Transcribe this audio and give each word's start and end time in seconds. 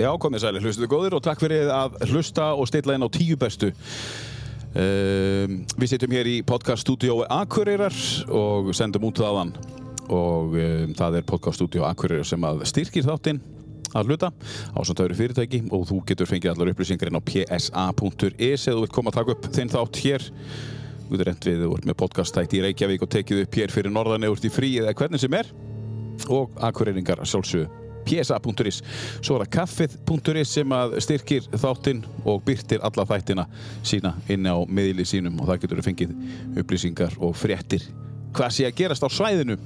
Já, 0.00 0.08
komið 0.16 0.40
sæli, 0.40 0.60
hlustuðu 0.64 0.86
góðir 0.88 1.14
og 1.18 1.20
takk 1.24 1.42
fyrir 1.42 1.68
að 1.74 1.98
hlusta 2.08 2.54
og 2.56 2.68
stilla 2.70 2.94
inn 2.96 3.04
á 3.04 3.12
tíu 3.12 3.36
bestu. 3.36 3.68
Um, 4.70 5.58
við 5.76 5.90
sittum 5.90 6.14
hér 6.14 6.28
í 6.30 6.36
podcaststúdiói 6.46 7.26
Akureyrar 7.34 7.96
og 8.32 8.70
sendum 8.76 9.04
út 9.10 9.20
þaðan. 9.20 9.50
Og 10.08 10.54
um, 10.56 10.94
það 10.96 11.18
er 11.18 11.26
podcaststúdió 11.28 11.84
Akureyrar 11.88 12.28
sem 12.28 12.46
að 12.48 12.62
styrkir 12.70 13.04
þáttinn 13.04 13.42
að 13.90 14.12
hluta 14.12 14.30
á 14.72 14.80
öðru 14.80 15.18
fyrirtæki 15.18 15.64
og 15.68 15.84
þú 15.90 15.98
getur 16.08 16.30
fengið 16.30 16.54
allar 16.54 16.70
upplýsingar 16.72 17.10
inn 17.10 17.20
á 17.20 17.26
psa.is 17.26 18.64
eða 18.70 18.78
þú 18.78 18.84
vilt 18.86 18.94
koma 18.94 19.12
að 19.12 19.18
taka 19.18 19.36
upp 19.36 19.50
þinn 19.58 19.74
þátt 19.74 20.00
hér. 20.06 20.28
Þú 21.02 21.12
getur 21.12 21.28
reynd 21.28 21.50
við, 21.50 21.66
þú 21.66 21.74
ert 21.76 21.90
með 21.90 22.00
podcastætti 22.06 22.62
í 22.62 22.64
Reykjavík 22.68 23.04
og 23.04 23.12
tekið 23.18 23.44
upp 23.44 23.60
hér 23.60 23.76
fyrir 23.76 23.92
norðan 23.92 24.24
eða 24.24 24.38
úr 24.38 24.48
í 24.48 24.54
frí 24.54 24.72
eða 24.80 24.96
hvernig 24.96 25.20
sem 25.26 25.38
er. 25.42 25.52
Og 26.30 26.56
Akureyringar 26.70 27.20
sjálfsögðu 27.26 27.79
psa.is 28.06 28.80
svo 29.20 29.36
er 29.36 29.44
það 29.44 29.50
kaffið.is 29.56 30.54
sem 30.58 30.76
að 30.76 30.96
styrkir 31.04 31.48
þáttinn 31.52 32.04
og 32.24 32.44
byrtir 32.46 32.84
alla 32.86 33.06
þættina 33.08 33.46
sína 33.82 34.14
inn 34.28 34.46
á 34.46 34.56
miðli 34.68 35.06
sínum 35.08 35.40
og 35.40 35.50
það 35.50 35.64
getur 35.64 35.84
fengið 35.88 36.16
upplýsingar 36.62 37.18
og 37.20 37.36
fréttir. 37.38 37.84
Hvað 38.36 38.56
sé 38.56 38.68
að 38.68 38.76
gerast 38.78 39.04
á 39.06 39.08
svæðinu 39.10 39.58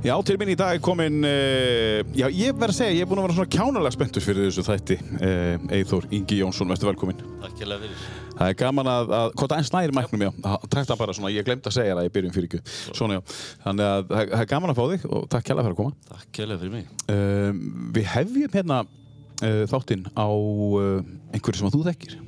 Já, 0.00 0.14
til 0.24 0.38
minn 0.40 0.48
í 0.48 0.54
dag 0.56 0.78
er 0.78 0.80
komin, 0.80 1.18
uh, 1.28 1.98
já 2.16 2.24
ég 2.32 2.54
verð 2.56 2.72
að 2.72 2.76
segja, 2.78 2.92
ég 2.96 3.04
er 3.04 3.08
búinn 3.10 3.20
að 3.20 3.26
vera 3.26 3.34
svona 3.36 3.50
kjánalega 3.52 3.92
spenntur 3.92 4.24
fyrir 4.24 4.46
þessu 4.46 4.62
þætti, 4.64 4.96
uh, 5.18 5.66
Eithór 5.76 6.06
Ingi 6.16 6.38
Jónsson, 6.38 6.70
verður 6.72 6.88
velkomin. 6.94 7.18
Takk 7.42 7.60
hjá 7.60 7.66
fyrir. 7.74 8.06
Það 8.30 8.46
er 8.46 8.56
gaman 8.62 8.88
að, 8.88 9.12
að 9.18 9.34
hvort 9.34 9.54
aðeins 9.58 9.72
næri 9.74 9.96
mæknum, 9.98 10.24
já, 10.24 10.30
takk 10.72 10.88
það 10.88 11.02
bara 11.02 11.16
svona, 11.18 11.34
ég 11.34 11.44
glemt 11.44 11.68
að 11.68 11.76
segja 11.76 11.98
það 11.98 12.08
í 12.08 12.14
byrjun 12.14 12.34
fyrir 12.38 12.48
ykkur, 12.48 12.64
svona 12.96 13.18
já, 13.18 13.36
þannig 13.66 13.90
að 13.90 14.08
það 14.14 14.34
er 14.40 14.50
gaman 14.54 14.72
að 14.72 14.80
fá 14.80 14.82
þig 14.94 15.06
og 15.10 15.28
takk 15.36 15.50
hjá 15.50 15.54
fyrir 15.60 15.74
að 15.74 15.78
koma. 15.82 15.94
Takk 16.14 16.40
hjá 16.40 16.48
fyrir 16.54 16.74
mig. 16.78 16.88
Uh, 17.04 17.62
við 18.00 18.10
hefjum 18.16 18.56
hérna 18.56 18.82
þáttinn 19.40 20.08
á 20.16 20.28
einhverju 20.32 21.60
sem 21.60 21.68
að 21.68 21.76
þú 21.76 21.84
þekkir. 21.90 22.18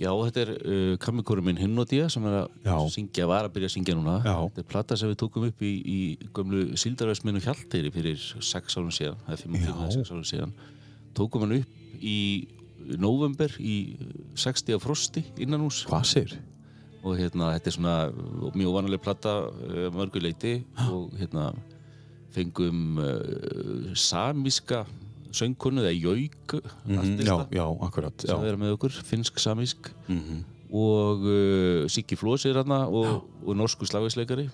Já, 0.00 0.10
þetta 0.10 0.40
er 0.42 0.50
uh, 0.58 0.94
kamikórum 1.02 1.46
minn 1.46 1.60
Hinnodía 1.60 2.08
sem 2.10 2.24
er 2.26 2.40
að 2.42 2.88
syngja, 2.90 3.28
var 3.30 3.46
að 3.46 3.52
byrja 3.54 3.68
að 3.70 3.74
syngja 3.76 3.94
núna. 3.98 4.16
Já. 4.26 4.34
Þetta 4.48 4.62
er 4.64 4.68
plata 4.72 4.96
sem 4.98 5.12
við 5.12 5.20
tókum 5.22 5.46
upp 5.46 5.62
í, 5.62 5.72
í 5.86 5.98
gömlu 6.34 6.64
Sildarvæsminu 6.80 7.42
Hjalteyri 7.44 7.92
fyrir 7.94 8.24
sex 8.42 8.74
árum 8.78 8.90
síðan, 8.94 9.20
eða 9.28 9.38
fimm 9.44 9.58
Já. 9.60 9.68
eða 9.70 9.92
sex 9.94 10.10
árum 10.10 10.26
síðan. 10.26 10.56
Tókum 11.14 11.46
hann 11.46 11.56
upp 11.60 12.02
í 12.02 12.18
november 13.00 13.54
í 13.62 13.76
60 14.36 14.76
af 14.76 14.82
frosti 14.84 15.22
innan 15.40 15.62
hús 15.64 15.84
Hvað 15.88 16.10
sér? 16.10 16.34
og 17.04 17.18
hérna, 17.20 17.52
þetta 17.54 17.70
er 17.70 17.76
svona 17.76 17.94
mjög 18.56 18.74
vanaleg 18.78 19.02
plata 19.04 19.36
uh, 19.52 19.86
mörguleiti 19.94 20.56
og 20.88 21.14
hérna 21.20 21.50
fengum 22.34 22.98
uh, 22.98 23.92
samíska 23.94 24.82
söngkonu 25.34 25.82
eða 25.84 25.94
jauk 25.98 26.56
Mm, 26.86 27.20
já, 27.26 27.36
já, 27.50 27.64
akkurat. 27.88 28.14
Sem 28.20 28.42
vera 28.44 28.60
með 28.60 28.76
okkur, 28.78 28.98
finnsk 29.12 29.38
samísk 29.42 29.90
Mm 30.08 30.42
og 30.74 31.22
uh, 31.22 31.86
Siggi 31.88 32.16
Flós 32.18 32.44
er 32.48 32.56
hérna 32.58 32.88
og, 32.90 33.28
og 33.46 33.54
norsku 33.56 33.86
slagveisleikari 33.86 34.48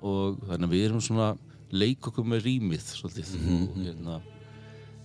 og 0.00 0.38
þannig 0.48 0.68
að 0.68 0.72
við 0.72 0.84
erum 0.86 1.02
svona 1.04 1.34
leik 1.70 2.06
okkur 2.08 2.24
með 2.24 2.46
rýmið 2.46 2.86
svolítið. 2.96 3.34
Mhm. 3.36 3.66
og 3.68 3.76
hérna 3.84 4.20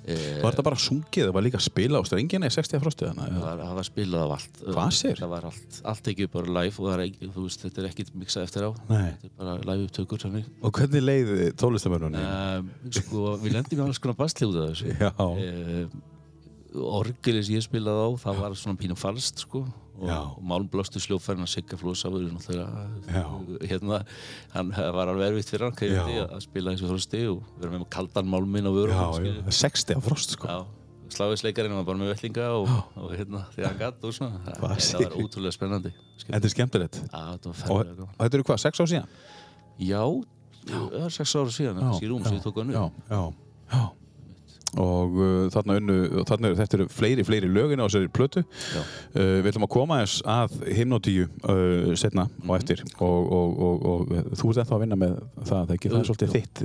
Var 0.05 0.53
þetta 0.53 0.63
bara 0.67 0.77
sungið, 0.77 1.23
það 1.25 1.33
var 1.33 1.45
líka 1.45 1.57
að 1.57 1.65
spila 1.65 1.97
á 1.97 2.03
strengina 2.05 2.45
í 2.49 2.53
60 2.53 2.81
frostu 2.83 3.07
það 3.09 3.41
var, 3.41 3.87
spilað 3.87 4.25
af 4.25 4.33
allt 4.35 4.59
Hvað 4.65 4.91
sér? 4.99 5.17
það 5.21 5.31
var 5.33 5.47
allt, 5.49 5.79
allt 5.91 6.09
ekki 6.13 6.27
bara 6.35 6.55
live 6.59 6.79
og 6.85 6.89
ekki- 7.07 7.29
veist, 7.35 7.63
þetta 7.65 7.81
er 7.81 7.87
ekkit 7.89 8.11
miksað 8.21 8.45
eftir 8.45 8.67
á 8.67 8.71
Nei. 8.89 9.05
þetta 9.11 9.25
er 9.25 9.35
bara 9.39 9.55
live 9.71 9.87
upptökur 9.89 10.21
Og 10.61 10.71
hvernig 10.77 11.05
leiði 11.09 11.47
tónlistamörnunni? 11.57 12.21
um, 12.21 12.69
sko, 12.91 13.37
við 13.41 13.57
lendum 13.57 13.81
í 13.81 13.87
alls 13.87 13.99
konar 14.03 14.19
af 14.61 14.75
þessu 14.75 14.93
Já. 14.99 15.11
um, 15.17 16.03
orgelis 16.75 17.49
ég 17.53 17.63
spilaði 17.65 18.05
á 18.05 18.09
það 18.25 18.39
var 18.43 18.55
svona 18.59 18.79
pínu 18.79 18.97
falskt 18.99 19.43
sko 19.45 19.61
og, 19.65 20.05
Já. 20.09 20.17
og 20.27 20.41
málmblöstu 20.43 20.99
sljófærinn 20.99 21.45
að 21.45 21.53
sigga 21.53 21.77
Já. 23.07 23.25
hérna, 23.63 24.01
hann 24.53 24.71
var 24.75 25.11
alveg 25.13 25.31
erfitt 25.31 25.51
fyrir 25.53 25.69
hann 25.69 25.77
Já. 25.77 26.03
kæfti, 26.03 26.17
að 26.25 26.41
spila 26.47 26.71
eins 26.73 26.83
og 26.83 26.91
þrósti 26.91 27.21
og 27.31 27.43
vera 27.61 27.71
með 27.77 27.85
kaldan 27.95 28.27
málminn 28.27 28.67
á 28.67 28.71
vörum 28.75 28.95
Já, 28.95 29.23
já, 29.23 29.51
60 29.61 29.95
á 29.95 30.01
frost 30.03 30.35
sko. 30.35 30.47
já 30.47 30.65
sláðisleikarinn 31.15 31.75
var 31.77 31.85
bara 31.85 31.99
með 32.01 32.09
vellinga 32.15 32.47
og, 32.57 32.69
og 32.97 33.11
hérna 33.13 33.43
þegar 33.53 33.69
hann 33.69 33.77
gatt 33.79 34.03
og 34.03 34.15
svona 34.17 34.39
það, 34.41 34.55
það 34.57 34.63
var 34.65 34.79
segir? 34.83 35.13
ótrúlega 35.21 35.53
spennandi. 35.53 35.91
Þetta 36.25 36.47
er 36.49 36.53
skemmtilegt. 36.55 36.97
Já, 37.05 37.21
Og, 37.45 37.77
og 37.77 38.17
þetta 38.19 38.39
eru 38.39 38.45
hvað, 38.49 38.59
6 38.65 38.81
ár 38.81 38.89
síðan? 38.89 39.13
Já, 39.85 40.01
það 40.65 41.05
er 41.05 41.13
sex 41.13 41.35
ára 41.37 41.53
síðan 41.53 41.79
kannski 41.83 42.09
rúm 42.09 42.25
sem 42.25 42.37
ég 42.39 42.43
tók 42.45 42.57
hann 42.61 42.73
Já, 42.73 42.81
upp 42.87 43.11
já, 43.11 43.21
já. 43.75 43.83
Og 44.81 45.13
uh, 45.15 45.45
þarna, 45.53 45.75
unnu, 45.79 45.95
þarna 46.27 46.49
eru, 46.49 46.55
þetta 46.59 46.75
eru 46.79 46.85
fleiri, 46.91 47.23
fleiri 47.23 47.47
lögin 47.47 47.79
á 47.79 47.87
þessari 47.87 48.09
plötu. 48.11 48.41
Uh, 49.15 49.39
við 49.39 49.49
ætlum 49.53 49.65
að 49.67 49.71
koma 49.75 49.99
eins 50.03 50.17
að 50.27 50.55
himnodíu 50.75 51.27
uh, 51.47 51.93
setna 51.95 52.25
Mhm. 52.25 52.49
og 52.49 52.55
eftir 52.59 52.81
og, 52.99 53.31
og, 53.37 53.61
og, 53.67 53.85
og 53.85 54.35
þú 54.35 54.49
ert 54.51 54.59
ennþá 54.65 54.75
að 54.75 54.83
vinna 54.83 54.97
með 54.99 55.15
það, 55.47 55.71
ekki? 55.77 55.89
Það 55.93 55.99
er 56.01 56.09
svolítið 56.09 56.33
þitt, 56.35 56.63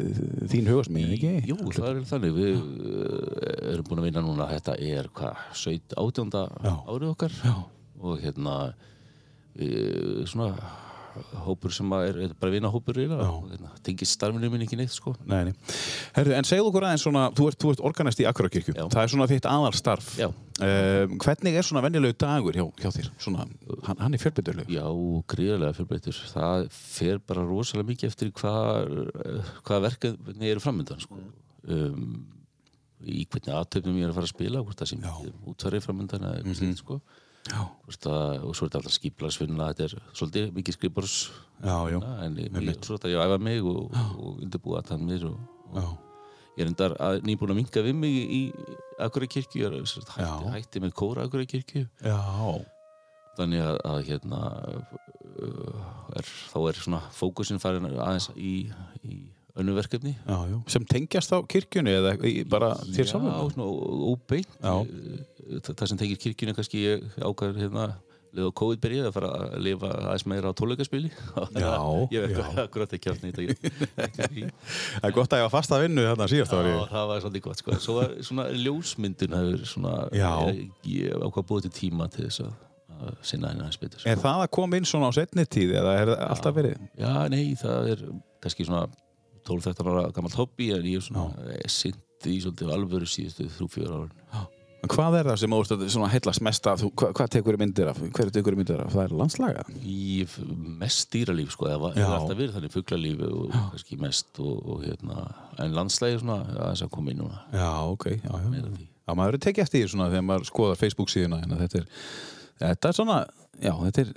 þín 0.54 0.70
hugasmíð, 0.72 1.12
ekki? 1.16 1.32
Jú, 1.50 1.56
það 1.76 1.88
er 1.92 2.02
þannig, 2.10 2.34
við 2.40 2.60
uh, 2.60 3.72
erum 3.74 3.88
búin 3.90 4.02
að 4.02 4.08
vinna 4.10 4.24
núna, 4.26 4.48
þetta 4.56 4.76
er 4.90 5.10
hvað, 5.14 5.44
17, 5.62 5.96
18. 5.96 6.36
Já. 6.66 6.74
árið 6.90 7.08
okkar 7.14 7.38
Já. 7.44 7.54
og 8.00 8.20
hérna, 8.24 8.56
við, 9.60 10.24
svona, 10.30 10.50
hópur 11.44 11.72
sem 11.74 11.92
er, 11.96 12.18
er 12.26 12.34
bara 12.40 12.52
vinahópur 12.54 12.98
hérna, 13.00 13.70
tengist 13.86 14.16
starfinu 14.16 14.50
minn 14.52 14.64
ekki 14.64 14.78
neitt, 14.78 14.92
sko. 14.94 15.14
Nei, 15.28 15.50
nei. 15.50 15.54
Herru, 16.16 16.34
en 16.36 16.46
segðu 16.48 16.70
okkur 16.70 16.86
aðeins 16.88 17.04
svona, 17.06 17.26
þú 17.36 17.48
ert, 17.50 17.58
þú 17.62 17.72
ert 17.74 17.82
organist 17.90 18.22
í 18.22 18.26
Akurakirkju. 18.30 18.74
Já. 18.78 18.84
Það 18.92 19.02
er 19.02 19.12
svona 19.14 19.28
þitt 19.30 19.48
aðalstarf. 19.50 20.10
Um, 20.20 21.14
hvernig 21.24 21.56
er 21.56 21.66
svona 21.66 21.82
venjulegu 21.86 22.18
dagur 22.20 22.58
hjá, 22.58 22.64
hjá 22.82 22.90
þér? 22.96 23.08
Svona, 23.22 23.46
hann, 23.86 24.02
hann 24.04 24.16
er 24.16 24.22
fjölbytturleg. 24.22 24.72
Já, 24.74 24.84
gríðarlega 25.34 25.78
fjölbreytur. 25.78 26.20
Það 26.34 26.66
fer 26.76 27.22
bara 27.30 27.46
rosalega 27.48 27.90
mikið 27.94 28.12
eftir 28.12 28.34
hvað, 28.36 29.00
hvað 29.66 29.86
verkefni 29.88 30.52
eru 30.52 30.62
framöndan, 30.62 31.00
sko. 31.06 31.22
Um, 31.70 32.20
í 33.00 33.24
hvernig 33.24 33.56
aðtöfnum 33.56 33.96
ég 33.96 34.06
er 34.06 34.12
að 34.12 34.20
fara 34.20 34.28
að 34.28 34.34
spila, 34.34 34.62
hvort 34.66 34.80
það 34.82 34.92
sem. 34.92 35.00
Mhm. 35.00 35.34
útvarið 35.54 35.84
framöndan 35.86 36.26
eða 36.28 36.40
eitthvað 36.42 36.60
slíkt, 36.60 36.84
sko. 36.84 37.00
Og 37.88 38.52
svo 38.54 38.66
er 38.66 38.70
þetta 38.70 38.80
alltaf 38.82 38.94
skiplarsvinna, 38.94 39.70
þetta 39.72 39.86
er 39.86 39.94
svolítið 40.12 40.50
mikið 40.58 40.76
Já, 41.64 41.76
já. 41.92 41.98
en 42.26 42.36
ég, 42.40 42.52
svo 42.84 42.98
þetta 42.98 43.10
ég 43.12 43.24
æfa 43.24 43.38
mig 43.42 43.64
og, 43.64 43.96
og 44.20 44.44
undirbúa 44.44 44.82
að 44.82 44.90
mér 45.08 45.24
og, 45.30 45.40
ég 46.56 46.64
er 46.64 46.70
endar 46.70 46.96
að, 47.00 47.22
nýbúin 47.26 47.54
að 47.54 47.60
minka 47.62 47.84
við 47.84 47.96
mig 47.96 48.12
í, 48.16 48.22
í 48.36 48.76
Akurey 49.00 49.30
kirkju, 49.32 49.64
ég 49.64 49.72
er 49.72 49.88
hætti, 50.14 50.52
hætti 50.54 50.84
með 50.84 50.94
kóra 51.00 51.24
Akurey 51.24 51.48
kirkju 51.48 51.86
Já. 52.04 52.20
þannig 53.38 53.64
að, 53.64 53.80
að 53.88 54.00
hérna 54.10 54.40
uh, 55.40 55.82
er, 56.20 56.32
þá 56.52 56.58
er 56.68 56.80
svona 56.84 57.02
fókusin 57.16 57.62
farin 57.62 57.88
aðeins 57.90 58.30
í, 58.36 58.54
í 59.04 59.20
önnu 59.62 59.74
verkefni 59.78 60.14
Já, 60.26 60.36
já. 60.50 60.58
Sem 60.76 60.84
tengjast 60.88 61.32
á 61.32 61.38
kirkjunni 61.46 61.94
eða 62.00 62.14
bara 62.50 62.74
þér 62.90 63.06
Já, 63.06 63.10
saman? 63.14 63.50
svona 63.54 63.66
ó- 63.70 64.06
óbeint 64.12 64.54
Já. 64.60 64.74
það, 65.70 65.86
sem 65.92 65.98
tengir 66.00 66.20
kirkjunni 66.22 66.54
kannski 66.58 66.84
ákvæður 67.20 67.60
hérna 67.64 67.88
leið 68.30 68.46
á 68.46 68.58
COVID 68.60 68.78
byrjaði 68.84 69.08
að 69.10 69.14
fara 69.16 69.28
að 69.42 69.54
lifa 69.66 69.88
aðeins 69.90 70.24
meira 70.30 70.50
á 70.50 70.54
tónleikaspili 70.54 71.08
Já, 71.10 71.70
ég 72.14 72.26
veit 72.28 72.36
já. 72.38 72.44
akkurat 72.62 72.92
ekki 72.94 73.10
að 73.10 73.24
nýta 73.24 73.42
Það 75.00 75.08
er 75.08 75.14
gott 75.16 75.34
að 75.34 75.40
ég 75.42 75.46
var 75.48 75.54
fast 75.56 75.74
að 75.74 75.82
vinnu 75.86 76.04
þarna 76.06 76.28
síðast 76.30 76.54
ári. 76.54 76.70
Já, 76.76 76.80
það 76.92 77.08
var 77.10 77.22
svolítið 77.24 77.44
gott 77.48 77.62
sko. 77.62 77.78
Svo 77.82 77.96
var 77.98 78.14
svona 78.28 78.44
ljósmyndun 78.54 79.34
svona 79.66 79.94
Já. 80.14 80.30
ég, 80.46 80.60
ég 80.86 81.16
ákvað 81.26 81.48
búið 81.50 81.66
til 81.66 81.72
tíma 81.80 82.06
til 82.14 82.28
þess 82.28 82.44
að, 82.46 82.52
að 83.00 83.18
sinna 83.32 83.50
henni 83.50 83.64
aðeins 83.66 83.80
betur 83.82 83.98
sko. 84.04 84.10
Er 84.14 84.22
það 84.22 84.44
að 84.46 84.50
koma 84.60 84.78
inn 84.78 84.86
svona 84.92 85.10
á 85.10 85.12
setni 85.18 85.46
tíð 85.50 85.74
eða 85.82 85.96
er 86.04 86.12
það 86.14 86.24
alltaf 86.30 86.58
verið? 86.60 86.86
Já, 87.02 87.12
nei, 87.34 87.44
það 87.60 87.90
er 87.96 88.06
kannski 88.46 88.68
svona 88.70 88.84
12-13 89.48 89.90
ára 89.92 90.06
gammalt 90.16 90.38
hobby 90.38 90.70
en 90.76 90.88
ég 90.88 91.00
er 91.00 91.06
svona 91.06 91.28
sindi 91.70 92.36
í 92.36 92.40
svolítið 92.44 92.72
alvöru 92.76 93.08
síðustu 93.08 93.48
3-4 93.58 93.92
ára 94.00 94.48
En 94.80 94.88
hvað 94.88 95.14
er 95.18 95.28
það 95.28 95.40
sem 95.42 95.54
þú 95.92 96.06
heillast 96.08 96.42
mest 96.44 96.66
af? 96.70 96.82
Hvað, 96.96 97.10
hvað 97.18 97.32
tekur 97.34 97.56
þið 97.56 97.60
myndir 97.60 97.88
af? 97.90 97.98
Hver 98.00 98.30
tekur 98.32 98.54
þið 98.54 98.60
myndir 98.62 98.78
af? 98.80 98.94
Það 98.94 99.02
er 99.02 99.14
landslaga? 99.18 99.64
í 99.84 100.26
mest 100.80 101.10
dýralíf 101.12 101.52
sko, 101.52 101.68
það 101.68 101.84
Já. 101.84 101.98
hefur 101.98 102.14
alltaf 102.16 102.38
verið 102.38 102.54
þannig 102.56 102.72
fuglalífi 102.72 103.28
og 103.28 103.58
kannski 103.58 103.98
mest 104.00 104.40
og, 104.40 104.54
og 104.64 104.86
hérna, 104.86 105.26
en 105.60 105.76
landslægi 105.76 106.22
svona 106.22 106.38
aðeins 106.54 106.84
að 106.86 106.92
koma 106.96 107.12
inn 107.12 107.20
núna 107.20 107.42
Já, 107.52 107.68
ok. 107.92 108.06
Já, 108.24 108.32
já. 108.32 108.88
Já, 109.10 109.12
maður 109.18 109.36
er 109.36 109.44
tekið 109.44 109.66
eftir 109.66 109.84
því 109.84 109.92
svona 109.92 110.08
þegar 110.14 110.26
maður 110.30 110.48
skoðar 110.48 110.80
Facebook 110.80 111.12
síðuna 111.12 111.42
en 111.44 111.56
þetta 111.60 111.82
er, 111.82 111.86
þetta 112.62 112.90
er 112.90 112.98
svona, 113.02 113.20
já, 113.60 113.72
þetta 113.86 114.02
er, 114.04 114.10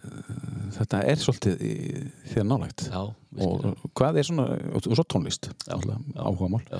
þetta 0.78 1.01
er 1.13 1.22
svolítið 1.22 1.63
þér 2.34 2.48
nálægt. 2.50 2.88
Já, 2.92 3.04
Og 3.44 3.63
hvað 3.98 4.19
er 4.22 4.28
svona, 4.28 4.44
og 4.78 4.84
svo 4.86 5.04
tónlist, 5.10 5.48
Já, 5.66 5.74
já, 5.81 5.95
áhugamál. 6.22 6.62
já. 6.69 6.78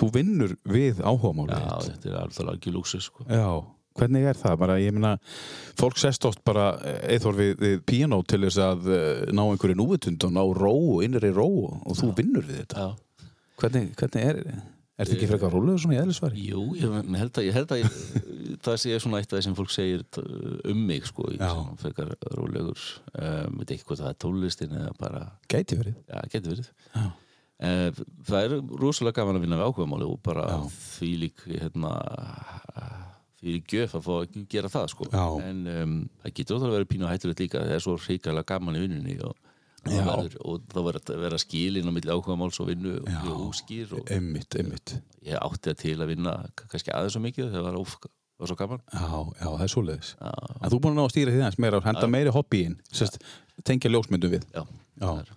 Þú 0.00 0.06
vinnur 0.14 0.54
við 0.64 1.02
áhugamál. 1.04 1.50
Já, 1.52 1.76
þetta 1.90 2.08
er 2.08 2.16
alveg 2.22 2.48
algjör 2.54 2.72
lúksus 2.78 3.04
sko. 3.10 3.26
Já, 3.28 3.50
hvernig 4.00 4.24
er 4.30 4.38
það? 4.40 4.56
Bara, 4.62 4.78
ég 4.80 4.94
meina, 4.96 5.10
fólk 5.76 6.00
sest 6.00 6.24
oft 6.24 6.40
bara 6.48 6.70
eithor 7.04 7.36
við, 7.36 7.52
við 7.60 7.78
piano 7.84 8.22
til 8.24 8.40
þess 8.46 8.62
að 8.64 8.88
eh, 8.96 9.22
ná 9.36 9.42
einhverju 9.50 9.76
núvitund 9.76 10.24
og 10.24 10.32
ná 10.32 10.40
ró 10.56 10.74
innri 11.04 11.34
ró 11.36 11.46
og 11.84 11.98
þú 12.00 12.14
vinnur 12.16 12.48
við 12.48 12.62
þetta. 12.62 12.86
Já. 12.88 13.28
Hvernig, 13.60 13.90
hvernig 14.00 14.24
er, 14.30 14.40
Er 15.00 15.08
þetta 15.08 15.16
ekki 15.16 15.28
frekar 15.30 15.54
rólegur 15.54 15.80
svona 15.80 15.96
í 15.96 16.00
eðlisfari? 16.02 16.42
Jú, 16.50 16.62
ég 16.76 16.92
held 17.22 17.38
að, 17.40 17.46
ég 17.46 17.54
held 17.56 17.70
að 17.72 17.78
ég, 17.80 17.94
það 18.66 18.74
sé 18.82 18.98
svona 19.00 19.20
eitt 19.22 19.30
af 19.32 19.38
það 19.38 19.44
sem 19.46 19.54
fólk 19.56 19.72
segir 19.72 20.02
t- 20.12 20.24
um 20.68 20.82
mig 20.90 21.06
sko, 21.08 21.24
frekar 21.80 22.10
rólegur 22.36 22.82
um, 23.14 23.56
veit 23.62 23.72
ekki 23.76 23.86
hvað 23.88 24.02
það 24.04 24.10
er 24.12 24.18
tónlistin 24.26 24.76
eða 24.82 24.92
bara, 25.00 25.22
Gæti 25.48 25.78
verið. 25.80 25.96
já, 26.04 26.20
getur 26.34 26.52
verið 26.56 26.68
Já. 26.92 27.06
uh, 27.06 28.02
það 28.28 28.44
er 28.44 28.56
rosalega 28.84 29.22
gaman 29.22 29.40
að 29.40 29.46
vinna 29.46 29.60
við 29.62 29.70
ákveðamáli 29.72 30.10
og 30.10 30.20
bara 30.28 30.44
Já. 30.52 30.58
því 30.90 31.10
lík 31.24 31.46
hérna 31.48 31.94
því 33.40 33.54
lík 33.56 33.70
gjöf 33.72 33.94
að 33.96 34.04
fá 34.04 34.12
að 34.20 34.40
gera 34.52 34.68
það 34.72 34.90
sko 34.92 35.06
Já. 35.08 35.24
en 35.48 35.62
um, 35.78 35.94
það 36.26 36.34
getur 36.42 36.58
ótrúlega 36.58 36.76
verið 36.82 36.90
pínu 36.92 37.08
hættulegt 37.08 37.40
líka 37.46 37.62
það 37.64 37.76
er 37.78 37.84
svo 37.86 37.94
reikalega 38.04 38.50
gaman 38.52 38.76
í 38.76 38.82
vinnunni 38.84 39.16
og. 39.24 39.38
Verður, 39.86 40.36
og 40.44 40.60
það 40.72 40.84
verður 40.90 41.12
að 41.14 41.20
vera 41.24 41.38
skilin 41.40 41.88
á 41.88 41.92
milli 41.96 42.12
ákveðamáls 42.14 42.60
og 42.60 42.68
vinnu 42.68 42.94
og 43.00 43.08
Já. 43.08 43.20
mjög 43.24 43.42
óskýr 43.48 43.92
og 43.96 44.10
Einmitt, 44.12 44.56
einmitt. 44.60 44.94
ég 45.24 45.38
átti 45.40 45.70
það 45.70 45.78
til 45.84 45.96
að 46.04 46.10
vinna 46.12 46.34
kannski 46.60 46.92
aðeins 46.92 47.16
svo 47.16 47.22
mikið 47.24 47.48
þegar 47.50 47.64
það 47.64 47.68
var, 47.70 47.78
of, 47.80 47.96
var 48.40 48.50
svo 48.52 48.56
gaman 48.60 48.80
Já, 48.92 49.08
já, 49.40 49.48
það 49.48 49.64
er 49.66 49.72
svoleiðis. 49.74 50.14
já, 50.20 50.30
En 50.60 50.70
þú 50.70 50.80
búin 50.80 50.92
að 50.94 51.00
ná 51.00 51.04
að 51.06 51.12
stýra 51.14 51.34
því 51.34 51.40
aðeins 51.44 51.60
meira 51.64 51.76
og 51.80 51.84
henda 51.90 52.06
meiri 52.12 52.30
hobbyin, 52.36 52.76
tengja 53.64 53.90
ljósmyndu 53.92 54.30
við. 54.36 54.44
já, 54.54 54.64
Já. 54.64 55.06
það 55.06 55.18
er- 55.24 55.36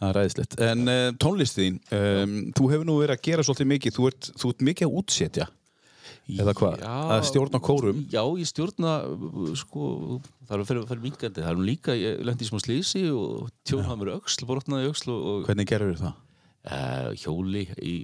Það 0.00 0.08
er 0.08 0.16
ræðislegt. 0.16 0.54
En 0.64 0.88
uh, 0.88 1.10
tónlistiðin, 1.20 1.74
um, 1.92 2.30
þú 2.56 2.68
hefur 2.72 2.86
nú 2.88 2.94
verið 3.02 3.18
að 3.18 3.24
gera 3.26 3.42
svolítið 3.44 3.66
mikið, 3.68 3.92
þú 3.98 4.06
ert, 4.08 4.28
þú 4.40 4.48
ert 4.54 4.62
mikið 4.64 4.86
að 4.86 4.94
útsetja, 4.96 5.46
eða 6.30 6.54
hvað? 6.58 6.86
Að 6.86 7.26
stjórna 7.30 7.60
kórum. 7.64 8.02
Já, 8.12 8.22
ég 8.40 8.48
stjórna 8.50 8.94
sko, 9.58 10.20
það 10.46 10.56
er 10.56 10.64
að 10.64 10.70
fyrir 10.90 11.04
mingandi 11.04 11.44
það 11.44 11.52
er 11.52 11.62
líka, 11.70 11.96
ég 11.98 12.24
lendi 12.26 12.46
í 12.46 12.50
smá 12.50 12.60
slísi 12.62 13.04
og 13.14 13.48
mér 14.00 14.12
öxl, 14.18 14.48
brotnaði 14.48 14.90
öxl 14.92 15.14
og, 15.14 15.46
Hvernig 15.48 15.70
gerur 15.70 15.96
það? 16.00 16.18
uh, 16.68 17.10
hjóli 17.20 17.64
í 17.82 17.94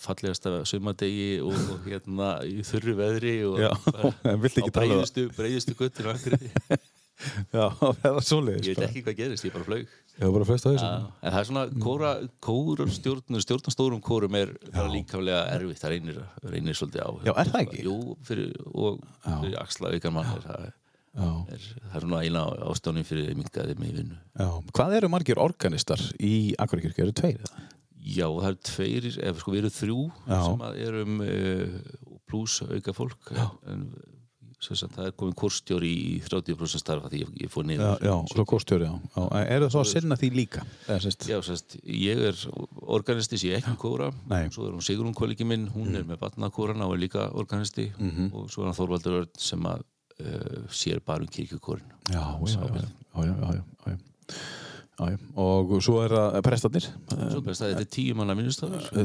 fallegasta 0.00 0.62
sumadegi 0.68 1.38
og, 1.44 1.56
og 1.74 1.88
hérna 1.88 2.30
í 2.48 2.62
þurru 2.66 2.94
veðri 2.98 3.34
og 3.48 3.60
ekki 4.62 4.70
á 4.70 4.70
um 4.70 4.72
það? 4.72 4.78
breiðustu, 4.80 5.26
breiðustu 5.36 5.76
göttir 5.78 6.08
og 6.08 6.16
akkur 6.16 6.38
Já, 7.56 7.64
það 7.78 8.12
var 8.18 8.24
svoleiðis. 8.26 8.68
ég 8.70 8.76
veit 8.78 8.86
ekki 8.88 9.02
hvað 9.06 9.16
gerist, 9.22 9.46
ég 9.48 9.54
bara 9.56 9.66
flög 9.66 9.88
Ég 10.18 10.24
var 10.26 10.32
bara 10.34 10.44
að 10.46 10.50
festa 10.50 10.70
Já, 10.72 10.78
þessu. 10.78 11.10
en 11.22 11.30
það 11.34 11.38
er 11.40 11.46
svona 11.48 11.62
kóra, 11.84 12.08
kórar 12.42 12.88
stjórnum, 12.90 13.42
stjórnastórum 13.44 14.00
kórum 14.02 14.34
er 14.40 14.50
bara 14.74 14.90
líkaflega 14.90 15.44
erfitt, 15.54 15.78
það 15.82 15.92
reynir, 15.94 16.18
reynir 16.50 16.74
svolítið 16.78 17.04
á. 17.06 17.10
Já, 17.28 17.32
er 17.38 17.50
það 17.52 17.62
ekki? 17.62 17.84
Jú, 17.86 17.94
fyrir, 18.26 18.48
og 18.74 18.98
fyrir 19.28 19.54
axla 19.62 19.92
aukan 19.94 20.16
mann 20.16 20.32
er, 20.34 20.42
það, 20.48 20.66
Já, 21.18 21.28
er, 21.54 21.68
það 21.84 21.94
er 22.00 22.06
svona 22.08 22.22
eina 22.26 22.42
ástánin 22.72 23.06
fyrir 23.06 23.30
mingaði 23.38 23.78
með 23.78 23.94
vinnu. 24.00 24.18
já. 24.42 24.48
Hvað 24.74 24.96
eru 24.98 25.12
margir 25.14 25.42
organistar 25.42 26.02
í 26.18 26.34
Akurikirkju? 26.66 27.06
Eru 27.06 27.14
tveir 27.22 27.38
eða? 27.46 27.64
Já, 28.08 28.26
það 28.26 28.50
eru 28.50 28.60
tveir, 28.72 29.08
ef 29.30 29.40
sko 29.44 29.54
við 29.54 29.62
erum 29.62 29.76
þrjú 29.78 29.98
Já. 30.26 30.38
sem 30.48 30.62
að 30.66 30.82
erum 30.88 31.18
uh, 31.22 31.80
pluss 32.26 32.58
auka 32.66 32.94
fólk, 32.96 33.30
en 33.70 33.86
sem 33.94 34.17
sagt, 34.80 34.94
það 34.96 35.06
er 35.06 35.12
komin 35.20 35.36
kórstjóri 35.38 35.90
í 35.94 36.14
30% 36.26 36.82
starfa 36.82 37.10
því 37.12 37.20
ég, 37.22 37.28
ég 37.44 37.52
fór 37.52 37.64
Já, 37.64 37.70
niður. 37.70 38.02
já, 38.08 38.14
svo 38.32 38.44
já. 38.82 38.92
já. 39.14 39.22
En 39.38 39.52
Eru 39.54 39.68
það 39.68 39.74
þá 39.74 39.78
að 39.80 39.90
sinna 39.92 40.18
því 40.18 40.30
líka? 40.34 40.64
Já, 40.88 40.94
sérst, 41.46 41.76
ég 41.84 42.22
er 42.30 42.40
organisti 42.98 43.38
sem 43.38 43.52
ég 43.52 43.60
ekki 43.62 43.76
kóra 43.78 44.10
Nei. 44.30 44.48
svo 44.54 44.66
er 44.66 44.74
hún 44.74 44.84
Sigrún 44.86 45.14
kollegi 45.18 45.46
minn, 45.46 45.68
hún 45.74 45.94
er 45.94 46.06
með 46.08 46.18
batnakórana 46.24 46.88
og 46.88 46.96
er 46.96 47.04
líka 47.04 47.28
organisti 47.38 47.88
og 48.32 48.48
svo 48.50 48.64
er 48.64 48.70
hann 48.72 48.78
Þorvaldur 48.80 49.20
Örn 49.22 49.30
sem 49.38 49.68
að 49.70 49.84
uh, 49.84 50.64
sér 50.74 51.00
bara 51.06 51.22
um 51.22 51.30
kirkjukórin 51.30 51.86
já, 52.10 52.18
já, 52.18 52.58
já, 52.58 52.82
já, 52.82 53.22
já, 53.22 53.34
já, 53.34 53.52
já, 53.54 53.92
já. 53.92 53.98
Já, 54.98 55.12
já. 55.12 55.18
Og 55.38 55.76
svo 55.82 56.00
er 56.02 56.10
það 56.10 56.40
Svo 57.30 57.42
að 57.62 57.70
þetta 57.70 57.84
er 57.84 57.90
tíu 57.94 58.16
manna 58.18 58.34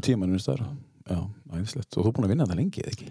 tímanum 0.02 0.42
þar. 0.42 0.64
Já, 1.06 1.20
æðislegt. 1.54 1.98
Og 1.98 2.02
þú 2.02 2.10
er 2.10 2.16
búin 2.18 2.26
að 2.26 2.32
vinna 2.34 2.48
það 2.50 2.60
lengi, 2.62 2.82
eða 2.82 2.94
ekki? 2.96 3.10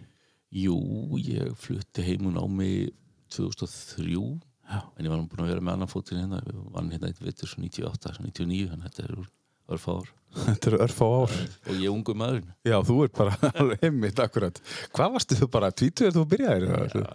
Jú, 0.52 0.76
ég 1.22 1.52
flutti 1.56 2.04
heimun 2.04 2.36
á 2.36 2.44
mig 2.48 2.90
2003 3.32 4.40
Já. 4.72 4.80
en 4.98 5.04
ég 5.06 5.10
var 5.12 5.22
búin 5.28 5.44
að 5.44 5.50
vera 5.52 5.62
með 5.64 5.74
annan 5.78 5.90
fótinn 5.90 6.20
hérna 6.22 6.38
við 6.46 6.58
vann 6.74 6.90
hérna 6.92 7.08
eitt 7.10 7.20
vittur 7.24 7.50
98, 7.58 8.12
99 8.24 8.68
þannig 8.72 8.84
að 8.86 8.90
þetta 8.90 9.06
er 9.08 9.14
úr 9.22 9.30
örfá 9.72 9.94
ár 10.00 10.10
Þetta 10.46 10.68
eru 10.70 10.78
örfá 10.86 11.06
ár. 11.12 11.32
og 11.68 11.72
ég 11.76 11.86
er 11.88 11.92
ungu 11.92 12.14
maðurinn 12.16 12.52
Já, 12.68 12.76
þú 12.88 12.96
ert 13.06 13.16
bara 13.18 13.34
alveg 13.60 13.82
heimitt 13.84 14.20
akkurat. 14.24 14.60
Hvað 14.96 15.16
varstu 15.18 15.36
þú 15.42 15.48
bara, 15.56 15.72
tvítu 15.76 16.06
er 16.08 16.14
þú 16.16 16.24
byrjaðir? 16.30 16.68
Ja, 16.68 17.08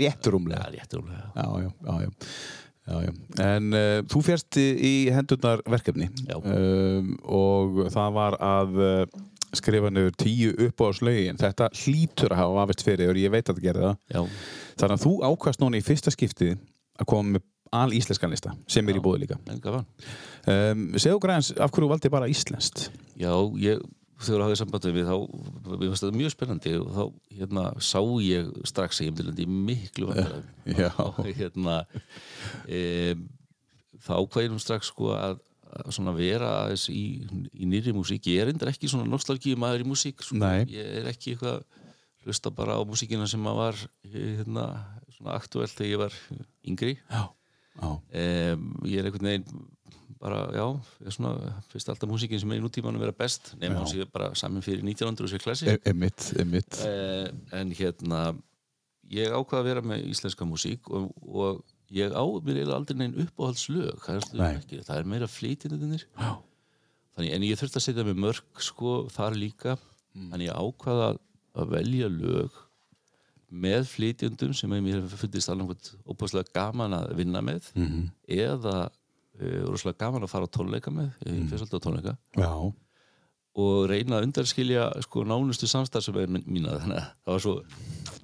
Réttur 0.00 0.34
Já, 0.34 0.40
umlega. 0.40 0.70
rétt 0.74 0.96
rúmlega 0.98 1.26
Já, 1.36 1.46
já, 1.62 1.70
já, 1.70 1.94
já. 2.06 2.10
já, 2.86 2.96
já. 3.06 3.12
En 3.46 3.70
uh, 3.74 4.00
þú 4.10 4.24
fjast 4.30 4.58
í 4.62 4.94
hendurnar 5.14 5.62
verkefni 5.66 6.08
um, 6.34 7.14
og 7.26 7.80
það 7.94 8.18
var 8.18 8.38
að 8.42 8.76
uh, 8.82 9.24
skrifa 9.56 9.90
nefnir 9.92 10.16
tíu 10.20 10.54
uppáðslögin. 10.66 11.38
Þetta 11.40 11.68
hlýtur 11.82 12.34
að 12.34 12.40
hafa 12.42 12.56
vafist 12.60 12.86
fyrir 12.86 13.12
og 13.12 13.20
ég 13.20 13.34
veit 13.34 13.44
að 13.46 13.58
það 13.58 13.66
gerir 13.68 13.86
það. 13.86 13.98
Já, 14.14 14.22
Þannig 14.80 14.96
að 14.96 15.04
þú 15.04 15.12
ákvast 15.30 15.62
núna 15.62 15.78
í 15.78 15.84
fyrsta 15.86 16.12
skiptið 16.14 16.56
að 16.96 17.10
koma 17.12 17.36
með 17.36 17.46
al 17.74 17.92
íslenskan 17.96 18.32
lista 18.32 18.54
sem 18.70 18.88
er 18.88 18.98
í 18.98 19.02
búið 19.02 19.26
líka. 19.26 19.38
Um, 20.46 20.88
segðu 20.94 21.20
græns, 21.22 21.52
af 21.58 21.72
hverju 21.74 21.90
valdi 21.90 22.10
bara 22.12 22.28
íslenskt? 22.30 22.86
Já, 23.18 23.32
ég, 23.60 23.82
þegar 24.22 24.46
hafði 24.46 24.58
sambandið 24.60 24.96
við 24.96 25.10
þá, 25.10 25.16
við 25.72 25.88
fannst 25.90 26.04
þetta 26.04 26.20
mjög 26.20 26.34
spennandi 26.34 26.74
og 26.80 26.92
þá, 26.94 27.02
hérna, 27.40 27.64
sá 27.82 28.00
ég 28.24 28.52
strax 28.70 29.00
að 29.00 29.10
ég 29.10 29.24
lenda 29.24 29.44
í 29.44 29.48
miklu. 29.50 30.12
Já. 30.70 30.90
Og, 31.02 31.20
hérna, 31.40 31.80
e, 32.70 33.16
þá 34.06 34.12
ákvæði 34.20 34.52
nú 34.52 34.62
strax 34.62 34.92
sko 34.92 35.12
að 35.16 35.42
svona 35.94 36.12
vera 36.16 36.50
í, 36.92 37.04
í 37.52 37.68
nýri 37.68 37.94
músík. 37.96 38.26
Ég 38.32 38.42
er 38.44 38.52
endur 38.52 38.70
ekki 38.72 38.90
svona 38.90 39.08
nostalgíu 39.10 39.58
maður 39.60 39.84
í 39.84 39.88
músík, 39.92 40.22
sko. 40.24 40.38
Ég 40.72 41.00
er 41.02 41.10
ekki 41.12 41.34
eitthvað 41.36 41.62
hlusta 42.26 42.50
bara 42.50 42.78
á 42.78 42.82
músíkina 42.86 43.26
sem 43.30 43.44
að 43.46 43.58
var, 43.60 43.80
hérna, 44.12 44.66
svona 45.16 45.36
aktuelt 45.38 45.74
þegar 45.76 45.92
ég 45.92 46.00
var 46.06 46.20
yngri. 46.66 46.96
Já. 47.10 47.24
Já. 47.76 47.88
Um, 47.92 48.68
ég 48.88 49.02
er 49.02 49.06
einhvern 49.10 49.28
veginn 49.28 49.66
bara, 50.16 50.38
já, 50.56 50.64
ég 51.04 51.10
er 51.10 51.12
svona 51.12 51.50
fyrst 51.68 51.90
alltaf 51.92 52.08
músíkin 52.08 52.40
sem 52.40 52.54
er 52.54 52.62
í 52.62 52.64
nútímanum 52.64 53.02
vera 53.04 53.12
best 53.12 53.50
nema 53.60 53.76
Já. 53.76 53.80
hún 53.82 53.90
sé 53.90 54.06
bara 54.08 54.30
saman 54.38 54.64
fyrir 54.64 54.80
1900 54.80 55.26
og 55.26 55.28
sé 55.28 55.40
klassi 55.42 55.68
E 55.68 55.74
emitt, 55.92 56.30
emitt. 56.40 56.78
uh, 56.88 57.28
en 57.52 57.74
hérna 57.76 58.22
ég 59.12 59.28
ákvað 59.36 59.60
að 59.60 59.68
vera 59.68 59.82
með 59.84 60.06
íslenska 60.08 60.48
músík 60.48 60.88
og, 60.88 61.10
og 61.28 61.60
ég 61.90 62.12
á 62.12 62.22
mér 62.42 62.56
eiginlega 62.60 62.76
aldrei 62.80 62.96
neinn 62.98 63.14
uppáhaldslög 63.26 64.00
það 64.02 64.16
er, 64.16 64.22
er 64.98 65.04
meira 65.04 65.26
þannig, 67.16 67.32
en 67.36 67.42
ég 67.46 67.58
þurfti 67.60 67.78
að 67.80 67.86
setja 67.86 68.04
með 68.04 68.18
mörg 68.26 68.62
sko 68.70 68.96
þar 69.14 69.36
líka 69.38 69.76
Mm. 70.16 70.32
en 70.32 70.40
ég 70.40 70.48
ákvað 70.56 71.00
að, 71.10 71.16
velja 71.68 72.08
lög 72.08 72.50
með 73.52 73.82
flytjendum 73.90 74.54
sem 74.56 74.70
hefur 74.96 75.18
fundist 75.20 75.50
alveg 75.52 75.74
óbúslega 76.08 76.48
gaman 76.56 76.94
að 76.96 77.12
vinna 77.18 77.42
með 77.44 77.68
Mhm. 77.76 78.06
eða 78.28 78.88
uh, 78.88 79.62
rosalega 79.68 79.98
gaman 80.00 80.22
að 80.24 80.30
fara 80.32 80.46
á 80.48 80.54
tónleika 80.56 80.88
með 80.90 81.10
ég 81.26 81.36
Mm. 81.36 81.50
svolítið 81.52 81.76
á 81.76 81.84
tónleika 81.84 82.16
Já. 82.34 82.72
Og 83.56 83.86
reyna 83.88 84.18
að 84.18 84.26
undarskilja 84.28 84.88
sko 85.06 85.24
nánustu 85.24 85.68
samstarfsum 85.70 86.18
mína 86.44 86.76
þannig 86.82 86.98
að 87.00 87.06
það 87.08 87.32
var 87.32 87.44
svo 87.44 87.54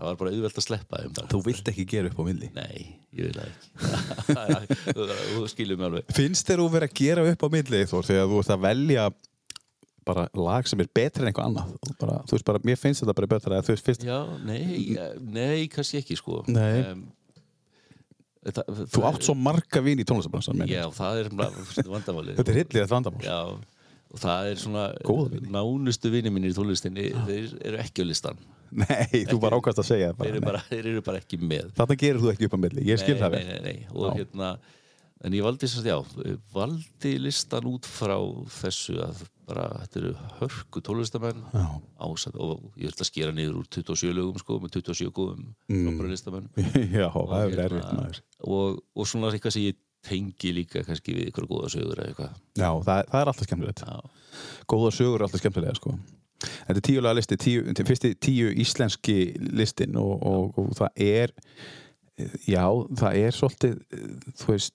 það 0.02 0.06
var 0.08 0.18
bara 0.20 0.32
auðvelt 0.34 0.58
að 0.58 0.66
sleppa 0.66 1.02
þar. 1.16 1.28
Þú 1.32 1.40
vilt 1.46 1.68
ekki 1.72 1.84
gera 1.88 2.10
upp 2.10 2.20
á 2.20 2.24
milli. 2.26 2.48
Nei, 2.56 2.86
ég 3.16 3.28
vil 3.30 3.42
ekki. 3.42 4.36
Þú, 4.96 5.06
þú 5.06 5.44
skilur 5.52 5.78
mig 5.80 5.88
alveg. 5.88 6.14
Finnst 6.16 6.48
þér 6.48 6.62
þú 6.62 6.68
verið 6.74 6.90
að 6.90 6.96
gera 7.00 7.26
upp 7.30 7.44
á 7.46 7.48
milli 7.54 7.82
Þór 7.92 8.08
þegar 8.08 8.30
þú 8.32 8.40
ert 8.42 8.52
að 8.56 8.64
velja 8.66 9.06
bara 10.02 10.26
lag 10.34 10.66
sem 10.66 10.82
er 10.82 10.90
betri 10.90 11.22
en 11.22 11.30
eitthvað 11.30 11.50
annað? 11.50 11.74
Bara, 12.00 12.20
þú 12.26 12.36
veist 12.36 12.46
bara, 12.48 12.62
mér 12.66 12.78
finnst 12.80 13.04
þetta 13.04 13.16
bara 13.18 13.30
betra 13.30 13.58
að 13.58 13.68
þú 13.68 13.74
veist 13.76 13.88
fyrst, 13.88 14.06
Já, 14.06 14.18
nei, 14.46 14.96
nei, 15.22 15.68
kannski 15.70 16.00
ekki 16.02 16.16
sko. 16.18 16.40
Nei. 16.50 16.82
um, 16.90 17.04
það, 18.48 18.80
þú 18.96 19.04
átt 19.12 19.28
svo 19.28 19.36
marga 19.38 19.84
vini 19.84 20.02
í 20.02 20.08
tónlistabransan 20.08 20.64
Já, 20.70 20.82
það 20.96 21.20
er 21.22 21.30
vandamálið. 21.36 22.40
Þetta 22.40 22.54
er 22.54 22.58
hillir 22.58 22.80
þetta 22.80 22.96
vandamál. 22.96 23.28
Já, 23.28 23.38
og 24.12 24.20
það 24.20 24.50
er 24.50 24.60
svona 24.60 24.88
nánustu 25.52 26.12
vini 26.12 26.32
mínir 26.32 26.52
í 26.52 26.56
tónlistinni 26.56 27.08
þeir 27.26 27.56
eru 27.70 27.80
ekki 27.82 28.04
á 28.04 28.10
listan 28.10 28.42
Nei, 28.72 29.26
þú 29.28 29.36
bara 29.40 29.58
ákvæmst 29.60 29.82
að 29.82 29.88
segja 29.88 30.12
það 30.12 30.22
þeir 30.22 30.30
eru 30.34 30.44
bara, 30.44 30.52
bara, 30.52 30.68
þeir 30.70 30.86
eru 30.92 31.00
bara 31.04 31.18
ekki 31.20 31.38
með. 31.44 31.66
Þarna 31.76 31.96
gerir 32.00 32.22
þú 32.22 32.30
ekki 32.32 32.46
upp 32.48 32.54
á 32.56 32.60
milli, 32.62 32.84
ég 32.88 33.00
skil 33.02 33.16
nei, 33.18 33.20
það 33.20 33.34
nei, 33.34 33.42
vel. 33.42 33.50
nei, 33.50 33.60
nei. 33.66 33.90
og 33.92 34.06
Já. 34.06 34.14
hérna 34.16 34.52
en 35.22 35.36
ég 35.36 35.44
valdi 35.46 35.68
að 35.68 35.86
já, 35.86 35.96
valdi 36.54 37.12
listan 37.22 37.68
út 37.70 37.86
frá 37.86 38.16
þessu 38.56 38.96
að 39.04 39.20
bara, 39.46 39.66
þetta 39.84 40.00
eru 40.00 40.12
hörku 40.40 40.82
tólistamenn 40.86 41.44
ásat 42.02 42.38
og 42.40 42.64
ég 42.80 42.90
ætla 42.90 43.04
að 43.04 43.10
skera 43.10 43.36
niður 43.36 43.60
úr 43.60 43.68
27 43.76 44.16
lögum 44.16 44.40
sko, 44.42 44.58
með 44.62 44.78
27 44.80 45.12
góðum 45.14 45.46
mm. 45.68 46.02
listamenn. 46.10 46.48
Já, 46.96 47.08
það 47.12 47.36
er 47.38 47.52
hérna, 47.52 47.68
erfitt 47.68 47.96
maður. 47.98 48.22
og, 48.48 48.82
og 48.96 49.10
svona 49.10 49.32
eitthvað 49.34 49.56
sem 49.58 49.68
ég 49.68 49.80
tengi 50.08 50.54
líka 50.56 50.82
kannski 50.86 51.14
við 51.16 51.30
ykkur 51.30 51.48
góða 51.50 51.70
sögur 51.74 52.00
eða 52.00 52.10
eitthvað. 52.12 52.40
Já, 52.58 52.70
það, 52.70 53.04
það 53.12 53.20
er 53.20 53.32
alltaf 53.32 53.48
skemmtilegt. 53.48 53.84
Já, 53.86 54.42
Góða 54.72 54.90
sögur 54.96 55.20
er 55.20 55.26
alltaf 55.26 55.42
skemmtilega 55.42 55.78
sko. 55.78 55.94
Þetta 56.42 56.74
er 56.80 56.86
tíulega 56.88 57.14
listi, 57.14 57.38
tíu, 57.38 57.62
fyrsti 57.86 58.16
tíu 58.18 58.48
íslenski 58.64 59.16
listin 59.54 59.94
og, 60.00 60.16
og, 60.26 60.58
og 60.58 60.74
það 60.80 61.04
er 61.06 61.34
Já, 62.44 62.66
það 62.98 63.14
er 63.22 63.32
svolítið, 63.34 63.76
þú 64.36 64.48
veist, 64.50 64.74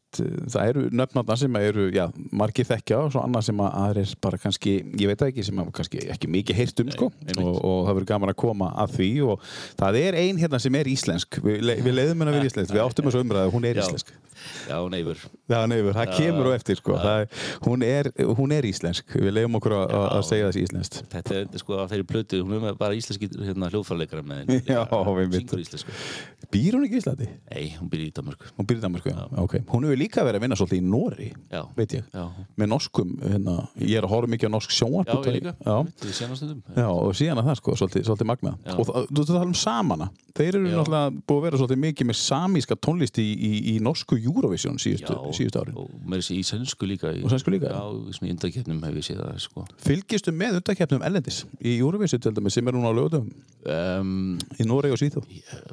það 0.50 0.70
eru 0.72 0.86
nöfnarna 0.98 1.36
sem 1.38 1.58
eru, 1.60 1.86
já, 1.94 2.08
margir 2.34 2.66
þekkja 2.66 2.98
og 3.04 3.12
svo 3.14 3.22
annað 3.22 3.46
sem 3.46 3.62
að 3.62 3.76
aðrir 3.84 4.14
bara 4.26 4.40
kannski, 4.42 4.74
ég 4.98 5.12
veit 5.12 5.22
ekki, 5.28 5.46
sem 5.46 5.62
að 5.62 5.70
kannski 5.78 6.02
ekki 6.16 6.32
mikið 6.34 6.58
heyrt 6.58 6.82
um, 6.82 6.90
sko, 6.96 7.12
einmitt. 7.22 7.44
og, 7.44 7.60
og 7.62 7.78
það 7.86 8.00
verður 8.00 8.10
gaman 8.12 8.34
að 8.34 8.40
koma 8.42 8.72
að 8.82 8.96
því 8.98 9.10
og 9.28 9.46
það 9.78 10.00
er 10.02 10.18
ein 10.24 10.42
hérna 10.42 10.62
sem 10.64 10.80
er 10.80 10.90
íslensk, 10.90 11.40
við, 11.46 11.62
við 11.86 11.98
leiðum 12.00 12.26
hennar 12.26 12.40
við 12.40 12.50
íslensk, 12.50 12.74
við 12.74 12.84
áttum 12.88 13.12
þessu 13.12 13.22
umræðu, 13.28 13.54
hún 13.54 13.70
er 13.70 13.80
Já. 13.80 13.86
íslensk. 13.86 14.12
Já, 14.68 14.78
neifur. 14.92 15.22
Já, 15.48 15.60
nefnir, 15.70 15.94
það 15.96 16.14
kemur 16.18 16.50
á 16.50 16.52
eftir, 16.58 16.80
sko, 16.80 16.98
það, 17.02 17.26
hún, 17.66 17.84
er, 17.88 18.10
hún 18.38 18.54
er 18.56 18.68
íslensk, 18.68 19.16
við 19.18 19.32
leiðum 19.36 19.58
okkur 19.60 19.76
að, 19.78 20.22
segja 20.28 20.50
þessi 20.50 20.64
íslenskt. 20.68 21.00
Þetta 21.14 21.38
er 21.42 21.62
sko 21.62 21.78
að 21.82 21.92
þeirri 21.94 22.08
plötu, 22.12 22.42
hún 22.46 22.68
er 22.72 22.78
bara 22.80 22.98
íslenski 22.98 23.30
hérna, 23.36 23.70
hljóðfærleikara 23.74 24.24
með 24.28 24.38
henni. 24.44 24.60
Já. 24.74 24.82
Syngur 24.88 25.62
íslensku. 25.64 25.96
Býr 26.54 26.78
hún 26.78 26.86
ekki 26.88 26.96
í 26.96 27.02
Íslandi? 27.02 27.28
Nei, 27.52 27.66
hún 27.76 27.90
býr 27.92 28.02
í 28.06 28.10
Danmarku. 28.16 28.46
Hún 28.56 28.68
býr 28.70 28.78
í 28.80 28.84
Danmarku, 28.84 29.12
já. 29.12 29.26
ok. 29.44 29.54
Hún 29.68 29.84
hefur 29.88 30.00
líka 30.00 30.24
verið 30.24 30.40
að 30.40 30.44
vinna 30.46 30.58
svolítið 30.60 30.80
í 30.80 30.84
Nóri, 30.88 31.28
Já. 31.52 31.62
veit 31.76 31.92
ég. 31.98 32.06
Já, 32.14 32.24
með 32.62 32.68
norskum, 32.72 33.10
hérna, 33.20 33.56
ég 33.82 34.00
er 34.00 34.08
að 34.08 34.14
horfa 34.14 34.32
mikið 34.32 34.48
á 34.48 34.52
norsk 34.56 34.72
sjónvarp 34.78 35.12
já 35.12 35.18
ég 35.28 35.36
líka. 35.42 35.52
já, 35.60 35.76
Er 44.28 44.58
senastundum. 44.58 44.78
já, 45.02 45.08
það 45.08 45.18
það- 45.18 45.28
Eurovision 45.28 45.28
síðustu, 45.28 45.34
síðustu 45.38 45.62
árin 45.62 45.78
og 45.78 45.90
með 46.08 46.18
þessi 46.22 46.34
í 46.38 46.44
sænsku 46.44 46.88
líka. 46.88 47.08
Í, 47.16 47.24
Og 47.24 47.30
sænsku 47.32 47.52
líka, 47.54 47.68
Já, 47.72 47.82
í 48.24 48.30
indakefnum 48.30 48.84
hef 48.84 48.94
ég 48.96 49.06
séð 49.08 49.22
það, 49.24 49.40
sko. 49.40 49.66
fylgistu 49.78 50.32
með 50.32 50.58
undarkeppnum 50.62 51.02
ellendis 51.04 51.46
í 51.64 51.78
Eurovision 51.80 52.20
til 52.22 52.32
dæmis 52.34 52.54
sem 52.54 52.68
er 52.68 52.72
núna 52.74 52.90
á 52.92 52.94
lögutum 52.98 53.32
Um, 53.68 54.38
í 54.60 54.64
Noregi 54.64 54.94
og 54.94 55.00
Svíþó 55.02 55.22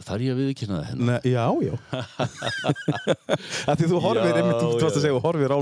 þar 0.02 0.18
ég 0.24 0.32
að 0.34 0.38
viðkynna 0.42 0.78
það 0.80 0.86
hennar. 0.90 1.20
Já, 1.22 1.46
já 1.62 1.74
því 3.78 3.86
þú 3.90 4.00
horfir, 4.02 4.34
þú 4.34 5.20
horfir 5.22 5.54
á 5.54 5.58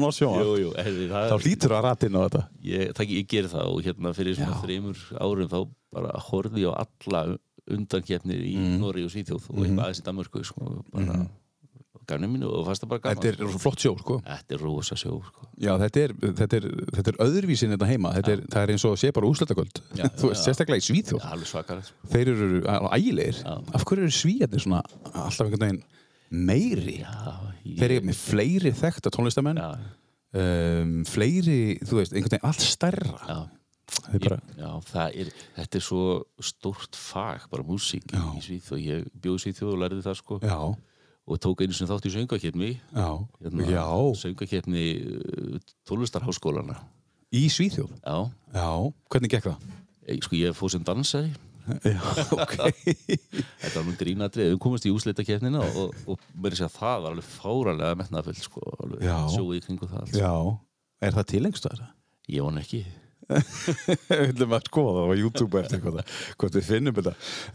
það, 1.13 1.29
þá 1.29 1.37
hlýtur 1.45 1.75
að 1.77 1.85
ræta 1.87 2.09
inn 2.09 2.17
á 2.17 2.23
þetta 2.27 2.43
ég, 2.65 2.93
það, 2.97 3.13
ég 3.19 3.27
ger 3.29 3.49
það 3.53 3.67
og 3.73 3.83
hérna 3.87 4.15
fyrir 4.17 4.39
svona 4.39 4.61
þreymur 4.63 5.03
árum 5.21 5.51
þá 5.53 5.59
bara 5.93 6.15
horfði 6.31 6.65
ég 6.65 6.73
á 6.73 6.75
alla 6.81 7.23
undankefnir 7.73 8.41
í 8.43 8.57
Mhm. 8.57 8.81
Noregi 8.83 9.05
og 9.07 9.13
Svíþjóð 9.13 9.45
og 9.53 9.61
eitthvað 9.63 9.85
aðeins 9.85 10.01
í 10.01 10.07
Danmörku 10.09 10.45
sko, 10.45 10.85
bara 10.93 11.05
mm 11.05 11.11
-hmm. 11.13 11.29
Mínu 12.33 12.49
og 12.51 12.67
fannst 12.67 12.83
það 12.85 12.91
bara 12.93 13.03
gaman 13.05 13.21
þetta 13.23 13.31
er 13.31 13.53
svo 13.53 13.61
flott 13.63 13.85
sjó, 13.85 13.93
sko. 14.01 14.17
Þetta 14.27 14.57
er 14.57 14.63
rosa 14.67 14.99
sjó 14.99 15.15
sko. 15.27 15.49
Já, 15.63 15.73
þetta 15.83 16.03
er, 16.03 16.15
þetta 16.41 16.59
er, 16.59 16.67
þetta 16.99 17.13
er 17.13 17.19
öðruvísin 17.27 17.75
þetta 17.77 17.89
heima, 17.93 18.13
þetta 18.19 18.35
er, 18.35 18.45
það 18.53 18.67
er 18.67 18.75
eins 18.75 18.87
og 18.89 18.99
sé 19.01 19.13
bara 19.15 19.31
já. 20.01 20.05
sérstaklega 20.43 20.83
í 20.83 20.87
Svíþjóð, 20.89 21.25
alveg 21.31 21.51
svakalegt 21.53 21.91
sko. 21.91 22.11
þeir 22.13 22.33
eru 22.35 22.63
ægilegir, 22.99 23.43
af 23.47 23.87
hverju 23.89 24.07
eru 24.09 24.17
Svíjarnir 24.19 24.65
svona 24.67 24.83
alltaf 25.13 25.47
einhvern 25.47 25.67
veginn 25.67 25.83
meiri, 26.33 26.99
Já, 27.03 27.33
ég, 27.65 27.79
þeir 27.81 27.97
eru 27.99 28.07
með 28.09 28.21
fleiri 28.23 28.73
þekkta 28.83 29.13
tónlistamenn, 29.13 29.59
um, 29.63 30.95
fleiri, 31.09 31.59
þú 31.85 31.99
veist, 32.01 32.15
einhvern 32.17 32.37
veginn 32.39 32.49
allt 32.49 32.65
stærra, 32.65 33.19
já, 33.29 33.41
bara, 34.23 34.39
já, 34.57 34.71
það 34.89 35.19
er 35.21 35.33
þetta 35.59 35.79
er 35.79 35.85
svo 35.85 36.05
stórt 36.41 36.97
fag 36.97 37.45
bara 37.53 37.67
músík 37.67 38.07
í 38.15 38.41
Svíþjóð. 38.47 38.81
Ég 38.87 39.11
bjóð 39.21 39.37
í 39.37 39.43
Svíþjóð 39.45 39.75
og 39.75 39.83
lærði 39.83 40.05
það 40.07 40.17
sko. 40.23 40.39
Já, 40.41 40.57
og 41.27 41.39
tók 41.43 41.63
einu 41.63 41.77
sinni 41.77 41.91
þátt 41.91 42.09
í 42.09 42.13
söngakefni 42.17 42.71
já, 42.75 43.07
hérna, 43.43 43.69
já, 43.71 43.87
söngakefni 44.19 44.87
tónlistarháskólana 45.89 46.81
í 47.33 47.47
Svíþjóð, 47.49 47.95
Já, 48.03 48.19
já, 48.53 48.69
hvernig 49.13 49.33
gekk 49.33 49.49
það? 49.49 49.71
sko 50.27 50.37
ég 50.37 50.57
fóð 50.59 50.75
sem 50.75 50.85
dansari. 50.85 51.33
Já, 51.87 52.03
ok, 52.35 52.57
Þetta 53.63 53.77
var 53.77 53.85
nú 53.87 53.93
grínadrið, 53.95 54.49
við 54.51 54.57
komumst 54.65 54.87
í 54.89 54.91
úsleitakefnina 54.91 55.61
og, 55.63 55.77
og, 55.79 56.01
og 56.11 56.25
mér 56.43 56.57
er 56.57 56.65
að 56.67 56.73
það 56.75 56.97
var 57.05 57.13
alveg 57.13 57.29
fáralega 57.37 57.99
metnaðfullt 58.01 58.43
sko, 58.43 58.63
alveg 58.83 59.05
sjóið 59.31 59.61
í 59.61 59.63
kringu 59.69 59.87
það. 59.87 60.01
Allt. 60.03 60.17
já, 60.19 60.33
er 61.07 61.15
það 61.21 61.29
tilengst 61.37 61.69
Ég 62.33 62.43
vona 62.43 62.65
ekki. 62.67 62.83
Við 63.29 64.23
viljum 64.33 64.55
að 64.57 64.67
skoða 64.69 65.05
á 65.07 65.13
YouTube 65.17 65.61
eftir 65.61 65.83
hvað, 65.83 66.01
hvort 66.41 66.59
við 66.59 66.69
finnum 66.69 66.97
þetta. 66.99 67.15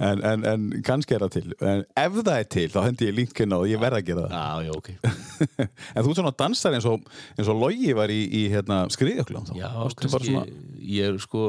En, 0.09 0.23
en, 0.31 0.45
en 0.51 0.67
kannski 0.85 1.17
er 1.17 1.25
það 1.25 1.33
til. 1.37 1.45
En 1.61 1.83
ef 2.03 2.19
það 2.19 2.33
er 2.35 2.49
til 2.57 2.67
þá 2.73 2.79
hendi 2.85 3.09
ég 3.09 3.17
linkin 3.17 3.55
á 3.55 3.57
og 3.59 3.67
ég 3.69 3.81
verð 3.81 4.01
að 4.01 4.09
gera 4.11 4.25
það. 4.25 4.37
Já, 4.37 4.67
já, 4.67 4.73
ok. 4.77 4.89
en 5.93 6.01
þú 6.01 6.11
ert 6.11 6.21
svona 6.21 6.35
dansar 6.43 6.77
eins 6.77 6.89
og, 6.89 7.07
eins 7.37 7.51
og 7.51 7.61
Logi 7.61 7.95
var 7.97 8.13
í, 8.13 8.21
í 8.27 8.43
hérna, 8.53 8.83
skriðjöklum 8.93 9.51
Já, 9.57 9.69
kannski, 9.97 10.11
svona, 10.29 10.45
ég 10.81 11.11
er 11.11 11.19
sko, 11.21 11.43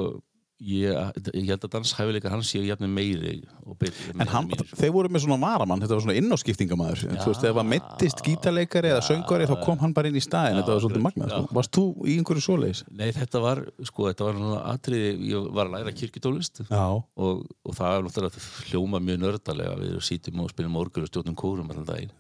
ég, 0.59 0.91
ég 1.37 1.49
held 1.53 1.65
að 1.67 1.71
danshæfileika 1.77 2.31
hans 2.33 2.49
séu 2.51 2.65
jafnir 2.67 2.91
meiri 2.91 3.37
og 3.63 3.77
betri 3.79 4.15
en 4.19 4.31
hann, 4.33 4.49
þeir 4.75 4.91
voru 4.95 5.11
með 5.13 5.25
svona 5.25 5.39
varamann 5.43 5.83
þetta 5.85 5.95
var 5.95 6.05
svona 6.05 6.17
innáskiptingamæður 6.19 7.03
þú 7.05 7.27
veist, 7.31 7.45
ef 7.47 7.59
það 7.59 7.69
meittist 7.73 8.23
gítarleikari 8.27 8.91
eða 8.91 9.05
söngari 9.07 9.47
þá 9.49 9.55
kom 9.63 9.79
hann 9.83 9.95
bara 9.95 10.11
inn 10.11 10.19
í 10.19 10.23
staðin, 10.25 10.59
þetta 10.59 10.75
var 10.75 10.85
svolítið 10.85 11.05
magnað 11.07 11.35
sko. 11.35 11.55
varst 11.59 11.79
þú 11.79 11.85
í 12.03 12.17
einhverju 12.19 12.45
svoleiðis? 12.49 12.83
Nei, 12.91 13.09
þetta 13.15 13.43
var, 13.45 13.63
sko, 13.87 14.09
þetta 14.11 14.29
var 14.29 14.41
svona 14.41 14.61
atriði, 14.75 15.13
ég 15.31 15.51
var 15.59 15.71
að 15.71 15.77
læra 15.77 15.97
kirkjutólist 16.03 16.65
Já, 16.67 16.87
og, 16.91 17.45
og 17.63 17.79
það 17.79 17.99
er 17.99 18.09
náttúrulega 18.09 18.47
hljóma 18.73 19.03
mjög 19.05 19.23
nördalega 19.25 19.77
við 19.79 19.99
sýtum 20.11 20.43
og 20.43 20.51
spilum 20.55 20.81
orgur 20.83 21.07
og 21.07 21.13
stjórnum 21.13 21.39
kórum 21.39 21.71
allan 21.71 21.87
daginn. 21.87 22.11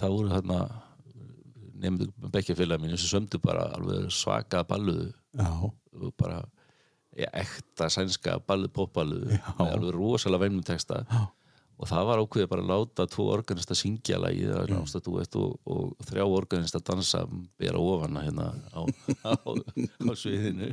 það 0.00 0.16
voru 0.16 0.32
þarna 0.32 0.62
nefndu 1.82 2.08
bekkjafélag 2.32 2.80
mínu 2.80 2.96
sem 3.00 3.10
sömdu 3.10 3.40
bara 3.42 3.66
alveg 3.76 4.08
svaka 4.14 4.62
balluðu 4.68 5.10
og 5.40 6.12
bara 6.20 6.42
ja, 7.16 7.28
ekta 7.32 7.88
sænska 7.92 8.38
ballu 8.46 8.68
popballuðu 8.72 9.36
Já. 9.36 9.44
með 9.58 9.76
alveg 9.76 9.94
rosalega 9.96 10.46
veinum 10.46 10.64
texta 10.66 11.02
Já. 11.08 11.22
og 11.78 11.90
það 11.90 12.08
var 12.08 12.22
ákveðið 12.22 12.50
bara 12.52 12.64
að 12.64 12.72
láta 12.72 13.06
tvo 13.12 13.26
organista 13.32 13.76
syngja 13.78 14.20
lagið 14.22 14.54
og, 14.56 15.58
og 15.64 16.08
þrjá 16.08 16.24
organista 16.26 16.82
dansa 16.84 17.24
bera 17.60 17.80
ofana 17.80 18.24
hérna 18.26 18.50
á, 18.72 18.80
á, 19.28 19.32
á 19.36 20.12
sviðinu 20.16 20.72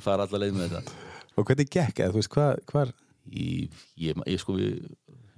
fara 0.00 0.26
alla 0.26 0.42
leið 0.44 0.60
með 0.60 0.76
þetta 0.76 0.96
og 1.36 1.48
hvernig 1.48 1.68
gekk, 1.68 2.00
eða 2.00 2.14
þú 2.14 2.20
veist, 2.22 2.32
hvað, 2.32 2.60
hvað 2.70 2.92
í, 3.26 3.48
ég, 4.00 4.20
ég 4.24 4.40
sko 4.40 4.56
við 4.56 4.78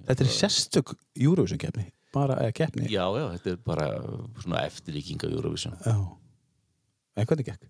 þetta 0.07 0.23
er 0.25 0.35
sérstök 0.35 0.93
Eurovision 1.19 1.59
keppni 1.61 1.89
bara, 2.15 2.39
eða 2.45 2.55
keppni 2.61 2.87
já, 2.87 3.03
já, 3.03 3.25
þetta 3.35 3.51
er 3.51 3.59
bara 3.65 3.89
svona 4.39 4.63
eftirlíking 4.69 5.19
af 5.25 5.35
Eurovision 5.35 5.75
Já. 5.83 5.97
En 7.19 7.27
hvernig 7.27 7.49
gekk? 7.49 7.67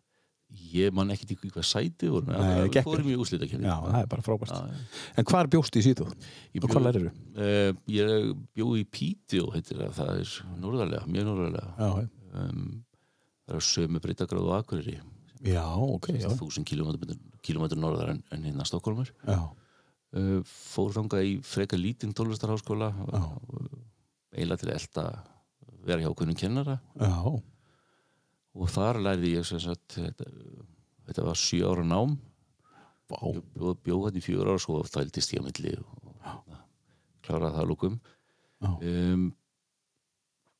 Ég 0.49 0.93
man 0.93 1.11
ekkert 1.13 1.31
í 1.33 1.49
hvað 1.53 1.65
sæti 1.65 2.09
voru 2.09 2.25
Nei, 2.29 2.65
Við 2.69 2.79
fórum 2.85 3.09
í 3.09 3.15
úslitakefni 3.21 3.67
Já, 3.69 3.75
það 3.85 3.97
er 3.99 4.07
bara 4.09 4.25
frábært. 4.25 4.53
já, 4.53 4.69
já. 4.73 5.11
En 5.21 5.27
hvar 5.29 5.49
bjóst 5.53 5.77
í 5.77 5.83
síðu? 5.85 6.07
Og 6.09 6.65
hvað 6.71 6.85
lærir 6.87 7.05
þú? 7.05 7.11
Eh, 7.45 7.71
Ég 7.93 8.31
bjó 8.57 8.67
í 8.79 8.83
Pítió 8.89 9.51
heitir 9.53 9.77
það, 9.77 9.93
það 9.99 10.11
er 10.23 10.33
norðarlega, 10.63 11.05
mjög 11.09 11.29
norðarlega. 11.29 12.09
Um, 12.33 12.65
Það 13.49 13.57
er 13.57 13.65
sömu 13.65 13.99
breytagráð 14.03 14.45
og 14.45 14.55
Akureyri. 14.59 14.99
Já, 15.41 15.63
ok, 15.65 16.11
þúsund 16.37 16.67
kilómetr 17.41 17.79
norðar 17.79 18.11
en, 18.11 18.19
en 18.35 18.43
hérna 18.43 18.65
Stokkólmur 18.67 19.09
Já, 19.23 19.39
uh, 19.39 20.41
Fór 20.45 20.91
þangað 20.97 21.29
í 21.29 21.37
freka 21.45 21.79
lítinn 21.79 22.13
tónlistarháskóla. 22.13 22.91
Eiginlega 24.35 24.61
til 24.61 24.69
að 24.69 24.75
elta 24.75 25.05
vera 25.87 26.03
hjá 26.03 26.11
kunnum 26.17 26.37
kennara. 26.37 26.77
Já, 26.99 27.13
og 28.55 28.71
þar 28.73 29.01
lærði 29.05 29.35
ég 29.37 29.47
sem 29.47 29.61
sagt, 29.63 29.97
þetta, 29.97 30.27
þetta 31.09 31.25
var 31.27 31.39
sjö 31.39 31.69
ára 31.69 31.85
nám. 31.85 32.17
Vá, 33.09 33.19
Ég 33.33 33.41
bjó, 33.55 33.73
bjó 33.85 33.99
þetta 34.05 34.21
í 34.21 34.23
fjögur 34.25 34.51
ára 34.53 34.61
svo 34.61 34.79
þældist 34.85 35.33
ég 35.33 35.41
á 35.41 35.47
milli 35.47 35.75
og 35.81 36.57
kláraði 37.25 37.55
það 37.55 37.63
að 37.63 37.69
lúkum 37.71 37.95
um, 38.65 39.23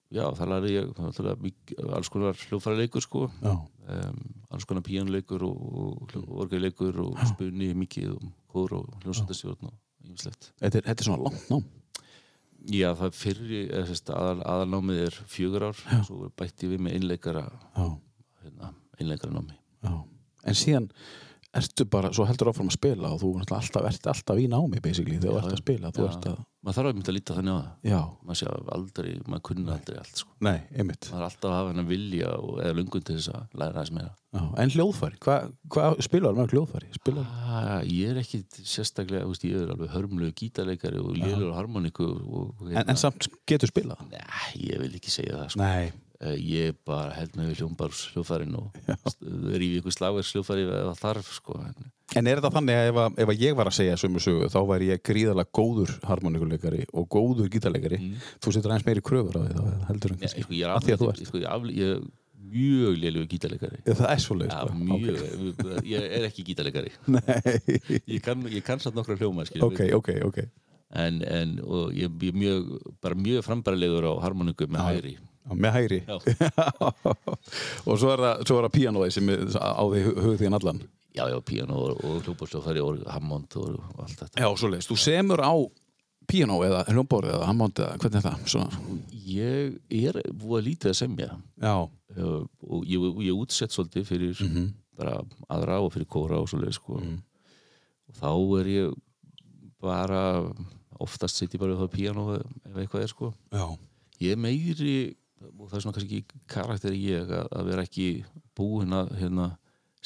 já, 0.10 0.24
það 0.38 0.51
lærði 0.53 0.72
ég 0.74 1.03
alls 1.93 2.10
konar 2.10 2.39
hljófæraleikur 2.48 3.05
sko. 3.05 3.27
Já, 3.43 3.53
um, 3.93 4.24
alls 4.50 4.65
konar 4.69 4.86
píanleikur 4.86 5.46
og, 5.46 5.60
og 6.10 6.34
orgeileikur 6.46 6.98
og 7.05 7.22
spunni 7.29 7.69
mikið 7.77 8.15
og 8.15 8.31
kór 8.50 8.79
og 8.79 8.89
hljósandastjórn 9.03 9.69
og 9.69 9.77
er, 10.25 10.74
þetta 10.74 10.96
er 10.98 11.05
svona 11.05 11.27
langt 11.27 11.46
nám. 11.53 11.65
Já, 12.67 12.89
það 12.99 13.15
fyrri, 13.15 13.61
aðal, 13.71 14.41
aðalnámið 14.43 15.01
er 15.05 15.17
fjögur 15.31 15.69
ár 15.69 15.81
svo 16.07 16.29
bætti 16.39 16.69
við 16.71 16.83
með 16.85 16.99
einleikara 16.99 17.45
hérna, 17.75 18.73
einleikara 18.99 19.35
námi 19.35 19.55
já. 19.55 19.93
En 20.47 20.57
síðan 20.57 20.89
ertu 21.58 21.86
bara, 21.89 22.12
svo 22.13 22.27
heldur 22.29 22.51
áfram 22.51 22.70
að 22.70 22.77
spila 22.77 23.10
og 23.15 23.24
þú 23.24 23.32
alltaf, 23.41 23.86
ert 23.89 24.08
alltaf 24.12 24.38
í 24.39 24.46
námi 24.51 24.82
basically 24.84 25.18
þegar 25.18 25.39
þú 25.39 25.39
ert 25.41 25.56
að 25.56 25.62
spila. 25.63 25.91
Þú 25.96 26.03
já. 26.03 26.10
ert 26.12 26.27
að, 26.29 26.39
maður 26.62 26.77
þarf 26.77 26.89
að 26.91 26.98
mynda 26.98 27.12
að 27.12 27.18
líta 27.18 27.38
þannig 27.38 27.58
á 27.58 27.60
það 27.60 28.08
maður 28.29 28.39
sé 28.39 28.53
aldrei, 28.77 29.10
maður 29.25 29.44
kunna 29.50 29.75
aldrei 29.77 30.00
allt 30.03 30.22
sko. 30.22 30.34
nei, 30.46 30.58
einmitt. 30.75 31.10
maður 31.10 31.24
er 31.24 31.27
alltaf 31.29 31.50
að 31.50 31.58
hafa 31.58 31.72
hennar 31.74 31.88
vilja 31.89 32.34
og, 32.38 32.51
eða 32.63 32.77
lungun 32.77 33.06
til 33.08 33.18
þess 33.18 33.32
að 33.34 33.62
læra 33.63 33.84
þess 33.84 33.96
meira 33.98 34.15
Já. 34.29 34.44
En 34.62 34.70
hljóðfæri, 34.70 35.18
hvað 35.25 35.46
hva, 35.74 35.86
spilar 36.06 36.36
mörg 36.38 36.51
hljóðfæri? 36.53 36.91
Spilar, 37.00 37.29
ah, 37.50 37.79
ég 37.82 38.12
er 38.12 38.20
ekki 38.22 38.44
sérstaklega 38.62 39.25
veist, 39.25 39.48
ég 39.48 39.63
er 39.63 39.72
alveg 39.74 39.89
hörmlegu 39.89 40.36
gítarleikari 40.38 41.01
og 41.01 41.15
lélur 41.18 41.56
harmoniku 41.58 42.06
og, 42.06 42.51
og 42.60 42.70
en, 42.70 42.84
en 42.84 43.00
samt 43.00 43.25
getur 43.50 43.72
spilað? 43.72 44.03
Nei, 44.12 44.68
ég 44.68 44.84
vil 44.84 44.91
ekki 45.00 45.15
segja 45.15 45.39
það 45.39 45.50
sko. 45.56 45.63
Nei, 45.63 45.89
Ég 46.19 46.75
bara 46.83 47.13
held 47.15 47.38
við 47.39 47.61
hljómbars 47.61 48.01
hljófærin 48.11 48.55
og 48.59 48.75
rífi 49.55 49.79
ykkur 49.79 49.93
slagverks 49.95 50.33
hljófæri 50.35 50.65
eða 50.67 50.91
þarf 50.99 51.29
sko. 51.38 51.55
En, 51.63 52.27
er 52.27 52.41
þetta 52.41 52.51
þannig 52.57 52.75
að 52.75 52.88
ef, 52.89 52.97
að 52.99 53.21
ef 53.23 53.31
að 53.31 53.43
ég 53.45 53.55
var 53.55 53.69
að 53.69 53.77
segja 53.77 53.99
sömu 54.01 54.19
sögu 54.23 54.49
þá 54.51 54.57
væri 54.67 54.89
ég 54.89 55.03
gríðarlega 55.07 55.53
góður 55.55 55.93
harmonikuleikari 56.09 56.83
og 56.91 57.07
góður 57.15 57.47
gítarleikari. 57.53 58.01
Þú 58.43 58.55
setur 58.55 58.73
aðeins 58.73 58.89
meiri 58.89 59.05
kröfur 59.11 59.39
á 59.39 59.41
því 59.45 59.55
þá 59.55 59.85
heldur 59.93 60.15
en 60.15 60.25
ja, 60.25 60.33
sko, 60.33 60.57
ég 60.57 60.73
Af 60.73 60.83
því 60.83 60.95
að 60.97 60.99
þú 60.99 61.09
afleitt, 61.13 61.31
sko, 61.31 61.41
ég, 61.45 61.69
ég 61.79 61.93
er 61.95 62.03
mjög 62.49 62.99
lélugur 63.05 63.31
gítarleikari. 63.31 63.81
Það 63.88 64.11
er 64.11 64.25
svolítið 64.25 64.53
Já, 64.57 64.61
sko. 64.67 64.77
mjög, 64.91 65.88
ég 65.93 66.09
er 66.19 66.27
ekki 66.27 66.47
gítarleikari. 66.51 66.93
Ég 68.11 68.19
kann, 68.25 68.43
ég 68.51 68.67
kann 68.67 68.83
satt 68.83 68.97
nokkra 68.97 69.15
hljóma 69.15 69.47
skilur 69.47 69.71
ok, 69.71 69.85
ok, 70.01 70.11
ok. 70.27 70.43
En, 70.99 71.23
en 71.23 71.57
ég 71.95 72.09
er 72.09 72.35
mjög, 72.35 72.79
mjög 73.21 73.43
frambærilegur 73.45 74.09
á 74.09 74.13
harmoniku 74.25 74.65
með 74.67 74.88
hægri 74.89 75.17
með 75.56 75.75
hægri. 75.77 76.00
Og 77.89 77.98
svo 78.00 78.13
er 78.13 78.24
það, 78.24 78.41
svo 78.48 78.58
það 78.63 78.74
píanóið 78.75 79.13
sem 79.15 79.29
á 79.58 79.84
því 79.84 80.01
hugð 80.08 80.39
þín 80.44 80.58
allan. 80.60 80.82
Já, 81.18 81.24
já, 81.32 81.39
piano 81.41 81.75
og, 81.88 82.01
og 82.06 82.20
hljómbórsljófæri 82.24 82.82
og 82.86 83.00
Hammond 83.10 83.56
og, 83.58 83.79
og 83.96 84.03
allt 84.06 84.20
þetta. 84.22 84.39
Já, 84.44 84.50
svo 84.62 84.70
leiðist, 84.70 84.91
þú 84.91 84.98
semur 85.01 85.41
á 85.41 85.53
píanó 86.29 86.60
eða 86.68 86.84
hljómborð 86.91 87.32
eða 87.34 87.48
hammond 87.50 87.79
eða 87.82 87.96
hvernig 88.03 88.20
er 88.20 88.25
það? 88.27 88.44
Svona. 88.53 88.84
ég 89.29 89.79
er 90.06 90.20
búið 90.29 90.60
að 90.60 90.68
lítið 90.68 90.91
að 90.91 90.98
semja. 91.00 91.29
Já, 91.65 91.74
uh, 91.89 92.44
og 92.70 92.86
ég, 92.86 93.08
ég 93.25 93.39
útsett 93.41 93.74
svolítið 93.74 94.06
fyrir 94.12 94.44
Mhm. 94.46 94.68
bara 95.00 95.15
aðra 95.50 95.79
og 95.82 95.94
fyrir 95.96 96.06
kóra 96.12 96.38
og 96.44 96.48
svoleið 96.51 96.75
sko. 96.77 97.00
og 97.01 98.15
þá 98.22 98.29
er 98.60 98.68
ég 98.75 98.94
bara 99.82 100.22
oftast 101.00 101.38
sitt 101.39 101.53
ég 101.56 101.60
bara 101.62 101.74
við 101.74 101.82
það 101.88 101.94
píano 101.96 102.25
ef 102.38 102.75
eitthvað 102.84 103.01
er 103.06 103.08
sko. 103.08 103.34
Já, 103.51 103.65
ég 104.22 104.32
er 104.32 104.38
meiri 104.38 105.15
og 105.48 105.65
það 105.69 105.77
er 105.77 105.84
svona 105.86 105.96
kannski 105.98 106.22
ekki 106.22 106.43
karakter 106.51 106.96
í 106.96 107.01
ég 107.10 107.34
að, 107.34 107.50
að 107.60 107.72
vera 107.72 107.86
ekki 107.88 108.08
búinn 108.58 108.96
að 108.98 109.12
hérna, 109.19 109.50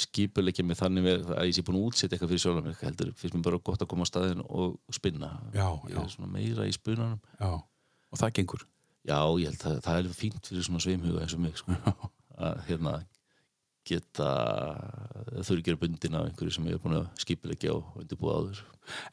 skipuleikja 0.04 0.66
mig 0.66 0.80
þannig 0.80 1.06
með 1.06 1.32
að 1.36 1.50
ég 1.50 1.58
sé 1.58 1.64
búinn 1.66 1.80
að 1.80 1.88
útsetja 1.90 2.16
eitthvað 2.16 2.34
fyrir 2.34 2.44
sjálf 2.44 2.66
mig. 2.66 2.78
Heldur, 2.82 3.12
finnst 3.20 3.38
mér 3.38 3.46
bara 3.46 3.62
gott 3.70 3.86
að 3.86 3.92
koma 3.92 4.08
á 4.08 4.10
staðinn 4.10 4.44
og 4.46 4.78
spinna. 4.94 5.32
Já, 5.54 5.68
ég 5.92 5.98
já. 5.98 6.02
er 6.02 6.32
meira 6.34 6.66
í 6.66 6.74
spunanum. 6.74 7.20
Já. 7.38 7.52
Og 8.10 8.22
það 8.22 8.36
gengur. 8.40 8.66
Já, 9.04 9.20
ég 9.42 9.52
held 9.52 9.66
að 9.70 9.82
það 9.86 10.00
er 10.00 10.18
fínt 10.18 10.50
fyrir 10.50 10.66
svona 10.66 10.82
sveimhuga 10.82 11.26
eins 11.26 11.36
og 11.38 11.44
mig 11.44 11.60
sko. 11.60 11.76
að 12.48 12.64
hérna 12.70 12.96
geta 13.88 14.28
að 15.44 15.78
bundin 15.82 16.16
af 16.16 16.28
einhverju 16.30 16.54
sem 16.56 16.68
ég 16.70 16.78
er 16.78 16.82
búin 16.84 16.98
að 17.02 17.08
skipuleikja 17.24 17.74
og 17.76 17.98
undirbúa 18.00 18.36
áður. 18.40 18.62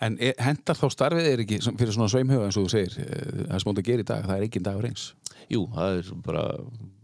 En 0.03 0.17
er, 0.23 0.35
hendar 0.43 0.79
þá 0.79 0.87
starfið 0.95 1.29
er 1.31 1.43
ekki 1.45 1.59
fyrir 1.79 1.95
svona 1.95 2.11
sveimhuga 2.11 2.47
eins 2.49 2.59
og 2.59 2.67
þú 2.67 2.73
segir 2.75 2.97
eh, 3.05 3.45
það 3.50 3.62
sem 3.62 3.71
þú 3.79 3.85
gerir 3.87 4.03
í 4.05 4.09
dag, 4.11 4.25
það 4.27 4.37
er 4.41 4.47
ekki 4.49 4.62
dagur 4.67 4.89
eins? 4.91 5.05
Jú, 5.50 5.62
það 5.75 5.99
er 6.00 6.11
bara 6.27 6.45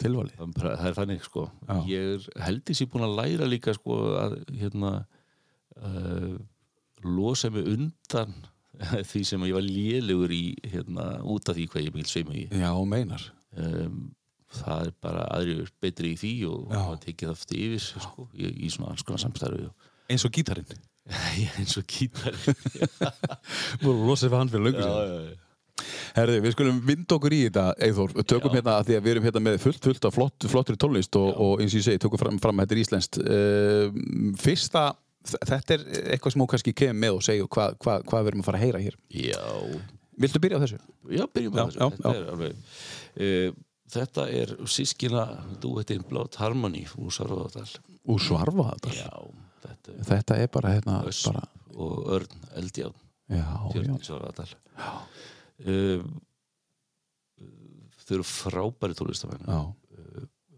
tilvalið? 0.02 0.34
það 0.38 0.46
er 0.48 0.56
bara- 0.60 0.74
það 0.80 0.90
er 0.90 0.98
þannig 1.00 1.22
sko. 1.26 1.46
Já. 1.68 1.76
ég 1.90 2.26
held 2.46 2.72
ég 2.74 2.78
sé 2.80 2.88
búin 2.90 3.06
að 3.06 3.16
læra 3.20 3.48
líka 3.50 3.74
sko 3.74 4.00
að 4.22 4.36
hérna 4.60 4.92
uh, 5.82 6.36
losa 7.06 7.50
mig 7.54 7.66
undan 7.76 8.34
því 9.10 9.22
sem 9.24 9.46
ég 9.48 9.56
var 9.56 9.64
lélugur 9.64 10.34
í 10.36 10.44
hérna 10.68 11.16
út 11.24 11.48
af 11.48 11.56
því 11.56 11.66
hvað 11.72 11.86
ég 11.86 11.94
mikil 11.96 12.10
sveimur 12.12 12.38
í. 12.42 12.46
Já, 12.52 12.70
meinar. 12.84 13.30
Um, 13.56 14.10
það 14.52 14.84
er 14.86 14.92
bara 15.02 15.24
aðrir 15.36 15.70
betri 15.82 16.12
í 16.14 16.18
því 16.20 16.32
og 16.50 16.68
Já. 16.70 16.78
hafa 16.82 17.00
tekið 17.06 17.28
það 17.28 17.34
aftur 17.38 17.62
yfir 17.64 17.82
sko, 17.86 18.28
í, 18.34 18.52
í 18.66 18.70
svona 18.72 18.92
alls 18.94 19.02
konar 19.06 19.22
samstarfi 19.24 19.66
og 19.66 19.90
eins 20.12 20.26
og 20.28 20.32
gítarinn. 20.36 20.76
Eins 21.58 21.76
og 21.78 21.86
Búin 23.82 23.98
að 24.00 24.06
losa 24.08 24.26
við 24.30 24.38
hann 24.40 24.50
fyrir 24.50 24.64
löngu 24.68 24.80
já, 24.80 24.86
sér 24.86 25.10
já, 25.10 25.18
já. 25.26 25.42
Herði, 26.16 26.36
við 26.40 26.54
skulum 26.54 26.78
vind 26.88 27.12
okkur 27.12 27.34
í 27.36 27.40
þetta 27.44 27.64
Eithor, 27.84 28.14
tökum 28.24 28.48
Já. 28.50 28.56
hérna 28.56 28.76
að 28.80 28.86
því 28.88 28.94
að 28.96 29.02
við 29.04 29.12
erum 29.12 29.26
hérna 29.28 29.42
með 29.44 29.58
fullt, 29.60 29.80
fullt 29.84 30.06
af 30.08 30.14
flott, 30.16 30.46
flottri 30.48 30.76
tónlist 30.80 31.18
og, 31.20 31.28
og 31.36 31.60
eins 31.60 31.74
og 31.74 31.80
ég 31.82 31.84
segi, 31.84 32.00
tökum 32.02 32.22
fram, 32.22 32.38
fram 32.42 32.62
að 32.62 32.64
þetta 32.64 32.76
er 32.76 32.80
íslenskt. 32.82 33.18
Uh, 33.20 34.32
Fyrsta, 34.40 34.84
þetta 35.36 35.76
er 35.76 35.84
eitthvað 36.14 36.32
sem 36.34 36.42
hún 36.46 36.50
kannski 36.54 36.74
kemur 36.80 36.98
með 37.04 37.18
og 37.18 37.26
segja 37.28 37.50
hvað 37.58 37.76
hva, 37.84 37.98
hva 38.08 38.22
við 38.24 38.32
erum 38.32 38.42
að 38.42 38.48
fara 38.48 38.62
að 38.62 38.66
heyra 38.66 38.82
hér. 38.86 38.98
Já, 39.20 39.44
Viltu 40.16 40.40
byrja 40.40 40.56
á 40.56 40.62
þessu? 40.64 40.80
já, 41.12 41.24
byrjum 41.36 41.52
Já, 41.52 41.60
með 41.60 41.76
þessu. 41.76 42.50
já, 43.20 43.56
þetta 43.92 44.26
já. 44.28 44.42
er 44.42 44.54
uh, 44.56 44.68
sískina 44.70 45.24
duettinn 45.62 46.04
Blátt 46.08 46.38
Harmony 46.40 46.84
úr 46.98 47.14
Sarvadal 47.14 47.68
Úr 48.06 48.22
svarfa 48.22 48.70
þetta 48.74 48.94
já, 48.96 49.10
þetta 49.64 49.96
er 49.96 50.06
Þetta 50.10 50.38
er 50.42 50.52
bara 50.58 50.76
hérna 50.76 51.00
Ösp 51.10 51.30
bara, 51.30 51.42
og 51.76 52.12
Örn 52.18 52.46
Eldján 52.60 52.94
Já, 53.26 53.42
já, 53.42 53.56
Tjörn 53.72 53.96
í 53.96 54.06
Sarvadal 54.06 54.52
uh, 55.66 56.06
þau 58.06 58.14
eru 58.20 58.26
frábæri 58.30 58.96
tólistamenn 58.98 59.46
já, 59.50 59.60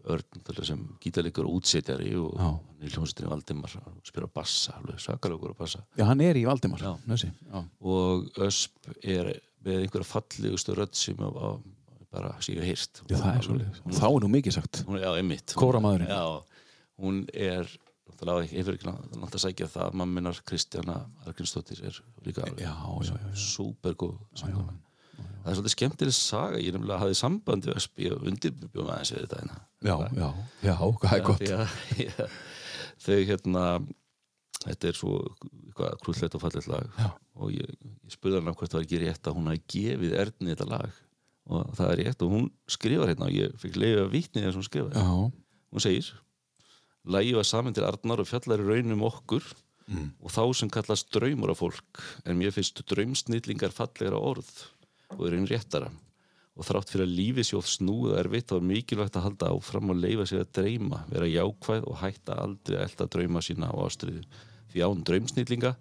Örn 0.09 0.41
til 0.45 0.65
sem 0.65 0.79
gítarleikur 1.03 1.45
og 1.45 1.59
útsetjari 1.59 2.13
og 2.17 2.37
Já. 2.39 2.47
hann 2.47 2.85
er 2.85 2.93
hljómsveitinni 2.93 3.29
Valdimar 3.29 3.73
og 3.81 3.97
spila 4.07 4.29
bassa, 4.31 4.77
alveg 4.79 5.01
svakalegur 5.03 5.51
á 5.53 5.55
bassa 5.59 5.83
já, 5.97 6.05
hann 6.07 6.23
er 6.23 6.39
í 6.39 6.45
Valdimar 6.47 6.81
Já. 6.81 6.93
Já. 7.05 7.63
og 7.81 8.29
Ösp 8.39 8.89
er 9.03 9.33
með 9.65 9.83
einhverja 9.83 10.07
fallegustu 10.07 10.77
rödd 10.77 10.95
sem 10.95 11.19
að, 11.19 11.41
að 11.49 11.59
bara 12.13 12.31
séu 12.41 12.63
hýrst 12.65 13.03
það 13.09 13.37
er 13.37 13.93
Þá 13.99 14.05
er 14.09 14.19
nú 14.25 14.29
mikið 14.33 14.55
sagt. 14.57 14.83
Hún 14.87 14.99
já, 15.01 15.09
einmitt. 15.19 15.53
Kóramaðurinn. 15.57 16.09
já, 16.09 16.23
hún 17.03 17.23
er 17.33 17.69
náttúrulega 18.19 19.29
að 19.29 19.41
sækja 19.45 19.67
það. 19.71 19.93
Mamminar 20.01 20.39
Kristjana 20.49 20.95
Argrinsdóttir 21.29 21.81
er 21.87 21.99
líka 22.25 22.43
alveg 22.43 22.63
Já, 22.65 22.73
já, 22.75 23.13
já, 23.13 23.17
já. 23.29 23.35
súper 23.39 23.93
góð 23.95 24.17
sangamenn 24.35 24.81
það 25.39 25.49
er 25.51 25.55
svolítið 25.55 25.73
skemmtileg 25.75 26.15
saga. 26.15 26.59
Ég 26.59 26.73
nefnilega 26.75 26.99
hafði 26.99 27.15
samband 27.19 27.65
við 27.67 27.77
Ösp 27.79 28.01
ég 28.03 28.25
undirbjóð 28.31 28.89
aðeins 28.91 29.11
við 29.13 29.21
þetta 29.23 29.39
hérna. 29.39 29.57
Já, 29.87 29.95
já, 30.19 30.27
já, 30.67 30.75
hvað 30.99 31.15
er 31.15 31.23
gott. 31.29 31.43
að- 31.55 32.37
þau 33.05 33.19
hérna 33.29 33.63
þetta 34.65 34.89
er 34.91 34.97
svo 34.99 35.13
krúllett 36.03 36.35
og 36.35 36.43
fallegt 36.43 36.67
lag. 36.67 36.89
Og 37.39 37.53
ég, 37.55 37.71
ég 38.03 38.11
spurði 38.15 38.41
hann 38.41 38.51
hvort 38.55 38.71
það 38.73 38.81
var 38.81 38.87
ekki 38.89 38.99
rétt 39.05 39.29
að 39.31 39.37
hún 39.39 39.47
hafi 39.51 39.63
gefið 39.75 40.17
Erni 40.25 40.51
þetta 40.55 40.67
lag 40.73 40.97
og 41.49 41.71
það 41.77 41.93
er 41.93 42.01
rétt 42.05 42.25
og 42.25 42.33
hún 42.33 42.49
skrifar 42.69 43.11
hérna 43.11 43.29
og 43.29 43.37
ég 43.37 43.55
fikk 43.61 43.79
leiði 43.79 44.03
að 44.03 44.11
vitni 44.13 44.43
þess 44.43 44.53
að 44.53 44.59
hún 44.59 44.69
skrifar. 44.69 44.93
Já, 44.95 45.31
hún 45.73 45.85
segir 45.85 46.11
Lægi 47.09 47.31
var 47.33 47.47
saman 47.47 47.73
til 47.73 47.85
Arnar 47.87 48.21
og 48.21 48.27
fjallar 48.27 48.61
í 48.61 48.67
raunum 48.67 49.05
okkur 49.07 49.45
Mm. 49.89 50.11
og 50.21 50.29
þá 50.29 50.43
sem 50.53 50.69
kallast 50.69 51.07
draumur 51.09 51.49
af 51.49 51.63
fólk 51.63 52.01
en 52.29 52.37
mér 52.37 52.53
finnst 52.53 52.77
draumsnillingar 52.91 53.73
fallegra 53.73 54.19
orð 54.21 54.51
og 55.15 55.23
er 55.25 55.39
einn 55.39 55.49
réttara. 55.49 55.89
Og 56.59 56.67
þrátt 56.67 56.91
fyrir 56.91 57.07
að 57.07 57.15
lífi 57.17 57.45
sjóð 57.47 57.69
snúið 57.71 58.11
og 58.11 58.19
erfitt 58.19 58.51
þá 58.51 58.55
er 58.59 58.67
mikilvægt 58.69 59.17
að 59.17 59.25
halda 59.25 59.49
áfram 59.55 59.93
og 59.93 59.97
leifa 59.97 60.27
sig 60.29 60.43
að 60.43 60.51
dreyma, 60.59 60.99
vera 61.09 61.29
jákvæð 61.31 61.87
og 61.87 61.97
hætta 62.03 62.37
aldrei 62.43 62.77
að 62.77 62.85
elda 62.85 63.07
drauma 63.15 63.41
sína 63.41 63.71
á 63.71 63.75
ástriðu 63.81 64.25
því 64.69 64.83
án 64.85 65.05
draumsnillinga 65.07 65.73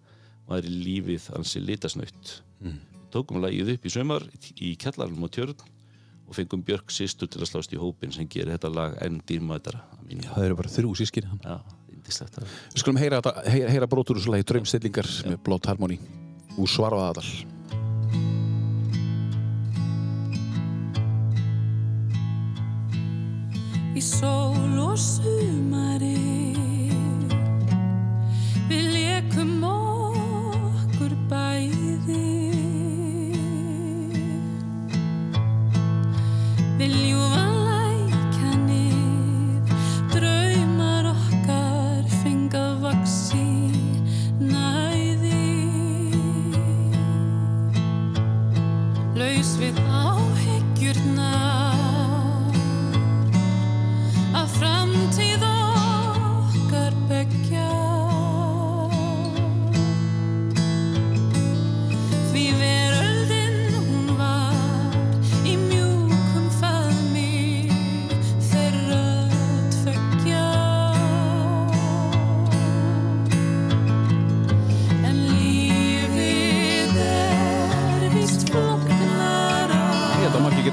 var 0.48 0.64
í 0.64 0.72
lífið 0.86 1.28
ansi 1.36 1.60
litasnöytt 1.60 2.38
mm. 2.64 2.78
Tókum 3.14 3.40
lagið 3.42 3.74
upp 3.74 3.88
í 3.88 3.92
sömar 3.92 4.24
í 4.60 4.74
kjallarnum 4.80 5.26
og 5.28 5.32
tjörn 5.34 5.56
og 6.28 6.36
fengum 6.36 6.62
Björk 6.64 6.92
sýstur 6.92 7.30
til 7.32 7.40
að 7.40 7.50
slást 7.52 7.72
í 7.72 7.80
hópin 7.80 8.12
sem 8.12 8.28
gerir 8.28 8.52
þetta 8.56 8.70
lag 8.74 8.96
enn 9.04 9.20
mínu 10.08 10.28
það 10.28 10.48
eru 10.48 10.58
bara 10.60 10.72
þrjú 10.74 10.94
hann 11.30 11.40
Já, 11.44 11.56
indislegt. 11.94 12.40
Við 12.74 12.82
skulum 12.82 13.00
heyra, 13.00 13.20
þetta- 13.22 13.46
heyra, 13.54 13.70
heyra 13.72 13.88
brotur 13.88 14.16
úr 14.20 14.24
svo 14.26 14.34
lagi 14.36 14.48
Draumstillingar 14.52 15.08
með 15.24 15.38
Blótt 15.46 15.70
Harmony 15.70 15.98
úr 16.58 16.68
Svarfaðadal 16.68 17.24
í 23.98 24.02
sól 24.04 24.76
og 24.84 24.98
sumari 25.00 26.14
við 28.68 28.84
lekum 28.94 29.57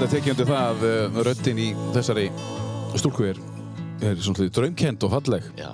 geta 0.05 0.19
tekið 0.19 0.33
undir 0.35 0.49
það 0.51 0.83
uh, 0.85 1.15
röddin 1.25 1.59
í 1.63 1.65
þessari 1.95 2.25
stúlku 2.99 3.23
er, 3.25 3.39
er 4.05 4.19
svona 4.21 4.45
draumkend 4.53 5.01
og 5.07 5.13
falleg. 5.15 5.47
Já, 5.57 5.71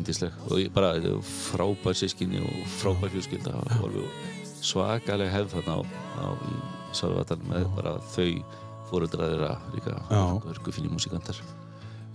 indisleg 0.00 0.34
og 0.48 0.58
ég 0.58 0.72
bara 0.74 0.96
frábær 1.28 1.94
sískinni 1.94 2.42
og 2.42 2.56
frábær 2.80 3.12
fjölskylda. 3.12 3.54
Og 3.54 3.86
alveg 3.86 4.58
svakalega 4.66 5.30
hefð 5.36 5.54
þarna 5.60 5.78
á, 5.78 5.80
á 6.26 6.28
í 6.34 6.58
Salvatan 6.98 7.46
með 7.46 7.70
bara 7.76 7.94
þau 8.10 8.26
fóreldrar 8.90 9.30
þeirra 9.36 9.54
líka. 9.76 9.96
Já. 10.10 10.22
hörku 10.50 10.74
finni 10.74 10.90
músikantar. 10.90 11.38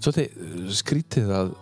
Svolítið 0.03 0.71
skrítið 0.83 1.35
að 1.39 1.57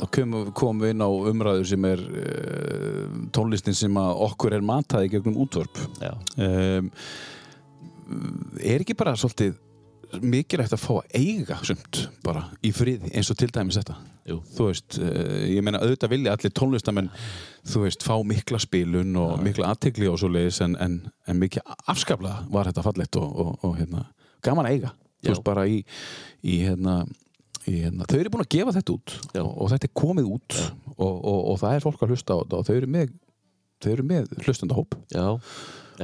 að 0.00 0.14
komum 0.16 0.54
kom 0.56 0.80
við 0.82 0.96
inn 0.96 1.06
á 1.06 1.10
umræður 1.10 1.68
sem 1.70 1.86
er 1.86 2.02
uh, 2.02 3.18
tónlistin 3.30 3.78
sem 3.78 4.02
að 4.02 4.24
okkur 4.26 4.58
er 4.58 4.64
mataði 4.64 5.14
gegnum 5.14 5.38
útvarp. 5.44 5.84
Um, 6.34 6.90
er 8.60 8.82
ekki 8.82 8.96
bara 8.98 9.16
svolítið 9.18 9.58
mikilvægt 10.18 10.74
að 10.74 10.82
fá 10.82 10.92
að 10.96 11.12
eiga 11.20 11.58
sumt 11.66 12.00
bara 12.24 12.48
í 12.66 12.72
friði 12.74 13.12
eins 13.14 13.30
og 13.30 13.38
til 13.38 13.50
dæmis 13.54 13.78
þetta? 13.78 13.96
Jú, 14.30 14.40
þú 14.56 14.66
veist, 14.68 14.98
uh, 15.00 15.44
ég 15.48 15.62
meina 15.64 15.80
auðvitað 15.82 16.12
vilja 16.12 16.34
allir 16.34 16.52
tónlistamenn, 16.54 17.10
þú 17.70 17.84
veist, 17.84 18.04
fá 18.06 18.14
mikla 18.26 18.60
spilun 18.62 19.16
og 19.18 19.40
mikla 19.44 19.70
aðtegli 19.72 20.10
og 20.10 20.18
svo 20.20 20.30
leiðis 20.32 20.60
en, 20.66 20.76
en, 20.82 20.98
en 21.30 21.40
mikið 21.40 21.74
afskaplega 21.90 22.44
var 22.52 22.70
þetta 22.70 22.84
fallegt 22.86 23.18
og, 23.20 23.30
og, 23.30 23.56
og 23.66 23.78
hérna, 23.78 24.04
gaman 24.44 24.68
að 24.68 24.76
eiga. 24.76 24.92
Já. 25.20 25.28
þú 25.28 25.32
veist, 25.34 25.46
bara 25.46 25.66
í, 25.68 25.80
í, 26.42 26.60
hérna, 26.64 27.00
í 27.68 27.80
hérna, 27.82 28.06
þau 28.08 28.18
eru 28.20 28.32
búin 28.32 28.44
að 28.46 28.52
gefa 28.56 28.76
þetta 28.78 28.94
út 28.96 29.16
Já. 29.34 29.42
og, 29.42 29.50
og 29.52 29.72
þetta 29.72 29.88
er 29.90 29.98
komið 30.00 30.30
út 30.36 30.60
og, 30.96 31.10
og, 31.10 31.40
og 31.52 31.58
það 31.60 31.74
er 31.76 31.84
fólk 31.84 32.04
að 32.04 32.14
hlusta 32.14 32.36
á 32.36 32.40
þetta 32.40 32.60
og 32.60 32.68
þau 32.68 32.76
eru 32.78 32.90
með, 32.94 33.12
með 34.08 34.32
hlustandahóp 34.46 34.96
já 35.12 35.26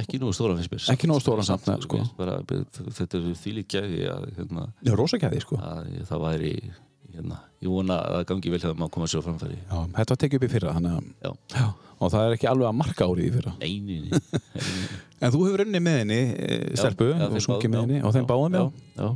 ekki 0.01 0.19
nógu 0.21 0.33
stóran 0.35 0.59
mér. 0.59 0.83
Ekki 0.93 1.09
nógu 1.09 1.23
stóran 1.23 1.47
samt, 1.47 1.69
sko. 1.83 2.01
bara, 2.17 2.39
þetta 2.47 3.19
er 3.19 3.29
þýlík 3.41 3.69
gæði 3.71 4.03
hérna, 4.37 4.67
Já, 4.85 4.93
rosakæði, 4.97 5.41
sko. 5.43 5.59
að 5.61 5.89
það 6.09 6.23
væri 6.25 6.51
hérna, 7.15 7.39
ég 7.63 7.71
vona 7.71 7.97
að 8.01 8.15
það 8.17 8.25
gangi 8.31 8.53
vel 8.53 8.61
þegar 8.63 8.79
maður 8.81 8.93
koma 8.97 9.09
sér 9.11 9.23
á 9.23 9.27
framfæri. 9.27 9.59
Já, 9.61 9.77
þetta 9.97 10.13
var 10.13 10.21
tekið 10.23 10.39
upp 10.39 10.47
í 10.47 10.51
fyrra 10.53 10.75
Já, 10.87 11.31
Já, 11.55 11.65
og 11.97 12.11
það 12.13 12.25
er 12.25 12.35
ekki 12.37 12.49
alveg 12.51 12.69
að 12.69 12.77
marka 12.81 13.07
árið 13.07 13.29
í 13.29 13.31
fyrra. 13.37 13.55
Einin 13.61 14.11
En 15.23 15.33
þú 15.33 15.47
hefur 15.47 15.65
unni 15.65 15.81
með 15.81 15.97
henni, 16.03 16.19
e, 16.37 16.59
stelpu 16.77 17.09
og 17.15 17.39
sungið 17.41 17.73
með 17.73 17.87
henni 17.87 18.03
og 18.05 18.13
þeim 18.13 18.27
báðum 18.29 18.59
já, 18.59 18.65
já, 19.01 19.07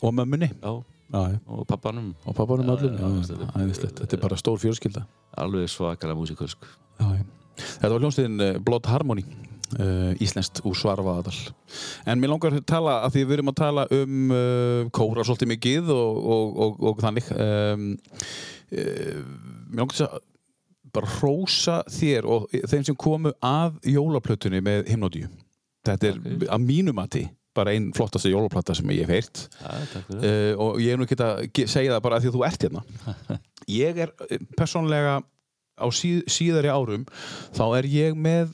og 0.00 0.16
mömmunni? 0.16 0.48
Og 0.64 1.66
pappanum. 1.68 2.14
Og 2.24 2.36
pappanum 2.38 2.72
æðislegt. 2.72 4.00
þetta 4.00 4.16
er 4.16 4.22
bara 4.22 4.38
stór 4.40 4.56
fjölskylda. 4.62 5.04
Alveg 5.42 5.68
svakalega 5.68 6.16
músikalsk 6.16 6.64
þetta 7.56 7.92
var 7.92 8.02
hljómsveitin 8.02 8.40
uh, 8.40 8.58
Blood 8.64 8.88
Harmony 8.90 9.24
uh, 9.78 10.12
íslenskt 10.22 10.62
úr 10.68 10.76
Svarfaðadal 10.78 11.36
en 12.06 12.20
mér 12.22 12.32
langar 12.34 12.56
að 12.58 12.66
tala 12.68 12.98
að 13.06 13.16
því 13.16 13.24
við 13.24 13.36
erum 13.38 13.52
að 13.52 13.58
tala 13.62 13.86
um 13.96 14.34
uh, 14.34 14.90
kóra 14.94 15.24
svolítið 15.26 15.52
mikið 15.54 15.92
og, 15.94 16.20
og, 16.36 16.60
og, 16.66 16.82
og 16.90 17.02
þannig 17.04 17.30
um, 17.36 17.86
uh, 18.72 19.22
mér 19.72 19.84
langar 19.84 20.04
að 20.08 20.20
bara 20.92 21.08
hrósa 21.08 21.78
þér 21.88 22.26
og 22.28 22.50
þeim 22.68 22.82
sem 22.84 22.96
komu 23.00 23.32
að 23.40 23.78
jólaplötunni 23.88 24.60
með 24.60 24.90
himnodíu. 24.92 25.30
Þetta 25.88 26.10
er 26.10 26.18
Ok. 26.20 26.42
að 26.52 26.66
mínu 26.68 26.92
mati 26.94 27.22
bara 27.56 27.72
einn 27.72 27.90
flottasta 27.96 28.30
jólaplata 28.32 28.74
sem 28.76 28.88
ég 28.92 29.08
hef 29.08 29.12
heyrt. 29.12 29.42
Uh, 30.12 30.52
og 30.60 30.80
ég 30.80 30.94
er 30.94 31.00
nú 31.00 31.06
ekki 31.08 31.18
að 31.20 31.68
segja 31.68 31.94
það 31.94 32.04
bara 32.04 32.18
af 32.18 32.24
því 32.24 32.30
að 32.30 32.36
þú 32.36 32.44
ert 32.48 32.66
hérna. 32.66 32.84
Ég 33.72 33.98
er 34.02 34.10
eh, 34.26 34.40
persónlega 34.58 35.20
á 35.78 35.86
síð, 35.94 36.24
síðari 36.26 36.70
árum 36.72 37.04
þá 37.54 37.62
er 37.78 37.86
ég 37.86 38.16
með 38.18 38.50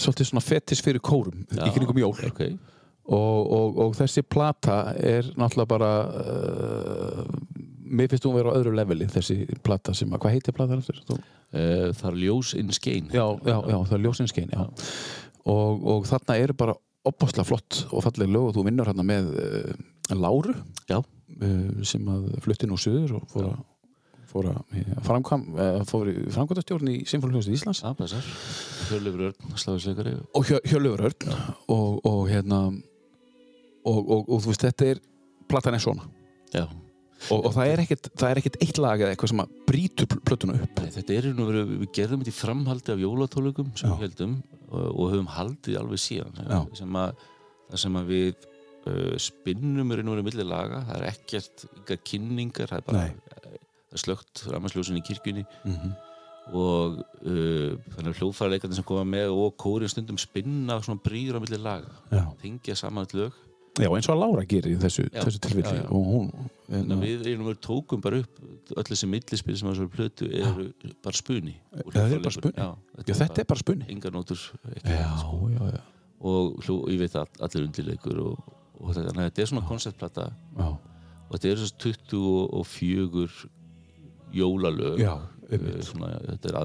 svolítið 0.00 0.30
svona 0.30 0.44
fetis 0.44 0.82
fyrir 0.84 1.02
kórum 1.04 1.44
í 1.44 1.72
kringum 1.74 2.00
jól. 2.02 2.14
Ok, 2.28 2.42
og, 3.04 3.40
og, 3.56 3.80
og 3.84 3.96
þessi 3.98 4.24
plata 4.26 4.78
er 4.96 5.28
náttúrulega 5.38 5.70
bara 5.74 5.90
uh, 6.08 7.24
mér 7.84 8.10
finnst 8.12 8.26
hún 8.28 8.36
vera 8.38 8.54
á 8.54 8.58
öðru 8.58 8.74
leveli 8.76 9.08
þessi 9.12 9.42
plata 9.64 9.94
sem 9.96 10.10
að, 10.12 10.22
hvað 10.24 10.36
heitir 10.38 10.56
platan 10.56 10.82
eftir? 10.82 11.02
Uh, 11.10 11.90
það 11.94 12.08
er 12.10 12.20
ljós 12.24 12.54
inn 12.58 12.72
skein. 12.74 13.10
Já, 13.14 13.26
já, 13.44 13.58
já, 13.58 13.76
það 13.76 13.98
er 13.98 14.04
ljósinskein 14.08 14.54
já. 14.54 14.64
Og, 15.44 15.84
og 15.92 16.08
þarna 16.08 16.38
eru 16.40 16.56
bara 16.56 16.78
opbáslega 17.04 17.44
flott 17.44 17.82
og 17.92 18.06
falleg 18.06 18.30
lög 18.32 18.48
og 18.48 18.56
þú 18.56 18.64
vinnur 18.70 18.88
hérna 18.88 19.04
með 19.06 19.34
uh, 19.36 20.16
Láru 20.16 20.52
Já, 20.88 20.98
sem 21.84 22.08
að 22.12 22.26
flutti 22.44 22.68
nú 22.68 22.76
suður 22.80 23.16
og 23.18 23.28
fór 23.32 23.46
að 23.48 23.62
fór 24.34 24.50
að 24.50 24.78
ja, 24.82 25.00
framkvæm, 25.06 25.44
uh, 25.54 25.80
fór 25.88 26.10
í 26.10 26.14
Sinfónljóðsveit 27.08 27.54
Íslands. 27.56 27.84
Hjörleifur 28.90 29.28
Örn, 29.30 29.52
sláðisleikari 29.62 30.16
og 30.34 30.48
Hjö, 30.50 30.58
Hjörlöfur 30.68 31.04
Örn. 31.08 31.36
Og, 31.72 32.00
og 32.10 32.24
hérna 32.32 32.64
og, 33.84 33.98
og, 34.00 34.24
og 34.28 34.40
þú 34.44 34.50
veist 34.52 34.64
þetta 34.66 34.88
er 34.94 35.02
platan 35.50 35.76
er 35.78 35.82
svona. 35.84 36.06
Já, 36.54 36.64
og, 37.32 37.44
og 37.48 37.50
það 37.56 37.70
er 37.72 37.82
ekkert 37.84 38.08
það 38.14 38.30
er 38.30 38.40
ekkert 38.42 38.58
eitt 38.64 38.80
lag 38.82 39.02
eða 39.04 39.14
eitthvað 39.14 39.32
sem 39.32 39.42
að 39.44 39.52
brýtur 39.68 40.08
pl- 40.10 40.22
plötuna 40.28 40.56
upp. 40.60 40.80
Nei, 40.82 40.90
þetta 40.94 41.16
er 41.18 41.28
nú 41.36 41.46
verið, 41.48 41.74
við 41.84 41.92
gerðum 41.98 42.24
þetta 42.24 42.32
í 42.34 42.38
framhaldi 42.40 42.94
af 42.94 43.04
jólatólukum 43.04 43.70
sem 43.78 43.90
Já. 43.90 43.94
við 43.94 44.04
heldum 44.08 44.34
og, 44.70 44.88
og 44.88 45.12
höfum 45.14 45.30
haldið 45.36 45.78
alveg 45.80 46.02
síðan. 46.02 46.42
Sem 46.78 46.98
að, 47.00 47.24
það 47.70 47.82
sem 47.84 47.98
að 48.00 48.10
við 48.12 48.48
uh, 48.90 49.14
spinnum 49.28 49.94
er 49.94 50.02
nú 50.04 50.14
verið 50.16 50.28
milli 50.30 50.46
laga. 50.48 50.82
Það 50.88 50.96
er 51.00 51.06
ekkert, 51.12 51.66
ykkar 51.82 52.02
kynningar 52.12 52.72
það 52.72 52.80
er 52.82 52.86
bara, 52.90 53.04
Nei. 53.04 53.23
Slögt 54.00 54.44
rafmagnsljósin 54.50 55.00
í 55.00 55.04
kirkjunni. 55.06 55.46
Mm 55.64 55.78
-hmm. 55.78 55.94
og 56.52 56.98
uh, 57.24 57.72
þannig 57.94 58.10
að 58.10 58.18
hljóðfæraleikarnir 58.20 58.76
sem 58.76 58.84
koma 58.84 59.04
með 59.08 59.32
og 59.32 59.56
kórin 59.56 59.88
stundum 59.88 60.18
spinna 60.18 60.80
svona 60.82 61.00
brýr 61.00 61.36
á 61.36 61.40
milli 61.40 61.58
laga. 61.58 61.92
Já. 62.10 62.24
tengja 62.42 62.76
saman 62.76 63.06
lög. 63.12 63.32
Já, 63.74 63.88
eins 63.90 64.06
og 64.06 64.14
að 64.14 64.20
Lára 64.22 64.42
gerir 64.46 64.76
í 64.76 64.78
þessu, 64.78 65.04
Já, 65.08 65.24
þessu 65.24 65.40
tilfelli. 65.42 65.78
Já, 65.80 65.82
já. 65.82 65.86
og 65.90 66.04
hún 66.06 66.28
þannig 66.68 66.92
að 66.94 67.00
við 67.02 67.24
erum 67.32 67.48
verið 67.48 67.62
tókum 67.66 68.02
bara 68.04 68.20
upp 68.22 68.36
öll 68.78 68.84
þessi 68.86 69.08
millispil 69.10 69.56
sem 69.58 69.70
að 69.70 69.80
svo 69.80 69.86
plötu 69.90 70.28
eru 70.30 70.66
bara 71.02 71.18
spuni. 71.18 71.54
Og 71.82 71.90
Já, 71.90 71.96
það 71.96 72.14
er 72.14 72.22
bara 72.22 72.36
spuni. 72.36 72.54
Já, 72.54 72.68
já, 73.00 73.14
þetta 73.18 73.42
er 73.42 73.48
bara 73.50 73.62
spunni 73.64 73.88
engar 73.90 74.14
nótur 74.14 74.38
já, 74.38 75.08
sko. 75.18 75.40
já, 75.50 75.64
já, 75.74 75.80
og 76.30 76.62
hljó, 76.62 76.76
ég 76.94 77.02
veit 77.02 77.18
að 77.18 77.42
allir 77.48 77.66
undirleikur 77.66 78.22
og, 78.22 78.54
og 78.78 78.94
þetta, 78.94 79.16
þetta 79.18 79.42
er 79.42 79.50
svona 79.50 79.66
konceptplata. 79.72 80.28
Já, 80.54 80.68
og 80.70 81.34
þetta 81.34 81.50
er 81.50 81.64
þess 81.64 81.74
24 81.82 83.26
jólalög 84.34 84.98
já 85.02 85.14
Eh, 85.52 85.80
svona, 85.84 86.08
þetta 86.24 86.50
er 86.50 86.56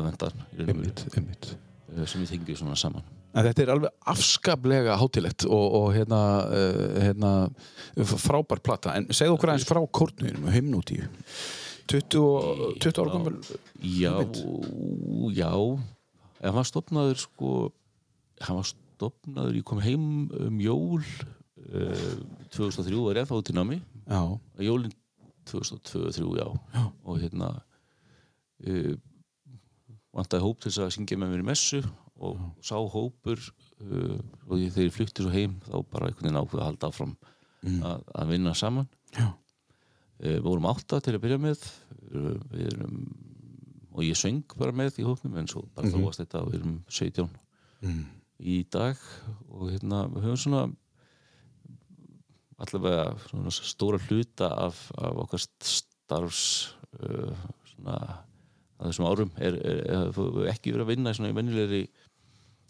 veru, 0.55 0.71
einmitt, 0.71 1.01
einmitt. 1.17 1.47
Eh, 1.91 2.05
sem 2.07 2.21
við 2.23 2.31
tengjum 2.31 2.59
svona 2.61 2.77
saman. 2.79 3.03
En 3.35 3.45
þetta 3.45 3.61
er 3.63 3.71
alveg 3.75 4.07
afskaplega 4.09 4.95
hátilegt 4.97 5.45
og, 5.45 5.65
og 5.79 5.89
hérna, 5.93 6.19
uh, 6.49 6.95
hérna 7.03 7.31
frábær 8.23 8.61
plata, 8.65 8.95
en 8.97 9.05
segðu 9.13 9.35
okkur 9.35 9.51
aðeins 9.51 9.67
frá 9.69 9.81
kórnuðinum, 9.99 10.47
heimnútíu 10.49 11.05
20, 11.91 12.23
og- 12.23 12.79
20 12.81 13.03
ára 13.03 13.13
gömul 13.13 13.37
já, 13.83 14.15
já. 15.37 15.51
En 16.39 16.49
hann 16.49 16.57
var 16.57 16.69
stopnaður 16.71 17.21
sko 17.21 17.51
hann 18.47 18.61
var 18.63 18.69
stopnaður, 18.71 19.59
ég 19.59 19.67
kom 19.67 19.83
heim 19.85 20.07
um 20.39 20.59
jól 20.63 21.03
uh, 21.03 22.17
2003 22.55 22.97
var 23.05 23.19
ég 23.19 23.27
ennþá 23.27 23.41
út 23.43 23.53
í 23.53 23.57
námi. 23.59 23.81
Jólinn 24.57 24.95
2002-2003, 25.51 26.37
já. 26.39 26.47
Já. 26.75 26.83
og 27.05 27.19
hérna 27.23 27.49
uh, 28.67 28.93
vantaði 30.15 30.43
hóp 30.45 30.59
til 30.63 30.71
þess 30.71 30.83
að 30.85 30.93
syngja 30.97 31.17
með 31.21 31.33
mér 31.35 31.43
í 31.43 31.49
messu 31.49 31.81
og 32.19 32.39
sá 32.65 32.75
hópur 32.75 33.39
uh, 33.39 34.17
og 34.49 34.55
ég, 34.59 34.71
þegar 34.75 34.87
ég 34.89 34.95
flutti 34.95 35.23
svo 35.23 35.31
heim 35.33 35.53
þá 35.67 35.75
bara 35.91 36.09
einhvern 36.09 36.25
veginn 36.27 36.41
ákveða 36.43 36.63
að 36.65 36.71
halda 36.71 36.93
áfram 36.93 37.17
Mm. 37.59 37.81
að, 37.83 38.03
að 38.15 38.29
vinna 38.31 38.51
saman 38.55 38.85
já, 39.17 39.25
uh, 39.27 39.33
við 40.23 40.37
vorum 40.45 40.67
átta 40.69 41.01
til 41.03 41.11
að 41.17 41.23
byrja 41.25 41.39
með 41.43 41.63
við 42.53 42.69
erum 42.69 42.93
og 43.91 43.99
ég 44.07 44.15
söng 44.15 44.45
bara 44.55 44.71
með 44.79 45.01
í 45.01 45.03
hópnum 45.03 45.35
en 45.41 45.49
svo 45.51 45.65
bara 45.75 45.89
Mhm. 45.89 45.97
þróast 45.97 46.21
þetta 46.23 46.39
og 46.45 46.53
við 46.53 46.61
erum 46.61 46.77
17 46.87 47.27
mm. 47.83 47.99
í 48.39 48.55
dag 48.71 48.95
og 49.51 49.73
hérna 49.73 50.05
við 50.13 50.23
höfum 50.29 50.39
svona 50.39 50.61
allavega 52.63 53.05
svona 53.27 53.53
stóra 53.53 53.99
hluta 54.07 54.49
af, 54.67 54.81
af 54.99 55.21
okkar 55.25 55.43
starfs 55.43 56.43
uh, 56.99 57.45
svona 57.73 57.99
að 58.79 58.89
þessum 58.89 59.07
árum 59.09 59.31
er, 59.43 59.57
er, 59.59 59.79
er, 59.91 60.19
ekki 60.53 60.73
verið 60.73 60.85
að 60.85 60.91
vinna 60.93 61.11
í 61.11 61.17
svona 61.17 61.35
venjulegri 61.35 61.81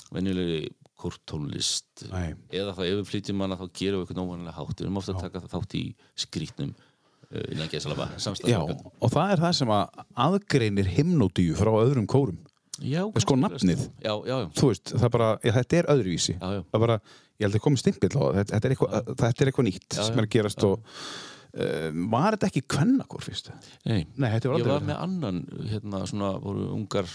venjulegri 0.10 0.62
kortónlist 1.00 2.06
eða 2.10 2.74
þá 2.76 2.82
ef 2.88 2.96
við 2.98 3.08
flytjum 3.12 3.38
manna 3.40 3.58
þá 3.60 3.68
gerum 3.70 4.02
við 4.02 4.08
eitthvað 4.08 4.18
nóvanlega 4.20 4.56
hátt. 4.58 4.80
Við 4.80 4.88
erum 4.88 5.00
ofta 5.00 5.14
að 5.16 5.28
taka 5.28 5.52
þátt 5.54 5.76
í 5.80 5.84
skrítnum 6.26 6.74
uh, 6.74 7.46
innan 7.54 7.70
samstæðan 8.18 8.74
og 8.90 9.14
það 9.14 9.36
er 9.36 9.44
það 9.46 9.58
sem 9.62 9.74
að 9.76 10.02
aðgreinir 10.26 10.94
himnótíu 10.98 11.58
frá 11.60 11.72
öðrum 11.78 12.10
kórum 12.10 12.42
já, 12.82 13.02
sko, 13.24 13.36
nafnið. 13.40 13.82
já, 14.04 14.14
já, 14.14 14.36
já, 14.36 14.46
þú 14.60 14.70
veist, 14.72 14.94
það 14.94 15.16
bara, 15.16 15.32
ja, 15.44 15.56
þetta 15.60 15.80
er 15.80 15.90
öðruvísi. 15.96 16.36
Já, 16.38 16.54
já. 16.58 16.62
það 16.74 16.86
bara, 16.86 17.00
ég 17.40 17.48
held 17.48 17.58
að 17.60 17.66
komið 17.66 17.84
stimpill 17.84 18.14
á 18.16 18.24
þetta, 18.40 18.54
þetta 18.54 18.70
er 18.70 18.76
eitthvað, 18.76 19.12
þetta 19.24 19.44
er 19.44 19.52
eitthvað 19.52 19.70
nýtt 19.70 20.00
sem 20.00 20.18
er 20.20 20.28
að 20.28 20.32
gerast 20.36 20.66
og 20.68 20.80
uh, 20.80 22.00
var 22.14 22.36
þetta 22.36 22.50
ekki 22.50 22.64
kvennakór 22.76 23.26
fyrst? 23.26 23.52
Nei, 23.88 24.02
Nei, 24.16 24.28
var 24.34 24.60
ég 24.60 24.68
var 24.70 24.86
með 24.90 25.00
annan 25.06 25.40
hérna 25.72 26.04
svona 26.10 26.34
voru 26.44 26.68
ungar 26.76 27.08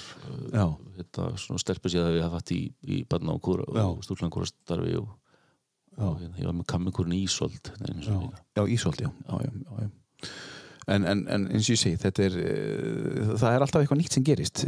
Já. 0.53 0.67
hérna 0.99 1.29
svona 1.41 1.63
stelpur 1.63 1.99
að 2.01 2.17
við 2.17 2.25
hafa 2.27 2.41
haft 2.41 2.55
í, 2.57 2.63
í 2.89 3.03
barna 3.09 3.37
og, 3.37 3.53
Já. 3.75 3.85
og 3.91 5.13
og, 5.95 6.19
hérna, 6.19 6.35
ég 6.41 6.49
var 6.49 6.57
með 6.59 6.69
kammikórun 6.73 7.17
Ísold 7.17 7.71
hérna, 7.71 7.93
einu 7.93 8.31
Já, 8.57 8.63
Ísolt, 8.67 9.01
já, 9.05 9.11
já, 9.29 9.41
já, 9.45 9.51
já, 9.53 9.85
já. 9.85 10.31
en, 10.95 11.05
en, 11.07 11.27
en 11.29 11.49
eins 11.53 11.69
og 11.69 11.77
ég 11.77 11.81
segi 11.81 12.01
þetta 12.03 12.25
er, 12.25 12.39
uh, 12.41 13.35
það 13.39 13.51
er 13.53 13.67
alltaf 13.67 13.85
eitthvað 13.85 14.01
nýtt 14.01 14.17
sem 14.17 14.27
gerist 14.27 14.65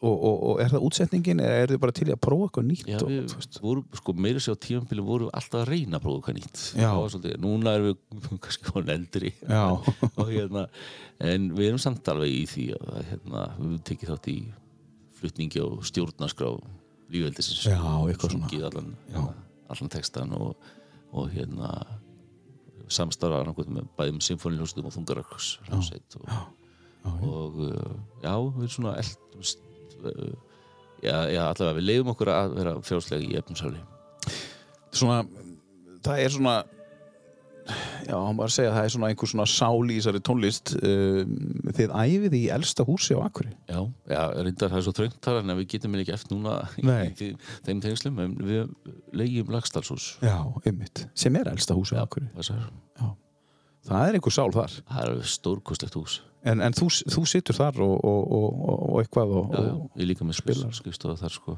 og, 0.00 0.14
og, 0.14 0.36
og 0.48 0.60
er 0.62 0.70
það 0.72 0.84
útsetningin 0.86 1.42
eða 1.44 1.56
er 1.60 1.72
þið 1.74 1.80
bara 1.82 1.94
til 1.98 2.06
að 2.08 2.20
prófa 2.24 2.46
eitthvað 2.46 2.66
nýtt 2.70 2.88
Já, 2.88 2.96
og, 2.96 3.10
við 3.10 3.34
veist, 3.34 3.58
vorum, 3.60 3.84
sko, 4.00 4.14
meira 4.16 4.40
sér 4.40 4.56
á 4.56 4.64
tímanbílu 4.64 5.04
vorum 5.04 5.28
við 5.28 5.36
alltaf 5.40 5.60
að 5.60 5.68
reyna 5.68 6.00
að 6.00 6.06
prófa 6.06 6.24
hvað 6.24 6.38
nýtt. 6.38 6.62
Já. 6.80 6.88
Var 6.96 7.12
svolítið, 7.14 7.36
núna 7.44 7.74
erum 7.76 7.90
við 7.90 8.40
kannski 8.46 8.68
konin 8.70 8.94
eldri. 8.96 9.32
Já. 9.44 9.64
og 10.20 10.32
hérna, 10.32 10.64
en 11.30 11.50
við 11.52 11.68
erum 11.68 11.82
samt 11.84 12.12
alveg 12.14 12.32
í 12.32 12.42
því 12.48 12.66
að 12.78 13.00
hérna, 13.10 13.46
við 13.60 13.78
tekið 13.90 14.14
þátt 14.14 14.30
í 14.32 14.38
flutningi 15.20 15.64
og 15.66 15.84
stjórnarskrá 15.90 16.52
lífveldisins 17.10 17.66
Já, 17.68 17.80
eitthvað 18.08 18.38
allan, 18.40 18.92
hérna, 19.10 19.24
allan 19.70 19.92
textan 19.92 20.32
og, 20.36 20.70
og 21.12 21.28
hérna 21.34 21.74
samstarfa 22.90 23.44
annarkvæmt 23.44 23.74
með 23.76 23.90
bæðum 23.98 24.20
symfóniljóstum 24.24 24.88
og 24.88 24.94
þungaröks 24.96 25.50
og, 25.70 26.30
og 27.04 27.60
uh, 27.68 27.92
já, 28.24 28.32
við 28.32 28.64
erum 28.64 28.72
svona 28.74 28.96
eldumst 29.02 29.66
já, 31.04 31.16
já, 31.30 31.44
allavega 31.46 31.78
við 31.78 31.88
leiðum 31.88 32.12
okkur 32.14 32.32
að 32.34 32.58
vera 32.58 32.74
frjálslega 32.84 33.28
í 33.28 33.38
efnumsafli 33.40 33.80
svona, 34.90 35.22
það 36.04 36.22
er 36.24 36.34
svona 36.34 36.54
já, 37.70 38.14
hann 38.16 38.38
bara 38.38 38.48
að 38.48 38.54
segja 38.56 38.72
að 38.72 38.76
það 38.76 38.88
er 38.88 38.94
svona 38.94 39.10
einhver 39.12 39.32
svona 39.32 39.46
sál 39.50 39.86
í 39.86 39.96
þessari 39.98 40.22
tónlist 40.26 40.74
um, 40.80 41.34
þið 41.78 41.94
æfið 42.02 42.36
í 42.40 42.42
elsta 42.56 42.86
húsi 42.88 43.16
á 43.16 43.20
Akuri 43.22 43.52
Já, 43.70 43.80
já, 44.10 44.22
reyndar 44.40 44.72
það 44.72 44.78
er 44.80 44.86
svo 44.88 44.96
þröngt 44.98 45.20
þar 45.26 45.40
en 45.42 45.56
við 45.60 45.70
getum 45.76 45.98
ekki 46.00 46.16
eftir 46.16 46.36
núna 46.36 46.58
í, 46.80 47.32
þeim 47.68 47.82
tengslum 47.84 48.22
en 48.26 48.36
við 48.40 48.94
leigjum 49.16 49.52
lagstallshús 49.54 50.12
já, 50.24 50.36
einmitt, 50.64 51.06
sem 51.14 51.40
er 51.40 51.52
elsta 51.52 51.76
húsi 51.78 51.98
á 51.98 52.04
Akuri 52.04 52.30
það 52.34 53.18
það 53.86 54.06
er 54.06 54.18
einhver 54.18 54.34
sál 54.34 54.50
þar. 54.54 54.74
Er 55.00 55.14
stórkostlegt 55.28 55.96
hús 55.98 56.20
en, 56.44 56.60
en 56.64 56.72
þú, 56.76 56.88
þú 57.14 57.22
situr 57.28 57.56
þar 57.58 57.80
og, 57.84 57.94
og, 58.04 58.20
og, 58.32 58.48
og, 58.70 58.82
og 58.90 59.00
eitthvað 59.02 59.32
og, 59.40 59.54
já, 59.54 59.62
já, 59.66 59.74
ég 60.02 60.08
líka 60.10 60.24
með 60.28 60.38
spilar. 60.40 60.72
skrifstofa 60.76 61.16
þar 61.20 61.34
sko. 61.36 61.56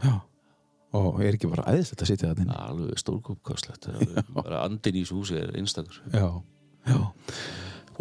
Og 0.92 1.23
er 1.25 1.37
ekki 1.38 1.49
bara 1.49 1.64
æðislegt 1.73 2.03
að 2.05 2.11
sitja 2.11 2.31
það 2.35 2.40
inn 2.45 2.51
alveg 2.53 2.99
alveg- 3.97 4.33
bara 4.37 4.59
andin 4.66 4.99
í 4.99 5.05
þessu 5.07 5.21
húsi 5.23 5.38
er 5.40 5.55
einstakur. 5.57 6.03
Já, 6.12 6.27
já. 6.90 6.99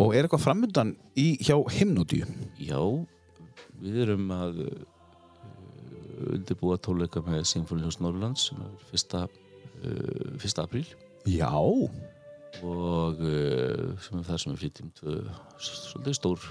Og 0.01 0.15
er 0.15 0.25
eitthvað 0.27 0.43
framöndan 0.43 0.95
í, 1.19 1.37
hjá 1.43 1.55
himnodíu 1.77 2.25
Já, 2.59 2.79
við 3.79 4.01
erum 4.05 4.27
að 4.35 4.59
uh, 4.65 4.81
undirbúa 6.35 6.77
tónleika 6.83 7.23
með 7.25 7.45
Sinfónihjós 7.49 7.99
Norrlands 8.03 8.49
sem 8.49 8.59
er 8.65 8.73
fyrsta, 8.91 9.23
uh, 9.27 10.35
fyrsta 10.41 10.65
apríl. 10.67 10.85
Já, 11.29 11.47
og 12.59 13.21
uh, 13.23 13.91
sem 14.03 14.19
er 14.19 14.27
það 14.27 14.43
sem 14.43 14.53
við 14.53 14.63
flytjum 14.65 14.93
svolítið 15.61 16.17
stór 16.17 16.47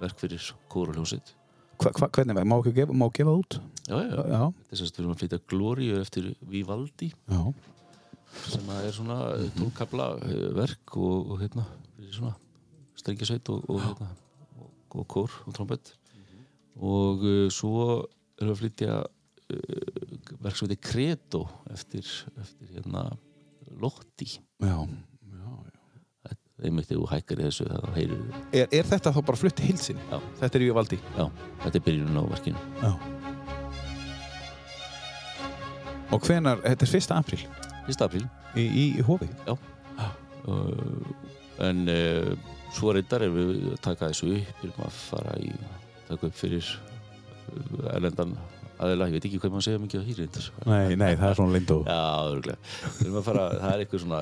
verk 0.00 0.20
fyrir 0.20 0.52
kór 0.72 0.90
og 0.90 0.98
hljómsveit 0.98 1.36
hva, 1.80 1.92
hva, 1.92 2.08
hvernig 2.08 2.38
má 2.48 2.56
ekki 2.58 2.74
gefa, 2.76 2.96
má 2.96 3.06
gefa 3.14 3.34
út? 3.36 3.58
Já, 3.86 3.96
já, 4.00 4.20
já, 4.32 4.42
þess 4.70 4.82
að 4.82 4.86
við 4.86 5.00
erum 5.02 5.12
að 5.12 5.20
flytja 5.22 5.40
Glóriu 5.50 5.98
eftir 6.00 6.28
Vivaldi. 6.50 7.10
Já, 7.30 7.40
sem 8.46 8.70
er 8.74 8.94
svona 8.94 9.18
tólkabla 9.56 10.08
verk 10.56 10.96
og, 10.98 11.34
og 11.34 11.42
hérna 11.42 11.66
svona 12.10 12.32
strengisveit 12.96 13.48
og, 13.52 13.66
og, 13.70 13.82
hérna, 13.84 14.08
og, 14.62 15.04
kór 15.12 15.36
og 15.44 15.56
trombett. 15.56 15.92
Og 16.76 17.24
uh, 17.24 17.44
svo 17.52 17.84
erum 18.36 18.50
við 18.50 18.54
að 18.54 18.62
flytja 18.62 18.96
uh, 19.04 20.32
verk 20.44 20.58
sem 20.58 20.68
heitir 20.68 20.82
Credo 20.90 21.44
eftir, 21.72 22.08
eftir 22.36 22.72
hérna 22.74 23.08
Lotti. 23.76 24.38
Já, 24.62 24.72
já. 24.72 25.05
Einmitt 26.64 26.90
ef 26.90 26.96
þú 26.96 27.06
hækkar 27.10 27.42
í 27.42 27.46
þessu 27.48 27.66
þá 27.68 27.90
heyrir 27.96 28.16
við 28.22 28.58
Er, 28.62 28.66
er 28.70 28.88
þetta 28.88 29.12
þá 29.12 29.20
bara 29.28 29.40
flutt 29.40 29.60
hilsin? 29.60 30.00
Já. 30.10 30.18
Þetta 30.40 30.58
er 30.58 30.64
í 30.64 30.72
valdi? 30.78 30.98
Já, 31.18 31.24
þetta 31.64 31.80
er 31.80 31.86
byrjunum 31.88 32.16
á 32.16 32.24
verkinu. 32.32 32.60
Já. 32.80 32.90
Og 36.14 36.22
hvenar, 36.22 36.62
þetta 36.64 36.86
er 36.86 36.92
1. 37.00 37.14
apríl? 37.16 37.42
Fyrsta 37.86 38.06
apríl. 38.08 38.26
Í, 38.56 38.64
í, 38.64 38.84
í 38.96 39.04
hófi 39.04 39.28
uh, 40.46 41.14
en 41.66 41.88
uh, 41.92 42.32
svo 42.76 42.94
reyndar 42.94 43.24
er 43.26 43.32
við 43.34 43.74
taka 43.84 44.10
þessu 44.10 44.30
upp 44.36 44.60
við 44.62 44.70
erum 44.70 44.86
að 44.86 45.00
fara 45.00 45.34
í 45.42 45.50
taka 46.06 46.30
upp 46.30 46.38
fyrir 46.38 46.70
uh, 46.70 47.90
erlendan 47.94 48.36
aðeila, 48.78 49.08
ég 49.08 49.16
veit 49.16 49.26
ekki 49.28 49.40
hvað 49.42 49.52
maður 49.54 49.66
segja 49.66 49.82
mikið 49.82 50.00
á 50.00 50.06
hýri 50.06 50.24
reyndar. 50.24 50.48
Nei, 50.66 50.96
nei, 51.00 51.12
það 51.16 51.28
er 51.30 51.38
svona 51.40 51.54
lindó. 51.56 51.76
Já, 51.90 51.98
örgulega. 52.30 52.72
Við 52.98 53.04
erum 53.06 53.18
að 53.20 53.26
fara, 53.30 53.44
það 53.62 53.72
er 53.74 53.84
eitthvað 53.84 54.02
svona 54.04 54.20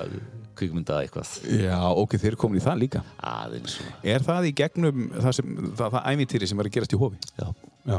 kvikmynda 0.60 0.98
eitthvað. 1.04 1.32
Já, 1.64 1.78
ok, 2.04 2.18
þeir 2.24 2.36
komin 2.44 2.60
í 2.60 2.64
það 2.64 2.82
líka. 2.84 3.02
Aðeins 3.32 3.78
svona, 3.78 3.96
Er 4.14 4.26
það 4.28 4.48
í 4.50 4.52
gegnum 4.62 5.06
það, 5.16 5.30
sem, 5.40 5.54
það, 5.80 5.96
það 5.96 6.10
ævintýri 6.14 6.50
sem 6.50 6.62
er 6.62 6.70
að 6.70 6.76
gerast 6.78 6.94
í 6.94 7.00
hófi? 7.00 7.20
já, 7.40 7.48
Já. 7.84 7.98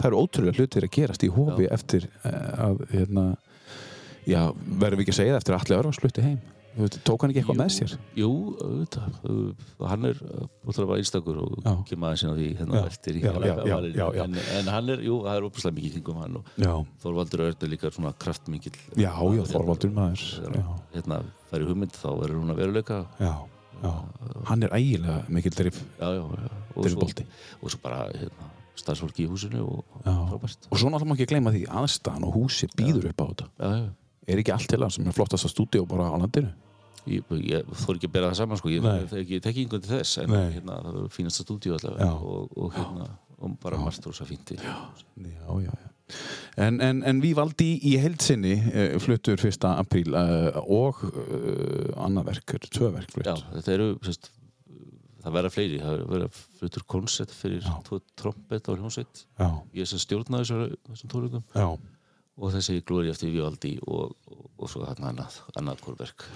Það 0.00 0.06
eru 0.08 0.18
ótrúlega 0.24 0.56
hlutir 0.56 0.84
að 0.86 0.92
gerast 0.96 1.24
í 1.26 1.28
hófi 1.36 1.66
eftir 1.68 2.06
uh, 2.24 2.36
að, 2.66 2.78
hérna 2.94 3.24
Já, 4.26 4.40
verðum 4.56 4.98
við 4.98 5.04
ekki 5.04 5.12
að 5.12 5.18
segja 5.20 5.34
það 5.34 5.40
eftir 5.42 5.54
að 5.56 5.60
allir 5.66 5.80
örfans 5.82 6.00
hluti 6.02 6.24
heim 6.24 6.38
Tók 6.76 7.22
hann 7.24 7.32
ekki 7.32 7.40
eitthvað 7.40 7.56
með 7.56 7.70
sér? 7.72 7.92
Jú, 8.18 8.28
auðvitað, 8.60 9.14
uh, 9.24 9.84
hann 9.88 10.04
er 10.10 10.18
útrúlega 10.20 10.88
bara 10.90 11.00
einstakur 11.00 11.38
og 11.40 11.68
kemur 11.88 12.10
aðeins 12.10 12.24
inn 12.26 12.32
á 12.32 12.36
því 12.36 12.48
hérna 12.58 12.82
í 12.84 13.22
já, 13.24 13.32
hérna. 13.32 14.26
En, 14.26 14.36
en 14.58 14.70
hann 14.74 14.92
er, 14.92 15.04
jú, 15.06 15.16
það 15.24 15.38
er 15.40 15.46
opaslega 15.48 15.76
mikið 15.78 15.94
kringum 15.96 16.20
hann 16.20 16.36
og 16.42 16.50
Þorvaldur 17.04 17.44
Örn 17.46 17.64
er 17.64 17.72
líka 17.72 17.92
svona 17.94 18.12
kraftmikill 18.20 18.76
já, 18.92 19.08
já, 19.08 19.42
Þorvaldur 19.54 19.94
maður 19.96 20.26
hérna 20.92 21.20
færi 21.48 21.70
hugmynd 21.70 21.96
þá 21.96 22.08
verður 22.12 22.40
hún 22.42 22.52
að 22.52 22.60
veruleika 22.60 23.00
já, 23.22 23.32
já 23.80 23.92
Hann 24.50 24.68
er 24.68 24.76
ægilega 24.76 25.18
mikil 25.32 25.56
drif 25.56 25.80
já, 25.80 26.08
já, 26.12 26.20
já. 26.20 26.52
Og, 26.76 26.76
svo, 26.76 26.88
Drifbolti. 26.90 27.26
og 27.62 27.72
svo 27.72 27.80
bara 27.84 28.04
hérna, 28.12 28.50
starfsfólki 28.76 29.24
í 29.24 29.30
húsinu 29.32 29.64
og 29.64 30.02
frábært 30.04 30.68
Og 30.68 30.76
svo 30.80 30.92
náttúrulega 30.92 31.08
má 31.08 31.16
ekki 31.16 31.30
gleyma 31.32 31.52
því 31.56 31.64
aðstæðan 31.80 32.28
og 32.28 32.36
húsi 32.36 32.68
býður 32.76 33.08
upp 33.14 33.24
á 33.24 33.26
þetta 33.32 33.48
já, 33.48 33.70
já. 33.80 33.88
Er 34.26 34.40
ekki 34.42 34.50
allt 34.50 34.66
til 34.66 34.80
það 34.82 34.90
sem 34.96 35.06
er 35.06 35.14
flottasta 35.14 35.48
stúdíu 35.52 35.84
bara 35.86 36.08
á 36.10 36.16
landinu? 36.18 36.50
Ég, 37.06 37.22
ég 37.46 37.68
þór 37.82 37.98
ekki 37.98 38.08
að 38.08 38.14
bera 38.16 38.30
það 38.32 38.38
saman 38.40 38.58
sko. 38.60 38.68
ég, 38.72 38.82
Nei. 38.82 39.02
ég, 39.20 39.28
ég 39.36 39.42
tek 39.44 39.56
yngur 39.62 39.82
til 39.84 39.92
þess 39.92 40.18
en 40.24 40.32
hérna, 40.36 40.78
það 40.86 40.96
er 41.04 41.12
fínasta 41.14 41.44
stúdíu 41.46 41.74
Já. 41.74 41.78
allavega 41.78 42.12
og, 42.16 42.56
og, 42.56 42.72
hérna, 42.74 43.10
og 43.38 43.58
bara 43.62 43.78
margt 43.78 44.06
rosa 44.08 44.24
fínt 44.26 44.50
í- 44.56 44.58
Já, 44.62 44.76
já, 45.22 45.70
já. 45.70 45.92
En, 46.62 46.80
en, 46.80 47.02
en 47.02 47.20
við 47.20 47.34
valdi 47.34 47.68
í 47.82 47.96
heldsinni 47.98 48.54
uh, 48.62 48.96
fluttur 49.02 49.40
1. 49.42 49.64
apríl 49.74 50.14
uh, 50.14 50.54
og 50.62 51.00
uh, 51.02 51.90
annað 52.06 52.28
verk, 52.30 52.54
eru 52.54 52.70
tvö 52.70 52.90
verk 52.94 53.10
flutt. 53.10 53.26
Já, 53.26 53.34
þetta 53.56 53.72
eru 53.74 53.88
sérst, 54.06 54.30
það 55.24 55.34
verða 55.40 55.50
fleiri, 55.50 55.80
það 55.82 56.04
verða 56.12 56.28
flutur 56.60 56.84
koncept 56.94 57.34
fyrir 57.34 57.66
Já. 57.66 57.74
trompet 58.14 58.70
á 58.70 58.72
hljómsveit 58.78 59.24
Já, 59.42 59.48
ég 59.74 59.90
sem 59.90 59.98
stjórnaði 59.98 60.70
þessum 60.86 61.10
tónleikum 61.10 61.42
já. 61.58 61.66
Og 62.36 62.52
þessi 62.52 62.80
glóri 62.84 63.08
eftir 63.12 63.30
Vivaldi 63.32 63.74
og, 63.86 64.12
og, 64.28 64.42
og 64.60 64.68
svo 64.72 64.84
þarna 64.84 65.12
annað, 65.14 65.38
annað 65.56 65.80
kórverk 65.86 66.26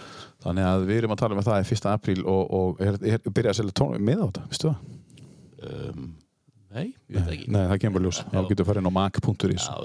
Þannig 0.44 0.68
að 0.70 0.86
við 0.88 1.02
erum 1.02 1.12
að 1.16 1.20
tala 1.20 1.36
um 1.36 1.42
að 1.42 1.50
það 1.50 1.58
er 1.60 1.74
1. 1.76 1.88
apríl 1.92 2.22
og, 2.24 2.42
og 2.56 2.80
er, 2.86 2.96
er, 3.14 3.20
byrja 3.28 3.52
að 3.52 3.58
selja 3.60 3.76
tónum 3.82 4.06
með 4.08 4.22
á 4.22 4.26
þetta, 4.30 4.46
veistu 4.54 4.70
það? 4.70 4.96
um, 5.68 6.08
Nei, 6.70 6.86
veit 7.10 7.30
ekki 7.34 7.50
Nei, 7.50 7.62
það 7.66 7.78
kemur 7.82 8.04
ljós. 8.06 8.22
Já, 8.30 8.40
getur 8.48 8.66
farið 8.68 8.84
inn 8.84 8.90
á 8.94 8.94
mac.is 8.94 9.64
Já, 9.66 9.78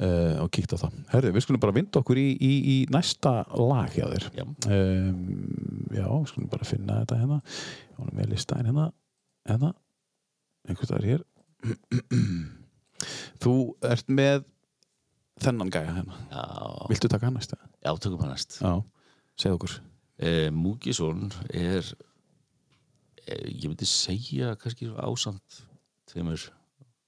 uh, 0.00 0.36
og 0.40 0.48
kíkt 0.56 0.72
á 0.72 0.80
það. 0.80 0.94
Herðu, 1.12 1.32
við 1.36 1.44
skulum 1.44 1.60
bara 1.60 1.74
vinda 1.76 2.00
okkur 2.00 2.16
í, 2.22 2.24
í, 2.40 2.52
í 2.72 2.76
næsta 2.94 3.34
lag 3.60 3.92
hjá 3.92 4.06
þér. 4.08 4.26
já, 4.38 4.44
Um, 4.70 5.84
já, 5.92 6.06
við 6.08 6.30
skulum 6.32 6.48
bara 6.54 6.64
finna 6.70 6.96
þetta 7.02 7.18
hérna. 7.20 7.38
Ég 7.90 8.00
var 8.00 8.14
með 8.16 8.32
listaðin 8.32 8.70
hérna. 8.70 8.86
Hérna. 9.50 9.70
Einhvers 10.70 10.88
staðar 10.88 11.08
hér. 11.10 11.26
Þú 13.44 13.54
ert 13.92 14.08
með 14.12 14.42
þennan 15.40 15.70
gæja 15.72 15.94
hérna. 15.96 16.16
já, 16.30 16.88
Viltu 16.90 17.08
taka 17.08 17.26
hann 17.26 17.34
næst? 17.38 17.54
já 17.84 17.92
tökum 17.98 18.20
hann 18.20 18.30
næst 18.34 18.58
segð 19.40 19.54
okkur. 19.56 19.80
eh, 20.18 20.50
Múkisson 20.50 21.30
er 21.52 21.84
eh, 23.26 23.46
ég 23.48 23.68
myndi 23.68 23.86
segja 23.88 24.54
kannski 24.60 24.88
ásamt 25.00 25.60
tveimur, 26.10 26.48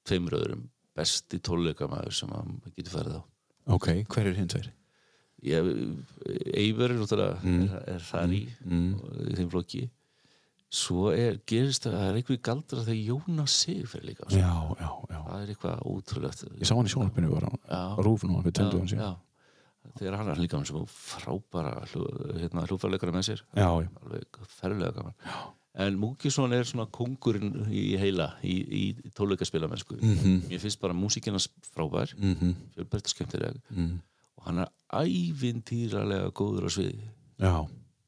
tveimur 0.06 0.36
öðrum 0.38 0.68
besti 0.96 1.38
tónleikamæður 1.40 2.12
sem 2.14 2.28
maður 2.30 2.72
getur 2.76 2.92
farið 2.98 3.18
á 3.20 3.22
Ok, 3.72 3.86
hver 4.10 4.26
er 4.26 4.34
hinn 4.34 4.48
tveir? 4.50 4.72
Ég, 5.42 5.66
Eivör 6.54 6.90
er 6.90 6.98
náttúrulega 6.98 7.42
Mm. 7.42 7.62
er, 7.68 7.84
er 7.94 8.00
þar 8.00 8.30
í, 8.34 8.42
Mm. 8.64 8.94
í 9.30 9.34
þeim 9.38 9.50
flokki 9.50 9.90
svo 10.72 11.10
er, 11.12 11.34
gerist 11.46 11.84
það, 11.84 11.96
það 11.98 12.06
er 12.10 12.18
eitthvað 12.20 12.38
galdra 12.48 12.84
þegar 12.86 13.00
Jónas 13.10 13.56
Sig 13.62 13.82
fyrir 13.90 14.06
líka. 14.08 14.24
Já, 14.32 14.52
já, 14.80 14.88
já. 15.12 15.18
það 15.28 15.42
er 15.42 15.50
eitthvað 15.52 15.82
ótrúlegt 15.92 16.44
Ég 16.58 16.68
sá 16.70 16.74
hann 16.78 16.88
í 16.88 16.92
sjónarpinu 16.94 17.32
bara 17.34 17.50
á 17.52 17.56
Já. 17.68 17.82
rúf 18.06 18.24
núna 18.24 18.40
við 18.46 18.54
já, 18.54 18.58
töndu 18.62 18.78
hann 18.80 18.88
síðan. 18.88 19.16
þegar 19.98 20.16
hann 20.16 20.28
er 20.32 20.38
líka 20.40 20.56
með 20.62 20.70
sem 20.70 20.86
frábæra 20.86 21.72
hérna, 22.40 22.62
hlúfarleikara 22.70 23.12
með 23.12 23.26
sér 23.28 23.42
alveg 23.58 24.38
ferðlega 24.48 24.94
gaman 24.96 25.14
já. 25.26 25.40
en 25.84 25.98
Múkisson 26.00 26.52
er 26.56 26.64
svona 26.64 26.86
kongurinn 26.92 27.66
í 27.72 27.96
heila 28.00 28.30
í, 28.44 28.54
í 28.80 29.10
tónleikaspilamennsku 29.16 29.98
Mhm. 30.00 30.48
mér 30.48 30.60
finnst 30.62 30.80
bara 30.80 30.94
músikinnas 30.94 31.48
frábær 31.74 32.14
Mm 32.16 32.34
-hmm. 32.34 32.54
og 32.78 33.08
skemmtileg 33.10 33.60
mm. 33.70 34.00
og 34.38 34.44
hann 34.46 34.58
er 34.58 34.68
ævintýralega 34.92 36.30
góður 36.32 36.66
á 36.68 36.70
sviði 36.70 37.08
Já, 37.42 37.54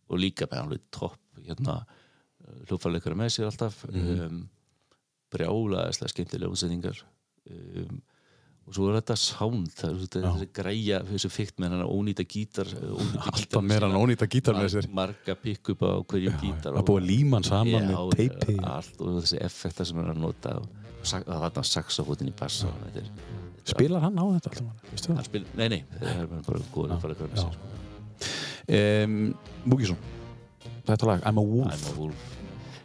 og 0.08 0.18
líka 0.18 0.46
með 0.46 0.60
alveg 0.62 0.80
topp 0.94 1.18
hérna, 1.44 1.84
hljófarleikara 2.68 3.18
með 3.18 3.36
sér 3.36 3.50
alltaf 3.50 3.84
um, 3.90 4.42
brjálaðislega 5.34 6.12
skemmtilega 6.12 6.52
útsendingar 6.52 7.00
um, 7.50 8.02
og 8.64 8.76
svo 8.76 8.86
er 8.88 8.96
þetta 8.96 9.16
sound 9.20 9.72
það 9.76 9.90
er 9.90 10.22
þessi 10.24 10.46
græja, 10.56 11.00
þessi 11.10 11.30
fyrkt 11.32 11.58
með 11.60 11.74
hann 11.74 11.84
ónýta 11.84 12.24
gítar 12.28 12.70
ónýta 12.72 13.26
Alltaf 13.34 13.66
meira 13.66 13.90
en 13.90 13.98
ónýta 14.00 14.28
gítar 14.30 14.56
með 14.56 14.70
sér 14.76 14.88
marga 14.96 15.36
pikk 15.36 15.74
upp 15.74 15.84
á 15.84 15.92
gítar 16.08 16.70
Það 16.70 16.80
er 16.80 16.88
búið 16.88 17.02
að 17.02 17.10
líma 17.10 17.40
hann 17.40 17.48
saman 17.50 17.90
með 17.90 18.14
teipi 18.16 18.56
allt 18.64 19.04
og 19.04 19.20
þessi 19.20 19.42
effekta 19.44 19.88
sem 19.88 20.00
er 20.00 20.14
að 20.14 20.22
nota 20.24 20.56
og 20.62 20.80
sak- 21.04 21.28
og 21.28 21.44
þarna 21.44 21.66
saxofótin 21.74 22.32
í 22.32 22.36
bassa 22.40 22.72
Spilar 23.68 24.04
hann 24.04 24.16
á 24.16 24.24
þetta 24.32 24.54
alltaf? 24.54 24.90
Það? 24.96 25.14
hann 25.20 25.46
nei, 25.60 25.68
nei, 25.68 25.80
það 26.00 26.24
er 26.24 26.34
bara 26.48 26.64
góður 26.72 26.96
já. 26.96 27.44
sér 27.44 27.44
sko. 27.44 27.72
Um, 28.64 29.16
Múkisson 29.68 30.00
Þetta 30.84 31.08
lag, 31.08 31.26
I'm 31.26 31.40
a 31.40 31.44
Wolf. 31.44 31.74
I'm 31.74 31.92
a 31.92 31.98
Wolf. 31.98 32.30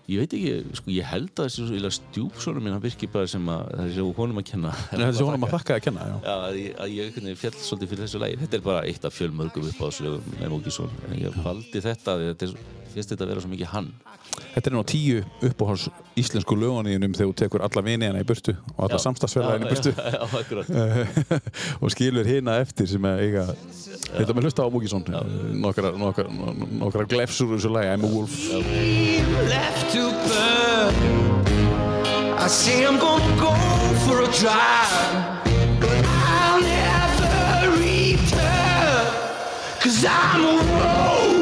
Ég 0.10 0.24
veit 0.24 0.32
ekki, 0.34 0.54
sko, 0.80 0.90
ég 0.90 1.06
held 1.06 1.38
að 1.38 1.52
þessi 1.52 1.90
stjúpsónum 2.00 2.64
minn, 2.66 2.74
hann 2.74 2.82
virkir 2.82 3.12
bara 3.14 3.30
sem 3.30 3.44
að 3.54 3.92
svo 3.94 4.08
honum 4.18 4.40
að 4.42 4.48
kenna. 4.50 4.72
En 4.90 5.04
þetta 5.04 5.12
er 5.12 5.28
honum 5.28 5.46
að 5.46 5.52
þakka 5.54 5.76
að 5.76 5.84
kenna 5.86 6.08
já. 6.08 6.16
Já, 6.24 6.32
að 6.48 6.58
ég, 6.58 6.72
að 6.74 6.94
ég 6.96 7.10
einhvern 7.10 7.30
veginn 7.30 7.42
fjall 7.44 7.60
svolítið 7.60 7.92
fyrir 7.92 8.04
þessu 8.08 8.22
lagi. 8.24 8.40
Þetta 8.42 8.58
er 8.58 8.64
bara 8.66 8.82
eitt 8.90 9.06
af 9.06 9.14
fjölmörgum 9.20 9.68
uppáðslögum 9.70 10.34
með 10.40 10.54
Múkisson 10.56 10.96
En 11.12 11.22
ég 11.22 11.38
valdi 11.46 11.84
þetta, 11.86 12.16
því 12.18 12.32
þetta 12.32 12.48
er, 12.48 12.56
finnst 12.96 13.14
þetta 13.14 13.28
að 13.28 13.34
vera 13.36 13.44
svo 13.46 13.52
mikið 13.54 13.72
hann. 13.76 13.92
Þetta 14.40 14.72
er 14.72 14.76
nú 14.80 14.84
tíu 14.90 15.22
uppáhals 15.46 15.86
íslensku 16.18 16.58
lögunniðunum 16.58 17.14
þegar 17.20 17.30
þú 17.30 17.38
tekur 17.44 17.68
alla 17.68 17.86
viniðina 17.86 18.24
í 18.24 18.28
burtu 18.30 18.56
og 18.74 18.82
alla 18.88 19.02
samstagsfélagina 19.04 19.70
í 19.70 19.76
burtu. 19.76 19.94
Já, 19.94 20.10
já, 20.26 20.66
já, 20.66 21.40
og 21.84 21.94
skilur 21.94 22.30
hina 22.30 22.58
eftir 22.64 22.90
sem 22.90 23.06
að 23.06 23.26
eiga 23.28 23.46
Þetta 24.10 24.34
með 24.36 24.48
hlusta 24.48 24.66
á 24.66 24.70
Múkisson 24.74 25.04
nokkra, 25.62 25.92
nokkra, 25.98 26.26
nokkra 26.82 27.06
glefsur 27.10 27.52
úr 27.54 27.60
þessu 27.60 27.72
lagi 27.74 27.92
I'm 27.94 28.04
a 28.04 28.10
Wolf 28.10 28.36
left 29.50 29.92
to 29.94 30.10
burn. 30.28 30.96
I 32.40 32.48
say 32.48 32.86
I'm 32.86 32.98
gonna 33.00 33.36
go 33.40 33.54
for 34.06 34.22
a 34.24 34.30
drive, 34.40 35.04
but 35.82 36.04
I'll 36.06 36.62
never 36.62 37.78
return. 37.78 39.06
Cause 39.82 40.06
I'm 40.06 40.46
a 40.46 40.56
wolf. 40.56 41.39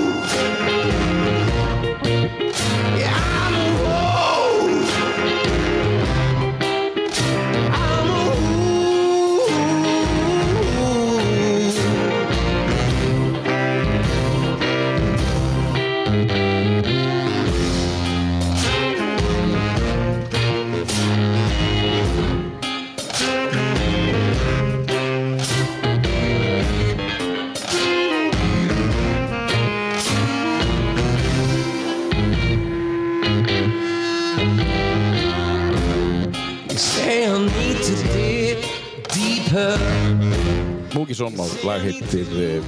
Múkisson 41.08 41.38
og 41.40 41.52
lag 41.64 41.80
heitir 41.80 42.28
uh, 42.36 42.66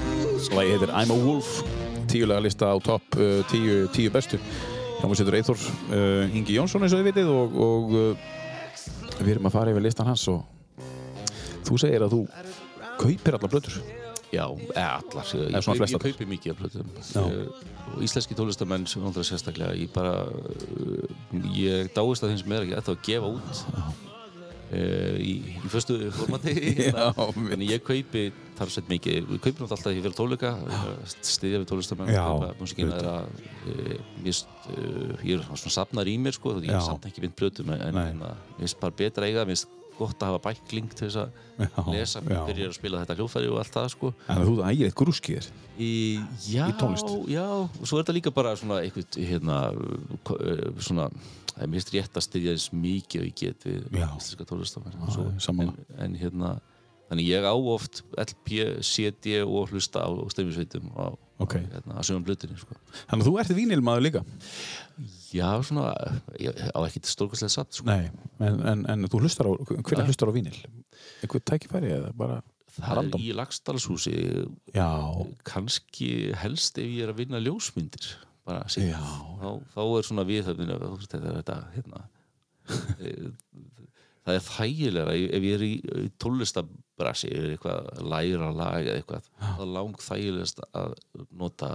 lagi 0.55 0.69
heitir 0.71 0.91
I'm 0.95 1.11
a 1.11 1.15
Wolf 1.25 1.57
tíulega 2.07 2.39
lista 2.39 2.69
á 2.71 2.79
topp 2.79 3.17
uh, 3.19 3.41
tíu, 3.51 3.89
tíu 3.91 4.07
bestu. 4.15 4.39
Hljómsveitur 5.01 5.35
Eithor 5.35 5.59
uh, 5.91 6.23
Ingi 6.31 6.55
Jónsson 6.55 6.85
eins 6.87 6.95
og 6.95 7.01
þið 7.01 7.09
vitið 7.09 7.33
og, 7.33 7.57
og 7.65 7.91
uh, 7.99 8.31
við 9.19 9.33
erum 9.33 9.51
að 9.51 9.57
fara 9.57 9.73
yfir 9.73 9.83
listan 9.83 10.07
hans 10.07 10.23
og 10.31 10.47
þú 11.67 11.81
segir 11.83 12.07
að 12.07 12.15
þú 12.15 12.21
kaupir 13.01 13.35
allar 13.35 13.51
blöður 13.51 13.81
Já, 14.31 14.45
allar. 14.45 15.35
Ég, 15.35 15.59
kaup, 15.59 15.75
flestar. 15.75 15.99
ég 15.99 16.03
kaupi 16.05 16.29
mikið 16.29 16.51
af. 16.53 16.81
Eh, 17.19 17.37
og 17.97 18.03
íslenski 18.05 18.39
tólestamenn 18.39 18.87
sem 18.87 19.03
náttúrulega 19.03 19.33
sérstaklega 19.33 19.75
ég 19.75 19.91
bara 19.91 20.29
uh, 20.29 21.15
ég 21.57 21.91
dáist 21.91 22.23
að 22.23 22.37
þeim 22.37 22.43
sem 22.45 22.55
er 22.55 22.69
ekki 22.69 22.79
eftir 22.79 22.95
að 22.95 23.07
gefa 23.09 23.33
út. 23.35 23.65
Uh, 23.73 24.08
í, 24.69 25.33
í 25.59 25.71
fyrstu 25.71 25.97
formati 26.13 26.53
Já, 26.89 27.07
en 27.55 27.63
ég 27.65 27.81
kaupi 27.85 28.27
þar 28.59 28.73
sett 28.73 28.91
mikið. 28.91 29.17
Ég 29.23 29.41
kaupi 29.41 29.55
náttúrulega 29.55 29.77
alltaf 29.77 29.89
því 29.89 30.03
fyrir 30.03 30.17
tónleika 30.19 30.51
stiðja 31.25 31.61
við 31.63 31.69
Já, 32.11 32.25
er 32.83 33.99
mist, 34.23 34.47
uh, 34.69 35.15
ég 35.25 35.39
er 35.39 35.45
svona 35.49 35.75
safnar 35.79 36.09
í 36.11 36.17
mér 36.21 36.35
sko, 36.37 36.57
Já. 36.59 36.73
ég 36.75 36.85
safna 36.85 37.09
ekki 37.11 37.25
mynd 37.25 37.37
plötum 37.39 37.73
en, 37.75 37.85
en 37.89 38.23
mér 38.23 38.39
finnst 38.59 38.81
bara 38.81 38.97
betra 38.99 39.29
eiga 39.29 39.45
mér 39.47 39.55
finnst 39.55 39.75
gott 39.99 40.21
að 40.23 40.31
hafa 40.31 40.41
bækling 40.49 40.91
til 40.95 41.07
þess 41.07 41.19
að 41.19 41.31
Já, 41.59 41.81
lesa, 41.91 42.21
já. 42.23 42.39
byrja 42.47 42.69
að 42.69 42.75
spila 42.77 43.01
þetta 43.03 43.17
hljófæri 43.19 43.49
og 43.51 43.57
allt 43.59 43.73
það 43.75 43.89
sko. 43.95 44.11
Þannig 44.27 44.45
að 44.45 44.49
þú 44.49 44.69
ægir 44.69 44.87
eitt 44.89 44.97
grúskið 45.01 45.39
þér? 45.39 45.49
Í, 45.79 45.89
já, 46.53 46.63
Í 46.69 46.75
tónlist. 46.79 47.11
já, 47.31 47.45
og 47.65 47.83
svo 47.83 47.99
er 47.99 48.05
þetta 48.05 48.15
líka 48.15 48.33
bara 48.35 48.53
svona 48.59 48.79
eitthvað, 48.85 49.19
hérna, 49.29 49.57
eh, 50.39 50.63
svona, 50.87 51.09
það 51.59 51.67
er 51.67 51.71
mist 51.75 51.89
rétt 51.93 52.15
að 52.19 52.23
styðja 52.25 52.55
þess 52.57 52.73
mikið 52.79 53.21
og 53.21 53.29
ég 53.29 53.37
get 53.43 53.65
við 53.67 53.87
íslenska 53.99 54.45
tólestamenn 54.47 54.99
Já, 55.39 55.79
en, 56.05 56.15
hérna, 56.21 56.51
þannig 57.09 57.27
ég 57.33 57.43
á 57.45 57.53
oft 57.57 58.03
LP, 58.21 58.59
CD 58.85 59.39
og 59.43 59.73
hlusta 59.73 60.05
á 60.05 60.09
stefnisveitum 60.31 60.87
á, 60.95 61.11
Ok. 61.39 61.55
á, 61.55 61.71
hérna, 61.71 61.95
á 61.95 62.01
sögum 62.03 62.23
blutinni, 62.27 62.57
sko. 62.59 62.75
Þannig 63.07 63.23
að 63.23 63.27
þú 63.29 63.35
ert 63.43 63.51
vínilmaður 63.57 64.03
líka 64.07 64.21
Já, 65.33 65.49
svona, 65.63 65.91
ég 66.41 66.55
á 66.73 66.79
ekkert 66.83 67.05
stórkastlega 67.11 67.53
satt, 67.53 67.75
sko. 67.77 67.85
Nei, 67.87 68.07
en, 68.43 68.61
en, 68.71 68.85
en 68.89 69.05
þú 69.11 69.21
hlustar 69.23 69.47
á 69.47 69.51
hvernig 69.55 70.09
hlustar 70.09 70.31
á 70.31 70.33
vínil? 70.35 70.55
Einhver 71.23 71.43
tækifæri 71.45 71.91
eða 71.99 72.13
bara 72.17 72.39
Það 72.79 72.95
random? 72.99 73.19
er 73.19 73.25
í 73.25 73.35
Lagstallshúsi, 73.35 74.13
kannski 75.47 76.09
helst 76.37 76.77
ef 76.79 76.85
ég 76.87 77.03
er 77.07 77.11
að 77.13 77.21
vinna 77.23 77.41
ljósmyndir, 77.43 78.11
bara. 78.49 78.65
Já. 78.81 78.99
þá, 79.39 79.49
þá 79.75 79.81
er 79.85 80.09
svona 80.09 80.27
viðhöfnin 80.29 80.73
hérna 81.77 82.05
Eh, 83.01 83.31
það 84.27 84.35
er 84.35 84.43
þægilega 84.45 85.13
ef 85.17 85.45
ég 85.47 85.55
er 85.55 85.63
í, 85.65 85.71
tónlistabrasi 86.21 87.31
eða 87.33 87.53
eitthvað 87.55 87.87
að 87.95 88.09
læra 88.13 88.49
lag 88.53 88.83
eða 88.83 88.99
eitthvað, 88.99 89.29
það 89.39 89.63
er 89.63 89.71
lang 89.73 90.03
þægilegast 90.05 90.61
að 90.77 90.93
nota 91.39 91.69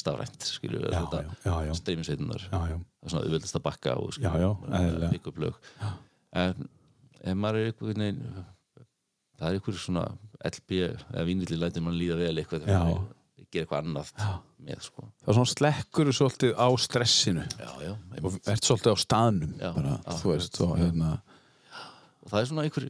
stafrænt 0.00 0.46
skilju, 0.46 0.80
Já, 0.86 0.94
þetta 0.96 1.20
já, 1.26 1.34
já, 1.44 1.54
já. 1.68 1.74
streymisveitunar 1.80 2.46
já, 2.46 2.60
já, 2.70 2.78
það 2.78 3.04
er 3.04 3.12
svona 3.12 3.24
auðveldast 3.26 3.58
að 3.58 3.64
bakka 3.66 3.96
og 4.00 4.16
Já, 4.16 4.30
já, 4.40 4.50
pikka 5.12 5.32
upp 5.34 5.42
lög 5.44 5.60
en 6.40 6.66
ef 7.20 7.36
maður 7.42 7.60
er 7.60 7.70
eitthvað 7.72 8.00
nein, 8.00 8.20
það 9.36 9.48
er 9.50 9.58
eitthvað 9.58 9.80
svona 9.82 10.06
LB 10.50 10.76
eða 10.86 11.26
vínilli 11.28 11.58
lætir 11.60 11.84
mann 11.84 11.98
líða 12.00 12.20
vel 12.22 12.36
eitthvað 12.40 12.70
Já. 12.70 12.80
Gera 13.50 13.66
eitthvað 13.66 13.84
annað 13.84 14.12
með 14.60 14.82
sko. 14.86 15.06
Það 15.22 15.32
er 15.32 15.38
svona 15.38 15.52
slekkur 15.54 16.12
svolítið 16.16 16.52
á 16.54 16.68
stressinu. 16.84 17.46
Já, 17.58 17.70
já, 17.86 17.92
og 18.22 18.36
ert 18.44 18.68
svolítið 18.68 18.94
á 18.94 18.98
staðnum 19.04 19.54
Já, 19.60 19.70
bara, 19.76 19.96
þú 20.20 20.34
veist, 20.34 20.60
og 20.66 20.76
hérna 20.80 21.14
og 22.20 22.28
það 22.30 22.40
er 22.40 22.50
svona 22.50 22.66
einhver 22.66 22.86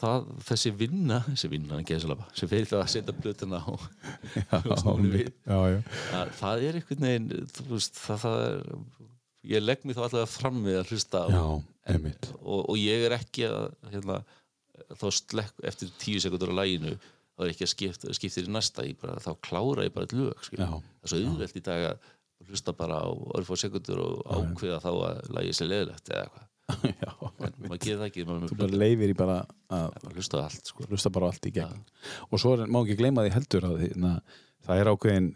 það, 0.00 0.26
þessi 0.46 0.72
vinna, 0.76 1.20
þessi 1.30 1.50
vinna 1.52 1.80
sem 2.36 2.50
fyrir 2.50 2.68
það 2.70 2.82
að 2.82 2.92
setja 2.92 3.14
blötuna 3.16 3.60
á 3.62 3.72
já, 4.36 4.58
snúinu 4.82 5.12
við. 5.14 5.30
já, 5.46 5.58
já, 5.72 5.78
að, 6.20 6.32
það 6.40 6.66
er 6.68 6.80
einhvern 6.80 7.06
veginn 7.08 7.28
veist, 7.70 8.00
það, 8.00 8.24
það 8.26 8.40
er 8.46 8.64
ég 9.46 9.62
legg 9.64 9.84
mig 9.86 9.96
þá 9.96 10.02
allavega 10.04 10.30
fram 10.32 10.62
við 10.66 10.80
að 10.80 10.92
hlusta 10.92 11.22
já, 11.32 11.44
en, 11.94 12.08
og, 12.42 12.60
og 12.60 12.80
ég 12.80 13.06
er 13.06 13.16
ekki 13.16 13.46
að 13.48 13.68
hérna, 13.94 14.20
þá 15.00 15.06
slekk 15.20 15.66
eftir 15.70 15.92
tíu 16.02 16.22
sekundur 16.22 16.52
á 16.52 16.58
læginu 16.60 16.96
þá 17.36 17.44
er 17.44 17.52
ekki 17.52 17.66
að 17.66 17.72
skipta, 17.72 18.16
skipta 18.16 18.42
í 18.42 18.52
næsta 18.52 18.84
ég 18.86 19.00
bara, 19.00 19.16
þá 19.20 19.32
klára 19.44 19.86
ég 19.86 19.94
bara 19.94 20.08
ett 20.08 20.16
lög 20.16 20.46
það 20.48 20.76
er 20.76 21.12
svo 21.12 21.22
auðvelt 21.22 21.58
í 21.60 21.64
dag 21.66 21.88
að 21.92 22.12
hlusta 22.46 22.74
bara 22.76 23.00
á 23.02 23.08
örfá 23.38 23.56
sekundur 23.58 24.02
og 24.02 24.20
ákveða 24.28 24.82
þá 24.84 24.90
að 24.92 25.32
lægi 25.36 25.56
sér 25.56 25.70
leðilegt 25.72 26.12
eða 26.12 26.26
eitthvað. 26.26 26.44
Já, 27.06 27.10
en 27.46 27.58
maður 27.62 27.82
gerir 27.84 28.00
það 28.00 28.08
ekki, 28.08 28.24
þú 28.26 28.58
bara 28.58 28.80
leifir 28.82 29.12
í 29.12 29.16
bara 29.16 29.36
að 29.70 29.84
maður 30.02 30.20
hlusta 30.20 30.40
allt 30.42 30.70
sko. 30.72 30.86
hlusta 30.90 31.12
bara 31.14 31.30
allt 31.30 31.46
í 31.46 31.52
gegn. 31.54 31.84
Og 32.28 32.42
svo 32.42 32.56
er, 32.56 32.64
má 32.66 32.80
ekki 32.82 32.98
gleyma 32.98 33.26
því 33.26 33.34
heldur 33.36 33.68
að 33.70 33.76
hérna, 33.84 34.12
það 34.66 34.82
er 34.82 34.90
ákveðin 34.92 35.30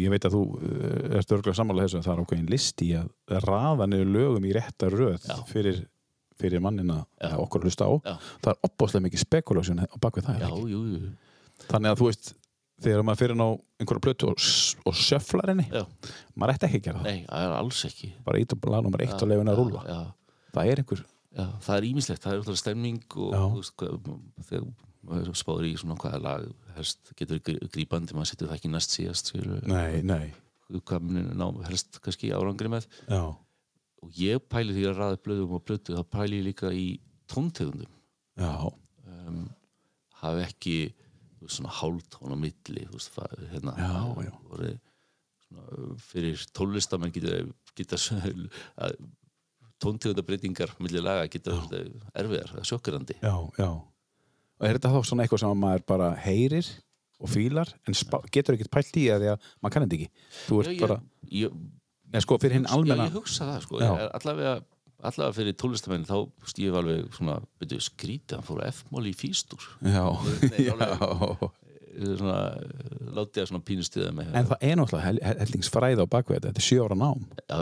ég 0.00 0.12
veit 0.12 0.26
að 0.28 0.36
þú 0.36 0.42
uh, 0.56 1.16
ert 1.20 1.34
örgulega 1.36 1.56
sammála 1.56 1.86
þessu 1.86 2.00
að 2.00 2.08
það 2.08 2.14
er 2.14 2.22
ákveðin 2.24 2.52
listi 2.52 2.90
í 2.90 2.98
að 3.00 3.40
raða 3.46 3.88
niður 3.88 4.12
lögum 4.16 4.48
í 4.48 4.52
rétta 4.56 4.90
röð 4.92 5.28
fyrir, 5.48 5.80
fyrir 6.40 6.64
mannina 6.64 6.98
okkur 7.40 7.64
hlusta 7.64 7.88
á. 7.88 7.92
Já. 8.04 8.14
það 8.44 8.52
er 8.52 8.68
opbáslega 8.68 9.06
mikið 9.06 9.24
spekulasjón 9.24 9.84
á 9.84 9.96
bakvið 10.00 10.28
það 10.28 10.44
já, 10.44 10.50
jú, 10.74 10.82
jú 10.96 11.12
þannig 11.70 11.92
að 11.94 12.00
þú 12.02 12.08
veist 12.10 12.32
þegar 12.80 13.02
maður 13.04 13.20
fyrir 13.20 13.36
ná 13.36 13.46
einhverja 13.80 14.04
plötu 14.06 14.28
og, 14.32 14.44
og 14.88 14.94
sjöflar 14.96 15.50
henni 15.52 15.66
já, 15.68 15.82
maður 16.34 16.54
ætti 16.54 16.68
ekki 16.70 16.78
að 16.80 16.84
gera 16.86 17.00
það. 17.02 17.08
Nei, 17.10 17.24
það 17.28 17.46
er 17.46 17.56
alls 17.58 17.80
ekki. 17.90 18.08
Bara 18.24 18.40
ít 18.40 18.54
og 18.56 18.68
lag 18.72 18.84
nummer 18.86 19.02
eitt 19.04 19.16
og 19.24 19.28
leifin 19.30 19.50
að 19.52 19.58
rúlla. 19.60 19.82
já, 19.84 19.98
það 20.54 20.70
er 20.72 20.80
einhver 20.84 21.02
já, 21.04 21.44
það 21.66 21.74
er 21.76 21.88
ímislegt, 21.90 22.22
það 22.24 22.32
er 22.36 22.40
útlæða 22.44 22.60
stemning 22.62 23.16
og 23.20 23.34
Já. 23.36 23.42
veist, 23.56 23.74
hvað, 23.80 24.08
þegar 24.48 25.36
spáður 25.40 25.68
í 25.68 25.74
svona 25.80 25.98
hvaða 26.00 26.20
lag 26.24 26.46
helst 26.78 27.12
getur 27.20 27.42
grí- 27.44 27.60
grípandi, 27.76 28.16
maður 28.16 28.30
setur 28.32 28.48
það 28.50 28.56
ekki 28.58 28.72
næst 28.72 28.96
síðast 28.96 29.30
skilur, 29.30 29.60
nei, 29.68 30.00
nei, 30.02 30.32
hvað 30.72 31.04
munir 31.06 31.30
ná 31.36 31.46
helst 31.68 32.00
kannski 32.04 32.32
árangri 32.36 32.68
með. 32.72 32.88
Já, 33.08 33.22
og 34.00 34.16
ég 34.16 34.40
pæli 34.48 34.72
því 34.76 34.88
að 34.90 34.98
ræða 35.02 35.20
blöðum 35.26 35.54
og 35.58 35.64
blötu 35.68 35.96
þá 35.98 36.02
pæli 36.16 36.40
ég 36.40 36.46
líka 36.48 36.72
í 36.72 36.86
tóntegundum. 37.28 37.90
Já, 38.40 38.52
um, 39.28 39.42
hafi 40.22 40.44
ekki 40.48 40.76
svona 41.48 41.72
hálftón 41.72 42.34
á 42.34 42.38
milli 42.38 42.86
veist, 42.90 43.16
hérna, 43.52 43.74
Já, 43.78 43.92
já. 44.26 44.32
Voru, 44.50 44.74
svona, 45.46 45.94
fyrir 46.10 46.44
tólistamenn 46.56 47.14
geta, 47.14 47.40
geta 47.78 48.00
að 48.76 48.98
tóntegundabreitingar 49.80 50.74
milli 50.82 51.00
laga 51.00 51.28
geta 51.32 51.56
erfiðar, 51.56 52.52
það 52.52 52.60
er 52.62 52.68
sjokkerandi 52.68 53.16
já, 53.22 53.34
já. 53.56 53.70
Og 54.60 54.68
er 54.68 54.76
þetta 54.76 54.92
þá 54.92 55.08
svona 55.08 55.24
eitthvað 55.24 55.42
sem 55.44 55.62
maður 55.62 55.84
bara 55.88 56.10
heyrir 56.20 56.68
og 57.20 57.30
fílar 57.32 57.70
en 57.88 57.96
getur 58.32 58.56
ekkert 58.56 58.72
pælt 58.72 58.98
í 59.00 59.06
það 59.08 59.22
því 59.24 59.30
að 59.32 59.46
maður 59.60 59.74
kann 59.74 59.86
þetta 59.86 59.98
ekki? 59.98 60.26
Þú 60.46 60.60
ert 60.60 60.68
Já, 60.68 60.74
ég, 60.74 60.82
bara, 60.84 60.98
ég, 61.40 61.56
neða 62.10 62.24
sko, 62.26 62.38
fyrir 62.42 62.58
hinn 62.58 62.68
almenna 62.76 63.08
ég 63.08 63.16
hugsa 63.16 63.48
það 63.48 63.64
sko, 63.64 63.80
allavega, 64.20 64.54
allavega 65.02 65.36
fyrir 65.40 65.56
tólistamenn 65.60 66.04
þá 66.08 66.16
stíf 66.50 66.74
alveg 66.80 67.08
svona, 67.16 67.38
byrju, 67.62 67.80
skrítið, 67.88 68.36
hann 68.40 68.46
fór 68.50 68.62
á 68.62 68.68
F-mál 68.72 69.06
í 69.10 69.14
fýstúr 69.16 69.64
Já, 69.84 70.04
Nei, 70.50 70.64
já. 70.68 70.74
alveg. 70.76 71.50
svona, 72.00 72.36
látið 73.16 73.42
að 73.42 73.48
svona 73.50 73.64
pínustiða 73.66 74.10
með 74.14 74.28
En 74.38 74.46
það. 74.46 74.60
er 74.62 74.76
náttúrulega 74.78 75.06
hel- 75.08 75.22
hel- 75.26 75.38
hellingsfræði 75.42 76.04
á 76.04 76.12
bakvið 76.12 76.36
þetta, 76.46 76.52
er 76.62 76.66
sjö 76.68 76.84
ára 76.86 76.96
nám. 77.00 77.24
Já, 77.50 77.56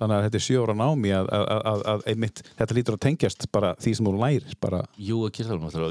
þannig 0.00 0.14
að 0.16 0.24
þetta 0.24 0.38
er 0.40 0.44
sjö 0.46 0.62
ára 0.64 0.76
nám 0.80 1.04
í 1.04 1.12
að, 1.14 1.28
að, 1.36 1.44
að, 1.72 1.82
að 1.92 2.06
einmitt, 2.14 2.42
þetta 2.58 2.76
lítur 2.78 2.96
að 2.96 3.02
tengjast 3.04 3.46
bara 3.52 3.74
því 3.84 3.92
sem 3.98 4.08
þú 4.08 4.14
lærir 4.22 4.56
bara, 4.64 4.80
Jú, 4.96 5.18
að 5.28 5.34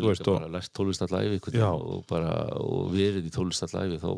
líka 0.01 0.31
og- 0.33 0.39
bara 0.41 0.51
lært 0.57 0.73
tónlist 0.73 1.05
alla 1.05 1.21
æfi 1.21 1.37
einhvern 1.37 1.59
Já. 1.61 1.69
veginn 1.69 1.93
og, 1.93 2.01
bara, 2.09 2.33
og 2.63 2.89
verið 2.97 3.29
í 3.29 3.35
tónlist 3.37 3.67
alla 3.69 3.85
æfi 3.85 4.01
þá 4.01 4.09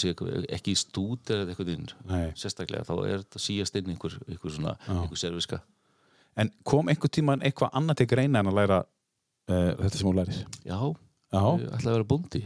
sé 0.00 0.14
ekki 0.56 0.72
í 0.72 0.78
stúd 0.80 1.30
eða 1.34 1.52
eitthvað 1.52 1.70
inn 1.74 1.86
Nei. 2.08 2.30
sérstaklega 2.40 2.86
þá 2.88 2.94
er 3.04 3.22
þetta 3.24 3.42
síast 3.44 3.76
inn 3.76 3.90
einhver, 3.92 4.14
einhver 4.28 4.54
svona, 4.54 4.76
einhver 4.88 5.20
serviska 5.20 5.58
en 6.40 6.50
kom 6.64 6.88
einhver 6.88 7.12
tíman 7.12 7.44
eitthvað 7.44 7.74
annað 7.76 8.00
til 8.00 8.06
greina 8.14 8.40
en 8.40 8.48
að 8.50 8.56
læra 8.62 8.78
uh, 8.82 9.72
þetta 9.82 9.96
sem 9.98 10.08
þú 10.08 10.14
lærir? 10.16 10.38
Já, 10.64 10.78
Já, 11.34 11.42
ég 11.60 11.68
ætlaði 11.74 11.90
að 11.90 11.96
vera 11.98 12.06
bóndi. 12.14 12.40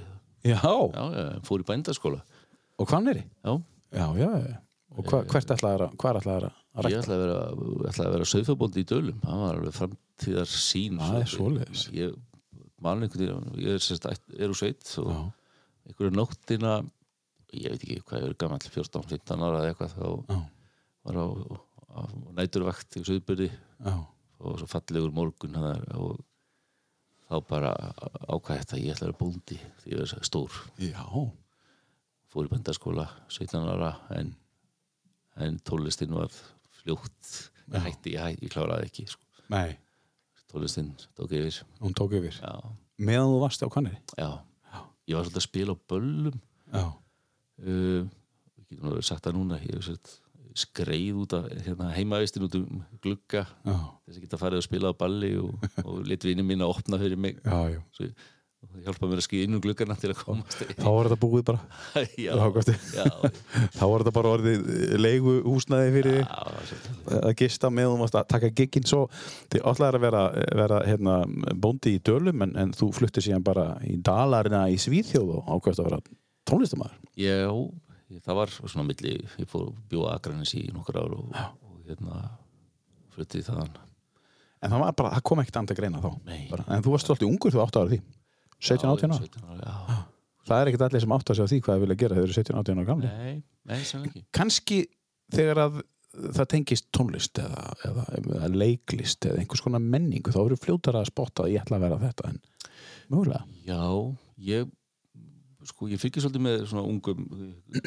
Já, 0.48 0.58
Já, 0.64 1.02
já, 1.12 1.24
fór 1.44 1.60
í 1.60 1.66
bændaskóla. 1.68 2.22
Og 2.80 2.88
hvað 2.88 3.02
nýri? 3.04 3.22
Já, 3.44 3.52
Já, 3.92 4.06
já, 4.16 4.28
já. 4.48 4.56
og 4.96 5.08
hva, 5.10 5.20
hvert 5.28 5.50
ætlaði 5.54 5.84
að, 5.86 5.96
hvað 6.00 6.20
ætlaði 6.22 6.38
að 6.38 6.46
ég 6.48 6.84
rækta? 6.86 7.00
ætlaði 7.02 7.18
að 7.18 7.24
vera, 7.24 7.40
ætlaði 7.90 8.08
að 8.08 8.14
vera 8.16 8.28
söðfabóndi 8.32 8.80
í 8.84 8.86
dölum. 8.92 9.18
Það 9.24 9.42
var 9.44 9.58
alveg 9.58 9.76
framtíðar 9.78 10.52
sín 10.52 11.00
Það 11.02 11.18
er 11.20 11.32
svoleiðis. 11.34 11.84
Ég 11.96 12.14
man 12.80 13.02
einhvern 13.04 13.24
veginn, 13.24 13.50
ég 13.66 13.76
er 13.76 13.84
sérst 13.84 14.08
er 14.08 14.48
úr 14.52 14.58
sveit 14.60 14.92
og 15.02 15.10
Já, 15.12 15.20
einhverju 15.90 16.14
nóttina 16.16 16.74
ég 17.52 17.72
veit 17.72 17.82
ekki 17.82 18.00
hvað 18.04 18.22
ég 18.22 18.28
er 18.28 18.38
gammal 18.42 18.60
14-15 18.64 19.44
ára 19.46 19.62
eða 19.62 19.72
eitthvað 19.72 19.94
þá 19.96 20.06
já, 20.08 20.38
var 21.08 21.18
á, 21.18 21.26
á 21.88 22.00
næturvakt 22.38 22.98
í 23.00 23.04
Suðbyrði 23.08 23.48
já, 23.50 23.94
og 24.38 24.58
svo 24.60 24.68
fallegur 24.70 25.14
morgun 25.14 25.56
þar, 25.58 25.84
og 25.98 26.18
þá 27.28 27.36
bara 27.48 27.72
ákvæði 28.28 28.62
þetta 28.62 28.76
að 28.76 28.82
ég 28.84 28.94
ætla 28.94 29.06
að 29.06 29.10
vera 29.10 29.18
bóndi 29.20 29.58
því 29.82 29.92
ég 29.92 30.02
er 30.04 30.28
stór. 30.28 30.58
Já, 30.80 31.04
fór 32.32 32.48
í 32.48 32.52
bændaskóla 32.52 33.08
17 33.32 33.68
ára 33.74 33.92
en, 34.16 34.32
en 35.44 35.58
tólestinn 35.64 36.16
var 36.16 36.32
fljótt. 36.80 37.32
Ég 37.68 37.84
hætti, 37.84 38.14
ég, 38.14 38.22
hætti, 38.24 38.48
ég 38.48 38.54
kláraði 38.54 38.88
ekki 38.88 39.08
sko. 39.12 39.24
nei, 39.52 39.76
tólestinn 40.48 40.94
tók 41.16 41.34
yfir. 41.36 41.62
Hún 41.82 41.96
tók 41.96 42.16
yfir. 42.16 42.38
Já, 42.40 42.54
meðan 42.96 43.34
þú 43.34 43.42
varst 43.44 43.64
á 43.64 43.68
kannari 43.72 44.00
já. 44.16 44.30
ég 45.08 45.18
var 45.18 45.28
svolítið 45.28 45.42
að 45.42 45.48
spila 45.48 45.76
á 45.76 45.78
böllum. 45.92 46.40
Já, 46.72 46.84
uh, 47.64 49.02
sagt 49.02 49.26
það 49.26 49.38
núna 49.38 49.60
skreið 50.58 51.20
út 51.22 51.36
af 51.38 51.44
hérna, 51.66 51.92
heimavistin 51.94 52.46
út 52.48 52.56
um 52.58 52.80
glugga 53.04 53.44
þess 53.62 54.16
að 54.16 54.24
geta 54.24 54.40
farið 54.40 54.58
að 54.58 54.66
spila 54.66 54.90
á 54.90 54.94
balli 54.98 55.36
og, 55.38 55.68
og 55.84 56.00
lit 56.08 56.26
vinni 56.26 56.42
mín 56.46 56.64
að 56.64 56.74
opna 56.74 56.98
fyrir 56.98 57.20
mig. 57.20 57.38
Já, 57.44 57.76
já. 57.76 57.80
svo 57.94 58.10
og 58.58 58.72
það 58.72 58.86
hjálpa 58.88 59.06
mér 59.06 59.20
að 59.20 59.24
skýða 59.28 59.46
inn 59.46 59.54
um 59.54 59.60
gluggana 59.62 59.94
til 59.98 60.08
að 60.10 60.20
komast 60.24 60.62
Þá 60.80 60.86
var 60.90 61.08
þetta 61.08 61.18
búið 61.22 61.42
bara. 61.46 61.60
Já, 62.24 62.32
Þá 63.76 63.84
var 63.84 64.02
þetta 64.02 64.14
bara 64.16 64.32
orðið 64.34 64.64
leigu 64.98 65.34
húsnaði 65.46 65.92
fyrir 65.94 66.18
að 67.20 67.28
gista 67.38 67.70
með 67.70 67.94
varst 68.00 68.18
að 68.18 68.26
taka 68.34 68.50
gigginn. 68.50 68.88
Svo 68.88 69.04
þið 69.52 69.62
ætlaðir 69.62 70.00
að 70.00 70.06
vera, 70.08 70.22
vera 70.62 70.80
hérna, 70.88 71.18
bóndi 71.54 71.94
í 71.94 72.02
dölum 72.02 72.42
en, 72.48 72.56
en 72.58 72.74
þú 72.74 72.90
fluttir 72.98 73.28
síðan 73.28 73.46
bara 73.46 73.68
í 73.86 73.94
dalarina 74.02 74.66
í 74.72 74.80
Svíþjóð 74.82 75.36
og 75.38 75.52
ákvæmst 75.54 75.84
að 75.84 75.92
vera 75.92 76.02
tónlistamæður 76.48 76.98
Já, 77.18 77.50
það 78.24 78.38
var 78.40 78.54
svona 78.58 78.86
milli, 78.88 79.16
ég 79.38 79.50
fór 79.50 79.72
bjóða 79.90 80.16
Akranis 80.16 80.54
í 80.58 80.68
nokkur 80.74 81.00
ár 81.02 81.16
og, 81.18 81.34
og 81.34 81.80
hérna 81.88 82.22
fluttið 83.14 83.48
þaðan. 83.48 83.74
En 84.58 84.72
það 84.72 84.86
bara, 84.98 85.10
það 85.16 85.26
kom 85.30 85.42
ekkert 85.42 85.58
andið 85.60 85.80
greina 85.80 86.00
þá? 86.02 86.08
Nei. 86.26 86.46
bara. 86.50 86.64
en 86.74 86.84
þú 86.84 86.94
varst 86.94 87.10
svolítið 87.10 87.28
ungur 87.30 87.54
þú 87.54 87.60
átt 87.62 87.78
ára 87.78 87.92
því? 87.92 88.00
17-18 88.58 89.12
ára, 89.12 89.18
17 89.26 89.44
ára, 89.52 89.58
já. 89.62 89.98
það 90.48 90.62
er 90.62 90.70
ekkert 90.70 90.86
allir 90.88 91.04
sem 91.04 91.14
átt 91.14 91.30
að 91.30 91.38
segja 91.38 91.52
því 91.52 91.60
hvað 91.62 91.76
þið 91.76 91.84
vilja 91.84 91.98
gera 92.00 92.16
þegar 92.16 92.32
þið 92.32 92.32
eru 92.32 92.38
17-18 92.40 92.80
ára 92.80 92.88
gamli 92.88 93.12
Nei, 93.12 93.36
nei, 93.70 93.78
sannlega 93.86 94.10
ekki. 94.10 94.24
Kannski 94.34 94.80
þegar 95.36 95.62
að 95.62 95.78
það 96.18 96.48
tengist 96.54 96.88
tónlist 96.96 97.38
eða, 97.38 97.64
eða, 97.86 98.06
eða 98.18 98.48
leiklist 98.54 99.28
eða 99.28 99.42
einhvers 99.42 99.62
konar 99.62 99.84
menningu 99.84 100.34
þá 100.34 100.40
eru 100.40 100.58
fljótar 100.58 100.98
að 100.98 101.10
spotta 101.12 101.44
að 101.44 101.52
ég 101.54 101.62
ætla 101.62 101.78
að 101.78 101.84
vera 101.86 102.00
þetta 102.02 102.32
en 102.32 102.40
mögulega. 103.12 103.44
Já, 103.68 103.82
ég 104.48 104.72
sko, 105.68 105.88
ég 105.90 106.00
fylgir 106.00 106.24
svolítið 106.24 106.44
með 106.44 106.62
svona 106.70 106.84
ungum 106.88 107.24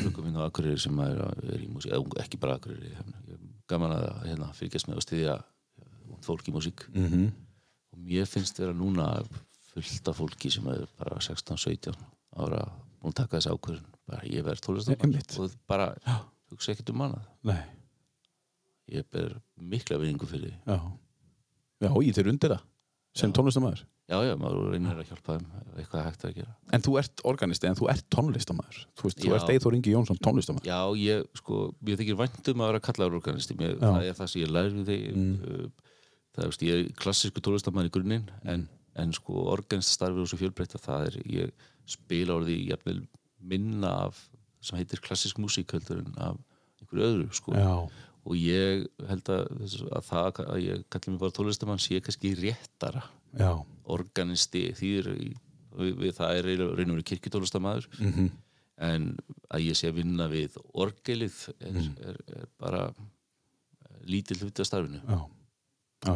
ungum 0.06 0.26
minn 0.28 0.40
á 0.40 0.46
Akureyri 0.48 0.80
sem 0.82 1.00
er, 1.04 1.22
er 1.44 1.64
í 1.64 1.70
músík, 1.72 1.94
eða 1.96 2.24
ekki 2.24 2.40
bara 2.42 2.58
Akureyri 2.60 2.92
ég 2.94 3.48
gaman 3.72 3.96
að 3.96 4.08
hérna, 4.28 4.50
fylgjast 4.58 4.90
með 4.90 5.02
og 5.02 5.06
styðja 5.06 5.38
ungt 6.12 6.28
fólk 6.28 6.50
í 6.50 6.56
músík. 6.56 6.86
Mm 6.94 7.08
-hmm. 7.08 7.28
og 7.92 8.00
mér 8.08 8.28
finnst 8.30 8.60
vera 8.60 8.74
núna 8.74 9.08
fullt 9.72 10.08
af 10.08 10.18
fólki 10.18 10.52
sem 10.52 10.68
er 10.68 10.88
bara 11.00 11.20
16-17 11.20 11.96
ára 12.38 12.64
að 13.02 13.14
taka 13.14 13.38
þessi 13.38 13.54
ákvörðun. 13.54 13.94
Bara 14.08 14.26
ég 14.28 14.44
verð 14.44 14.62
tólistamæður 14.66 15.40
og 15.40 15.56
bara 15.68 15.94
hugsa 16.52 16.72
ekkert 16.72 16.90
um 16.90 17.02
annað. 17.02 17.30
Nei, 17.44 17.64
ég 18.92 19.08
ber 19.12 19.40
mikla 19.56 19.98
vinningu 19.98 20.26
fyrir 20.26 20.54
já. 20.66 20.78
Já, 21.82 21.90
ég 22.04 22.14
til 22.14 22.28
undir 22.28 22.54
það 22.54 22.68
sem 23.16 23.34
tónlistamæður 23.34 23.86
já, 24.12 24.18
já, 24.28 24.34
maður 24.40 24.74
reynir 24.74 25.00
að 25.00 25.08
hjálpa 25.10 25.38
þeim 25.38 25.46
eitthvað 25.80 26.04
hægt 26.06 26.26
að 26.28 26.34
gera. 26.40 26.56
En 26.76 26.84
þú 26.86 26.96
ert 27.02 27.24
organisti, 27.32 27.70
en 27.70 27.78
þú 27.80 27.88
ert 27.94 28.08
tónlistamæður 28.14 28.82
Þú 29.00 29.08
veist, 29.08 29.22
þú 29.22 29.32
Já. 29.32 29.36
ert 29.38 29.54
Eithor 29.54 29.78
Ingi 29.78 29.94
Jónsson 29.94 30.20
tónlistamæður 30.26 30.68
Já, 30.68 30.80
ég, 31.00 31.24
sko, 31.40 31.62
mér 31.80 32.02
þykir 32.02 32.20
væntum 32.20 32.64
að 32.64 32.72
vera 32.72 32.84
kallaður 32.88 33.18
organisti, 33.22 33.58
mér, 33.60 33.78
það 33.80 34.10
er 34.10 34.20
það 34.20 34.32
sem 34.34 34.44
ég 34.44 34.54
lærði 34.58 34.86
því 34.90 35.00
mm. 35.12 35.72
það 36.36 36.44
er, 36.44 36.52
veist, 36.52 36.68
ég 36.68 36.82
er 36.84 36.94
klassísku 37.02 37.46
tólistamæður 37.48 37.90
í 37.90 37.96
grunninn 37.96 38.30
en, 38.54 38.68
en 39.00 39.16
sko, 39.16 39.48
organiststarfið 39.56 40.26
og 40.26 40.32
svo 40.32 40.42
fjölbreytta 40.44 40.84
það 40.84 41.08
er, 41.10 41.20
ég 41.40 41.68
spila 41.90 42.38
orðið 42.40 42.68
jafnvel 42.74 43.00
minna 43.42 43.96
af 44.08 44.26
sem 44.62 44.78
heitir 44.78 45.02
klassísk 45.02 45.40
músík 45.42 45.74
heldur 45.74 46.04
en 46.04 46.18
af 46.22 46.40
einhverju 46.82 47.08
öðru, 47.08 47.28
sko. 47.34 47.54
Já, 47.56 47.88
og 48.22 48.38
ég 48.38 48.86
held 49.10 49.32
að, 49.34 49.48
að 49.98 50.06
það 50.10 50.44
að 50.46 50.62
ég 50.66 50.84
kalli 50.94 51.14
mig 51.14 51.22
bara 51.24 51.36
tólistamann 51.38 51.82
sé 51.82 52.02
kannski 52.04 52.36
réttara 52.38 53.02
já, 53.40 53.52
organisti 53.90 54.68
þýðir 54.78 55.10
í, 55.16 55.32
við, 55.80 55.96
við, 56.04 56.16
það 56.20 56.38
er 56.38 56.50
reynum 56.78 57.00
við 57.00 57.08
kirkjutólistamæður 57.14 57.90
mm 57.98 58.32
en 58.82 59.08
að 59.52 59.66
ég 59.68 59.78
sé 59.78 59.90
að 59.92 60.02
vinna 60.02 60.28
við 60.32 60.58
orgelið 60.74 61.40
er, 61.60 61.82
er, 62.10 62.22
er 62.38 62.46
bara 62.62 62.86
lítill 64.10 64.40
hluti 64.42 64.64
af 64.64 64.70
starfinu. 64.70 65.02
Já. 65.06 65.20
já. 66.08 66.14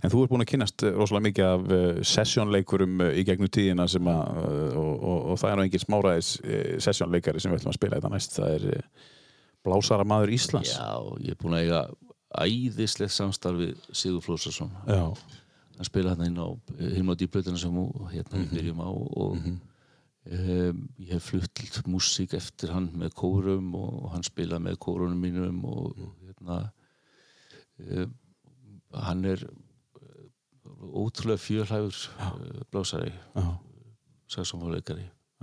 En 0.00 0.12
þú 0.12 0.22
ert 0.24 0.32
búin 0.32 0.44
að 0.44 0.50
kynast 0.54 0.82
eh, 0.86 0.94
rosalega 0.96 1.26
mikið 1.26 1.46
af 1.46 1.66
uh, 1.68 2.00
sessjónleikurum 2.08 3.02
í 3.12 3.24
gegnum 3.28 3.50
tíðina 3.52 3.84
sem 3.90 4.06
að 4.08 4.38
og, 4.80 4.92
og, 4.96 5.18
og 5.32 5.40
það 5.40 5.50
er 5.50 5.60
nú 5.60 5.66
engin 5.66 5.84
smáræðis 5.84 6.30
uh, 6.40 6.70
sessjónleikari 6.84 7.42
sem 7.42 7.52
við 7.52 7.60
ætlum 7.60 7.74
að 7.74 7.78
spila 7.80 7.98
þetta 7.98 8.12
næst. 8.14 8.38
Það 8.38 8.54
er 8.54 8.66
Blásara 9.68 10.06
maður 10.08 10.34
Íslands. 10.34 10.74
Já, 10.74 10.92
ég 11.22 11.34
er 11.34 11.40
búin 11.40 11.58
að 11.58 11.66
eiga 11.66 11.82
æðislegt 12.44 13.14
samstarfi 13.14 13.72
Sigur 13.92 14.24
Flósarsson 14.24 14.72
hann 15.78 15.86
spila 15.86 16.12
hérna 16.12 16.26
inn 16.26 16.40
á 16.42 16.48
hinn 16.78 17.10
á 17.10 17.14
dýplötuna 17.14 17.58
sem 17.60 17.74
hún, 17.74 17.90
hérna 18.10 18.42
við 18.42 18.54
byrjum 18.56 18.80
á 18.82 18.90
og 18.90 19.36
um, 19.38 20.80
ég 20.98 21.12
hef 21.14 21.28
flutt 21.30 21.78
músík 21.86 22.34
eftir 22.36 22.72
hann 22.74 22.90
með 22.98 23.14
kórum 23.18 23.70
og 23.78 24.08
hann 24.12 24.26
spila 24.26 24.58
með 24.62 24.80
kórunum 24.82 25.22
mínum 25.22 25.62
og 25.70 25.94
hérna 26.24 26.58
um, 27.78 28.16
hann 29.06 29.24
er 29.30 29.44
uh, 29.46 30.26
ótrúlega 31.04 31.44
fjölhæfur 31.44 32.02
uh, 32.18 32.64
blásari, 32.72 33.14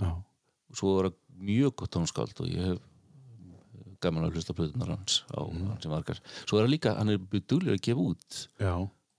já, 0.04 0.12
og 0.68 0.76
svo 0.76 0.98
var 0.98 1.08
það 1.08 1.18
mjög 1.48 1.74
gott 1.80 1.96
tónskáld 1.96 2.44
og 2.44 2.52
ég 2.52 2.70
hef 2.74 2.84
gaman 4.04 4.28
að 4.28 4.38
hlusta 4.38 4.56
plötunar 4.56 4.92
hans 4.94 5.22
á 5.32 5.40
mm. 5.42 5.64
hans 5.70 5.86
sem 5.86 5.94
margar. 5.94 6.20
Svo 6.44 6.60
er 6.60 6.66
hann 6.66 6.74
líka, 6.74 6.94
hann 6.98 7.14
er 7.14 7.20
duglega 7.38 7.76
að 7.76 7.84
gefa 7.88 8.06
út 8.12 8.40
já. 8.62 8.74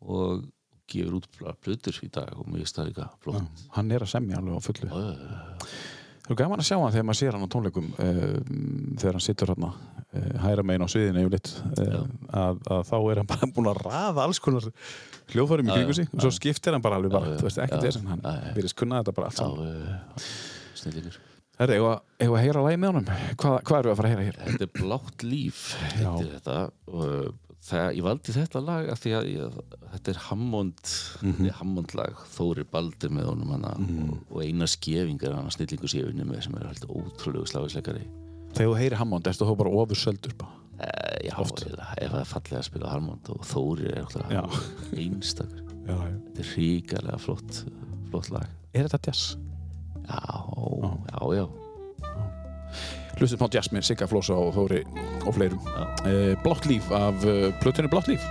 og 0.06 0.48
gefur 0.88 1.20
út 1.20 1.28
plötur 1.64 2.02
í 2.06 2.10
dag 2.14 2.34
og 2.38 2.48
mér 2.48 2.64
finnst 2.64 2.80
það 2.80 2.92
líka 2.92 3.12
flott. 3.24 3.68
Hann 3.76 3.92
er 3.92 4.06
að 4.06 4.14
semja 4.14 4.40
alveg 4.40 4.60
á 4.60 4.62
fullu. 4.64 4.90
Já, 4.90 4.98
já, 4.98 5.14
já. 5.18 5.96
Það 6.28 6.34
er 6.34 6.40
gaman 6.42 6.60
að 6.60 6.68
sjá 6.68 6.76
hann 6.76 6.92
þegar 6.92 7.06
maður 7.08 7.18
sér 7.22 7.36
hann 7.38 7.46
á 7.48 7.54
tónleikum 7.54 7.86
uh, 8.04 8.32
þegar 9.00 9.16
hann 9.16 9.24
situr 9.24 9.52
hann 9.54 9.66
uh, 9.68 9.78
hæra 10.44 10.66
megin 10.68 10.84
á 10.84 10.90
sviðinu 10.92 11.22
uh, 11.24 11.38
að, 12.36 12.60
að 12.68 12.82
þá 12.90 12.98
er 12.98 13.22
hann 13.22 13.30
bara 13.32 13.50
búinn 13.56 13.70
að 13.72 13.80
raða 13.86 14.26
alls 14.26 14.42
konar 14.44 14.68
hljóðfærum 15.32 15.70
í 15.70 15.72
Já, 15.72 15.78
kringu 15.78 15.96
já, 15.96 16.00
sig 16.02 16.12
og 16.12 16.26
svo 16.26 16.34
skiptir 16.36 16.76
hann 16.76 16.84
bara 16.84 17.00
alveg 17.00 17.16
bara, 17.16 17.32
Já, 17.32 17.38
já, 17.38 17.40
þú 17.40 17.48
veist, 17.48 17.62
ekkert 17.64 17.80
já, 17.80 17.88
þess 17.88 18.02
að 18.02 18.12
hann 18.12 18.28
já, 18.28 18.36
já. 18.44 18.52
virðist 18.60 18.80
kunna 18.84 19.00
þetta 19.00 19.16
bara 19.22 19.32
allt 19.32 19.40
Já, 19.40 19.48
saman 20.84 21.27
við- 21.58 22.02
eigum 22.22 22.34
við 22.34 22.40
að 22.40 22.44
heyra 22.46 22.62
lagi 22.68 22.78
með 22.82 22.92
honum? 22.92 23.08
Hvað, 23.42 23.56
hvað 23.66 23.84
við 23.88 23.92
að 23.92 23.96
fara 24.00 24.10
að 24.10 24.14
heyra 24.14 24.26
hér? 24.28 24.36
Þetta 24.46 24.66
er 24.68 24.74
Blátt 24.78 25.24
líf, 25.26 25.62
það, 27.68 27.96
ég 27.98 28.04
valdi 28.06 28.36
þetta 28.36 28.62
lag 28.64 28.92
því 29.02 29.14
að 29.18 29.26
ég, 29.32 29.56
þetta 29.96 30.14
er 30.14 30.20
Hammond, 30.28 30.84
Mhm. 31.24 31.50
Hammond 31.58 31.96
lag, 31.98 32.14
Þóri 32.36 32.64
Baldur 32.72 33.10
með 33.10 33.26
honum 33.32 33.50
hana 33.56 33.74
og, 33.74 34.14
og 34.32 34.44
eina 34.46 34.68
skefingar 34.70 35.34
hann 35.36 35.50
snillingu 35.52 35.90
séfinni 35.90 36.24
með 36.30 36.44
sem 36.46 36.56
er 36.56 36.68
alltaf 36.70 36.94
ótrúlegu 36.94 37.48
slagisleikari. 37.50 38.06
Þegar 38.54 38.70
þú 38.72 38.78
heyri 38.78 38.96
Hammond, 39.02 39.28
erstu 39.28 39.46
þú 39.50 39.58
bara 39.58 39.70
ofur 39.82 39.96
söldur? 40.00 40.38
Uh, 40.78 41.18
já, 41.26 41.34
eiginlega, 41.34 41.88
ef 41.98 42.12
það 42.14 42.20
er 42.22 42.30
fallega 42.30 42.60
að 42.62 42.68
spila 42.70 42.90
Hammond 42.94 43.30
og 43.34 43.42
Þóri 43.50 43.88
er 43.90 44.04
alltaf 44.06 44.30
já. 44.30 44.44
Þetta 45.88 46.40
er 46.44 46.50
ríkalega 46.54 47.20
flott, 47.20 47.64
flott 48.12 48.30
lag. 48.32 48.46
Er 48.76 48.86
þetta 48.88 49.00
jazz? 49.10 49.36
Já, 50.08 50.44
já, 51.12 51.36
já. 51.36 51.48
Hlustum 53.18 53.44
á 53.44 53.48
með 53.74 53.90
Sigga 53.90 54.08
Flosa 54.08 54.38
og 54.38 54.54
Þóri 54.56 54.84
og 55.26 55.34
fleirum. 55.34 55.62
Uh, 56.06 56.38
Blátt 56.46 56.70
líf 56.70 56.92
af 56.94 57.26
uh, 57.26 57.50
plötunni 57.64 57.90
Blátt 57.90 58.12
líf. 58.12 58.24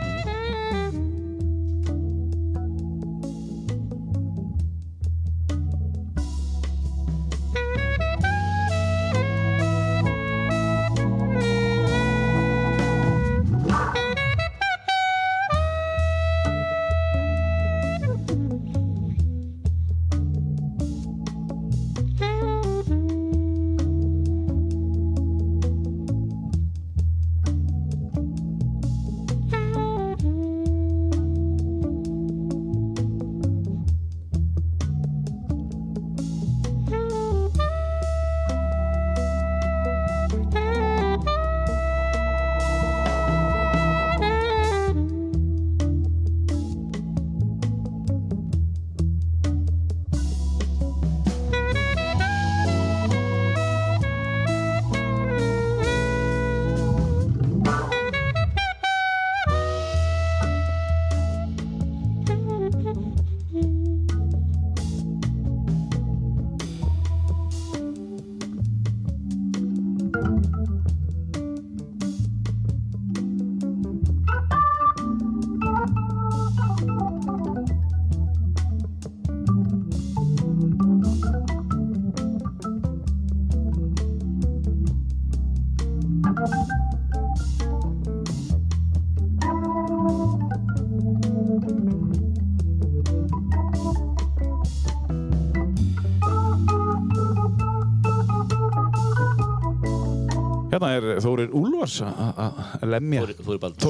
Er 100.97 101.07
Þórir 101.25 101.53
Úlfars 101.57 101.99
að- 102.07 102.87
lemja 102.93 103.23
Þóri, 103.27 103.37
Þóri 103.47 103.61
Baldur. 103.63 103.83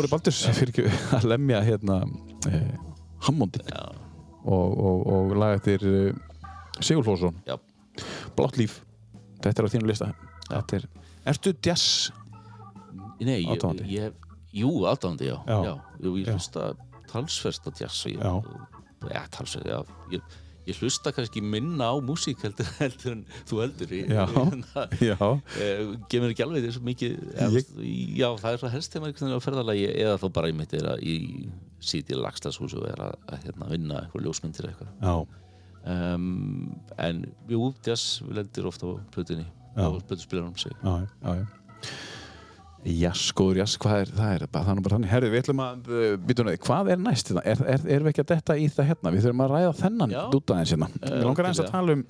Að 1.17 1.27
lemja 1.33 1.61
hérna 1.67 1.97
eh, 2.51 2.75
Hammondin 3.27 3.67
og, 4.47 4.77
og, 4.79 5.07
og 5.17 5.35
laga 5.41 5.59
eftir 5.61 5.87
eh, 5.91 6.13
Sigur 6.85 7.07
Flósson. 7.07 7.39
Blátt 8.37 8.59
líf 8.61 8.81
Þetta 9.43 9.63
er 9.63 9.67
á 9.69 9.73
þínu 9.73 9.89
lista 9.91 10.11
Þetta 10.51 10.77
er, 10.81 10.89
Ertu 11.33 11.53
jazz? 11.65 12.11
Nei, 13.21 13.41
ég, 13.41 13.49
Aðdáandi? 13.57 13.87
ég, 13.91 14.13
jú, 14.55 14.69
aðdándi, 14.87 15.31
já. 15.31 15.39
Já. 15.49 15.57
já. 15.65 15.73
Ég 16.05 16.29
hlusta 16.31 16.67
talsverst 17.11 17.65
á 17.67 17.71
jazz 17.81 18.03
og 18.07 18.13
ég, 18.13 18.21
Já. 18.21 18.35
já, 19.17 19.23
talsverst, 19.33 19.67
já. 19.67 19.81
Ég, 20.13 20.37
ég 20.67 20.79
hlusta 20.83 21.13
kannski 21.15 21.41
minna 21.45 21.89
á 21.91 21.95
músík 22.03 22.41
heldur, 22.43 22.69
heldur 22.81 23.13
en 23.15 23.25
þú 23.49 23.61
heldur. 23.63 23.95
Ég, 23.95 24.11
Já. 24.11 24.25
Ég, 24.27 25.13
Já 25.13 25.17
eh, 25.63 25.83
gefur 26.11 26.33
ekki 26.35 26.45
alveg 26.47 26.67
þessu 26.67 26.83
mikið, 26.87 27.17
Ég- 27.55 27.73
ég... 27.87 28.13
já, 28.21 28.29
það 28.43 28.51
er 28.57 28.61
svo 28.63 28.71
helst 28.75 28.93
þegar 28.95 29.05
maður 29.07 29.19
veginn 29.21 29.39
á 29.39 29.47
ferðalagi 29.47 29.87
eða 29.95 30.19
þá 30.23 30.27
bara 30.41 30.51
einmitt 30.53 30.75
er 30.79 30.89
að 30.95 31.05
í 31.07 31.17
sítið 31.87 32.17
í 32.19 32.23
lagstashúsu 32.25 32.81
og 32.83 32.89
er 32.91 33.03
að, 33.09 33.17
að 33.31 33.45
hérna, 33.47 33.71
vinna 33.71 34.01
eitthvað 34.03 34.27
ljósmyndir 34.27 34.71
eitthvað. 34.73 35.27
Um, 35.87 36.75
en 36.99 37.21
jú, 37.47 37.69
jazz 37.87 38.19
lendir 38.27 38.67
ofta 38.67 38.89
á 38.91 38.99
plötunni, 39.15 39.47
á 39.79 39.87
plötuspilarum 40.03 40.57
sig. 40.59 40.73
já, 40.83 41.07
já, 41.23 41.37
já. 41.43 41.47
Jass, 42.87 43.33
góður 43.35 43.63
jass, 43.65 43.77
hvað 43.83 44.01
er 44.05 44.11
það? 44.15 44.33
er 44.33 44.43
það 44.55 44.73
er 44.73 44.83
bara 44.85 44.97
þannig. 44.97 45.11
Herðu, 45.11 45.31
við 45.33 45.43
ætlum 45.43 45.63
að 45.65 45.89
uh, 45.91 46.09
býtum 46.23 46.51
við, 46.51 46.59
hvað 46.67 46.91
er 46.95 47.01
næst 47.03 47.31
þetta? 47.33 47.43
Er, 47.51 47.63
er, 47.75 47.87
erum 47.97 48.07
við 48.07 48.13
ekki 48.13 48.23
að 48.23 48.33
detta 48.35 48.57
í 48.57 48.67
það 48.71 48.91
hérna? 48.93 49.13
Við 49.15 49.25
þurfum 49.27 49.47
að 49.47 49.55
ræða 49.55 49.73
þennan 49.81 50.19
dúta 50.35 50.59
eins 50.61 50.75
hérna. 50.75 50.91
Við 51.03 51.25
langar 51.27 51.49
eins 51.51 51.63
að 51.65 51.73
tala 51.73 51.97
um, 51.97 52.05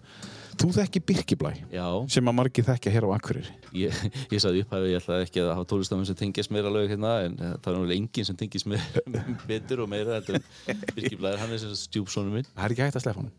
þú 0.61 0.69
þekki 0.77 1.03
Birkiblæ, 1.09 1.53
Já. 1.73 1.87
sem 2.13 2.29
að 2.29 2.37
margir 2.39 2.67
þekkja 2.67 2.93
hér 2.93 3.07
á 3.09 3.11
Akureyri. 3.17 3.55
Ég, 3.77 4.03
ég 4.33 4.43
sagði 4.43 4.65
upphæfi, 4.65 4.93
ég 4.93 5.01
ætlaði 5.01 5.27
ekki 5.29 5.43
að 5.45 5.53
hafa 5.53 5.69
tólistafn 5.73 6.07
sem 6.09 6.19
tengjast 6.19 6.53
meira 6.55 6.71
alveg 6.71 6.93
hérna 6.95 7.13
en 7.27 7.37
eh, 7.37 7.55
það 7.61 7.71
er 7.73 7.77
náttúrulega 7.77 8.01
enginn 8.01 8.29
sem 8.29 8.39
tengjast 8.41 8.71
meira 8.73 9.05
betur 9.51 9.85
og 9.85 9.91
meira 9.93 10.19
heldur 10.19 10.41
en 10.41 10.85
Birgir 10.97 11.21
Blæðir, 11.21 11.43
hann 11.43 11.57
er 11.57 11.63
sem 11.63 11.77
stjúpsónu 11.83 12.33
minn 12.33 12.49
Það 12.55 12.69
er 12.69 12.77
ekki 12.77 12.87
hægt 12.87 13.01
að 13.01 13.07
slefa 13.07 13.23
honum. 13.23 13.35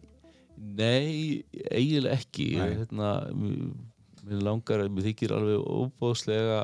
Nei, 0.77 1.43
eiginlega 1.69 2.17
ekki 2.17 2.49
Nei. 2.57 2.75
Hérna, 2.81 3.11
mér- 4.27 4.43
langar, 4.47 4.85
mér 4.89 5.07
þykir 5.09 5.33
alveg 5.37 5.67
óbóðslega 5.81 6.59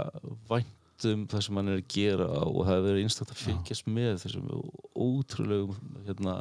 vænt 0.50 1.08
um 1.10 1.26
það 1.28 1.42
sem 1.48 1.58
hann 1.60 1.72
er 1.74 1.80
að 1.82 1.88
gera 1.92 2.28
og 2.44 2.60
það 2.64 2.70
hefur 2.74 2.86
verið 2.90 3.04
einstaklega 3.08 3.36
að 3.36 3.44
fylgjast 3.48 3.90
með 3.92 4.14
þessum 4.24 4.52
ótrúlegum 5.08 5.98
hérna, 6.08 6.36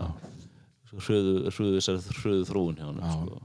hröðu, 0.93 2.45
þróun 2.47 2.77
hjá 2.79 2.87
hann 2.87 3.03
sko. 3.17 3.41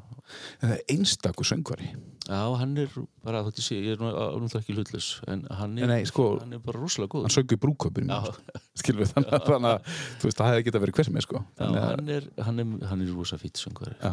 En 0.59 0.67
það 0.67 0.73
er 0.75 0.81
einstakur 0.91 1.47
söngvari. 1.47 1.85
Já, 2.27 2.41
hann 2.59 2.73
er 2.81 2.89
bara, 3.23 3.39
þú 3.47 3.63
sé, 3.63 3.77
ég 3.79 3.93
er 3.95 4.01
náttúrulega 4.01 4.59
ekki 4.59 4.73
hlutlaus 4.75 5.05
en 5.31 5.45
hann 5.55 5.77
er, 5.79 5.87
Nei, 5.87 6.01
sko- 6.09 6.33
hann 6.41 6.57
er 6.57 6.59
bara 6.59 6.81
rosalega 6.81 7.13
góð 7.13 7.23
Hann 7.23 7.31
söng 7.37 7.53
í 7.55 7.59
brúköpur 7.63 8.03
Já. 8.03 8.17
Skilur 8.75 9.05
við 9.05 9.13
þannig, 9.13 9.31
að- 9.37 9.47
þannig 9.47 9.87
þú 10.19 10.27
veist, 10.27 10.37
það 10.41 10.49
hefði 10.51 10.65
getað 10.67 10.83
verið 10.83 10.97
hver 10.99 11.07
sem 11.07 11.15
er 11.21 11.21
sko. 11.29 11.43
Já, 11.55 11.69
hann 11.87 12.09
er, 12.17 12.27
hann 12.43 12.59
er, 12.59 12.87
hann 12.91 13.01
er 13.07 13.13
rosa 13.15 13.39
fýtt 13.39 13.61
söngvari 13.63 13.95
já. 14.03 14.11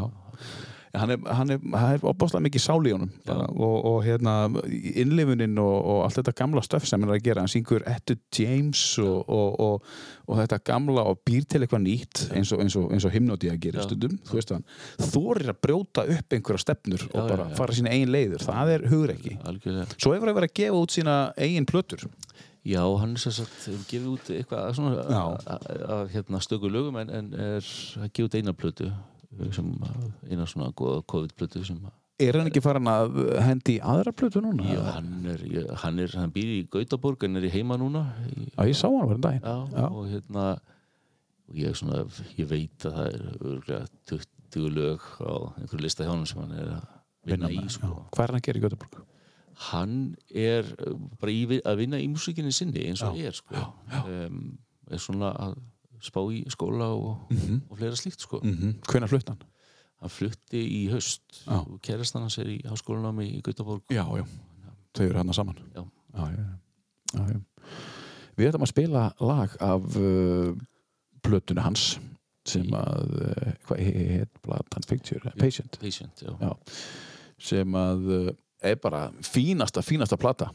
Hann 0.95 1.11
er, 1.11 1.19
hann 1.35 1.51
er, 1.51 1.59
hann 1.75 1.97
er 1.97 2.05
opáslega 2.07 2.45
mikið 2.45 2.63
sál 2.63 2.87
í 2.87 2.93
honum 2.95 3.11
bara, 3.27 3.49
og, 3.51 3.77
og 3.91 3.97
hérna 4.07 4.35
innlifunin 4.71 5.59
og, 5.59 5.75
og 5.75 6.03
allt 6.05 6.21
þetta 6.21 6.35
gamla 6.39 6.63
stöf 6.63 6.87
sem 6.87 7.03
hann 7.03 7.11
er 7.11 7.17
að 7.17 7.25
gera 7.27 7.43
hann 7.43 7.51
syngur 7.51 7.83
Ettu 7.91 8.17
James 8.39 8.83
og, 9.03 9.25
og, 9.27 9.59
og, 9.65 9.95
og 10.29 10.41
þetta 10.43 10.61
gamla 10.71 11.07
og 11.11 11.23
býr 11.27 11.49
til 11.51 11.65
eitthvað 11.65 11.85
nýtt 11.87 12.25
eins 12.35 12.53
og, 12.55 12.63
eins 12.63 12.79
og, 12.79 12.93
eins 12.95 13.09
og 13.09 13.15
himnódía 13.17 13.57
gerir 13.59 13.83
Já. 13.83 13.89
stundum, 13.89 14.19
þú 14.29 14.39
veist 14.39 14.55
hann 14.55 14.67
þorir 15.11 15.51
að 15.55 15.61
brjóta 15.67 16.07
upp 16.17 16.37
einhverja 16.39 16.65
stefnur 16.67 17.07
og 17.11 17.33
bara 17.33 17.49
fara 17.59 17.77
sína 17.77 17.95
eigin 17.95 18.15
leiður, 18.15 18.45
það 18.47 18.75
er 18.77 18.87
hugreiki 18.93 19.39
algjörlega. 19.45 19.99
Svo 19.99 20.15
hefur 20.15 20.31
hann 20.31 20.39
verið 20.39 20.53
að 20.53 20.59
gefa 20.61 20.83
út 20.83 20.95
sína 20.95 21.17
eigin 21.41 21.69
plötur. 21.69 22.07
Já, 22.65 22.81
hann 23.01 23.13
er 23.13 23.21
sem 23.21 23.35
sagt 23.37 23.67
hefur 23.67 23.83
gefið 23.91 24.13
út 24.15 24.31
eitthvað 24.33 24.71
svona 24.79 25.03
af 25.99 26.15
hérna, 26.15 26.41
stöku 26.41 26.71
lögum 26.73 26.97
en, 27.03 27.11
en 27.13 27.35
er 27.35 27.73
að 28.01 28.15
gefa 28.15 28.31
út 28.31 28.39
eina 28.39 28.55
plötu 28.57 28.89
sem 29.53 29.69
eina 30.31 30.47
svona 30.47 30.73
góða 30.73 31.03
COVID-plötu 31.11 31.65
sem 31.67 31.81
Er 32.23 32.37
hann 32.39 32.47
ekki 32.47 32.61
farin 32.63 32.87
að 32.87 33.17
hendi 33.43 33.73
í 33.75 33.81
aðra 33.83 34.13
plötu 34.15 34.39
núna? 34.45 34.63
Já, 34.71 34.83
hann 34.95 35.25
er, 35.33 35.41
ég- 35.51 35.73
hann 35.83 35.99
er, 35.99 36.13
hann 36.15 36.31
býr 36.31 36.53
í 36.61 36.69
Gautaborg 36.71 37.25
en 37.27 37.37
er 37.41 37.49
í 37.49 37.51
heima 37.51 37.75
núna 37.77 38.05
í, 38.31 38.45
Já, 38.55 38.63
ég 38.71 38.77
sá 38.79 38.87
hann 38.87 39.09
verið 39.11 39.25
daginn 39.25 39.43
já, 39.43 39.57
Já. 39.75 39.87
og 39.91 40.07
hérna 40.13 40.45
og 41.49 41.55
ég 41.59 41.75
svona, 41.77 42.05
ég 42.39 42.47
veit 42.49 42.87
að 42.87 42.95
það 42.95 43.09
er 43.17 43.25
örgulega 43.41 43.87
20 44.07 44.71
lög 44.79 45.01
á 45.27 45.35
einhverju 45.59 45.83
lista 45.83 46.05
hjá 46.07 46.13
hann 46.15 46.25
sem 46.31 46.41
hann 46.45 46.55
er 46.55 46.71
að 46.77 46.87
vinna 47.27 47.51
í 47.51 47.59
með- 47.59 47.75
sko. 47.75 47.91
Hvað 48.15 48.25
er 48.25 48.31
hann 48.33 48.41
að 48.41 48.47
gera 48.47 48.59
í 48.59 48.65
Göteborg? 48.69 49.03
hann 49.55 50.17
er 50.35 50.65
bara 51.21 51.31
í, 51.31 51.61
að 51.63 51.77
vinna 51.79 51.99
í 52.03 52.09
músikinni 52.11 52.51
sinni 52.55 52.87
eins 52.89 53.03
og 53.07 53.15
Já, 53.19 53.27
er 53.29 53.33
sko. 53.33 53.55
Um, 54.07 54.59
er 54.91 54.99
svona 54.99 55.35
að 55.35 55.59
spá 56.05 56.21
í 56.33 56.45
skóla 56.53 56.93
og, 56.95 57.33
og 57.71 57.77
fleira 57.79 57.97
slíkt 57.97 58.21
sko. 58.21 58.41
Mm 58.45 58.57
-hmm. 58.57 58.79
Hvenær 58.91 59.13
flutt 59.13 59.29
hann? 59.29 59.43
hann 60.05 60.13
flutti 60.13 60.61
í 60.61 60.83
haust 60.93 61.43
Já. 61.47 61.59
og 61.63 61.81
kærastan 61.85 62.27
hans 62.27 62.39
er 62.43 62.51
í 62.53 62.59
háskólanámi 62.69 63.27
í 63.39 63.41
Gautaborg 63.45 63.83
Já, 63.93 64.05
já. 64.19 64.25
Þau 64.95 65.05
eru 65.09 65.19
hann 65.19 65.35
saman. 65.35 65.59
Já. 65.75 65.83
Já, 66.15 66.27
já, 66.31 66.45
já. 67.15 67.25
já. 67.33 67.41
Við 68.39 68.51
ætlum 68.51 68.67
að 68.67 68.71
spila 68.71 69.05
lag 69.23 69.57
af 69.63 69.97
uh, 69.99 70.53
plötunni 71.25 71.65
hans 71.65 71.97
sem 72.47 72.69
að, 72.77 73.17
uh, 73.25 73.51
hvað 73.67 73.83
heit 73.83 74.41
platan 74.45 74.87
Picture, 74.87 75.35
Patient, 75.41 75.79
Patient 75.81 76.23
já. 76.23 76.35
Já. 76.39 76.53
sem 77.51 77.79
að 77.79 78.09
uh, 78.13 78.31
er 78.65 78.79
bara 78.81 79.07
fínasta, 79.25 79.83
fínasta 79.85 80.17
plata. 80.21 80.51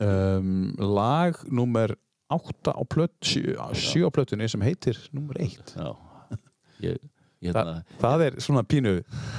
Um, 0.00 0.72
lag 0.78 1.40
nummer 1.52 1.92
8 2.36 2.74
á 2.74 2.82
plöt, 2.90 3.16
7 3.24 4.06
á 4.06 4.10
plötunni 4.14 4.48
sem 4.50 4.62
heitir 4.66 4.98
nummer 5.14 5.38
1. 5.40 5.74
Já. 5.78 5.90
Ég, 6.84 6.98
Þa, 7.44 7.60
hérna, 7.60 7.72
það 8.00 8.22
er 8.24 8.36
svona 8.40 8.62
pínu, 8.64 8.92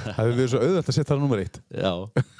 það 0.04 0.18
hefur 0.20 0.36
verið 0.38 0.50
svo 0.52 0.58
auðvöld 0.62 0.90
að 0.92 0.94
setja 0.94 1.08
það 1.10 1.22
nummer 1.24 1.40
1. 1.42 1.56
já 1.74 1.92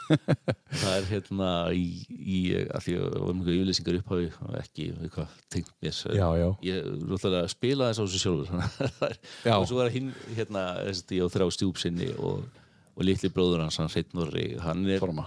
það 0.82 0.92
er 0.92 1.06
hérna 1.10 1.48
í, 1.74 1.86
í 2.14 2.36
allir 2.54 3.00
vorum 3.16 3.40
einhverju 3.40 3.56
yfirlýsingar 3.64 3.98
upphafi 3.98 4.28
og 4.46 4.52
ekki 4.60 4.86
eitthvað 4.92 5.32
tengt 5.50 5.72
mér 5.82 5.96
Já, 6.14 6.28
já. 6.38 6.46
ég 6.68 6.86
náttúrulega 7.00 7.50
spila 7.50 7.88
þess 7.90 7.98
á 7.98 8.04
þessu 8.04 8.22
sjálfur 8.22 8.52
það 9.42 9.56
og 9.56 9.66
svo 9.72 9.82
er 9.82 9.90
hinn 9.96 10.12
hérna 10.36 10.62
ég 10.86 11.26
á 11.26 11.28
þrjá 11.34 11.48
stjúpsinni 11.58 12.12
og, 12.14 12.46
og 12.94 13.08
litli 13.08 13.32
bróður 13.34 13.64
hans 13.66 13.80
hann 13.82 13.90
Hreinn 13.90 14.14
Norri 14.14 14.46
hann 14.62 14.86
er, 14.86 15.02
Forma. 15.02 15.26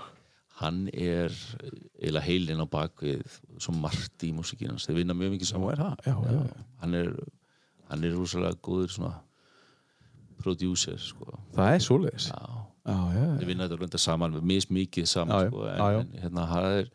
Hann 0.60 0.88
er 0.92 1.32
eiginlega 1.32 2.26
heilinn 2.26 2.64
á 2.64 2.68
bakvið 2.70 3.38
svo 3.62 3.74
margt 3.80 4.26
í 4.28 4.32
músikinn 4.36 4.74
hans 4.74 4.88
þeir 4.90 5.00
vinna 5.02 5.16
mjög 5.18 5.36
mikið 5.38 5.52
saman 5.54 5.74
er 5.76 5.84
það, 5.84 6.08
já, 6.10 6.16
já. 6.36 6.64
hann 6.84 6.98
er 7.00 7.12
hann 7.90 8.04
er 8.06 8.16
rosalega 8.18 8.60
góður 8.68 8.96
producer 10.40 10.98
sko 11.02 11.38
Það 11.56 11.74
er 11.76 11.86
svoleiðis. 11.86 12.30
já 12.34 12.66
Já, 12.90 12.96
já, 13.14 13.26
þeir 13.38 13.46
vinna 13.52 13.66
þetta 13.68 13.78
rönda 13.84 14.00
saman 14.02 14.38
mis 14.50 14.66
mikið 14.74 15.06
saman 15.12 15.36
Já, 15.36 15.42
já. 15.44 15.50
sko, 15.52 15.66
en, 15.68 15.78
Já, 15.78 15.88
já. 15.94 16.00
en 16.00 16.14
hérna 16.24 16.46
hann 16.50 16.68
er, 16.80 16.88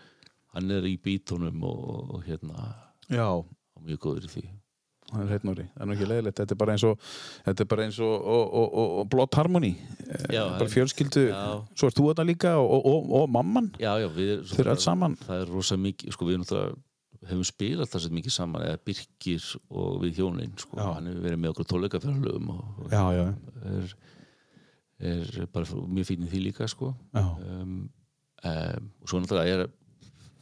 hann 0.56 0.70
er 0.74 0.86
í 0.88 0.94
bítónum 1.04 1.66
og, 1.68 2.14
og 2.16 2.24
hérna 2.26 2.64
já. 3.12 3.26
og 3.30 3.84
mjög 3.84 4.00
góður 4.06 4.26
í 4.26 4.32
því 4.32 4.44
Það 5.14 5.24
er 5.24 5.28
hreitt 5.32 5.44
núri, 5.48 5.66
það 5.74 5.84
er 5.84 5.88
nú 5.88 5.94
ekki 5.96 6.08
leiðilegt. 6.10 6.40
Þetta 6.40 6.54
er 6.54 6.60
bara 6.60 6.74
eins 6.74 6.86
og, 6.86 7.04
og, 8.08 8.24
og, 8.30 8.46
og, 8.54 8.72
og, 8.82 8.94
og 9.00 9.10
Blood 9.12 9.38
Harmony. 9.38 9.74
Eh, 10.04 10.24
bara 10.34 10.70
fjölskyldu, 10.70 11.26
já. 11.30 11.44
svo 11.74 11.90
ert 11.90 12.00
þú 12.00 12.08
þetta 12.10 12.26
líka 12.28 12.56
og, 12.60 12.72
og, 12.74 12.88
og, 12.90 13.12
og 13.20 13.30
mamman. 13.36 13.70
Já, 13.82 13.92
já, 14.02 14.08
við 14.16 14.34
Þau 14.50 14.58
eru 14.64 14.74
öll 14.74 14.82
saman. 14.84 15.14
það 15.26 15.44
er 15.44 15.54
rosa 15.54 15.78
mikið, 15.80 16.16
sko 16.16 16.28
við 16.30 16.42
náttúrulega 16.42 16.82
hefum 17.24 17.46
spilað 17.48 17.88
það 17.88 18.02
sér 18.04 18.16
mikið 18.18 18.34
saman 18.34 18.66
eða 18.66 18.80
Birkir 18.84 19.46
og 19.72 19.94
við 20.02 20.18
hjónin 20.18 20.58
sko, 20.60 20.76
hann 20.82 21.06
hefur 21.08 21.22
verið 21.24 21.40
með 21.40 21.54
okkur 21.54 21.68
tónleikafjörlugum 21.70 22.50
og, 22.52 22.82
og 22.84 22.90
er, 23.70 23.94
er 25.40 25.48
bara 25.52 25.80
mjög 25.88 26.10
fín 26.10 26.26
í 26.26 26.30
því 26.30 26.42
líka 26.48 26.68
sko. 26.70 26.92
Um, 27.16 27.88
um, 28.44 28.92
og 29.00 29.10
svo 29.10 29.22
náttúrulega 29.22 29.56
er 29.64 29.66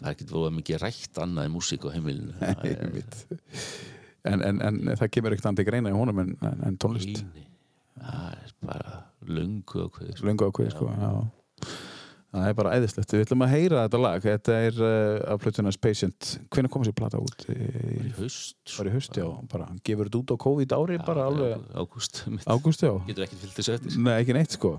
það 0.02 0.10
er 0.10 0.16
ekki 0.16 0.28
voða 0.32 0.52
mikið 0.58 0.82
rætt 0.82 1.18
annað 1.22 1.48
en 1.48 1.54
músík 1.54 1.86
á 1.86 1.94
heimilinu. 1.94 2.34
Það 2.40 2.64
er-. 2.72 3.42
En, 4.28 4.42
en, 4.46 4.60
en 4.62 4.82
það 4.98 5.08
kemur 5.16 5.34
ekkert 5.34 5.48
andi 5.52 5.64
greina 5.66 5.92
í 5.92 5.96
honum 5.96 6.22
en, 6.24 6.34
en, 6.42 6.76
tónlist. 6.80 7.22
Það 8.02 8.28
er 8.34 8.52
bara 8.66 9.00
löngu 9.28 9.86
ákveðið 9.86 10.14
sko. 10.18 10.28
löngu 10.28 10.48
ákveð 10.48 10.70
sko, 10.74 10.90
já. 10.90 11.10
það 12.32 12.46
er 12.48 12.56
bara 12.60 12.76
æðislegt. 12.78 13.16
Við 13.16 13.26
ætlum 13.26 13.44
að 13.46 13.52
heyra 13.54 13.82
þetta 13.84 14.00
lag. 14.02 14.24
Þetta 14.26 14.60
er 14.68 14.80
uh, 14.80 15.18
af 15.34 15.42
plötunars 15.42 15.80
Patient. 15.82 16.30
Hvernig 16.54 16.72
kom 16.72 16.86
þessi 16.86 16.96
plata 17.02 17.20
út? 17.22 17.44
Bara 17.50 17.92
Í, 17.92 18.14
haust 18.20 18.78
var 18.78 18.90
í 18.90 18.94
haust, 18.96 19.20
já, 19.20 19.28
bara 19.52 19.68
gefur 19.84 20.08
þetta 20.08 20.22
út 20.22 20.34
á 20.34 20.36
COVID 20.46 20.78
ári 20.78 21.02
bara 21.04 21.28
alveg, 21.28 21.68
ágúst 21.76 22.24
ágúst, 22.46 22.86
já. 22.86 22.94
Getur 23.10 23.28
ekki 23.28 23.42
fyllt 23.44 23.60
þessu 23.60 23.76
eftir. 23.76 24.00
Nei, 24.00 24.16
ekki 24.16 24.38
neitt 24.38 24.58
sko. 24.58 24.78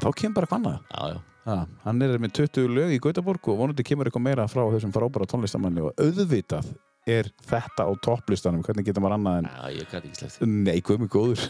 Þá 0.00 0.10
kemur 0.16 0.40
bara 0.40 0.50
hvað 0.50 0.60
annað. 0.62 0.84
Já, 0.90 1.14
já, 1.14 1.24
Ha, 1.46 1.60
hann 1.84 2.02
er 2.02 2.16
með 2.18 2.40
20 2.40 2.72
lög 2.74 2.92
í 2.96 2.98
Gautaborg 2.98 3.44
og 3.52 3.60
vonandi 3.60 3.84
kemur 3.86 4.08
eitthvað 4.08 4.24
meira 4.24 4.48
frá 4.50 4.64
þessum 4.72 4.90
frábæra 4.90 5.28
tónlistamanni 5.30 5.84
og 5.86 5.92
auðvitað 6.02 6.72
er 7.06 7.28
þetta 7.46 7.86
á 7.86 7.90
topplistanum, 8.02 8.64
hvernig 8.66 8.86
getur 8.88 9.04
maður 9.04 9.16
annað 9.20 9.38
en 9.40 9.46
já, 9.46 9.62
ég 9.76 9.92
gæti 9.92 10.10
ekki 10.10 10.18
sleppt 10.18 10.48
Nei, 10.50 10.80
hvað 10.82 11.04
er 11.06 11.12
góður. 11.14 11.44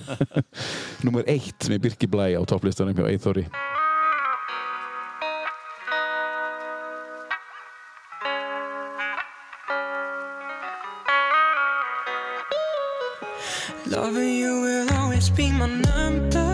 Númer 1.06 1.30
eitt 1.32 1.68
með 1.72 1.82
Birki 1.86 2.10
Blæ 2.12 2.28
á 2.36 2.42
topplistanum 2.44 2.96
hjá 2.96 3.08
Eithori 3.08 3.48
Loving 13.86 14.34
you 14.34 14.60
will 14.60 14.92
always 14.98 15.30
be 15.30 15.50
my 15.52 15.66
number 15.66 16.45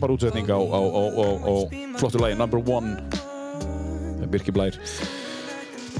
Frábær 0.00 0.16
útsetning 0.16 0.48
á, 0.48 0.56
á, 0.56 0.80
á, 0.80 1.02
á, 1.44 1.52
flottu 2.00 2.16
lagi 2.16 2.32
Number 2.32 2.56
One 2.64 2.96
Birki 4.32 4.48
Blær. 4.48 4.72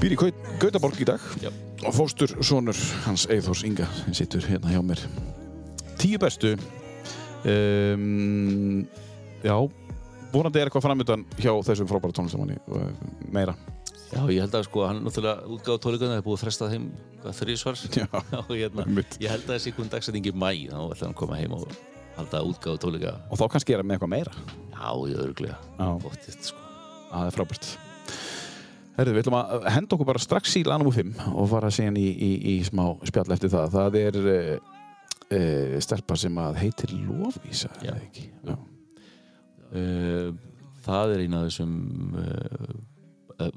Býr 0.01 0.15
í 0.15 0.17
Gaut- 0.17 0.47
Gautaborg 0.57 0.97
í 0.97 1.05
dag. 1.05 1.21
Já. 1.37 1.51
og 1.85 1.93
fóstur 1.93 2.33
sonur 2.41 2.73
hans 3.05 3.27
Eithors 3.29 3.61
Inga 3.61 3.85
sem 3.99 4.13
situr 4.17 4.41
hérna 4.49 4.73
hjá 4.73 4.81
mér. 4.81 4.97
Tíu 6.01 6.17
bestu 6.17 6.55
um, 7.45 8.87
Já 9.45 9.53
vonandi 10.33 10.57
er 10.57 10.65
eitthvað 10.71 10.87
framöndan 10.87 11.27
hjá 11.37 11.53
þessum 11.61 11.85
frábæra 11.85 12.17
tónlistamanni 12.17 12.57
uh, 12.73 12.89
meira. 13.29 13.53
Já, 14.09 14.25
ég 14.33 14.41
held 14.41 14.57
að 14.57 14.65
sko, 14.65 14.87
hann 14.89 15.05
náttúrulega 15.05 15.45
útgáð 15.45 15.77
tónleikana 15.85 16.17
er 16.17 16.25
búið 16.25 16.39
að 16.39 16.43
fresta 16.47 16.73
þeim 16.73 16.89
Já, 17.21 18.09
og 18.49 18.51
hérna, 18.57 18.89
ég 19.21 19.29
held 19.29 19.45
að 19.45 19.55
þessi 19.59 19.77
kun 19.77 19.93
dagsetningi 19.93 20.33
mæ 20.33 20.71
þá 20.73 20.89
ætla 20.89 21.05
hann 21.05 21.13
að 21.13 21.19
koma 21.21 21.37
heim 21.37 21.53
og 21.53 21.69
halda 22.17 22.41
útgáð 22.47 22.79
tónleika 22.83 23.13
og 23.29 23.39
þá 23.39 23.45
kannski 23.53 23.73
er 23.75 23.81
það 23.81 23.87
með 23.91 23.97
eitthvað 23.97 24.13
meira 24.15 24.33
Já, 24.81 24.89
ég 25.11 25.23
örglega, 25.27 25.57
sko 26.41 26.59
Það 27.11 27.25
er 27.29 27.35
frábært 27.37 27.71
Herðu, 28.97 29.13
við 29.15 29.21
ætlum 29.23 29.37
að 29.39 29.65
henda 29.71 29.95
okkur 29.95 30.07
bara 30.11 30.19
strax 30.21 30.55
í 30.59 30.63
lagnum 30.67 30.91
5 30.93 31.11
og 31.31 31.47
fara 31.49 31.69
síðan 31.73 31.97
í, 32.01 32.07
í, 32.11 32.29
í 32.51 32.55
smá 32.67 32.83
spjall 33.07 33.31
eftir 33.33 33.49
það. 33.53 33.69
Það 33.77 33.95
er 34.01 34.17
uh, 34.19 34.49
uh, 35.31 35.75
stelpa 35.81 36.17
sem 36.19 36.37
að 36.43 36.57
heitir 36.59 36.91
Lofísa, 37.07 37.71
Já. 37.85 37.95
Já. 38.43 38.57
Uh, 39.71 40.35
það 40.83 41.13
er 41.15 41.23
eina 41.23 41.39
af 41.39 41.47
þessum 41.47 41.73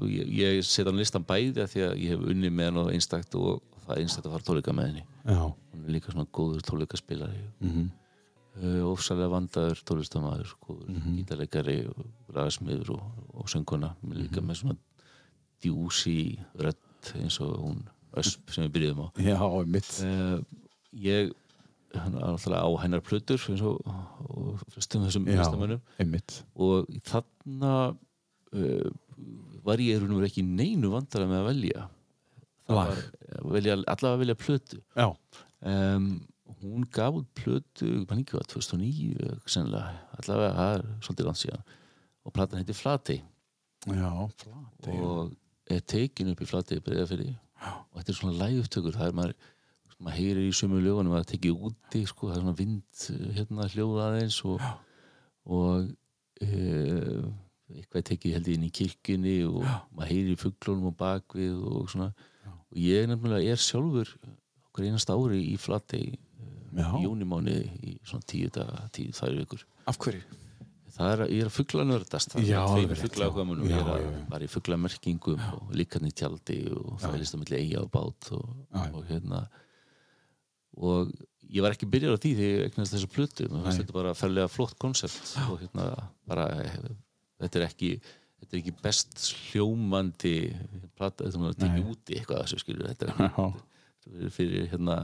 ég, 0.06 0.30
ég 0.38 0.60
set 0.66 0.86
hann 0.88 1.00
listan 1.00 1.26
bæði 1.26 1.66
því 1.72 1.82
að 1.88 1.98
ég 2.04 2.14
hef 2.14 2.24
unni 2.30 2.50
með 2.54 2.70
hann 2.70 2.80
á 2.86 2.92
einstakt 2.94 3.34
og 3.40 3.58
það 3.84 3.96
er 3.96 4.02
einstakt 4.04 4.28
að 4.30 4.36
fara 4.36 4.46
tónleika 4.48 4.74
með 4.76 4.90
henni 4.92 5.04
Já. 5.26 5.42
hún 5.50 5.82
er 5.88 5.94
líka 5.96 6.14
svona 6.14 6.30
góður 6.30 6.64
tónleikaspilari 6.70 7.42
Mhm. 7.64 7.84
uh, 7.90 8.03
ofsalega 8.54 9.28
vandaður 9.32 9.80
tónlistamæður 9.84 10.52
góður 10.62 10.88
Mhm. 10.94 11.16
gítarleikari 11.18 11.78
og 11.90 12.04
ræðsmiður 12.36 12.90
og, 12.94 13.02
og 13.34 13.46
sönguna 13.50 13.94
líka 14.06 14.40
Mhm. 14.40 14.46
með 14.50 14.60
svona 14.60 14.76
djúsi 15.62 16.38
rödd 16.58 17.14
eins 17.20 17.40
og 17.40 17.56
hún 17.58 17.80
ösp 18.16 18.50
sem 18.54 18.64
við 18.68 18.72
byrjuðum 18.76 19.02
á 19.02 19.08
Já, 19.18 19.66
mitt. 19.66 19.90
uh, 20.04 20.40
ég 20.94 21.32
hann 21.94 22.14
er 22.14 22.22
alltaf 22.26 22.52
á 22.52 22.68
hennar 22.82 23.00
plötur 23.00 23.38
eins 23.50 23.62
og, 23.62 23.80
og 23.84 24.60
flestum 24.70 25.04
þessum 25.06 25.26
einmitt. 25.98 26.42
og 26.56 26.86
þarna 27.02 27.96
uh, 28.52 28.90
var 29.64 29.76
ég 29.78 30.00
veru 30.00 30.22
ekki 30.26 30.42
neinu 30.44 30.90
vandara 30.90 31.26
með 31.26 31.42
að 31.42 31.46
velja 31.52 31.88
var, 32.68 32.96
velja, 33.44 33.76
allavega 33.86 34.18
velja 34.18 34.34
plötu 34.34 34.80
Já. 34.96 35.16
um, 35.62 36.26
hún 36.64 36.88
gaf 36.94 37.20
út 37.20 37.30
plötu 37.36 37.90
mann 38.08 38.22
ekki 38.22 38.38
var 38.38 38.48
2009 38.50 39.38
sennilega, 39.46 39.94
allavega 40.18 40.52
það 40.58 40.74
er 40.76 40.84
svolítið 41.06 41.30
langt 41.30 41.42
síðan. 41.42 41.64
Og 42.24 42.34
platan 42.34 42.60
heitir 42.62 42.78
Flatey. 42.78 43.22
Já, 43.84 44.12
flati. 44.40 44.94
og 44.96 45.34
er 45.68 45.82
tekin 45.84 46.30
upp 46.32 46.40
í 46.40 46.48
Flatey 46.48 46.80
breiðafyrði 46.84 47.34
og 47.64 47.98
þetta 47.98 48.12
er 48.12 48.16
svona 48.18 48.38
lægutökur 48.38 48.96
það 48.96 49.10
er 49.10 49.18
maður 49.18 49.34
maður 50.04 50.18
heyrir 50.18 50.48
í 50.48 50.54
sömu 50.56 50.80
lögunum 50.82 51.14
að 51.14 51.22
það 51.22 51.30
tekið 51.32 51.66
úti 51.68 52.02
sko, 52.08 52.28
það 52.28 52.36
er 52.36 52.42
svona 52.42 52.58
vind 52.58 53.04
hérna 53.38 53.68
hljóða 53.72 54.06
aðeins 54.08 54.38
og, 54.48 54.64
og 55.46 55.86
uh, 56.44 57.28
eitthvað 57.74 58.06
tekið 58.10 58.36
held 58.36 58.50
ég 58.50 58.58
inn 58.58 58.66
í 58.66 58.72
kirkjunni 58.74 59.36
og 59.48 59.62
maður 59.94 60.10
heyrir 60.10 60.32
í 60.34 60.40
fugglunum 60.40 60.90
og 60.90 60.96
bakvið 61.00 61.62
og 61.70 61.92
svona. 61.92 62.10
Og 62.44 62.80
ég 62.82 63.06
nefnilega 63.08 63.54
er 63.54 63.62
sjálfur 63.62 64.10
okkur 64.66 64.88
einasta 64.88 65.16
ári 65.16 65.40
í 65.46 65.54
Já. 65.54 66.02
í 66.02 66.18
júnimáni 67.04 67.58
í 67.82 67.98
svona 68.06 68.26
tíu 68.30 68.50
daga, 68.54 68.88
tíu 68.94 69.12
þær 69.14 69.38
vikur. 69.42 69.66
Af 69.90 70.00
hverju? 70.02 70.22
það 70.94 71.12
er 71.12 71.22
að 71.24 71.32
ég 71.34 71.42
er 71.42 71.48
að 71.48 71.54
fuggla 71.56 71.84
nördast 71.88 72.34
það 72.34 72.44
Já, 72.46 72.54
er 72.54 72.60
alveg 72.62 72.74
tveimur 72.76 72.94
rétt, 72.94 73.02
fuggla 73.04 73.24
já. 73.24 73.30
ákvæmunum 73.32 73.66
Já, 73.66 73.74
ég 73.74 73.80
er 73.82 73.92
að 73.94 74.18
bara 74.30 74.46
í 74.46 74.50
fugglamerkingum 74.52 75.44
og 75.56 75.72
líkarni 75.74 76.12
tjaldi 76.14 76.58
og 76.70 76.90
það 77.02 77.16
er 77.16 77.22
list 77.24 77.34
á 77.34 77.38
milli 77.40 77.60
eiga 77.60 77.80
og 77.82 77.90
bát 77.94 78.28
og, 78.36 78.44
og 78.84 79.00
hérna. 79.08 79.40
Og 80.78 81.10
ég 81.50 81.64
var 81.64 81.74
ekki 81.74 81.88
byrjar 81.90 82.14
á 82.14 82.22
því 82.22 82.34
þegar 82.38 82.52
ég 82.52 82.68
eignast 82.68 82.94
þessu 82.94 83.10
plötu. 83.10 83.48
Þetta 83.50 83.96
bara 83.96 84.14
færlega 84.18 84.50
flott 84.52 84.78
koncept 84.82 85.34
og 85.48 85.58
hérna 85.64 85.88
bara 86.30 86.46
þetta 87.42 87.60
er 87.60 87.66
ekki 87.66 87.92
þetta 87.98 88.54
er 88.54 88.60
ekki 88.60 88.76
best 88.84 89.28
hljómandi 89.50 90.36
plata, 90.94 91.26
þetta 91.26 91.50
er 91.50 91.60
tekið 91.64 91.90
úti 91.90 92.18
eitthvað 92.20 92.44
þessu 92.44 92.62
skilur 92.62 92.86
er 92.86 92.94
þetta 92.94 93.50
er 94.20 94.34
fyrir 94.34 94.68
hérna 94.70 94.98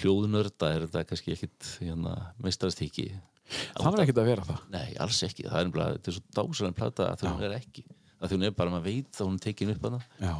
hljóðnörda 0.00 0.70
er 0.74 0.86
þetta 0.86 1.04
kannski 1.10 1.34
ekkit 1.36 1.70
hérna 1.82 2.14
meistarastíki 2.42 3.08
Það 3.44 3.90
er 3.98 4.02
ekkert 4.04 4.20
að 4.22 4.28
vera 4.30 4.44
það. 4.48 4.60
Nei, 4.72 4.86
alls 5.04 5.18
ekki, 5.26 5.44
það 5.48 5.58
er 5.58 5.66
nefnilega, 5.68 5.96
þetta 5.98 6.10
er 6.10 6.16
svo 6.16 6.22
dásalega 6.38 6.76
plata 6.78 7.08
að 7.10 7.24
hún 7.28 7.42
er 7.44 7.56
ekki, 7.58 7.82
að 8.24 8.32
hún 8.34 8.46
er 8.46 8.54
bara, 8.56 8.72
maður 8.72 8.86
veit 8.88 9.18
að 9.18 9.28
hún 9.28 9.36
er 9.36 9.44
tekin 9.44 9.72
upp 9.74 9.84
hana 9.84 10.00
Já. 10.22 10.32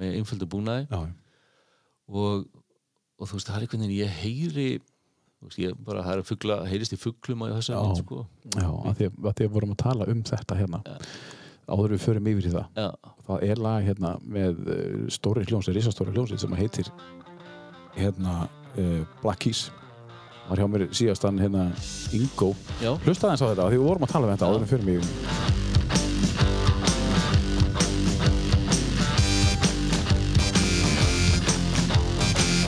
með 0.00 0.16
einföldu 0.18 0.48
búnaði 0.50 0.88
Já. 0.90 0.98
og, 2.10 2.48
og 3.14 3.30
þú 3.30 3.38
veist, 3.38 3.46
það 3.50 3.54
er 3.60 3.66
einhvern 3.66 3.84
veginn, 3.84 4.00
ég 4.00 4.18
heyri 4.24 4.66
veist, 5.44 5.60
ég 5.62 5.78
bara, 5.86 6.02
það 6.08 6.16
er 6.16 6.26
fugla, 6.32 6.58
heyrist 6.72 6.96
í 6.96 7.00
fuglum 7.00 7.46
á 7.46 7.54
þessu 7.54 7.76
Já. 7.76 7.78
mynd, 7.84 8.02
sko 8.02 8.20
Já, 8.50 8.66
að 8.66 8.98
því 8.98 9.08
að, 9.12 9.22
að 9.22 9.38
því 9.38 9.48
að 9.48 9.54
vorum 9.54 9.76
að 9.76 9.80
tala 9.84 10.10
um 10.10 10.26
þetta 10.32 10.58
hérna. 10.58 10.82
Áður 11.64 11.86
en 11.86 11.94
við 11.94 12.02
förum 12.04 12.26
yfir 12.28 12.50
í 12.50 12.52
það. 12.52 12.66
Já, 12.76 12.90
Það 13.24 13.44
er 13.46 13.60
lag 13.64 13.86
hérna 13.86 14.10
með 14.20 14.58
uh, 14.68 15.06
stóri 15.14 15.46
hljónsið, 15.48 15.78
uh, 18.78 19.00
Black 19.22 19.44
Keys. 19.46 19.66
Var 20.48 20.60
hjá 20.60 20.68
mér 20.68 20.86
síðast 20.92 21.24
hann 21.24 21.40
hérna 21.40 21.70
Ingo. 22.12 22.52
já, 22.82 22.92
Hlustaði 23.06 23.32
eins 23.32 23.44
á 23.44 23.48
þetta, 23.48 23.64
af 23.64 23.72
því 23.72 23.78
við 23.80 23.86
vorum 23.88 24.04
að 24.04 24.12
tala 24.12 24.28
um 24.28 24.34
þetta 24.34 24.50
áður 24.50 24.78
en 24.78 24.94
yfir. 24.98 25.52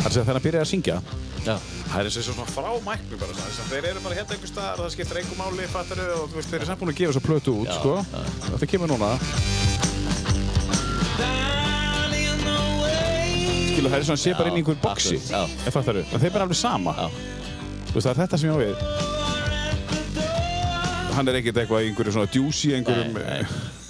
Það 0.06 0.22
er 0.22 0.22
að 0.22 0.36
hann 0.36 0.44
byrjaði 0.46 0.64
að 0.64 0.70
syngja 0.70 0.96
já, 1.46 1.54
Það 1.90 1.98
er 1.98 2.08
eins 2.08 2.16
og 2.20 2.24
svona 2.26 2.46
frá 2.48 2.70
mæknu 2.86 3.18
bara 3.20 3.36
þess 3.36 3.60
að 3.62 3.68
þeir 3.72 3.88
eru 3.90 4.00
bara 4.06 4.16
hérna 4.18 4.36
einhver 4.36 4.50
staðar 4.50 4.80
það 4.82 4.94
skiptir 4.94 5.20
einhver 5.20 5.38
máli, 5.40 5.68
fattar 5.72 6.00
þau 6.00 6.16
og 6.22 6.30
þú 6.32 6.38
veist, 6.40 6.50
þeir 6.52 6.60
eru 6.62 6.70
samt 6.70 6.80
búin 6.82 6.92
að 6.94 7.00
gefa 7.02 7.12
þessa 7.12 7.26
plötu 7.26 7.50
út, 7.60 7.68
Já, 7.68 7.76
sko 7.80 7.92
já. 8.00 8.02
Þetta 8.48 8.70
kemur 8.72 8.88
núna 8.94 9.10
Skilu, 13.86 13.94
það 13.94 14.02
er 14.02 14.06
svona 14.08 14.18
sé 14.18 14.32
bara 14.34 14.50
inn 14.50 14.56
í 14.56 14.62
einhver 14.64 14.78
boksi. 14.82 15.16
Ég 15.30 15.70
fattar 15.74 15.94
þau, 15.94 16.06
en 16.10 16.22
þeir 16.22 16.32
bara 16.34 16.44
alveg 16.46 16.58
sama. 16.58 16.92
Þú 17.86 17.94
veist, 17.94 18.06
það 18.06 18.10
er 18.10 18.18
þetta 18.22 18.36
sem 18.40 18.48
ég 18.48 18.54
á 18.56 18.58
við. 18.64 18.76
Hann 21.16 21.30
er 21.30 21.38
ekkert 21.38 21.60
eitthvað 21.62 21.84
í 21.84 21.86
einhverju 21.92 22.12
svona 22.16 22.32
djúsi 22.34 22.68
einhverjum 22.76 23.14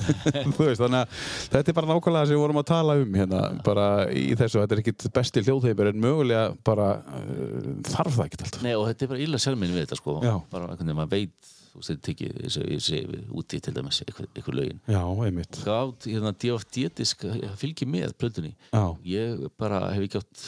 Þú 0.55 0.61
veist, 0.61 0.79
þannig 0.83 1.01
að 1.01 1.09
þetta 1.55 1.73
er 1.73 1.77
bara 1.79 1.89
nákvæmlega 1.91 2.21
það 2.21 2.29
sem 2.29 2.37
við 2.37 2.43
vorum 2.45 2.61
að 2.61 2.69
tala 2.69 2.93
um 3.01 3.17
hérna, 3.19 3.41
bara 3.67 3.87
í 4.13 4.37
þessu, 4.39 4.61
þetta 4.61 4.77
er 4.77 4.83
ekkit 4.85 5.07
besti 5.17 5.43
hljóðheimur 5.49 5.91
en 5.91 6.05
mögulega 6.05 6.45
bara 6.69 6.89
uh, 7.01 7.73
þarf 7.89 8.15
það 8.21 8.29
ekkert 8.29 8.45
alltaf. 8.47 8.63
Nei, 8.63 8.75
og 8.77 8.85
þetta 8.91 9.03
er 9.03 9.11
bara 9.15 9.25
illa 9.25 9.41
sjálfminn 9.43 9.75
við 9.75 9.83
þetta, 9.87 9.99
sko. 9.99 10.13
Já. 10.23 10.35
bara 10.53 10.69
einhvern 10.69 10.85
veginn, 10.85 11.01
maður 11.01 11.15
veit 11.17 11.55
þú 11.77 11.83
veist, 11.83 11.91
þetta 11.93 12.07
tekið, 12.07 12.37
þessu, 12.81 13.23
úti 13.37 13.61
til 13.61 13.75
dæmis 13.77 14.01
eitthvað, 14.05 14.57
lögin. 14.57 14.81
Já, 14.89 15.01
einmitt. 15.27 15.59
Gátt 15.67 16.07
hérna 16.09 16.33
DFD-disk 16.33 17.25
fylgir 17.61 17.91
með 17.93 18.15
plötunni. 18.21 18.53
Já, 18.73 18.85
ég 19.05 19.47
bara 19.61 19.83
hef 19.93 20.07
ekki 20.07 20.21
átt 20.23 20.45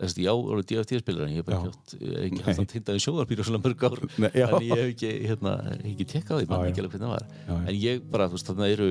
þess, 0.00 0.20
já, 0.22 0.30
orðið 0.32 0.68
DFD-spilar 0.70 1.26
en 1.26 1.34
ég 1.34 1.42
hef 1.42 1.48
bara 1.48 1.58
ekki 1.58 1.72
átt 1.74 1.94
hef 1.98 2.26
ekki 2.28 2.44
haft 2.46 2.62
að 2.62 2.70
tinda 2.74 2.96
í 2.96 3.02
sjóarbíl 3.02 3.40
og 3.42 3.48
svona 3.50 3.62
mörg 3.64 3.86
ár. 3.88 3.98
Nei, 4.16 4.30
já. 4.30 4.46
en 4.46 4.66
ég 4.68 4.74
hef 4.76 4.92
ekki, 4.94 5.12
hérna, 5.26 5.56
hef 5.72 5.88
ekki 5.92 6.08
tekkað 6.14 6.42
því 6.42 6.48
já. 6.50 6.70
ekki 6.70 6.84
alveg 6.84 6.94
hvernig 6.94 7.08
það 7.08 7.14
var. 7.16 7.26
Já, 7.34 7.50
já. 7.50 7.60
en 7.60 7.80
ég 7.80 8.06
bara, 8.14 8.28
þú 8.30 8.38
veist, 8.38 8.50
þarna 8.50 8.70
eru 8.76 8.90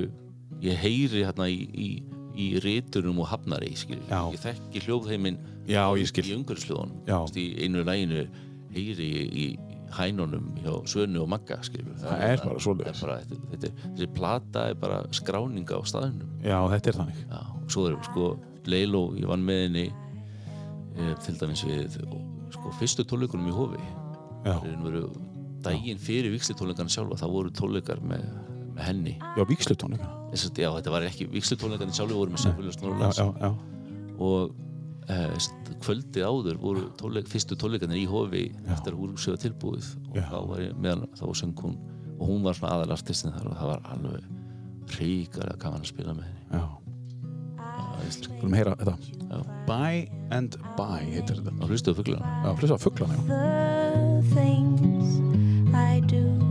ég 0.65 0.83
heyri 0.83 1.23
hérna 1.23 1.49
í, 1.49 1.61
í, 1.69 1.89
í 2.35 2.51
rítunum 2.65 3.23
og 3.23 3.31
hafnari, 3.31 3.71
skil. 3.79 4.01
Já. 4.09 4.21
ég 4.35 4.43
þekki 4.43 4.85
hljóðheiminn 4.85 5.39
í 5.69 5.77
veist, 7.07 7.39
í 7.39 7.47
einu 7.63 7.85
læginu 7.87 8.27
heyri 8.75 9.09
ég 9.09 9.33
í 9.33 9.47
hænunum 9.97 10.49
hjá 10.61 10.73
Svönu 10.89 11.23
og 11.23 11.29
Magga 11.31 11.57
skil 11.65 11.85
Það 12.01 12.23
er 12.27 12.43
bara 12.43 13.17
þetta, 13.53 13.71
þessi 13.95 14.09
plata 14.15 14.67
er 14.69 14.77
bara 14.79 14.99
skráninga 15.15 15.79
á 15.79 15.81
staðinum 15.87 16.29
já, 16.45 16.57
þetta 16.75 16.91
er 16.93 16.99
þannig. 16.99 17.23
Já, 17.29 17.39
og 17.63 17.73
svo 17.73 17.87
er 17.89 17.97
sko 18.09 18.27
Leilo, 18.69 19.01
ég 19.17 19.25
vann 19.29 19.45
með 19.47 19.63
henni 19.65 19.85
e, 19.89 21.09
til 21.25 21.35
dæmis 21.39 21.63
við 21.65 21.97
sko, 22.53 22.71
fyrstu 22.79 23.05
tónleikunum 23.07 23.49
í 23.49 23.55
Hofi. 23.55 23.81
Já, 24.45 24.53
það 24.59 24.83
veru 24.85 25.03
daginn 25.65 25.99
fyrir 25.99 26.31
vikslutónleikana 26.35 26.91
sjálfa 26.93 27.17
það 27.19 27.33
voru 27.35 27.51
tónleikar 27.55 27.99
með, 28.05 28.23
með 28.75 28.83
henni. 28.85 29.15
Já 29.35 29.43
að- 30.45 30.61
já, 30.61 30.69
þetta 30.77 30.93
var 30.93 31.07
ekki 31.09 31.29
vikslutónleikarnir 31.33 31.97
sjálfa 31.97 32.19
voru 32.19 32.35
með 32.35 32.43
Symfóníu 32.45 32.69
Já, 32.71 32.77
Snorrlands 32.77 33.17
já, 33.17 33.27
já, 33.41 33.49
og 34.19 34.53
e, 35.09 35.19
kvöldið 35.83 36.25
áður 36.25 36.59
voru 36.61 36.87
tónleik, 36.99 37.29
fyrstu 37.31 37.57
tónleikarnir 37.59 38.01
í 38.01 38.07
Hofi 38.09 38.43
eftir 38.69 38.93
að 38.93 39.01
var 39.33 39.41
tilbúið 39.45 39.93
og 40.09 40.19
Já. 40.19 40.25
þá 40.31 40.37
var 40.51 40.65
ég 40.65 40.75
meðan 40.85 41.07
þá 41.19 41.25
söng 41.41 41.55
hún 41.63 41.79
og 42.19 42.27
hún 42.27 42.43
var 42.43 42.57
svona 42.57 42.75
aðalartistin 42.77 43.35
þar 43.35 43.49
og 43.51 43.57
það 43.59 43.71
var 43.71 43.89
alveg 43.93 44.29
gaman 45.61 45.85
að 45.85 45.91
spila 45.93 46.15
með 46.17 46.29
henni. 46.29 46.69
Skulum 48.09 48.55
heyra 48.57 48.73
þetta 48.79 48.95
Já. 49.29 49.41
By 49.67 50.07
and 50.33 50.57
By 50.77 51.03
heitir 51.05 51.39
þetta 51.43 51.69
hlustuðu 51.69 51.99
hlusta 52.57 52.79
á 52.79 52.81
fuglana, 52.81 53.15
já 53.21 53.29
the 53.29 54.23
things 54.33 55.19
I 55.73 56.01
do. 56.07 56.48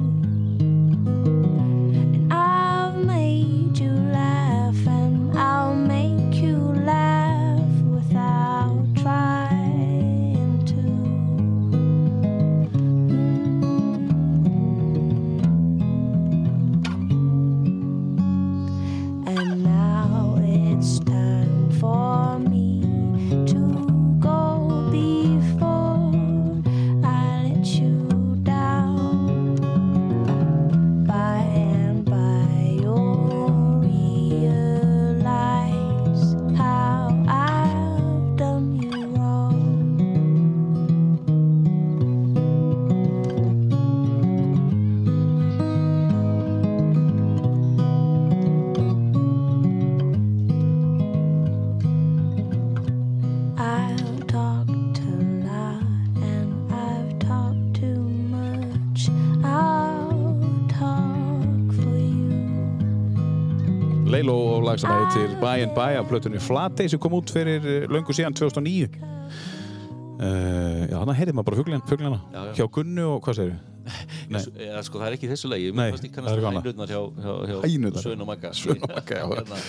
Lag 64.78 65.10
sem 65.12 65.22
heitir 65.22 65.40
Bye 65.40 65.62
and 65.66 65.74
Bye 65.74 65.98
af 65.98 66.06
plötunni 66.08 66.38
Flatey 66.42 66.88
sem 66.90 67.00
kom 67.02 67.16
út 67.18 67.30
fyrir 67.32 67.64
eh, 67.66 67.86
löngu 67.90 68.14
síðan 68.14 68.36
2009 68.36 68.86
uh, 68.98 70.84
Já, 70.86 70.94
þannig 71.00 71.18
heyrði 71.18 71.34
maður 71.34 71.48
bara 71.48 71.58
fuglina, 71.58 71.88
fuglina 71.88 72.20
Já, 72.20 72.38
já. 72.38 72.52
hjá 72.60 72.68
Gunnu 72.76 73.08
og 73.16 73.20
hvað 73.26 73.40
segir 73.40 73.58
Nei. 74.32 74.42
Ja, 74.60 74.82
sko, 74.84 75.00
það 75.00 75.08
er 75.08 75.16
ekki 75.16 75.30
þessu 75.30 75.50
lagi 75.50 75.70
Nei, 75.72 75.88
það 75.96 76.26
er 76.28 76.46
annað. 76.50 76.66
hænurnar 76.68 76.92
hjá, 76.92 77.00
hjá, 77.24 77.34
hjá 77.48 77.58
Hænurnar? 77.64 78.02
Svön 78.04 78.24
og 78.24 78.28
Magga 78.28 78.50
Svön 78.52 78.82
og 78.84 78.92
Magga. 78.92 79.20
Hérna. 79.32 79.60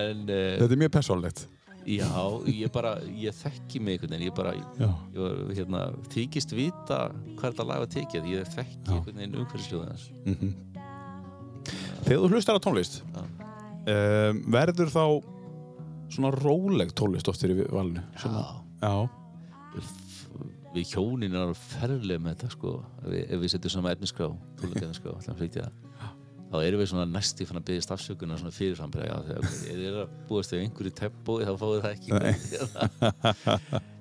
En 0.00 0.22
uh, 0.26 0.36
Þetta 0.62 0.70
er 0.70 0.82
mjög 0.84 0.94
persónlegt 0.96 1.44
já, 1.90 2.08
ég 2.50 2.72
bara 2.72 2.94
Ég 3.20 3.36
þekki 3.36 3.82
mig 3.84 3.98
einhvern 3.98 4.16
veginn 4.16 4.30
Ég 4.30 4.34
bara, 4.36 4.54
ég 4.56 5.20
var, 5.20 5.36
hérna, 5.58 5.84
þykist 6.12 6.56
vita 6.56 7.02
hvað 7.36 7.46
þetta 7.50 7.68
lag 7.68 7.84
var 7.84 7.92
tekið 7.94 8.32
Ég 8.34 8.50
þekki 8.56 8.96
einhvern 8.96 9.22
veginn 9.22 9.38
umhverfisljóðans 9.44 10.08
Þegar 12.00 12.24
þú 12.24 12.32
hlustar 12.32 12.56
á 12.56 12.64
tónlist 12.64 13.02
Já. 13.04 13.49
Um, 13.90 14.40
verður 14.54 14.90
þá 14.94 15.04
svona 16.10 16.30
róleg 16.34 16.90
tónlist 16.98 17.28
oft 17.30 17.42
fyrir 17.44 17.66
valinu? 17.70 18.02
Já. 18.18 18.44
Já, 18.80 18.94
við 20.74 20.92
hjónin 20.94 21.34
erum 21.36 21.54
ferlega 21.58 22.22
með 22.22 22.36
þetta 22.38 22.50
sko. 22.54 22.72
Ef 23.04 23.10
við, 23.12 23.36
við 23.42 23.52
setjum 23.54 23.72
saman 23.76 23.94
efniskrá 23.96 24.30
flytja. 25.38 25.68
Þá 26.50 26.56
erum 26.66 26.80
við 26.82 26.88
svona 26.90 27.04
næsti 27.06 27.44
fann 27.46 27.60
að 27.60 27.66
byggja 27.68 27.84
stafsökunar 27.86 28.40
svona 28.40 28.50
fyrirfram 28.54 28.90
bara, 28.90 29.06
já, 29.06 29.16
þegar 29.28 29.52
þið 29.54 29.82
er 29.86 29.98
að 30.00 30.14
búast 30.26 30.50
við 30.54 30.64
einhverju 30.64 30.92
tempói 30.98 31.44
þá 31.46 31.52
fáið 31.60 31.84
það 31.84 31.92
ekki. 31.94 32.10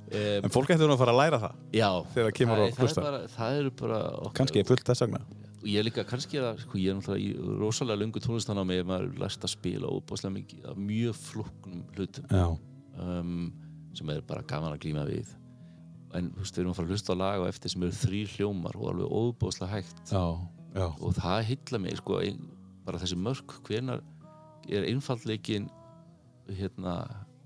Um, 0.10 0.42
en 0.48 0.50
fólk 0.50 0.72
ættur 0.74 0.90
nú 0.90 0.96
að 0.96 1.02
fara 1.04 1.14
að 1.14 1.20
læra 1.20 1.38
það 1.44 1.52
já, 1.78 1.88
Þegar 2.16 2.32
kemur 2.40 2.58
það, 2.58 2.64
á 2.64 2.66
er- 2.66 2.72
það, 2.74 2.80
hlusta. 2.88 3.02
bara, 3.06 3.20
það 3.36 3.58
eru 3.60 3.72
bara 3.78 4.00
okkar, 4.18 4.34
kannski 4.40 4.62
er 4.64 4.66
fullt 4.72 4.88
þess 4.90 5.04
vegna 5.06 5.20
ég 5.66 5.80
er 5.80 5.88
líka, 5.88 6.06
kannski 6.08 6.40
það, 6.40 6.62
sko, 6.64 6.78
ég 6.80 6.92
er 6.92 6.98
náttúrulega 7.00 7.26
í 7.26 7.58
rosalega 7.60 8.00
löngu 8.02 8.22
tónlistan 8.24 8.60
á 8.60 8.64
mig, 8.68 8.84
maður 8.88 9.10
er 9.10 9.20
lært 9.24 9.44
að 9.44 9.54
spila 9.56 9.92
óbúslega 9.92 10.36
mikið 10.38 10.68
af 10.72 10.78
mjög 10.80 11.18
flóknum 11.20 11.82
hlutum 11.98 12.30
um, 13.00 13.34
sem 13.98 14.10
er 14.14 14.22
bara 14.28 14.46
gaman 14.48 14.76
að 14.76 14.84
glíma 14.86 15.06
við. 15.10 15.34
En 16.18 16.32
þú 16.34 16.42
veist, 16.44 16.56
við 16.56 16.64
erum 16.64 16.72
að 16.74 16.80
fara 16.80 16.88
að 16.90 16.94
hlusta 16.96 17.14
á 17.14 17.22
lag 17.22 17.42
og 17.44 17.50
eftir 17.52 17.74
sem 17.74 17.84
eru 17.86 17.98
þrý 18.00 18.22
hljómar 18.36 18.78
og 18.80 18.88
alveg 18.94 19.18
óbúslega 19.20 19.72
hægt. 19.76 20.00
Já, 20.10 20.24
já. 20.78 20.88
Og 20.88 21.18
það 21.18 21.44
hitla 21.52 21.82
mig 21.84 22.00
sko, 22.00 22.22
ein, 22.24 22.40
bara 22.86 23.02
þessi 23.02 23.18
mörk 23.20 23.60
hvenar 23.68 24.02
er 24.70 24.88
einfaldleikin 24.90 25.68
hérna, 26.58 26.96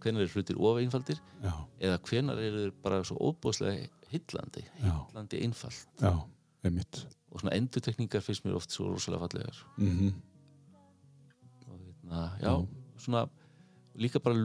hvenar 0.04 0.24
er 0.24 0.32
hlutir 0.32 0.60
of 0.60 0.80
einfaldir 0.80 1.20
Já, 1.44 1.54
eða 1.80 2.00
hvenar 2.08 2.40
er 2.40 2.56
þeir 2.60 2.74
bara 2.84 3.02
svo 3.08 3.18
óbúslega 3.32 3.88
hillandi, 4.14 4.64
Já. 4.84 4.94
hillandi 5.10 5.42
einfalt? 5.44 5.88
Já, 6.02 6.14
einmitt 6.64 7.04
og 7.34 7.42
svona 7.42 7.56
endurtekningar 7.58 8.24
finnst 8.24 8.46
mér 8.46 8.60
oft 8.60 8.74
svo 8.74 8.92
rosalega 8.92 9.26
fallegar. 9.26 9.66
Mm 9.78 10.14
og 11.68 11.80
hérna, 11.80 12.30
já, 12.42 12.54
svona 12.98 13.28
líka 13.96 14.20
bara 14.20 14.36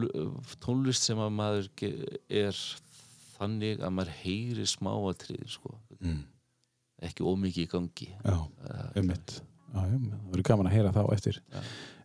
tónlist 0.64 1.05
sem 1.05 1.18
að 1.18 1.30
maður 1.34 1.68
er 2.28 2.57
þannig 3.36 3.80
að 3.80 3.93
maður 3.93 4.14
heyri 4.22 4.66
smáatriðir 4.66 5.51
sko, 5.53 5.74
mm. 6.01 6.22
ekki 7.03 7.24
ómikið 7.24 7.64
í 7.64 7.70
gangi. 7.72 8.09
Já, 8.24 8.39
Já, 9.68 9.84
já, 9.84 9.97
það 10.01 10.26
verður 10.32 10.47
gaman 10.49 10.68
að 10.70 10.76
heyra 10.78 10.93
það 10.97 11.09
á 11.09 11.12
eftir 11.12 11.41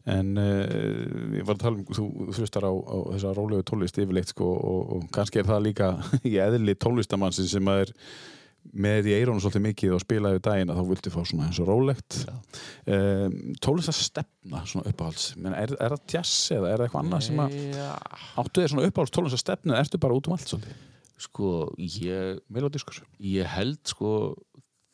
En 0.03 0.33
uh, 0.35 1.35
ég 1.37 1.45
var 1.47 1.55
að 1.55 1.61
tala 1.61 1.79
um 1.79 1.95
þú 1.95 2.05
hlustar 2.35 2.65
á, 2.67 2.73
á 2.75 2.95
þessa 3.13 3.31
rólegu 3.37 3.63
tónlist 3.63 3.99
yfirleitt 4.03 4.33
sko 4.33 4.49
og, 4.51 4.89
og 4.97 5.05
kannski 5.15 5.39
er 5.39 5.47
það 5.47 5.61
líka 5.69 5.91
í 6.27 6.33
eðli 6.43 6.75
tónlistamannsins 6.75 7.53
sem 7.55 7.69
að 7.71 7.85
er 7.85 7.93
með 8.71 9.09
í 9.11 9.15
eirónu 9.17 9.43
svolítið 9.43 9.65
mikið 9.67 9.95
og 9.95 10.01
spilaði 10.03 10.41
daginn 10.45 10.71
að 10.71 10.79
þá 10.79 10.89
viltu 10.89 11.11
fá 11.13 11.19
svona 11.27 11.47
eins 11.49 11.59
og 11.61 11.67
rólegt 11.69 12.19
um, 12.29 13.35
tónlist 13.63 13.91
að 13.91 13.99
stefna 13.99 14.63
svona 14.69 14.93
uppáhalds 14.93 15.33
Men 15.35 15.57
er, 15.57 15.75
er 15.77 15.95
það 15.97 16.15
jazz 16.15 16.53
eða 16.55 16.71
er 16.71 16.77
það 16.77 16.85
eitthvað 16.87 17.03
annað 17.03 17.25
sem 17.27 17.43
að 17.43 17.57
áttu 18.43 18.63
þér 18.63 18.73
svona 18.73 18.87
uppáhalds 18.89 19.15
tónlist 19.17 19.37
að 19.37 19.43
stefna 19.43 19.75
eða 19.75 19.85
ertu 19.85 20.01
bara 20.05 20.17
út 20.17 20.29
um 20.29 20.37
allt 20.37 20.53
svolítið 20.53 20.81
sko, 21.23 21.49
ég, 21.77 22.39
ég 23.23 23.51
held 23.53 23.81
sko 23.87 24.13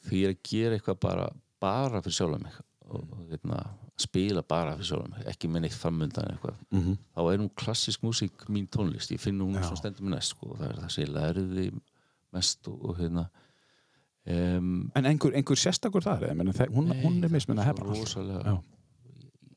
því 0.09 0.23
að 0.29 0.41
gera 0.49 0.79
eitthvað 0.79 0.99
bara 1.05 1.29
bara 1.59 2.01
fyrir 2.03 2.15
sjálfa 2.15 2.41
mig 2.41 2.57
og, 2.89 3.03
og 3.03 3.23
hérna, 3.29 3.59
spila 3.99 4.43
bara 4.47 4.75
fyrir 4.77 4.91
sjálfa 4.91 5.11
mig 5.13 5.29
ekki 5.31 5.51
með 5.51 5.65
neitt 5.65 5.77
framundan 5.77 6.33
eitthvað 6.33 6.57
mm 6.71 6.81
-hmm. 6.81 6.97
þá 7.15 7.21
er 7.33 7.43
hún 7.43 7.51
klassisk 7.63 8.03
músík 8.03 8.47
mín 8.49 8.67
tónlist 8.67 9.11
ég 9.11 9.21
finn 9.21 9.41
hún 9.41 9.55
Já. 9.55 9.63
svona 9.63 9.81
stendur 9.81 10.05
mér 10.05 10.15
næst 10.15 10.35
sko. 10.35 10.55
það 10.57 10.69
er 10.69 10.81
það 10.81 10.89
sem 10.89 11.03
ég 11.03 11.13
lærði 11.15 11.71
mest 12.31 12.67
og, 12.67 12.85
og 12.85 12.97
hérna 12.99 13.29
um, 14.29 14.71
En 14.95 15.09
einhver, 15.09 15.35
einhver 15.37 15.59
sérstakur 15.59 16.05
þar 16.05 16.27
Meni, 16.37 16.53
hún, 16.73 16.91
hún 17.03 17.19
er 17.25 17.33
mismun 17.33 17.61
að 17.61 17.73
alltaf. 17.73 17.91
rosalega 17.93 18.55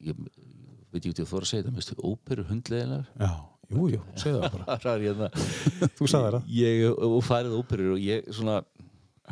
ég, 0.03 0.13
ég 0.13 0.93
veit 0.93 1.07
ekki 1.07 1.25
að 1.25 1.33
þóra 1.33 1.47
að 1.47 1.51
segja 1.53 1.67
það 1.69 1.77
mestu 1.79 1.97
óperu 2.03 2.47
hundleginar 2.51 3.07
Já, 3.17 3.33
jú, 3.73 3.89
jú, 3.95 4.01
segðu 4.21 4.43
það 4.43 4.57
bara. 4.59 4.79
Það 4.85 4.95
er 4.95 5.05
hérna 5.09 5.29
Þú 5.99 6.09
sagði 6.13 6.33
það. 6.37 6.49
Ég 6.59 6.87
og 7.09 7.19
farið 7.27 7.59
óperur 7.59 7.95
og 7.97 8.03
ég 8.03 8.33
svona 8.35 8.59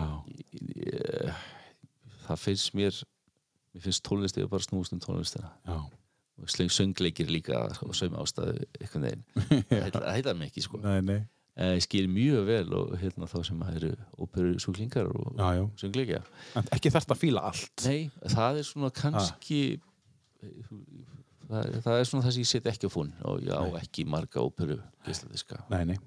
ég, 0.00 1.40
það 2.26 2.44
finnst 2.44 2.76
mér 2.78 3.00
mér 3.70 3.84
finnst 3.86 4.04
tónlist 4.06 4.38
eða 4.38 4.50
bara 4.50 4.66
snúst 4.66 4.94
um 4.96 5.02
tónlistina. 5.02 5.50
Og 6.40 6.48
sleng 6.48 6.72
söngleikir 6.72 7.28
líka 7.30 7.66
og 7.84 7.92
sögum 7.98 8.16
ástæðu 8.22 8.64
eitthvað 8.80 9.02
neginn 9.04 9.24
það 9.92 10.08
heitar 10.14 10.38
mig 10.38 10.48
ekki 10.50 10.64
sko. 10.64 10.80
Nei, 10.84 11.00
nei 11.04 11.20
ég 11.56 11.82
skil 11.82 12.06
mjög 12.08 12.46
vel 12.46 12.74
og 12.74 12.92
hérna 12.98 13.26
þá 13.26 13.44
sem 13.44 13.60
að 13.62 13.76
eru 13.76 13.90
óperu 14.18 14.58
súklingar 14.62 15.06
og 15.10 15.34
Já, 15.36 15.48
já, 15.58 15.64
söngleikja. 15.76 16.22
En 16.56 16.64
ekki 16.72 16.90
þarft 16.94 17.10
að 17.10 17.18
fíla 17.20 17.40
allt. 17.50 17.84
Nei, 17.84 18.10
það 18.30 18.58
er 18.58 18.62
svona 18.62 18.90
kannski 18.90 19.80
það, 21.50 21.74
það 21.84 21.98
er 21.98 22.08
svona 22.08 22.24
það 22.24 22.32
sem 22.36 22.44
ég 22.44 22.50
set 22.52 22.70
ekki 22.70 22.88
á 22.88 22.90
fún 22.94 23.12
og 23.26 23.42
ég 23.44 23.52
á 23.52 23.64
Nei. 23.66 23.80
ekki 23.82 24.06
marga 24.08 24.40
óperu 24.44 24.78
nei, 25.90 25.98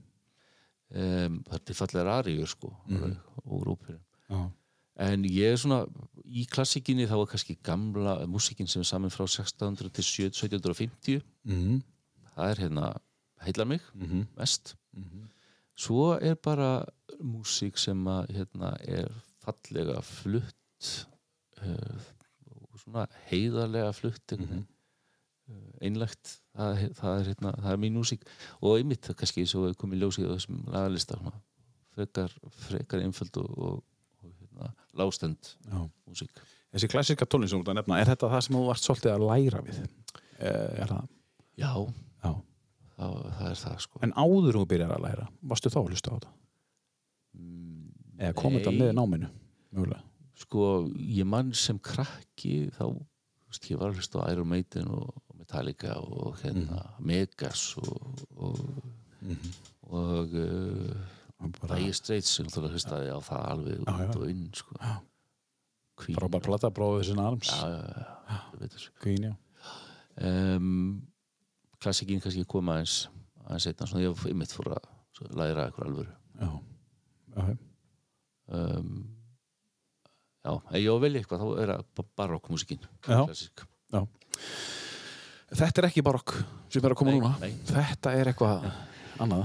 um, 0.94 1.40
það 1.48 1.56
er 1.60 1.64
til 1.68 1.76
fallegar 1.76 2.12
ariður 2.20 2.48
sko 2.54 2.74
Mhm. 2.88 3.16
úr 3.46 3.68
óperu. 3.76 4.00
Já, 4.30 4.52
En 4.96 5.24
ég 5.26 5.42
er 5.54 5.58
svona, 5.58 5.88
í 6.24 6.46
klassikinni 6.46 7.08
þá 7.10 7.16
er 7.18 7.26
kannski 7.32 7.58
gamla 7.64 8.28
músikinn 8.30 8.68
sem 8.70 8.82
er 8.82 8.86
saman 8.86 9.10
frá 9.10 9.26
1600 9.26 9.90
til 9.90 10.04
1750 10.04 11.22
mm 11.46 11.82
það 12.36 12.50
er 12.52 12.56
hérna, 12.62 12.94
heilar 13.42 13.66
mig 13.66 13.82
-hmm. 13.98 14.28
mest 14.38 14.76
Mhm. 14.94 15.30
svo 15.76 16.14
er 16.22 16.36
bara 16.36 16.86
músík 17.20 17.78
sem 17.82 18.04
að 18.08 18.28
hérna 18.38 18.74
er 18.86 19.10
fallega 19.44 20.02
flutt 20.06 20.92
uh, 21.64 22.04
svona 22.84 23.08
heiðarlega 23.32 23.94
flutt 23.96 24.36
einhvern 24.36 24.50
veginn 24.50 24.68
uh, 25.50 25.72
einlegt 25.82 26.36
það, 26.54 26.84
það, 27.00 27.18
er, 27.20 27.26
hérna, 27.32 27.56
það 27.64 27.72
er 27.74 27.82
mín 27.86 27.98
músík 27.98 28.28
og 28.62 28.78
einmitt 28.78 29.10
kannski 29.18 29.46
svo 29.50 29.66
er 29.70 29.76
komið 29.80 30.04
ljósið 30.06 30.30
á 30.30 30.34
þessum 30.36 30.62
lagalista 30.74 31.18
svona, 31.20 31.42
frekar, 31.96 32.38
frekar 32.68 33.04
einföld 33.06 33.42
og, 33.42 33.50
og, 33.58 33.84
og 34.24 34.36
hérna, 34.40 34.74
lástend 35.00 35.56
músík 36.08 36.44
Þessi 36.74 36.88
klassika 36.90 37.26
tónlist 37.30 37.54
sem 37.54 37.60
þú 37.62 37.68
ert 37.68 37.70
að 37.70 37.76
nefna, 37.78 37.98
er 38.02 38.08
þetta 38.10 38.30
það 38.32 38.40
sem 38.42 38.56
þú 38.56 38.62
varst 38.66 38.88
svolítið 38.88 39.12
að 39.14 39.24
læra 39.30 39.60
við? 39.62 39.76
Eh, 40.40 40.80
Er 40.82 40.90
það? 40.90 41.04
Já, 41.62 41.74
Já. 42.24 42.32
Það, 42.98 43.18
það 43.40 43.50
er 43.50 43.60
það 43.64 43.78
sko 43.88 44.04
En 44.08 44.16
áður 44.24 44.60
þú 44.60 44.66
byrjar 44.74 44.96
að 44.98 45.06
læra, 45.08 45.28
varstu 45.54 45.72
þá 45.74 45.80
að 45.82 45.90
hlusta 45.92 46.14
á 46.14 46.16
þetta? 46.18 46.34
Eða 48.24 48.36
kom 48.40 48.58
þetta 48.60 48.76
með 48.78 48.94
náminu? 48.98 49.30
Mögulega. 49.74 50.04
Sko, 50.44 50.68
ég 51.14 51.28
mann 51.30 51.52
sem 51.58 51.78
krakki 51.82 52.70
þá, 52.74 52.86
veist, 53.50 53.70
ég 53.72 53.80
var 53.82 53.92
að 53.92 54.00
hlusta 54.02 54.22
á 54.22 54.30
Iron 54.34 54.50
Maiden 54.50 54.90
og 54.94 55.24
og 55.34 55.40
Metallica 55.40 55.96
og 56.00 56.38
hérna 56.44 56.84
Megas 57.00 57.78
og 57.78 58.24
og, 58.38 58.60
og 59.90 60.34
uh, 60.34 60.94
Bara 61.62 61.80
Dire 61.80 61.94
Straits 61.94 62.36
sem 62.38 62.48
þú 62.48 62.70
hlustaði 62.70 63.10
á 63.12 63.20
það 63.24 63.48
alveg 63.52 63.80
Já, 63.82 63.92
já. 63.92 64.06
út 64.08 64.20
og 64.22 64.30
inn 64.30 64.46
sko. 64.56 64.78
Já. 64.80 64.94
Frábær 66.04 66.44
plata, 66.44 66.70
bróðið 66.74 67.10
sinna 67.10 67.26
arms. 67.30 67.50
Já, 67.52 67.68
já, 67.70 67.82
já, 68.30 68.70
já, 68.70 68.92
Queen, 69.02 69.26
já. 69.28 69.34
um, 70.58 71.02
Klassikinn 71.84 72.22
kannski 72.24 72.46
kom 72.50 72.70
aðeins 72.74 72.98
aðeins 73.44 73.68
einna, 73.72 73.88
svona 73.90 74.04
ég 74.06 74.14
var 74.16 74.38
mitt 74.40 74.54
fór 74.56 74.72
að 74.78 74.86
svo 75.18 75.28
læra 75.38 75.68
eitthvað 75.68 75.90
alvöru 75.90 76.14
Já. 76.40 76.52
já. 77.38 77.58
um, 78.58 78.94
Já, 80.44 80.54
ef 80.60 80.80
ég 80.80 80.90
á 80.92 80.96
að 80.96 81.04
velja 81.06 81.22
eitthvað 81.24 81.44
þá 81.44 81.50
er 81.64 81.74
það 81.74 82.08
barokkmúsikinn 82.20 82.84
Já. 82.84 83.20
klassík 83.28 83.66
Þetta 85.54 85.84
er 85.84 85.86
ekki 85.92 86.02
barokk 86.06 86.32
sem 86.74 86.82
er 86.82 86.94
að 86.96 86.98
koma 86.98 87.12
Nei, 87.14 87.20
núna. 87.20 87.34
nei. 87.44 87.52
Þetta 87.70 88.14
er 88.18 88.30
eitthvað 88.32 88.64
annað. 89.22 89.44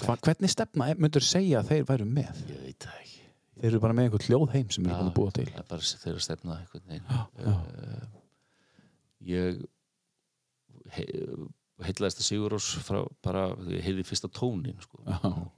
Hva, 0.00 0.14
hvernig 0.24 0.48
stefna 0.50 0.86
myndur 0.96 1.22
segja 1.26 1.60
að 1.60 1.68
þeir 1.74 1.84
væru 1.90 2.06
með? 2.08 2.38
Ég 2.48 2.62
veit 2.64 2.86
það 2.86 3.02
ekki 3.02 3.12
Þeir 3.56 3.68
eru 3.70 3.80
bara 3.84 3.96
með 3.96 4.06
einhvern 4.08 4.24
hljóðheim 4.30 4.70
sem 4.74 4.86
eru 4.88 4.96
búin 4.96 5.10
að 5.10 5.14
búa 5.16 5.34
til. 5.36 5.44
Það 5.52 5.60
er 5.62 5.68
bara 5.70 5.90
þeirra 6.06 6.22
stefna 6.24 6.56
já. 6.56 7.52
uh, 7.52 8.08
Ég 9.28 9.60
heitlaðist 11.84 12.20
að 12.22 12.26
Sigurós 12.30 12.66
frá 12.86 13.02
bara, 13.24 13.46
ég 13.68 13.84
heyrði 13.84 14.04
fyrsta 14.08 14.30
tónin 14.32 14.78
sko. 14.80 15.02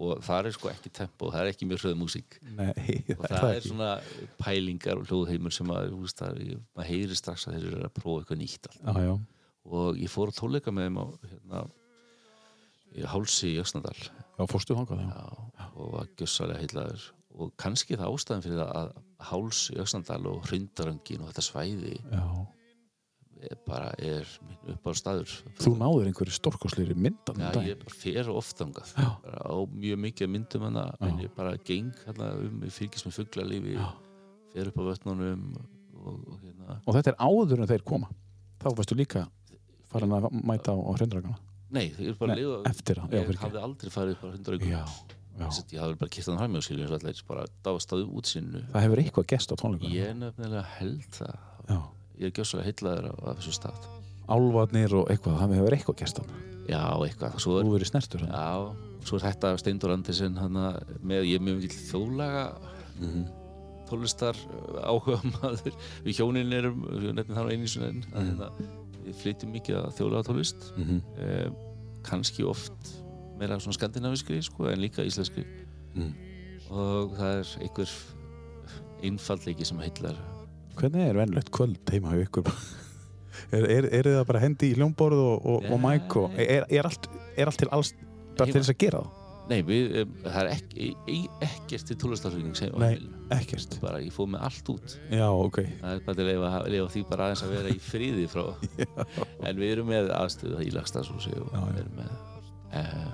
Og 0.03 0.23
það 0.27 0.49
er 0.51 0.57
sko 0.57 0.71
ekki 0.73 0.93
tempo 0.95 1.31
það 1.31 1.43
er 1.45 1.51
ekki 1.53 1.69
mjög 1.71 1.85
hröð 1.85 1.99
músík 2.01 2.39
og 3.19 3.25
það, 3.25 3.49
er 3.53 3.67
svona 3.67 3.91
pælingar 4.41 4.99
og 4.99 5.11
hljóðheimur 5.11 5.55
sem 5.55 5.75
að, 5.75 5.93
veist, 5.95 6.23
er, 6.27 6.57
maður 6.75 6.91
heyri 6.91 7.19
strax 7.19 7.47
að 7.47 7.59
þeir 7.59 7.69
eru 7.71 7.85
að 7.87 7.95
prófa 8.01 8.25
eitthvað 8.25 8.43
nýtt. 8.43 8.71
Já, 8.81 9.03
já. 9.07 9.13
og 9.79 10.03
ég 10.03 10.15
fór 10.15 10.35
á 10.35 10.39
tónleika 10.41 10.75
með 10.75 10.89
þeim 10.89 10.99
á 10.99 11.07
hérna, 11.29 11.63
hálsi 13.15 13.55
í 13.55 13.61
Öxnadal 13.63 13.97
Já, 13.99 14.45
fórstu. 14.51 14.75
Já, 14.75 15.25
og 15.75 15.95
var 15.95 16.11
gjössalega 16.19 16.63
heillaður 16.65 17.09
og 17.39 17.51
kannski 17.61 17.95
það 17.99 18.15
ástæðan 18.15 18.45
fyrir 18.47 18.63
að 18.67 18.95
háls 19.29 19.65
í 19.71 19.79
Öxnandal 19.83 20.23
og 20.31 20.47
hrundaröngin 20.49 21.23
og 21.23 21.31
þetta 21.31 21.45
svæði 21.47 21.99
Já. 22.01 22.25
Er 23.47 23.59
bara 23.67 23.93
er 24.03 24.27
minn 24.49 24.75
upp 24.75 24.89
á 24.89 24.93
staður 24.99 25.33
Þú 25.61 25.73
náður 25.79 26.09
einhverju 26.11 26.35
stórkosleiri 26.37 26.97
myndan 26.99 27.39
Já, 27.39 27.49
um 27.49 27.55
daginn. 27.55 27.71
ég 27.73 27.81
bara 27.83 27.97
fer 28.03 28.31
oft 28.33 28.59
þangað 28.61 28.93
Já. 28.97 29.09
bara 29.25 29.43
á 29.47 29.57
mjög 29.73 30.03
mikið 30.05 30.33
myndum 30.35 30.67
hana 30.69 30.85
en 31.01 31.19
ég 31.23 31.35
bara 31.37 31.57
geng 31.69 31.93
hérna 32.07 32.31
um 32.39 32.63
ég 32.67 32.75
fylgist 32.75 33.09
með 33.09 33.19
fugglalífi 33.21 33.77
fer 34.55 34.71
upp 34.73 34.81
á 34.81 34.83
vötnunum 34.89 35.45
og, 35.99 36.17
og 36.17 36.41
hérna 36.43 36.79
Og 36.85 36.97
þetta 36.97 37.13
er 37.15 37.21
áður 37.23 37.63
en 37.63 37.71
þeir 37.71 37.85
koma. 37.87 38.09
Þá 38.59 38.69
varstu 38.79 38.97
líka 38.99 39.27
farin 39.89 40.15
að 40.17 40.29
mæta 40.33 40.75
á, 40.75 40.79
hrindragana. 40.99 41.39
Nei, 41.71 41.91
ég 41.95 42.13
er 42.13 42.19
bara 42.19 42.35
Nei, 42.35 42.43
að 42.43 42.43
lifa 42.43 42.73
eftir 42.73 42.99
það, 42.99 43.13
já, 43.13 43.21
Ég 43.21 43.41
hafði 43.43 43.63
aldrei 43.63 43.93
farið 43.93 44.15
upp 44.17 44.25
á 44.25 44.29
Já, 44.65 44.83
já. 45.39 45.49
Ég 45.71 45.83
hafði 45.83 45.99
bara 46.01 46.13
kipt 46.17 46.31
hann 46.33 46.63
skiljum 46.65 46.89
eins 46.89 46.97
og 46.97 46.99
allir 46.99 47.23
bara 47.29 47.45
dástaði 47.67 48.07
útsinu 48.09 48.63
Það 48.73 48.85
hefur 48.87 49.03
eitthvað 49.05 49.29
gest 49.35 49.53
á 49.53 49.57
tónleikunum. 49.61 49.95
Ég 49.95 50.17
nefnilega 50.19 50.65
held 50.79 51.07
það 51.15 51.35
Já. 51.69 51.79
Ég 52.19 52.27
er 52.29 52.35
gjössalega 52.35 52.67
heillaður 52.73 53.09
á, 53.11 53.15
á 53.15 53.31
þessu 53.39 53.53
stað 53.55 53.89
Álvarnir 54.29 54.93
og 54.99 55.09
eitthvað, 55.09 55.39
það 55.41 55.55
hefur 55.57 55.75
eitthvað 55.79 55.97
gest 56.03 56.19
á. 56.21 56.25
Já, 56.69 56.83
eitthvað 57.07 57.39
Svo 57.41 57.63
Þú 57.63 57.71
verið 57.73 57.89
snertur 57.93 58.21
hann. 58.27 58.35
já, 58.35 59.05
svo 59.09 59.17
er 59.17 59.25
þetta 59.25 59.53
Steindur 59.63 59.93
Andersen 59.95 60.37
hana, 60.37 60.73
með, 61.03 61.23
ég 61.31 61.41
mjög 61.41 61.63
mikil 61.63 61.85
þjóðlaga 61.89 62.43
Mhm. 62.99 63.25
tónlistar 63.89 64.37
áhuga 64.85 65.17
maður 65.39 65.73
við 66.05 66.19
hjónin 66.19 66.53
erum, 66.53 66.83
á 67.33 67.43
einu 67.49 67.67
sinni 67.71 68.03
Mhm. 68.03 68.13
að 68.13 68.27
hérna, 68.27 68.51
við 69.07 69.15
flytjum 69.23 69.53
mikið 69.55 69.77
að 69.81 69.95
þjóðlaga 69.97 70.27
tónlist 70.29 70.73
Mm 70.77 70.85
-hmm. 70.85 71.01
eh, 71.23 71.51
kannski 72.03 72.45
oft 72.45 72.73
meira 73.39 73.57
svona 73.59 73.73
skandinaviskri 73.79 74.43
sko, 74.43 74.67
en 74.69 74.79
líka 74.81 75.01
íslenskri 75.07 75.45
Mm. 75.95 76.13
og 76.71 77.17
það 77.17 77.39
er 77.39 77.63
einhver 77.63 77.89
einfallleiki 79.03 79.65
sem 79.65 79.79
heillar 79.79 80.17
Hvernig 80.79 81.07
er 81.11 81.17
venlegt 81.19 81.49
kvöld 81.55 81.93
heima 81.93 82.13
hjá 82.15 82.25
ykkur? 82.29 82.51
er, 83.57 83.65
er, 83.79 83.89
er 84.01 84.11
það 84.19 84.27
bara 84.33 84.43
hendi 84.45 84.73
í 84.73 84.77
hljómborð 84.79 85.23
og, 85.23 85.47
og, 85.55 85.71
og 85.75 85.81
mæk 85.83 86.19
og 86.23 86.37
er, 86.39 86.67
er, 86.69 86.87
allt, 86.89 87.09
er 87.37 87.51
allt 87.51 87.59
til 87.65 87.71
alls 87.75 87.95
bara 88.39 88.51
til 88.53 88.61
þess 88.63 88.75
að 88.75 88.79
gera 88.85 89.01
það? 89.03 89.15
Nei, 89.49 89.63
við, 89.65 89.95
um, 90.03 90.11
það 90.27 90.39
er 90.43 90.49
ekki, 90.53 90.87
e- 91.09 91.45
ekkert 91.47 91.87
til 91.89 91.97
tónlistarflutning 92.03 92.57
sem 92.59 92.75
Nei, 92.83 92.91
ekkert. 93.33 93.79
bara 93.81 94.03
ég 94.05 94.13
fóð 94.13 94.27
með 94.35 94.43
allt 94.45 94.69
út 94.75 94.97
Já, 95.09 95.25
ok. 95.33 95.61
það 95.81 95.95
er 95.95 96.03
bara 96.05 96.19
til 96.19 96.25
að 96.27 96.29
lifa, 96.35 96.51
lifa 96.75 96.91
því 96.93 97.03
bara 97.09 97.29
aðeins 97.31 97.45
að 97.47 97.55
vera 97.57 97.73
í 97.73 97.79
fríði 97.81 98.27
frá 98.29 98.45
en 99.49 99.63
við 99.63 99.73
erum 99.73 99.89
með 99.89 100.13
aðstöðu 100.19 100.61
í 100.67 100.75
lagstafshúsi 100.77 101.33
og 101.41 101.49
Já, 101.49 101.63
já. 101.63 101.65
við 101.73 101.81
erum 101.87 101.97
með 102.03 102.13
uh, 102.83 103.09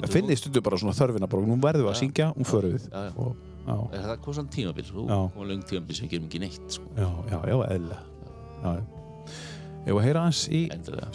Það 0.00 0.14
finnir 0.14 0.38
stundu 0.40 0.62
bara 0.70 0.78
svona 0.80 0.94
þörfina 0.96 1.28
bara, 1.34 1.48
nú 1.50 1.58
verðum 1.66 1.88
við 1.88 1.92
að 1.96 1.98
syngja, 2.04 2.30
nú 2.38 2.46
förum 2.48 2.76
við. 2.78 2.86
já, 2.86 3.00
já. 3.10 3.12
Og, 3.26 3.49
það 3.92 4.14
kom 4.24 4.36
svona 4.38 4.54
tímabil, 4.54 4.86
svo 4.88 5.04
Já. 5.08 5.18
kom 5.34 5.50
löng 5.50 5.66
tímabil 5.68 5.98
sem 5.98 6.10
gerum 6.10 6.30
ekki 6.30 6.42
neitt 6.42 6.78
sko, 6.78 6.88
já, 6.96 7.10
já, 7.30 7.38
já, 7.50 8.00
já. 8.64 8.80
Ég 9.80 9.96
var 9.96 10.02
að 10.02 10.06
heyra 10.10 10.22
hans 10.26 10.42
í 10.52 10.60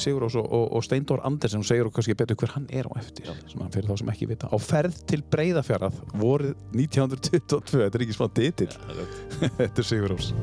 Sigur 0.01 0.25
og, 0.25 0.37
og, 0.41 0.63
og 0.73 0.85
Steindór 0.85 1.21
Andersen 1.27 1.61
og 1.61 1.67
segir 1.69 1.85
okkur 1.85 1.99
kannski 1.99 2.15
betur 2.17 2.39
hver 2.41 2.55
hann 2.55 2.65
er 2.73 2.89
á 2.89 2.97
eftir 2.97 3.29
svona 3.45 3.69
fyrir 3.73 3.91
þá 3.91 4.01
sem 4.01 4.13
ekki 4.15 4.29
vita. 4.31 4.49
Á 4.49 4.57
ferð 4.57 5.03
til 5.05 5.21
Breiðafjarað 5.35 5.99
vorið 6.17 6.55
1922 6.73 7.83
þetta 7.83 7.99
er 8.01 8.07
ekki 8.07 8.17
smá 8.17 8.25
ditill 8.33 8.73
þetta 9.59 9.75
er 9.77 9.91
Sigur 9.93 10.15
Rós 10.15 10.33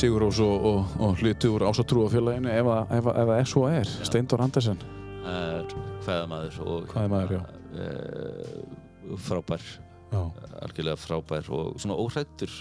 Sigur 0.00 0.22
Rós 0.24 0.38
og, 0.40 0.64
og, 0.64 0.92
og 1.02 1.18
hluti 1.20 1.48
úr 1.50 1.64
ásatrúafélaginu 1.68 2.48
ef, 2.54 2.68
að- 2.72 2.92
ef, 2.96 3.04
að- 3.10 3.18
ef 3.20 3.28
það 3.28 3.40
er 3.42 3.48
svo 3.50 3.62
er 3.68 3.90
Steindór 4.08 4.40
Andersen. 4.46 4.78
Það 5.20 5.42
er 5.58 5.74
hvaðamaður 6.06 6.60
og 6.64 6.86
Kvæðamaður, 6.88 7.32
já. 7.34 7.40
uh, 7.82 9.16
frábær. 9.20 9.66
Já, 10.10 10.22
algjörlega 10.64 10.96
frábær 10.98 11.50
og 11.54 11.76
svona 11.78 11.98
óhrættur 12.00 12.54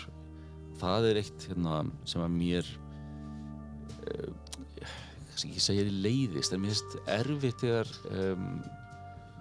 það 0.79 1.07
er 1.09 1.19
eitt 1.21 1.45
hérna, 1.49 1.77
sem 2.05 2.21
að 2.21 2.35
mér 2.35 2.67
uh, 4.03 4.33
ekki 5.39 5.63
segja 5.63 5.85
því 5.87 5.95
leiðist 6.03 6.53
en 6.53 6.61
mér 6.61 6.75
finnst 6.75 6.97
erfitt 7.15 7.63
þegar 7.63 7.89
um, 8.11 8.49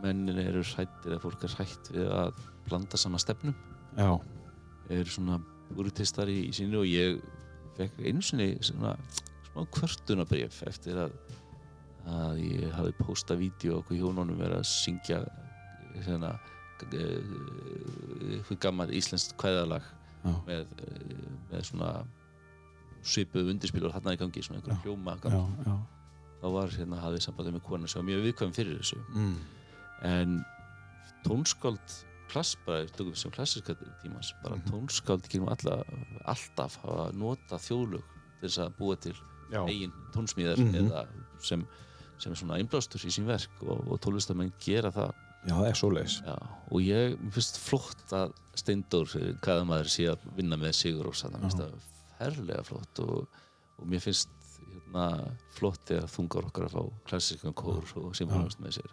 mennin 0.05 0.39
eru 0.39 0.63
hrættir 0.63 1.17
eða 1.17 1.21
fólk 1.27 1.45
er 1.49 1.57
hrætt 1.59 1.91
við 1.97 2.07
að 2.15 2.39
blanda 2.69 2.97
sama 3.01 3.19
stefnum. 3.19 3.57
Já, 3.99 4.13
eru 4.95 5.11
svona 5.11 5.41
úrutistar 5.75 6.31
í, 6.31 6.45
í 6.49 6.55
sínu 6.55 6.85
og 6.85 6.89
ég 6.89 7.19
fekk 7.79 7.99
einu 8.07 8.23
sinni 8.25 8.51
svona 8.65 8.95
smá 9.49 9.65
kvörtunabrif 9.75 10.63
eftir 10.69 10.99
að, 11.07 11.15
að 12.09 12.41
ég 12.45 12.73
hafi 12.77 12.93
postað 13.01 13.41
vídeo 13.45 13.81
okkur 13.81 13.99
hjónunum 14.01 14.39
verið 14.41 14.61
að 14.61 14.69
syngja 14.71 15.23
hérna 15.99 16.35
eitthvað 16.89 18.61
gammalt 18.63 18.93
íslenskt 18.95 19.35
kvæðalag 19.41 19.87
með, 20.47 20.67
eh, 20.85 21.15
með 21.51 21.65
svona 21.71 21.93
svipuð 23.07 23.53
undirspil 23.53 23.87
og 23.87 23.95
þarna 23.95 24.15
í 24.17 24.21
gangi 24.21 24.43
svona 24.43 24.61
einhver 24.61 24.81
hljóma 24.85 25.15
já, 25.23 25.43
já. 25.67 25.77
þá 26.43 26.47
var 26.55 26.69
hérna 26.75 27.01
hafið 27.03 27.25
sambandið 27.25 27.57
með 27.57 27.65
kona 27.69 27.89
sem 27.89 28.01
var 28.03 28.09
mjög 28.11 28.25
viðkvæm 28.27 28.55
fyrir 28.57 28.79
þessu 28.81 28.99
Mm. 29.15 29.37
en 30.03 30.45
tónskáld 31.25 31.97
tökum 32.97 33.15
sem 33.17 33.31
klassiska 33.35 33.75
tímans, 34.03 34.33
bara 34.43 34.57
Mhm. 34.57 34.71
tónskáld 34.71 35.29
gerum 35.29 35.49
alla, 35.49 35.85
alltaf 36.27 36.77
hafa 36.83 37.11
notað 37.13 37.65
þjóðlög 37.69 38.03
til 38.41 38.49
þess 38.49 38.59
að 38.59 38.77
búa 38.79 38.97
til 39.01 39.15
Já. 39.51 39.65
eigin 39.67 39.93
tónsmíðar 40.13 40.59
Mhm. 40.59 40.75
eða 40.75 41.07
sem, 41.41 41.67
sem 42.19 42.35
svona 42.35 42.59
einblástur 42.59 43.01
í 43.05 43.11
sín 43.11 43.27
verk 43.27 43.51
og, 43.63 43.89
og 43.91 44.01
tólestamenn 44.01 44.53
gera 44.61 44.91
það 44.91 45.13
já, 45.47 45.55
það 45.55 45.69
er 45.69 45.75
svo 45.75 45.91
leis 45.93 46.21
Já, 46.27 46.37
og 46.71 46.81
ég 46.81 47.17
mér 47.19 47.33
finnst 47.33 47.59
flott 47.59 48.13
að 48.13 48.33
Steindór, 48.59 49.07
hvaða 49.41 49.65
maður 49.65 49.89
sé 49.89 50.09
að 50.11 50.19
vinna 50.37 50.57
með 50.57 50.75
Sigur 50.75 51.05
Rós 51.07 51.23
það 51.23 51.41
finnst 51.41 51.59
það 51.59 51.75
ferlega 52.19 52.65
flott 52.65 52.99
og, 53.01 53.29
og 53.79 53.87
mér 53.87 54.01
finnst 54.01 54.29
hérna, 54.59 55.31
flott 55.55 55.79
þegar 55.87 56.09
þungar 56.11 56.45
okkar 56.49 56.65
að 56.67 56.73
fá 56.75 56.93
klassískan 57.07 57.55
kór 57.55 57.85
og 57.97 58.15
symfónist 58.15 58.59
með 58.61 58.79
sér 58.81 58.91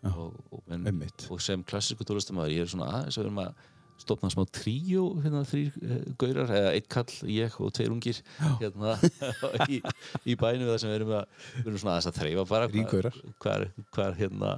Já. 0.00 0.12
og, 0.14 0.36
og, 0.50 0.62
en, 0.72 0.88
og 1.30 1.42
sem 1.44 1.62
klassísku 1.66 2.06
tólistamæður 2.08 2.54
ég 2.54 2.64
er 2.64 2.72
svona 2.72 2.88
aðeins 2.94 3.18
að 3.18 3.22
við 3.22 3.28
erum 3.28 3.42
að 3.42 3.66
stopna 4.00 4.30
smá 4.32 4.46
tríó 4.48 5.02
hérna 5.20 5.42
þrýr 5.48 5.74
uh, 5.76 5.98
gaurar 6.20 6.52
eða 6.56 6.70
eitt 6.76 6.86
kall, 6.92 7.10
ég 7.28 7.58
og 7.60 7.74
tveir 7.76 7.92
ungir 7.92 8.22
hérna 8.62 8.94
í, 9.68 9.80
í 10.24 10.36
bænum 10.40 10.70
það 10.70 10.78
sem 10.82 10.92
við 10.92 10.98
erum 11.00 11.12
að 11.18 11.26
við 11.58 11.66
erum 11.66 11.82
svona 11.82 11.96
aðeins 11.96 12.08
að 12.10 12.22
þreifa 12.22 12.46
bara 12.48 12.70
gaurar. 12.78 13.20
hvar, 13.44 13.66
hvar 13.92 14.16
hérna 14.16 14.54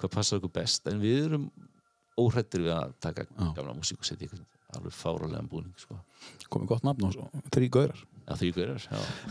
hvað 0.00 0.14
passar 0.16 0.40
okkur 0.40 0.54
best 0.56 0.88
en 0.90 1.02
við 1.02 1.26
erum 1.26 1.50
óhrættir 2.20 2.64
við 2.64 2.74
að 2.76 2.96
taka 3.04 3.26
Já. 3.28 3.52
gamla 3.58 3.76
músík 3.76 4.00
og 4.00 4.08
setja 4.08 4.30
alveg 4.72 4.96
fáralega 4.96 5.44
búning 5.48 5.76
sko. 5.80 5.98
komið 6.48 6.72
gott 6.72 6.86
nafn 6.88 7.08
og 7.08 7.16
svo, 7.16 7.28
þrý 7.52 7.68
gaurar 7.76 8.04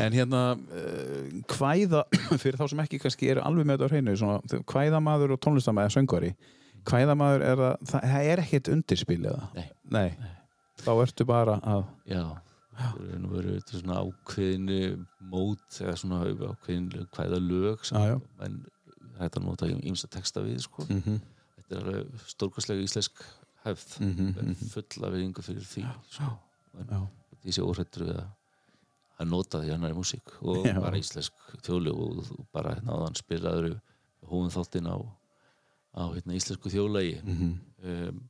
En 0.03 0.15
hérna, 0.15 0.41
uh, 0.55 1.37
kvæða, 1.51 2.05
fyrir 2.41 2.59
þá 2.59 2.65
sem 2.71 2.83
ekki 2.85 3.01
kannski 3.01 3.31
eru 3.33 3.45
alveg 3.45 3.67
með 3.69 3.79
þetta 3.79 3.87
á 3.87 3.93
hreinu, 3.93 4.17
svona, 4.19 4.63
kvæðamaður 4.71 5.35
og 5.37 5.43
tónlistamæður, 5.45 5.95
söngvari, 5.97 6.33
Kvæðamaður 6.81 7.43
er 7.45 7.59
að, 7.61 7.73
það, 7.91 8.05
er 8.31 8.41
ekkert 8.41 8.69
undirspil 8.73 9.19
eða? 9.19 9.49
Nei. 9.53 9.67
Nei. 9.93 10.31
Þá 10.81 10.91
ertu 11.03 11.27
bara 11.29 11.59
að, 11.61 11.83
Já, 12.09 12.23
það 12.81 13.11
er 13.13 13.21
nú 13.21 13.31
verið 13.35 13.57
er 13.59 13.81
svona 13.83 13.99
ákveðinu 14.01 14.79
mót 15.31 15.79
eða 15.83 15.95
svona 15.99 16.21
ákveðin 16.25 16.89
hvaða 17.13 17.41
lög 17.43 17.85
já. 17.85 18.15
en 18.45 18.57
þetta 19.19 19.43
nota 19.43 19.69
ímsa 19.69 20.09
texta 20.11 20.43
við 20.45 20.63
sko. 20.65 20.87
mm 20.89 21.21
þetta 21.61 21.77
er 21.77 21.87
alveg 21.87 22.23
stórkastlega 22.31 22.83
íslensk 22.83 23.23
hefð 23.65 23.97
mm 24.01 24.55
fulla 24.73 25.11
við 25.13 25.25
yngur 25.27 25.45
fyrir 25.45 25.67
því 25.67 25.85
sko. 26.09 26.31
en 26.81 27.51
sé 27.53 27.65
óhrættur 27.65 28.07
við 28.07 28.15
að 28.17 28.29
að 29.21 29.29
nota 29.31 29.61
því 29.61 29.73
annari 29.75 29.95
músík 29.97 30.33
og 30.41 30.65
Já. 30.67 30.75
bara 30.81 30.97
íslensk 30.99 31.33
þjólu 31.65 31.93
og, 31.93 32.31
bara 32.53 32.75
hérna 32.77 32.95
áðan 32.97 33.17
spilaður 33.19 33.75
hóðum 34.31 34.51
þáttinn 34.53 34.89
á, 34.91 34.97
á 35.97 36.03
hérna, 36.15 36.37
íslensku 36.37 36.71
þjólægi 36.73 37.17
Mhm. 37.23 37.51
um, 37.83 38.21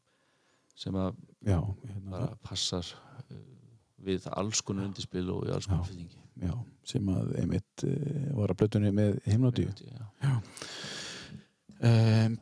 sem 0.82 0.96
að 0.98 1.16
já, 1.46 1.60
hérna, 1.62 2.12
bara 2.12 2.30
passar 2.44 2.86
uh, 3.30 3.42
við 4.02 4.26
alls 4.34 4.62
konar 4.66 4.88
undirspil 4.90 5.28
og 5.30 5.46
í 5.46 5.52
alls 5.54 5.68
konar 5.70 5.84
Já. 5.86 5.90
fyrtingi 5.92 6.20
já, 6.42 6.54
sem 6.90 7.10
að 7.14 7.36
einmitt 7.42 7.84
uh, 7.86 8.32
var 8.40 8.50
að 8.54 8.58
blötunni 8.64 8.90
með 8.98 9.20
himnodíu. 9.30 9.70
Já. 10.22 10.40
Um, 11.82 12.38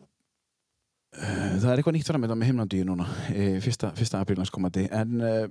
uh, 1.16 1.56
það 1.60 1.70
er 1.72 1.80
eitthvað 1.82 1.96
nýtt 1.98 2.10
fram 2.12 2.24
með 2.26 2.46
himnandíu 2.50 2.86
núna 2.88 3.06
fyrsta, 3.64 3.92
fyrsta 3.98 4.20
apríl 4.24 4.40
næstkomandi 4.40 4.88
en 4.92 5.14
uh, 5.24 5.46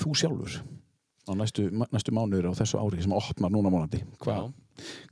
þú 0.00 0.14
sjálfur 0.18 0.56
á 1.28 1.32
næstu, 1.36 1.68
næstu 1.92 2.14
mánuður 2.16 2.50
á 2.52 2.58
þessu 2.60 2.80
ári 2.80 3.02
sem 3.04 3.14
opnar 3.16 3.52
núna 3.52 3.72
mánandi 3.72 4.02
Hva, 4.22 4.42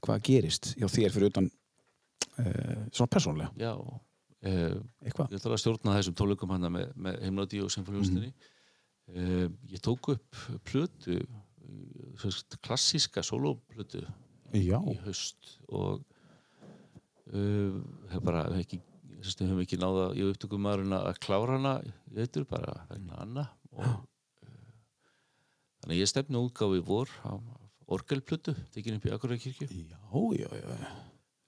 hvað 0.04 0.22
gerist 0.28 0.74
hjá 0.78 0.88
þér 0.88 1.14
fyrir 1.14 1.32
utan 1.32 1.48
uh, 1.48 2.84
svona 2.92 3.11
persónlega 3.12 3.50
Já, 3.61 3.74
uh, 3.76 4.78
ég 5.04 5.12
ætla 5.12 5.56
að 5.56 5.61
stjórna 5.64 5.98
þessum 5.98 6.16
tónleikum 6.18 6.54
hana 6.54 6.70
með, 6.72 6.94
með 6.96 7.20
Himnadi 7.26 7.64
og 7.64 7.74
Sinfóniustinni 7.74 8.32
Mhm. 8.32 8.56
ég 9.72 9.80
tók 9.80 10.09
upp 10.12 10.36
plötu 10.64 11.16
eh, 11.16 12.59
klassíska 12.61 13.22
sólóplötu 13.22 14.04
já, 14.52 14.76
í 14.84 14.96
haust 15.04 15.59
og 15.68 16.04
uh, 17.32 17.80
hef 18.12 18.22
bara 18.24 18.44
hef 18.52 18.66
ekki 18.66 18.80
sérst, 19.22 19.40
höfum 19.40 19.62
ekki 19.64 19.78
náða 19.80 20.11
í 20.16 20.26
upptökum 20.28 20.68
að 20.68 21.18
klára 21.24 21.56
hana 21.56 21.74
í 21.84 21.92
veitur 22.20 22.44
bara 22.48 22.84
Anna 22.90 23.48
og 23.72 23.84
uh, 23.84 23.96
þannig 25.89 25.97
að 25.97 26.03
ég 26.03 26.11
stefni 26.11 26.36
útgáfi 26.36 26.78
í 26.78 26.84
vor 26.84 27.12
á 27.24 27.32
orgelplötu 27.89 28.53
tekin 28.74 28.99
upp 28.99 29.07
í 29.09 29.12
Akureykirkju 29.14 29.68
já, 29.72 29.97
já, 30.36 30.49
já. 30.53 30.91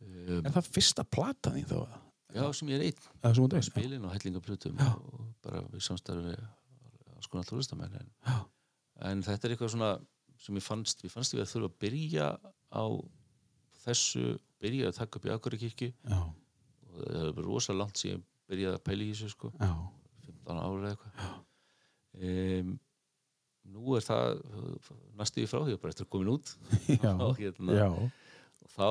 um, 0.00 0.40
er 0.40 0.54
það 0.54 0.70
fyrsta 0.72 1.04
platan 1.04 1.58
þín 1.58 1.68
þá? 1.68 1.98
já, 2.32 2.46
sem 2.56 2.70
ég 2.72 2.78
er 2.80 2.86
einn. 2.88 3.02
Sem 3.20 3.36
þú 3.36 3.48
veist? 3.52 3.72
spilin 3.74 4.06
og 4.08 4.14
hellingaplötum 4.14 4.80
og 4.86 5.20
bara 5.44 5.60
við 5.68 5.84
samstarfi 5.84 6.30
við 6.30 6.40
alls 7.18 7.28
konar 7.28 7.48
tónlistamenn 7.50 8.00
en, 8.00 8.10
en 9.10 9.24
þetta 9.26 9.48
er 9.48 9.54
eitthvað 9.56 9.74
svona 9.74 9.92
sem 10.40 10.56
ég 10.56 10.64
fannst, 10.64 11.04
ég 11.04 11.12
fannst 11.12 11.36
ég 11.36 11.44
að 11.44 11.52
þurfa 11.52 11.68
að 11.68 11.78
byrja 11.84 12.28
á 12.72 12.84
þessu 13.84 14.26
byrja 14.60 14.88
að 14.88 15.00
taka 15.02 15.20
upp 15.20 15.28
í 15.28 15.34
Akureykirkju 15.36 15.92
og 16.08 16.30
það 16.96 17.16
hefur 17.20 17.34
verið 17.36 17.50
rosa 17.50 17.76
langt 17.76 18.00
síðan 18.00 18.22
ég 18.24 18.28
byrjaði 18.48 18.80
að 18.80 18.86
pæla 18.88 19.04
í 19.04 19.10
þessu 19.12 19.34
sko, 19.34 19.52
já, 19.60 19.72
15 20.24 20.62
ára 20.64 20.78
eða 20.80 20.94
eitthvað. 20.94 21.34
Um, 22.20 22.78
nú 23.74 23.96
er 23.96 24.04
það 24.04 24.40
næstu 25.18 25.44
í 25.44 25.48
frá 25.50 25.62
því 25.64 25.76
að 25.76 25.82
bara 25.82 25.94
eftir 25.94 26.06
að 26.06 26.12
komin 26.14 26.32
út. 26.34 26.52
Já, 27.04 27.12
og 27.12 27.38
hérna, 27.40 27.88
og 27.90 28.72
þá 28.74 28.88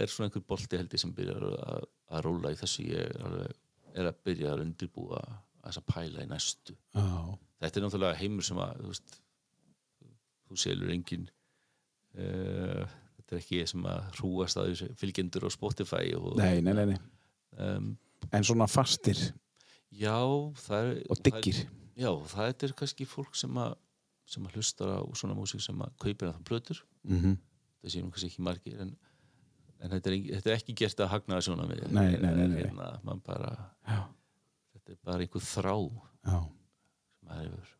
er 0.00 0.12
svona 0.12 0.28
einhver 0.28 0.46
bolti 0.48 0.80
held 0.80 0.96
ég 0.96 1.02
sem 1.02 1.14
byrjar 1.14 1.46
að, 1.50 1.86
að 2.10 2.24
róla 2.28 2.54
í 2.54 2.58
þessu. 2.60 2.86
Ég 2.90 3.04
er, 3.08 3.18
alveg, 3.28 3.60
er 3.94 4.10
að 4.10 4.22
byrja 4.28 4.54
að 4.54 4.64
undirbúa 4.66 5.20
að 5.22 5.36
þess 5.64 5.80
að 5.80 5.86
pæla 5.92 6.24
í 6.24 6.30
næstu. 6.30 6.76
Já, 6.96 7.12
þetta 7.64 7.80
er 7.80 7.86
náttúrulega 7.86 8.20
heimur 8.20 8.48
sem 8.48 8.60
að 8.60 8.82
þú, 8.82 8.90
veist, 8.92 9.16
þú 10.44 10.60
selur 10.64 10.92
engin 10.94 11.28
uh, 12.18 12.82
þetta 13.18 13.36
er 13.36 13.40
ekki 13.40 13.62
sem 13.70 13.86
að 13.88 14.10
hrúast 14.18 14.60
að 14.60 14.82
fylgjendur 15.00 15.48
á 15.48 15.50
Spotify 15.54 16.04
og, 16.18 16.34
nei, 16.40 16.58
nei, 16.64 16.74
nei, 16.76 16.84
nei. 16.92 17.00
Um, 17.54 17.94
en 18.34 18.44
svona 18.46 18.66
fastir. 18.68 19.20
Já, 19.94 20.18
það 20.66 20.90
er 20.90 21.00
og 21.12 21.20
diggir 21.22 21.64
já, 21.94 22.10
það 22.30 22.64
er 22.66 22.74
kannski 22.78 23.06
fólk 23.08 23.36
sem 23.38 23.58
að 23.60 23.76
sem 24.26 24.46
að 24.46 24.58
hlustar 24.58 24.94
á 24.96 25.02
svona 25.16 25.36
músík 25.36 25.62
sem 25.64 25.80
að 25.84 25.92
kaupir 26.00 26.28
að 26.30 26.36
það 26.38 26.46
plötur. 26.48 26.82
Mm 27.04 27.20
-hmm. 27.20 27.36
það 27.82 27.94
séum 27.94 28.10
kannski 28.10 28.30
ekki 28.30 28.42
margir 28.42 28.80
en, 28.80 28.96
en 29.80 29.90
þetta, 29.90 30.10
er, 30.10 30.18
þetta 30.34 30.50
er 30.50 30.56
ekki 30.56 30.74
gert 30.74 31.00
að 31.00 31.12
hagnaða 31.12 31.46
svona 31.48 31.68
með 31.68 31.86
Nei, 31.90 32.16
nei, 32.18 32.34
nei, 32.34 32.58
hérna, 32.62 33.18
bara, 33.26 33.52
já, 33.86 34.00
þetta 34.72 34.92
er 34.92 34.98
bara 35.04 35.20
einhver 35.20 35.44
þrá 35.44 35.76
já. 36.24 36.38
sem 36.40 37.28
maður 37.28 37.50
hefur. 37.50 37.72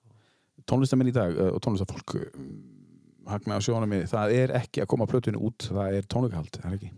Tónlistamenn 0.64 1.10
í 1.10 1.12
dag 1.12 1.36
uh, 1.36 1.52
og 1.54 1.60
tónlistafólk 1.64 2.14
um, 2.14 2.74
hagna 3.26 3.56
á 3.56 3.60
sjónum 3.64 3.96
það 4.08 4.36
er 4.36 4.52
ekki 4.60 4.84
að 4.84 4.90
koma 4.92 5.08
plötunni 5.08 5.40
út 5.40 5.68
það 5.70 5.98
er 5.98 6.06
tónleikahald, 6.06 6.52
það 6.52 6.70
er 6.70 6.76
ekki? 6.78 6.92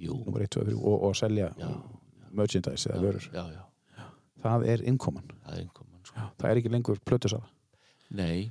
Jú, 0.00 0.16
Númer 0.24 0.46
1, 0.46 0.54
2, 0.56 0.64
3 0.70 0.78
og, 0.78 1.02
og 1.08 1.16
selja 1.18 1.50
já, 1.58 1.68
merchandise 2.30 2.90
eða 2.90 3.02
vörur. 3.02 3.26
já, 3.34 3.42
já, 3.52 4.04
það 4.44 4.66
er 4.72 4.84
innkoman, 4.88 5.26
það 5.44 5.56
er 5.56 5.64
einhverjum 5.64 6.06
sko. 6.06 6.26
það 6.38 6.50
er 6.50 6.60
ekki 6.62 6.72
lengur 6.72 7.02
plötusala. 7.04 7.50
Nei, 8.10 8.50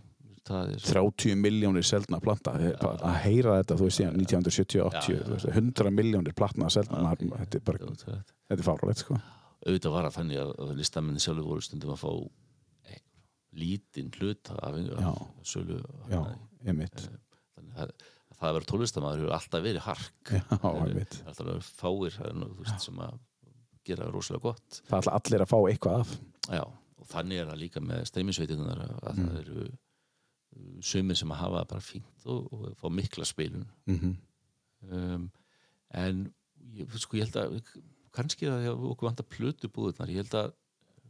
það 0.50 0.74
er 0.74 0.84
30 0.89 1.36
miljónir 1.39 1.86
seldna 1.88 2.20
planta 2.24 2.54
að 2.58 3.04
að 3.06 3.18
heyra 3.24 3.56
þetta 3.62 3.78
þú 3.80 3.88
veist 3.88 4.00
síðan 4.02 4.20
1970, 4.20 4.84
80 4.89 5.00
Já, 5.00 5.16
já, 5.16 5.24
þú 5.28 5.36
veist, 5.36 5.50
100 5.62 5.93
miljónir 6.00 6.36
platna 6.38 6.70
ok. 6.70 6.76
þetta 7.39 7.60
er 7.60 7.66
bara, 7.70 7.89
þetta 7.95 8.58
er 8.58 8.66
fáralegt 8.68 9.04
sko. 9.06 9.20
auðvitað 9.66 9.95
var 9.97 10.10
að 10.10 10.16
þannig 10.20 10.41
að, 10.43 10.54
að 10.66 10.76
listamenni 10.80 11.24
sjálfur 11.24 11.50
voru 11.54 11.66
stundum 11.66 11.93
að 11.95 12.02
fá 12.04 12.12
e, 12.89 13.00
lítinn 13.64 14.12
hluta 14.20 14.56
af, 14.64 14.78
af 15.04 15.24
sölu. 15.54 15.80
Já, 16.10 16.19
hana, 16.22 16.38
einmitt 16.65 16.99
þannig 17.06 17.82
að, 17.86 17.94
að 18.30 18.38
það 18.40 18.49
að 18.49 18.57
vera 18.60 18.69
tónlistamæður 18.73 19.23
hefur 19.23 19.38
alltaf 19.40 19.65
verið 19.65 19.86
hark. 19.88 20.32
Já, 20.32 20.44
það 20.53 20.94
er 20.95 21.18
alltaf 21.34 21.73
fáir 21.82 22.15
það 22.19 22.30
er 22.32 22.38
nú, 22.40 22.49
þú 22.56 22.64
veist, 22.65 22.86
sem 22.88 23.02
að 23.03 23.18
gera 23.90 24.07
rosalega 24.14 24.44
gott. 24.52 24.82
Það 24.88 24.99
ætla 25.02 25.18
allir 25.19 25.44
að 25.44 25.49
fá 25.52 25.57
eitthvað 25.72 26.02
af. 26.03 26.11
Já, 26.53 26.64
og 26.99 27.07
þannig 27.10 27.40
er 27.41 27.48
það 27.49 27.61
líka 27.64 27.82
með 27.84 28.03
streymisveitunar 28.11 28.82
að 28.86 28.98
Mm. 29.10 29.30
það 29.30 29.40
eru 29.44 29.68
sumir 30.81 31.15
sem 31.19 31.31
að 31.31 31.41
hafa 31.43 31.59
það 31.61 31.69
bara 31.73 31.85
fínt 31.85 32.26
og, 32.26 32.47
og 32.53 32.73
fá 32.80 32.89
mikla 32.93 33.26
spilun 33.26 33.67
mm 33.89 34.15
um, 34.89 35.30
en 35.91 36.19
ég, 36.77 36.91
sko, 37.01 37.17
ég 37.17 37.26
held 37.27 37.35
að 37.41 37.55
kannski 38.15 38.47
að 38.47 38.67
okkur 38.91 39.09
vantar 39.09 39.26
plötubúðunar 39.30 40.11
ég 40.13 40.21
held 40.23 40.35
að 40.39 40.51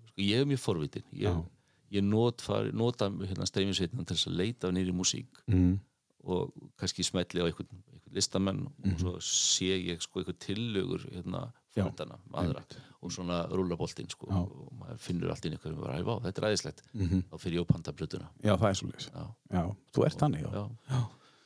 sko, 0.09 0.21
ég 0.23 0.39
er 0.41 0.47
mjög 0.49 0.61
forvitin 0.63 1.03
ég, 1.11 1.27
Já. 1.29 1.43
ég 1.99 2.03
not, 2.07 2.41
far, 2.41 2.71
nota 2.73 3.09
hérna, 3.11 3.45
streymisveitunar 3.49 4.07
til 4.07 4.15
þess 4.17 4.29
að 4.31 4.39
leita 4.39 4.71
nýri 4.73 4.95
músík 4.95 5.43
mm. 5.47 5.75
og 6.23 6.53
kannski 6.79 7.03
smetli 7.07 7.43
á 7.43 7.47
einhvern, 7.49 7.69
einhvern 7.93 8.15
listamenn 8.17 8.61
Mhm. 8.79 8.93
og 8.93 8.99
svo 9.03 9.13
sé 9.21 9.75
ég 9.77 10.01
sko 10.01 10.19
einhvern 10.23 10.39
tillögur 10.41 11.05
hérna 11.13 11.51
Já, 11.77 11.83
fóndana, 11.85 12.17
aðra 12.33 12.63
og 13.01 13.11
svona 13.13 13.43
rúllaboltinn 13.51 14.09
sko. 14.09 14.27
Já. 14.27 14.39
og 14.41 14.71
maður 14.79 14.97
finnur 14.99 15.29
allt 15.31 15.45
inn 15.45 15.53
einhverjum 15.53 15.77
og 15.79 15.85
bara, 15.85 15.99
"Æ, 15.99 16.03
vá, 16.03 16.15
þetta 16.25 16.41
er 16.41 16.47
æðislegt. 16.49 16.81
Mm 16.93 17.21
þá 17.31 17.35
fyrir 17.39 17.55
ég 17.59 17.61
að 17.61 17.67
panta 17.73 17.91
plötuna 17.93 18.27
já, 18.43 18.53
það 18.57 18.69
er 18.69 18.73
svo 18.79 18.87
leys 18.89 19.09
já, 19.13 19.25
já, 19.53 19.75
þú 19.93 20.05
ert 20.05 20.19
þannig, 20.19 20.41
já, 20.41 20.51
já. 20.51 20.69
Já. 20.89 21.01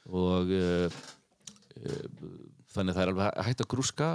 og 0.10 0.48
uh, 0.48 0.90
uh, 1.84 2.06
þannig 2.74 2.90
að 2.90 2.96
það 2.96 3.04
er 3.04 3.12
alveg 3.14 3.44
hægt 3.46 3.62
að 3.62 3.68
grúska 3.74 4.08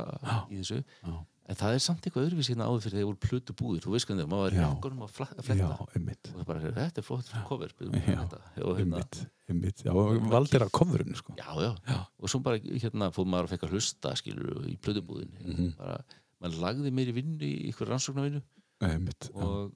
í 0.51 0.57
þessu. 0.63 0.81
Já. 1.05 1.15
En 1.49 1.57
það 1.57 1.75
er 1.75 1.81
samt 1.81 2.05
eitthvað 2.05 2.27
öðruvísi 2.29 2.53
hérna 2.53 2.67
áður 2.69 2.83
fyrir 2.85 2.99
þegar 2.99 3.09
voru 3.09 3.21
plötu 3.25 3.55
búðir 3.57 3.85
þú 3.87 3.93
veist 3.95 4.09
hvernig 4.09 4.25
það, 4.27 4.31
maður 4.33 4.45
var 4.45 4.53
í 4.53 4.59
Já. 4.59 4.65
jakkunum 4.69 4.99
að 5.07 5.09
að 5.09 5.47
fletta. 5.49 5.57
Já, 5.57 5.87
einmitt. 5.97 6.29
Og 6.29 6.37
það 6.43 6.49
bara, 6.51 6.61
þetta 6.77 7.01
er 7.03 7.07
flott 7.09 7.31
cover 7.49 7.73
Já, 7.79 8.03
hérna, 8.09 8.41
einmitt, 8.83 9.21
einmitt. 9.49 9.83
Já, 9.87 9.93
valdir 10.35 10.65
af 10.67 10.73
kofurinn 10.77 11.17
sko. 11.17 11.35
já, 11.39 11.49
já, 11.65 11.71
Já. 11.89 11.99
og 12.21 12.29
svo 12.29 12.41
bara 12.45 12.59
hérna 12.61 13.09
fór 13.17 13.25
maður 13.33 13.49
að 13.49 13.55
fekk 13.57 13.65
að 13.69 13.73
hlusta 13.79 14.13
skilur 14.21 14.69
í 14.69 14.77
plötubúðin 14.77 15.33
Mhm. 15.41 15.73
bara, 15.79 15.97
maður 16.43 16.61
lagði 16.67 16.93
meiri 16.93 17.13
vinnu 17.17 17.41
í 17.49 17.73
ykkur 17.73 17.89
rannsóknarvinnu. 17.95 18.43
Einmitt, 18.85 19.31
já, 19.33 19.43
og, 19.43 19.73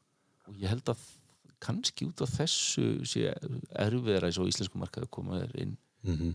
og 0.46 0.54
ég 0.60 0.68
held 0.68 0.84
að 0.92 0.98
kannski 1.62 2.04
út 2.06 2.20
af 2.22 2.30
þessu 2.36 3.00
sé 3.06 3.32
erfiðara 3.78 4.28
í 4.28 4.34
svo 4.36 4.44
íslensku 4.50 4.76
markaði 4.78 5.06
að 5.08 5.10
koma 5.14 5.40
þér 5.40 5.56
inn. 5.64 5.76
Mm 6.04 6.34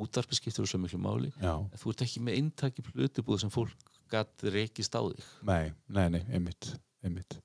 útarpi 0.00 0.32
skiptur 0.34 0.64
svo 0.64 0.78
miklu 0.80 0.96
máli. 0.96 1.28
Þú 1.76 1.90
ert 1.92 2.00
ekki 2.06 2.20
með 2.24 2.36
eintaki 2.40 2.80
plötubúð 2.80 3.40
sem 3.42 3.50
fólk 3.52 3.76
gatt 4.12 4.46
rekist 4.54 4.94
á 4.96 5.02
þig 5.02 5.26
Nei, 5.48 5.72
nei, 5.88 6.06
nei, 6.16 6.22
einmitt, 6.34 6.72
einmitt. 7.04 7.38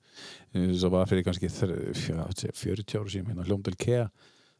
Það 0.55 0.91
var 0.93 1.09
fyrir 1.11 1.25
kannski 1.27 1.49
þr- 1.51 1.91
fjö- 1.97 2.53
40 2.55 3.01
ára 3.01 3.11
síðan 3.11 3.33
hérna 3.33 3.45
hljómdel 3.49 3.75
Kea 3.79 4.07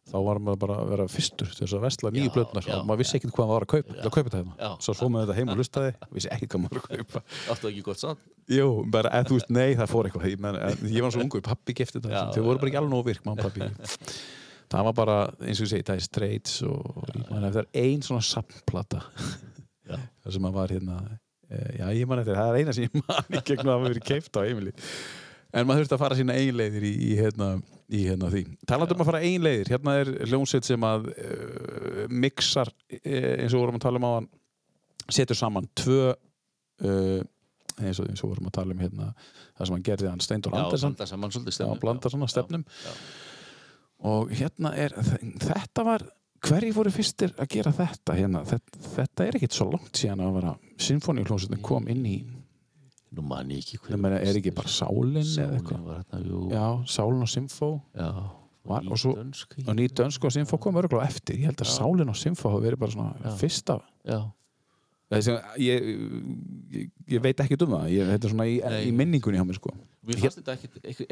þá 0.05 0.17
var 0.21 0.37
maður 0.37 0.59
bara 0.61 0.75
að 0.83 0.89
vera 0.91 1.05
fyrstur 1.09 1.47
til 1.49 1.63
þess 1.63 1.73
að 1.73 1.83
vesla 1.87 2.09
nýju 2.13 2.31
plötnar 2.35 2.65
já, 2.67 2.75
og 2.77 2.83
maður 2.85 2.99
vissi 3.01 3.15
ekkert 3.17 3.31
hvað 3.33 3.47
maður 3.49 3.55
var 3.55 3.63
að 3.65 3.71
kaupa 3.71 3.95
að 3.95 4.11
kaupa 4.13 4.29
þetta 4.29 4.41
hérna. 4.41 4.67
Svo 4.85 4.93
svo 4.93 5.07
maður 5.09 5.31
þetta 5.31 5.37
heim 5.39 5.49
og 5.53 5.57
lustaði, 5.57 5.93
vissi 6.13 6.29
ekkert 6.35 6.51
hvað 6.53 6.61
maður 6.65 6.75
var 6.75 6.83
að 6.85 6.99
kaupa. 6.99 7.21
áttu 7.55 7.69
ekki 7.71 7.85
gott 7.87 8.01
sann 8.03 8.19
Jú, 8.53 8.67
bara, 8.93 9.09
eða 9.17 9.25
þú 9.31 9.39
veist, 9.39 9.49
nei, 9.57 9.71
það 9.79 9.89
fór 9.89 10.05
eitthvað. 10.11 10.27
Ég, 10.29 10.43
men, 10.45 10.59
ég 10.93 11.01
var 11.01 11.15
svo 11.15 11.23
ungur, 11.25 11.41
pappi 11.41 11.73
gefti 11.79 11.97
þetta. 12.03 12.27
Þau 12.35 12.43
voru 12.45 12.61
bara 12.61 12.69
ekki 12.69 12.77
alveg 12.83 12.93
nóg 12.93 13.07
virk, 13.07 13.23
mamma 13.25 13.41
og 13.41 13.49
pappi. 13.49 14.05
það 14.75 14.85
var 14.91 14.95
bara, 15.01 15.15
eins 15.41 15.57
og 15.63 15.65
ég 15.65 15.71
segi, 15.73 15.87
það 15.89 15.97
er 15.97 16.05
Straits 16.05 16.53
og 16.69 17.09
ég 17.15 17.25
man 17.33 17.49
eftir 17.49 17.67
ein 17.81 18.05
svona 18.05 18.21
sampplata 18.29 19.01
Já. 19.89 19.97
þar 20.21 20.37
sem 20.37 20.45
að 20.51 20.59
var 20.61 20.75
hérna 20.77 20.99
já, 21.79 21.85
ég 21.97 22.09
man 22.09 22.21
eftir, 22.21 22.37
það 22.39 22.49
er 22.51 22.59
eina 22.61 22.75
sem 22.75 22.87
ég 22.87 22.97
man 23.01 23.29
í 23.39 23.43
gegnum 23.47 23.71
að 23.71 23.77
hafa 23.77 23.87
verið 23.89 24.07
keift 24.09 24.39
á 24.39 24.41
heimili 24.45 24.73
en 25.55 25.67
maður 25.67 25.85
þurfti 25.85 25.95
að 25.95 26.01
fara 26.03 26.17
sína 26.19 26.35
einleiðir 26.35 26.83
í, 26.83 26.93
í, 26.99 27.11
hérna, 27.15 27.49
í 27.87 28.01
hérna 28.09 28.31
því. 28.33 28.41
Talandi 28.67 28.95
um 28.97 29.03
að 29.05 29.09
fara 29.11 29.21
einleiðir, 29.23 29.69
hérna 29.71 29.93
er 30.01 30.11
hljómsveit 30.27 30.67
sem 30.67 30.83
að 30.87 31.05
uh, 31.13 32.01
mixar 32.11 32.71
uh, 32.71 33.29
eins 33.39 33.55
og 33.55 33.61
vorum 33.61 33.79
að 33.79 33.85
tala 33.85 34.01
um 34.01 34.07
á 34.09 34.11
hann 34.17 34.27
setur 35.15 35.39
saman 35.39 35.69
tvö 35.77 36.09
uh, 36.11 37.21
eins 37.79 37.99
og, 38.01 38.09
eins 38.09 38.23
og 38.23 38.33
vorum 38.33 38.49
að 38.49 38.57
tala 38.57 38.75
um 38.75 38.83
hérna 38.83 39.11
það 39.15 39.69
sem 39.69 39.77
hann 39.77 39.87
gerði 39.87 40.11
hann 40.11 40.23
Steindor 40.23 40.57
Andersson 40.57 40.93
blanda 40.95 41.07
saman 41.09 41.33
svolítið 41.35 41.51
Já, 41.53 41.57
stefnum 41.59 41.81
blanda 41.85 42.11
svona 42.11 42.29
stefnum. 42.31 42.65
já, 42.67 42.91
já. 42.91 42.99
og 44.11 44.35
hérna 44.35 44.73
er 44.85 44.95
þetta 44.99 45.87
var, 45.87 46.05
hverji 46.45 46.71
voru 46.75 46.91
fyrstir 46.93 47.33
að 47.39 47.47
gera 47.55 47.71
þetta 47.73 48.15
hérna, 48.17 48.41
þetta, 48.45 48.79
þetta 48.95 49.25
er 49.27 49.37
ekkit 49.39 49.55
svo 49.57 49.69
langt 49.71 49.95
síðan 49.97 50.23
að 50.25 50.33
vera 50.39 50.55
symfóníuhljómsveitin 50.87 51.61
kom 51.65 51.87
inn 51.91 52.05
í 52.05 52.15
Nú 53.15 53.23
man 53.23 53.47
ég 53.53 53.61
ekki 53.63 53.77
hver 53.79 53.93
Ég 53.95 54.01
meina, 54.03 54.17
er 54.19 54.35
ekki 54.35 54.51
bara 54.51 54.67
Sálin 54.67 55.21
eða 55.21 55.29
Sálin 55.29 55.53
eitthvað? 55.55 55.83
var 55.87 56.25
jú. 56.25 56.39
Já, 56.51 56.65
Sálin 56.91 57.21
og 57.23 57.29
Symfó 57.31 57.69
og 58.65 58.97
svo- 58.99 59.13
dönsk, 59.15 59.53
og 59.67 59.75
ný 59.77 59.85
dönsk 59.87 60.25
og 60.25 60.31
Symfó 60.35 60.57
kom 60.59 60.75
örgulega 60.75 61.05
eftir. 61.07 61.37
Ég 61.37 61.45
held 61.45 61.61
að 61.61 61.69
Já. 61.69 61.77
Sálin 61.77 62.09
og 62.11 62.15
Symfó 62.19 62.49
hafa 62.51 62.65
verið 62.65 62.79
bara 62.81 62.91
svona 62.91 63.13
Já. 63.23 63.35
fyrsta 63.39 63.77
Já, 64.03 64.19
Þessi, 65.05 65.31
ég, 65.61 65.83
ég, 66.73 66.91
ég 67.13 67.21
veit 67.21 67.37
ekki 67.39 67.55
um 67.61 67.75
það. 67.77 67.83
Ég, 67.93 68.07
þetta 68.09 68.25
er 68.25 68.31
svona 68.33 68.47
í, 68.49 68.55
í 68.89 68.91
minningunni 68.91 69.37
hjá 69.37 69.45
mér 69.45 69.59
sko. 69.59 69.69
Mér 70.05 70.17
fannst 70.19 70.39
þetta 70.41 70.55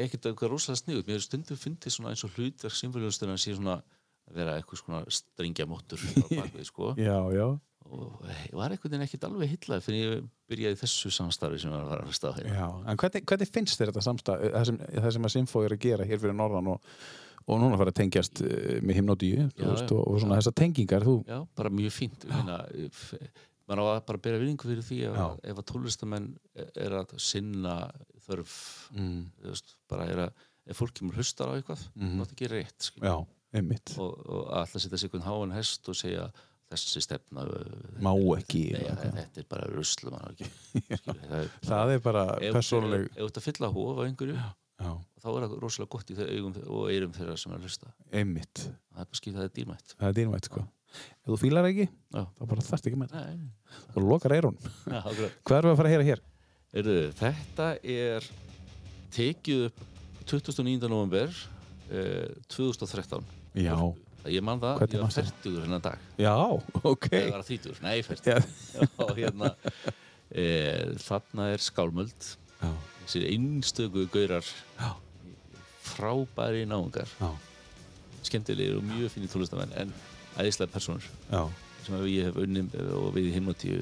ekkit 0.02 0.26
eitthvað 0.26 0.50
rosalega 0.50 0.82
sniðut. 0.82 1.08
Mér 1.08 1.22
stundum 1.22 1.58
fyndið 1.62 1.94
svona 1.94 2.10
eins 2.10 2.24
og 2.26 2.34
hlutverk 2.36 2.74
symfóliðustunum 2.74 3.38
að 3.38 3.44
sé 3.46 3.54
svona 3.54 3.78
vera 4.32 4.58
eitthvað 4.58 4.82
svona 4.82 5.04
bakvið, 6.40 6.66
sko. 6.70 6.94
Já, 6.98 7.20
já 7.36 7.48
Og 7.92 8.24
var 8.56 8.72
einhvern 8.74 8.94
veginn 8.94 9.06
ekkit 9.06 9.26
alveg 9.28 9.52
hillað 9.54 9.84
fyrir 9.86 10.04
ég 10.04 10.24
byrjaði 10.50 10.80
þessu 10.80 11.12
samstarfi 11.14 11.60
sem 11.62 11.74
var 11.74 11.84
að 11.84 12.08
að 12.08 12.16
staða 12.16 12.40
hérna. 12.40 12.56
Já, 12.56 12.68
en 12.90 13.00
hvernig, 13.02 13.26
hvernig 13.30 13.52
finnst 13.52 13.80
þér 13.80 13.92
þetta 13.92 14.04
samstað 14.08 14.46
það 14.56 14.68
sem, 14.70 14.80
það 14.96 15.14
sem 15.16 15.28
að 15.28 15.34
Symfó 15.36 15.64
er 15.64 15.76
að 15.76 15.84
gera 15.84 16.08
hér 16.08 16.22
fyrir 16.24 16.38
norðan 16.38 16.70
og, 16.74 16.92
og 17.44 17.62
núna 17.62 17.80
fara 17.82 17.94
að 17.94 18.00
tengjast 18.00 18.44
eh, 18.48 18.78
með 18.86 19.00
himnodíu 19.00 19.48
og, 19.50 19.84
og 20.00 20.22
svona 20.24 20.40
þessar 20.40 20.58
tengingar 20.64 21.06
þú, 21.08 21.18
Já, 21.28 21.38
bara 21.60 21.74
mjög 21.82 21.96
fínt. 21.98 22.28
Maður 23.64 23.84
á 23.84 23.86
að 23.94 24.02
bara 24.10 24.24
bera 24.26 24.40
virðingu 24.42 24.68
fyrir 24.68 24.84
því 24.84 24.98
að 25.08 25.20
Já. 25.20 25.28
ef 25.52 25.60
að 25.62 25.70
tólestamenn 25.70 26.26
er 26.88 26.98
að 27.00 27.14
sinna 27.24 27.78
þörf, 28.26 28.58
mm, 28.96 29.22
veist, 29.46 29.78
bara 29.92 30.08
er 30.12 30.26
að, 30.26 30.44
ef 30.68 30.80
fólk 30.80 30.98
kemur 31.00 31.20
hlustar 31.20 31.52
á 31.52 31.56
eitthvað, 31.56 31.86
mm. 31.94 32.10
-hmm. 32.10 32.28
þá 32.28 32.42
gera 32.42 32.60
rétt, 32.60 32.90
skil. 32.90 33.06
já, 33.08 33.16
einmitt 33.54 33.94
Og, 34.02 34.12
og 34.26 34.50
alltaf 34.60 34.82
setja 34.84 35.00
sig 35.00 35.10
einhvern 35.10 35.28
háan 35.28 35.56
hest 35.58 35.90
og 35.92 35.98
segja 36.00 36.28
þessi 36.74 37.04
stefna 37.06 37.46
uh, 37.46 38.02
má 38.02 38.12
ekki 38.40 38.64
Nei, 38.74 38.82
eða 38.82 38.88
ja, 38.88 38.94
eitthvað. 38.98 39.18
þetta 39.20 39.42
er 39.42 39.48
bara. 39.54 39.70
Skilur, 39.94 41.24
það 41.30 41.40
er, 41.40 41.50
það 41.70 41.94
er 41.96 42.04
bara 42.08 42.24
ef, 42.40 42.56
persónuleg 42.58 43.08
ef, 43.08 43.18
þú 43.20 43.28
ert 43.30 43.40
að 43.42 43.48
fylla 43.48 43.72
hóf 43.76 44.00
á 44.00 44.02
einhverju 44.08 44.38
já, 44.38 44.94
þá 45.24 45.28
er 45.34 45.46
það 45.46 45.58
rosalega 45.62 45.92
gott 45.94 46.14
í 46.14 46.18
þau 46.18 46.26
augum 46.30 46.56
og 46.64 46.88
eyrum 46.92 47.14
þeirra 47.16 47.36
sem 47.40 47.54
er 47.54 47.60
að 47.60 47.68
hlusta 47.68 47.92
einmitt, 48.12 48.64
það 48.64 49.04
er 49.06 49.12
bara 49.12 49.22
skil 49.22 49.36
það 49.36 49.46
er 49.46 49.54
dýrmætt 49.60 49.94
það 50.00 50.08
er 50.10 50.18
dýnvægt 50.20 50.50
sko 50.50 50.64
ef 50.94 51.30
þú 51.30 51.38
fílar 51.42 51.68
ekki, 51.70 51.88
Já. 52.14 52.24
þá 52.38 52.44
bara 52.50 52.66
þarft 52.68 52.90
ekki 52.90 53.00
með 53.02 53.14
það 53.14 53.30
og 53.94 54.08
lokar 54.08 54.36
akkurat. 54.40 55.38
hvað 55.46 55.58
erum 55.60 55.70
við 55.70 55.74
að 55.74 55.80
fara 55.80 55.90
að 55.90 55.94
heyra 55.94 56.10
hér? 56.10 56.24
Heyrðu, 56.74 56.98
þetta 57.20 57.70
er 57.94 58.28
tekið 59.14 59.66
upp 59.70 59.82
29. 60.26 60.90
november 60.90 61.34
uh, 61.94 62.30
2013 62.50 63.43
já, 63.56 63.76
ég 64.32 64.44
man 64.46 64.62
það, 64.62 64.78
Hvernig 64.82 64.98
ég 64.98 65.04
var? 65.04 65.16
40 65.18 65.62
hennar 65.66 65.82
dag. 65.84 66.06
Já, 66.22 66.36
ok. 66.84 67.08
ég 67.12 67.32
var 67.34 67.44
30, 67.48 67.82
nei 67.84 67.98
40 68.02 68.30
já, 68.34 68.88
og 69.04 69.14
hérna 69.18 69.54
e, 70.32 70.46
þarna 71.04 71.50
er 71.54 71.64
skálmöld. 71.64 72.30
Já, 72.64 72.70
þessi 73.04 73.26
einstöku 73.34 74.08
gaurar. 74.14 74.48
Já. 74.80 74.94
frábæri 75.84 76.64
náungar. 76.66 77.10
Já, 77.20 77.30
skemmtilegir 78.24 78.78
og 78.80 78.86
mjög 78.88 79.12
fínir 79.12 79.30
tónlistamenn 79.34 79.74
en 79.82 79.90
æðislega 80.40 80.72
personur 80.72 81.04
já. 81.28 81.42
sem 81.84 81.98
ég 82.08 82.30
hef 82.30 82.38
unnum 82.40 82.70
og 82.96 83.10
við 83.18 83.28
í 83.28 83.34
heimnotíu 83.36 83.82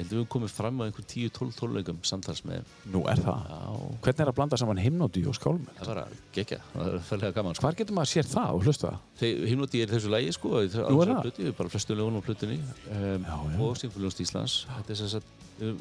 ég 0.00 0.06
held 0.06 0.10
að 0.10 0.16
við 0.16 0.20
höfum 0.20 0.30
komið 0.34 0.52
fram 0.56 0.80
á 0.80 0.82
einhver 0.86 1.04
10-12 1.12 1.56
tónleikum 1.60 1.98
samtals 2.08 2.40
með 2.48 2.64
nú 2.94 3.02
er 3.12 3.20
það 3.20 3.42
já, 3.50 3.60
hvernig 4.04 4.22
er 4.24 4.30
að 4.32 4.36
blanda 4.40 4.56
saman 4.60 4.80
himnodí 4.80 5.22
og 5.28 5.36
skálmöld? 5.36 5.70
það 5.76 5.82
er 5.84 5.94
bara 5.94 6.04
gegja, 6.36 6.58
það 6.74 6.88
er 6.94 7.04
færlega 7.10 7.36
gaman 7.36 7.54
sko. 7.58 7.66
hvar 7.66 7.78
getur 7.80 7.94
maður 8.00 8.12
sér 8.14 8.30
það 8.30 8.54
og 8.56 8.64
hlusta 8.64 8.86
það? 8.90 8.98
Þeir, 9.20 9.44
himnotíu 9.52 9.82
er 9.84 9.92
þessu 9.94 10.12
lægi 10.14 10.32
sko 10.38 10.48
í 10.64 10.68
þessari- 10.70 10.90
Nú 10.90 11.02
er 11.02 11.06
þessari 11.06 11.16
það? 11.16 11.26
plötu, 11.28 11.52
bara 11.60 11.68
flestu 11.76 11.94
lögunum 12.00 12.20
á 12.20 12.26
plötunni 12.26 12.58
um, 12.90 13.60
og 13.68 13.76
Sinfóliunst 13.76 14.20
Íslands 14.24 14.56
þetta 14.78 14.90
er 14.90 15.00
sem 15.02 15.08
sagt 15.08 15.26
við, 15.60 15.76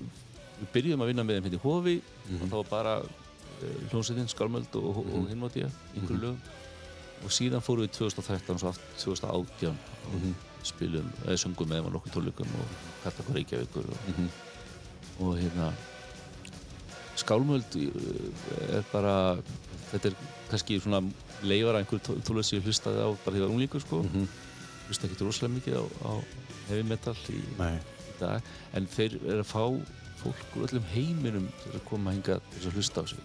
við 0.59 0.71
byrjuðum 0.75 1.01
að 1.05 1.11
vinna 1.13 1.23
með 1.23 1.39
þeim 1.39 1.47
hérna 1.49 1.59
í 1.59 1.63
Hofi 1.63 1.95
Mhm. 2.29 2.41
og 2.43 2.49
það 2.49 2.57
var 2.59 2.69
bara 2.69 2.93
uh, 2.99 3.89
hljómsveitin, 3.89 4.27
Skálmöld 4.29 4.75
og, 4.75 4.89
og, 4.97 5.05
og 5.15 5.29
Himnotíu, 5.31 5.69
einhverju 5.95 6.17
Mhm. 6.17 6.23
lögum 6.25 6.39
og 7.23 7.31
síðan 7.35 7.59
fórum 7.63 7.83
við 7.87 7.91
2013 7.97 8.53
og 8.55 8.59
svo 8.59 8.69
aftur 8.69 9.15
2018 9.15 9.73
og 9.73 10.13
Mhm. 10.13 10.35
Spilum, 10.63 11.07
eða 11.25 11.37
söngum 11.39 11.69
með 11.69 11.79
þeim 11.79 11.87
á 11.87 11.91
nokkuð 11.95 12.13
tónleikum 12.17 12.55
og 12.59 12.73
kalla 13.03 13.23
okkur 13.23 13.35
Reykjavíkur 13.39 13.85
og, 13.89 13.97
Mhm. 14.09 14.29
og 15.19 15.37
hérna 15.39 15.71
Skálmöld 17.19 17.75
uh, 17.75 18.77
er 18.77 18.83
bara 18.93 19.15
þetta 19.91 20.11
er 20.11 20.15
kannski 20.49 20.77
svona 20.79 21.01
leifar 21.43 21.75
að 21.75 21.81
einhverju 21.83 22.21
tónleik 22.23 22.47
sem 22.47 22.59
ég 22.61 22.67
hlustaði 22.69 23.01
á 23.03 23.09
bara 23.11 23.33
því 23.33 23.35
að 23.35 23.41
ég 23.41 23.45
var 23.47 23.55
unglíkur 23.55 23.83
sko. 23.83 24.03
Mhm. 24.03 24.27
hlusta 24.89 25.05
ekkert 25.05 25.21
rosalega 25.21 25.53
mikið 25.53 25.75
á, 25.77 25.83
á 26.01 26.11
heavy 26.69 26.83
metal 26.89 27.13
í, 27.29 27.37
í 27.37 28.13
dag 28.19 28.41
en 28.73 28.87
þeir 28.87 29.19
eru 29.21 29.43
að 29.43 29.49
fá 29.51 29.63
fólk 30.23 30.55
úr 30.57 30.65
öllum 30.67 30.87
heiminum 30.95 31.45
að 31.73 31.83
koma 31.85 32.11
hingað 32.15 32.41
til 32.55 32.69
að 32.71 32.73
hlusta 32.79 33.03
á 33.03 33.05
sig. 33.07 33.19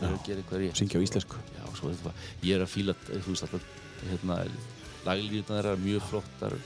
Og 0.00 0.04
að 0.10 0.26
gera 0.26 0.40
eitthvað 0.42 0.60
rétt 0.60 0.76
syngja 0.76 1.00
á 1.00 1.04
íslensku. 1.06 1.36
Já, 1.56 1.64
svo 1.76 1.88
er 1.90 1.96
þetta 1.96 2.12
ég 2.44 2.54
er 2.56 2.62
að 2.64 2.70
fíla, 2.74 2.94
þú 3.08 3.32
veist 3.32 3.42
alltaf 3.46 3.64
hérna, 4.10 4.36
laglíðunar 5.06 5.70
eru 5.72 5.84
mjög 5.84 6.06
flottar. 6.10 6.56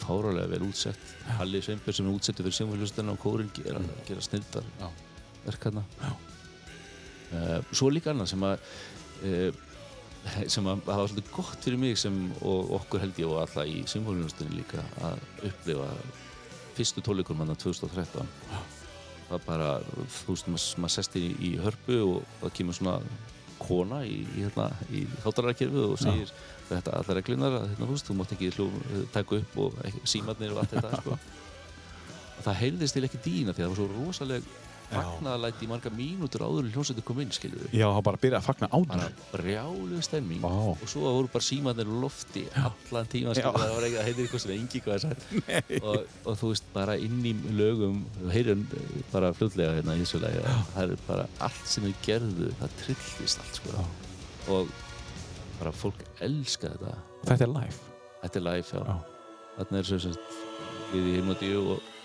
Fáralega 0.00 0.50
vel 0.50 0.64
útsett. 0.66 1.12
Halli 1.38 1.60
Sveinberg 1.62 1.94
sem 1.94 2.08
er 2.08 2.16
útsettur 2.16 2.46
fyrir 2.48 2.56
sjónfélagustunna 2.56 3.14
og 3.14 3.22
kórin 3.22 3.50
gera, 3.54 3.82
gera 4.08 4.24
snildar 4.24 4.66
Já. 4.80 4.88
verk 5.44 5.68
Já. 5.70 6.10
uh, 7.32 7.58
svo 7.70 7.88
er 7.88 7.98
líka 7.98 8.10
annað 8.10 8.32
sem 8.32 8.46
að 8.48 8.64
uh, 9.22 9.50
sem 10.54 10.66
að 10.66 10.82
það 10.86 11.00
var 11.00 11.12
svolítið 11.12 11.30
gott 11.36 11.62
fyrir 11.64 11.80
mig 11.80 11.98
sem, 12.00 12.16
og 12.42 12.72
okkur 12.80 13.04
held 13.04 13.20
ég 13.22 13.30
og 13.30 13.42
alla 13.44 13.66
í 13.68 13.84
symfóliunastunni 13.88 14.58
líka 14.58 14.82
að 15.06 15.22
upplifa 15.50 15.88
fyrstu 16.78 17.04
tónleikur 17.04 17.38
manna 17.38 17.56
2013 17.58 18.28
það 19.28 19.42
bara, 19.46 19.72
þú 20.22 20.34
veist, 20.34 20.78
maður 20.80 20.94
sest 20.94 21.16
í, 21.20 21.26
í 21.44 21.56
hörpu 21.60 21.98
og 22.04 22.38
það 22.42 22.54
kemur 22.58 22.78
svona 22.78 22.98
kona 23.60 24.02
í, 24.06 24.20
í, 24.22 24.44
hérna, 24.44 24.68
í 24.94 25.04
hátalarkerfið 25.24 25.84
og 25.88 25.98
segir 26.00 26.32
þetta 26.68 26.94
allar 27.00 27.18
reglunar 27.20 27.58
að 27.58 27.68
hérna, 27.72 27.98
þú 28.08 28.16
mátt 28.18 28.34
ekki 28.36 28.52
hljó, 28.54 28.68
taka 29.14 29.40
upp 29.40 29.58
og 29.64 29.76
símarnir 30.08 30.54
og 30.54 30.62
allt 30.62 30.74
þetta 30.76 31.02
sko. 31.02 31.18
og 31.18 32.40
það 32.46 32.60
heyrðist 32.62 32.98
til 32.98 33.04
ekki 33.08 33.22
dýna 33.24 33.54
því 33.54 33.64
að 33.64 33.66
það 33.66 33.72
var 33.74 33.80
svo 33.80 33.88
rosaleg 33.96 34.50
fagnaðalæti 34.92 35.66
í 35.66 35.68
marga 35.70 35.92
mínútur 35.94 36.44
áður 36.46 36.66
en 36.66 36.72
hljómsveitin 36.74 37.06
kom 37.08 37.20
inn, 37.22 37.32
skilur 37.34 37.64
við 37.64 37.76
já, 37.80 37.86
það 37.86 38.00
bara 38.08 38.20
byrja 38.22 38.38
að 38.40 38.46
fagna 38.48 38.68
áður. 38.72 38.92
Bara 38.92 39.08
brjálu 39.32 40.00
stemming. 40.06 40.40
Vá. 40.44 40.54
og 40.72 40.84
svo 40.88 41.02
voru 41.06 41.30
bara 41.32 41.46
símanir 41.48 41.90
á 41.90 41.94
lofti 42.04 42.44
allan 42.62 43.10
tíma 43.12 43.34
Já. 43.36 43.48
það 43.48 43.74
var 43.74 43.88
ekki 43.88 44.00
að 44.00 44.08
heitir 44.08 44.24
eitthvað 44.26 44.44
sem 44.44 44.54
engi 44.56 44.82
hvað 44.84 44.96
er 44.96 45.04
sagt 45.04 45.26
og, 45.88 46.16
og 46.24 46.38
þú 46.40 46.52
veist 46.54 46.70
bara 46.74 46.96
inn 47.08 47.20
í 47.28 47.34
lögum 47.58 48.00
við 48.22 48.32
heyrum 48.38 48.64
bara 49.12 49.32
fljótlega 49.36 49.76
hérna 49.78 49.98
í 49.98 50.04
þessu 50.04 50.22
lagi 50.24 50.40
að 50.44 50.64
það 50.74 50.96
er 50.96 51.04
bara 51.08 51.28
allt 51.48 51.68
sem 51.74 51.88
við 51.88 52.00
gerðu 52.06 52.50
það 52.62 52.78
trillist 52.84 53.44
allt 53.44 53.60
sko. 53.60 53.86
Og 54.56 54.72
bara 55.58 55.74
fólk 55.74 56.02
elska 56.24 56.72
þetta. 56.74 56.96
Þetta 57.28 57.48
er 57.48 57.54
live 57.58 57.88
þetta 58.22 58.40
er 58.40 58.44
live 58.48 58.66
já, 58.72 58.80
Já. 58.82 58.96
þarna 59.58 59.78
er 59.80 59.88
sem 59.88 60.00
sagt 60.02 60.36
við 60.92 61.08
í 61.10 61.14
himnodíu 61.18 61.58
og, 61.60 61.68
og, 61.76 61.80
og 61.84 61.97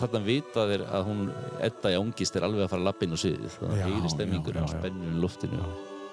þarna 0.00 0.20
vita 0.26 0.66
þeir 0.70 0.84
að 0.86 1.08
hún 1.08 1.24
Edda 1.66 1.92
í 1.92 1.98
ángist 1.98 2.36
er 2.36 2.46
alveg 2.46 2.66
að 2.66 2.70
fara 2.74 2.82
að 2.82 2.88
lappa 2.90 3.06
inn 3.06 3.16
á 3.16 3.18
sviðið 3.22 3.56
þannig 3.56 3.80
Já, 3.80 3.86
að 3.86 3.96
heyri 3.96 4.12
stemmingur 4.14 4.56
já, 4.56 4.62
og 4.62 4.68
já, 4.68 4.74
já. 4.74 4.80
spennun 4.80 5.10
í 5.16 5.24
loftinu. 5.24 5.66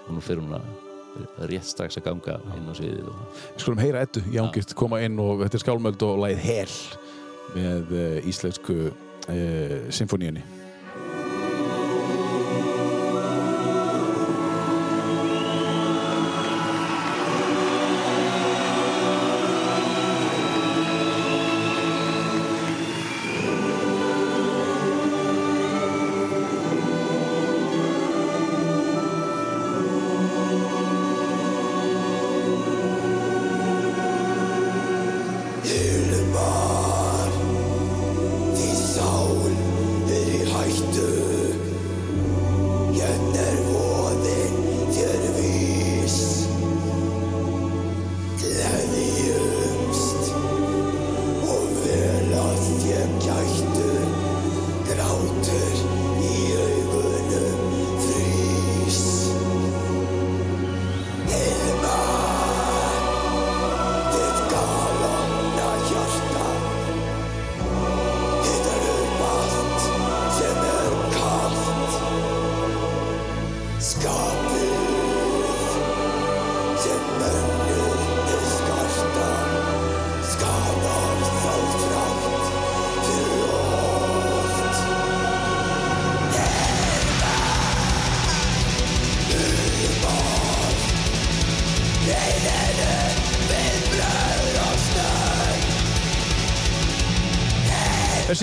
Og 0.03 0.17
nú 0.17 0.23
fer 0.23 0.41
hún 0.41 0.57
að 0.57 1.47
rétt 1.51 1.69
strax 1.69 1.99
að 1.99 2.07
ganga 2.09 2.39
inn 2.57 2.69
á 2.69 2.73
sviðið 2.77 3.11
og 3.11 3.21
Við 3.37 3.63
skulum 3.65 3.83
heyra 3.83 4.03
Eddu 4.07 4.23
í 4.31 4.39
ángist 4.41 4.73
koma 4.77 5.01
inn 5.05 5.19
og 5.21 5.43
þetta 5.45 5.59
er 5.59 5.65
skálmöld 5.65 6.05
og 6.07 6.23
lagið 6.23 6.43
Hel 6.47 6.75
með 7.53 7.93
uh, 7.93 8.29
íslensku 8.31 8.77
uh, 8.89 9.77
symfóníunni 9.93 10.43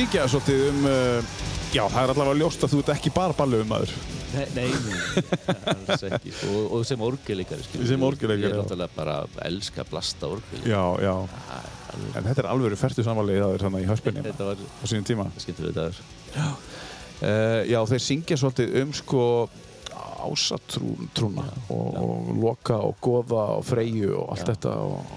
syngja 0.00 0.24
svolítið 0.32 0.62
um, 0.70 0.86
uh, 0.88 1.40
já, 1.74 1.82
það 1.92 2.00
er 2.06 2.12
allavega 2.14 2.38
ljóst 2.40 2.62
að 2.64 2.72
þú 2.72 2.78
ert 2.80 2.90
ekki 2.94 3.10
bara 3.12 3.34
ballöfum 3.36 3.68
maður. 3.68 3.90
Nei, 4.30 4.44
nei, 4.54 4.68
alls 5.74 6.04
ekki 6.06 6.30
sko. 6.32 6.48
og, 6.54 6.66
og 6.78 6.84
sem 6.86 7.00
orgelikari 7.02 7.64
Sem 7.66 8.04
orgelleikari, 8.06 8.44
Ég 8.46 8.52
er 8.52 8.54
já. 8.54 8.60
náttúrulega 8.62 8.94
bara 8.94 9.16
að 9.24 9.40
elska 9.48 9.82
að 9.82 9.88
blasta 9.90 10.28
orgel 10.30 10.60
Já, 10.70 10.82
já. 11.02 11.14
En 12.14 12.28
þetta 12.28 12.44
er 12.44 12.48
alveg 12.52 12.76
færtu 12.78 13.02
samanlega 13.02 13.48
það 13.48 13.56
er 13.56 13.64
þannig 13.64 13.82
í 13.82 13.88
hörspunni 13.90 14.22
Þetta 14.28 14.46
var 14.52 14.62
á 14.62 14.84
sínum 14.86 15.08
tíma. 15.10 15.26
skemmtilega 15.42 15.76
dagur 15.80 16.04
Uh, 17.20 17.66
já, 17.68 17.76
þeir 17.84 18.00
syngja 18.00 18.36
svolítið 18.40 18.70
um 18.80 18.92
sko 18.96 19.22
ásatrúna 20.24 21.42
og, 21.68 21.98
og 22.00 22.30
loka 22.40 22.78
og 22.80 22.94
goða 23.04 23.42
og 23.58 23.66
freyju 23.68 24.14
og 24.22 24.30
allt 24.32 24.48
þetta 24.54 24.72
og, 24.86 25.10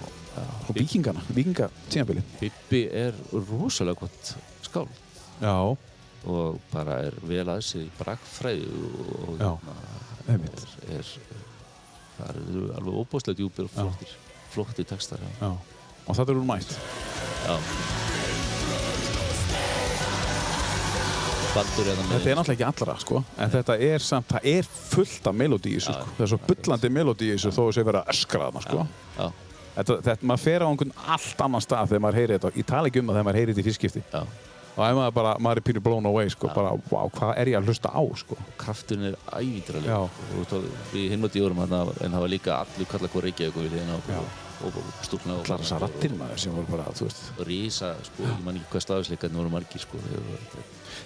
og 0.68 0.74
vikingana, 0.76 1.24
vikinga 1.32 1.70
tímabili. 1.94 2.26
Pippi 2.42 2.82
er 2.92 3.16
rosalega 3.32 4.02
gott 4.04 4.34
Já, 5.44 5.78
og 6.24 6.60
bara 6.72 7.02
er 7.04 7.16
vel 7.28 7.44
að 7.52 7.62
sig 7.68 7.90
brakfræði 8.00 8.70
og 9.28 9.42
hérna 9.42 9.74
er, 10.32 10.46
er, 10.96 11.10
það 12.16 12.30
eru 12.32 12.64
alveg 12.78 13.00
óbúslega 13.02 13.40
djúpir 13.42 13.68
og 13.68 13.74
flottir, 13.76 14.14
flottir 14.54 14.88
textar 14.88 15.20
já. 15.20 15.32
já. 15.42 15.52
Og 16.04 16.16
þetta 16.16 16.32
er 16.32 16.40
úr 16.40 16.48
mætt. 16.48 16.78
Er 17.44 17.60
Þetta 21.54 21.84
er 21.86 22.38
náttúrulega 22.40 22.54
ekki 22.56 22.66
allra, 22.66 22.94
sko, 22.98 23.20
en 23.38 23.52
þetta 23.54 23.76
er 23.86 24.02
samt, 24.02 24.32
það 24.32 24.48
er 24.50 24.70
fullt 24.74 25.28
af 25.30 25.36
melódi 25.38 25.70
í 25.70 25.78
þessu, 25.78 25.94
sko. 25.94 26.14
Það 26.18 26.24
er 26.26 26.32
svo 26.32 26.40
bullandi 26.48 26.90
melódi 26.90 27.28
í 27.28 27.36
þessu 27.36 27.52
þó 27.54 27.60
að 27.68 27.76
sé 27.78 27.84
vera 27.86 28.02
að 28.02 28.10
öskra 28.16 28.48
þarna, 28.48 28.64
sko. 28.66 28.86
Já, 29.20 29.28
Þetta, 29.74 29.96
þetta, 30.06 30.28
maður 30.30 30.42
fer 30.44 30.62
á 30.62 30.68
einhvern 30.70 30.92
allt 31.16 31.40
annan 31.42 31.64
stað 31.66 31.88
þegar 31.92 32.02
maður 32.06 32.18
heyri 32.22 32.36
þetta. 32.38 32.52
Ég 32.62 32.68
tala 32.70 32.90
ekki 32.90 33.02
um 33.02 33.08
það 33.10 33.16
þegar 33.18 33.28
maður 33.28 33.40
heyri 33.40 33.54
þetta 33.54 33.64
í 33.64 33.68
fyrstskipti. 33.68 34.04
Og 34.74 34.82
ef 34.82 34.96
maður 34.98 35.12
bara, 35.14 35.32
maður 35.44 35.60
er 35.60 35.66
pínu 35.68 35.82
blown 35.86 36.08
away, 36.10 36.30
sko, 36.34 36.50
bara, 36.50 36.72
wow, 36.90 37.10
hvað 37.14 37.34
er 37.38 37.52
ég 37.52 37.60
að 37.60 37.68
hlusta 37.70 37.92
á, 37.94 38.02
sko. 38.18 38.38
krafturinn 38.58 39.12
er 39.12 39.18
ævítralega 39.38 40.00
við 40.94 41.12
hinn 41.14 41.28
átti 41.28 41.42
í 41.42 41.44
orðum 41.46 41.62
hann 41.62 41.76
en 41.78 42.16
það 42.16 42.24
var 42.24 42.32
líka 42.34 42.56
allir 42.64 42.90
kalla 42.90 43.10
hvað 43.14 43.28
Reykjavík 43.28 43.60
við 43.60 43.76
hliðina 43.76 44.00
og, 44.00 44.10
Já. 44.10 44.18
og, 44.66 44.80
Allar 45.36 45.62
þessar 45.62 45.84
rattir 45.86 46.16
maður 46.18 46.42
sem 46.42 46.56
voru 46.58 46.72
bara, 46.72 46.88
þú 46.98 47.06
veist. 47.06 47.22
rísa, 47.46 47.94
sko, 48.10 48.26
ég 48.26 48.44
man 48.48 48.58
ekki 48.58 48.72
hvað 48.74 48.86
stafisleikarnir 48.88 49.44
voru 49.44 49.54
margir, 49.54 49.86
sko 49.86 50.02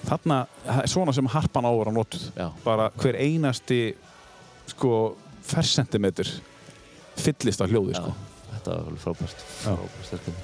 Þarna, 0.08 0.42
það 0.64 0.88
svona 0.94 1.16
sem 1.18 1.32
harpan 1.36 1.68
á 1.68 1.70
að 1.74 1.80
vera 1.82 1.96
notuð. 1.96 2.28
Bara 2.64 2.90
hver 3.02 3.18
einasti, 3.20 3.82
sko, 4.72 4.92
fersentimeter 5.48 6.32
fyllist 7.18 7.64
af 7.66 7.72
hljóði, 7.74 7.98
sko. 8.00 8.14
þetta 8.54 8.78
var 8.86 9.02
frábært, 9.04 9.44
frábært 9.66 10.08
sterkum. 10.08 10.40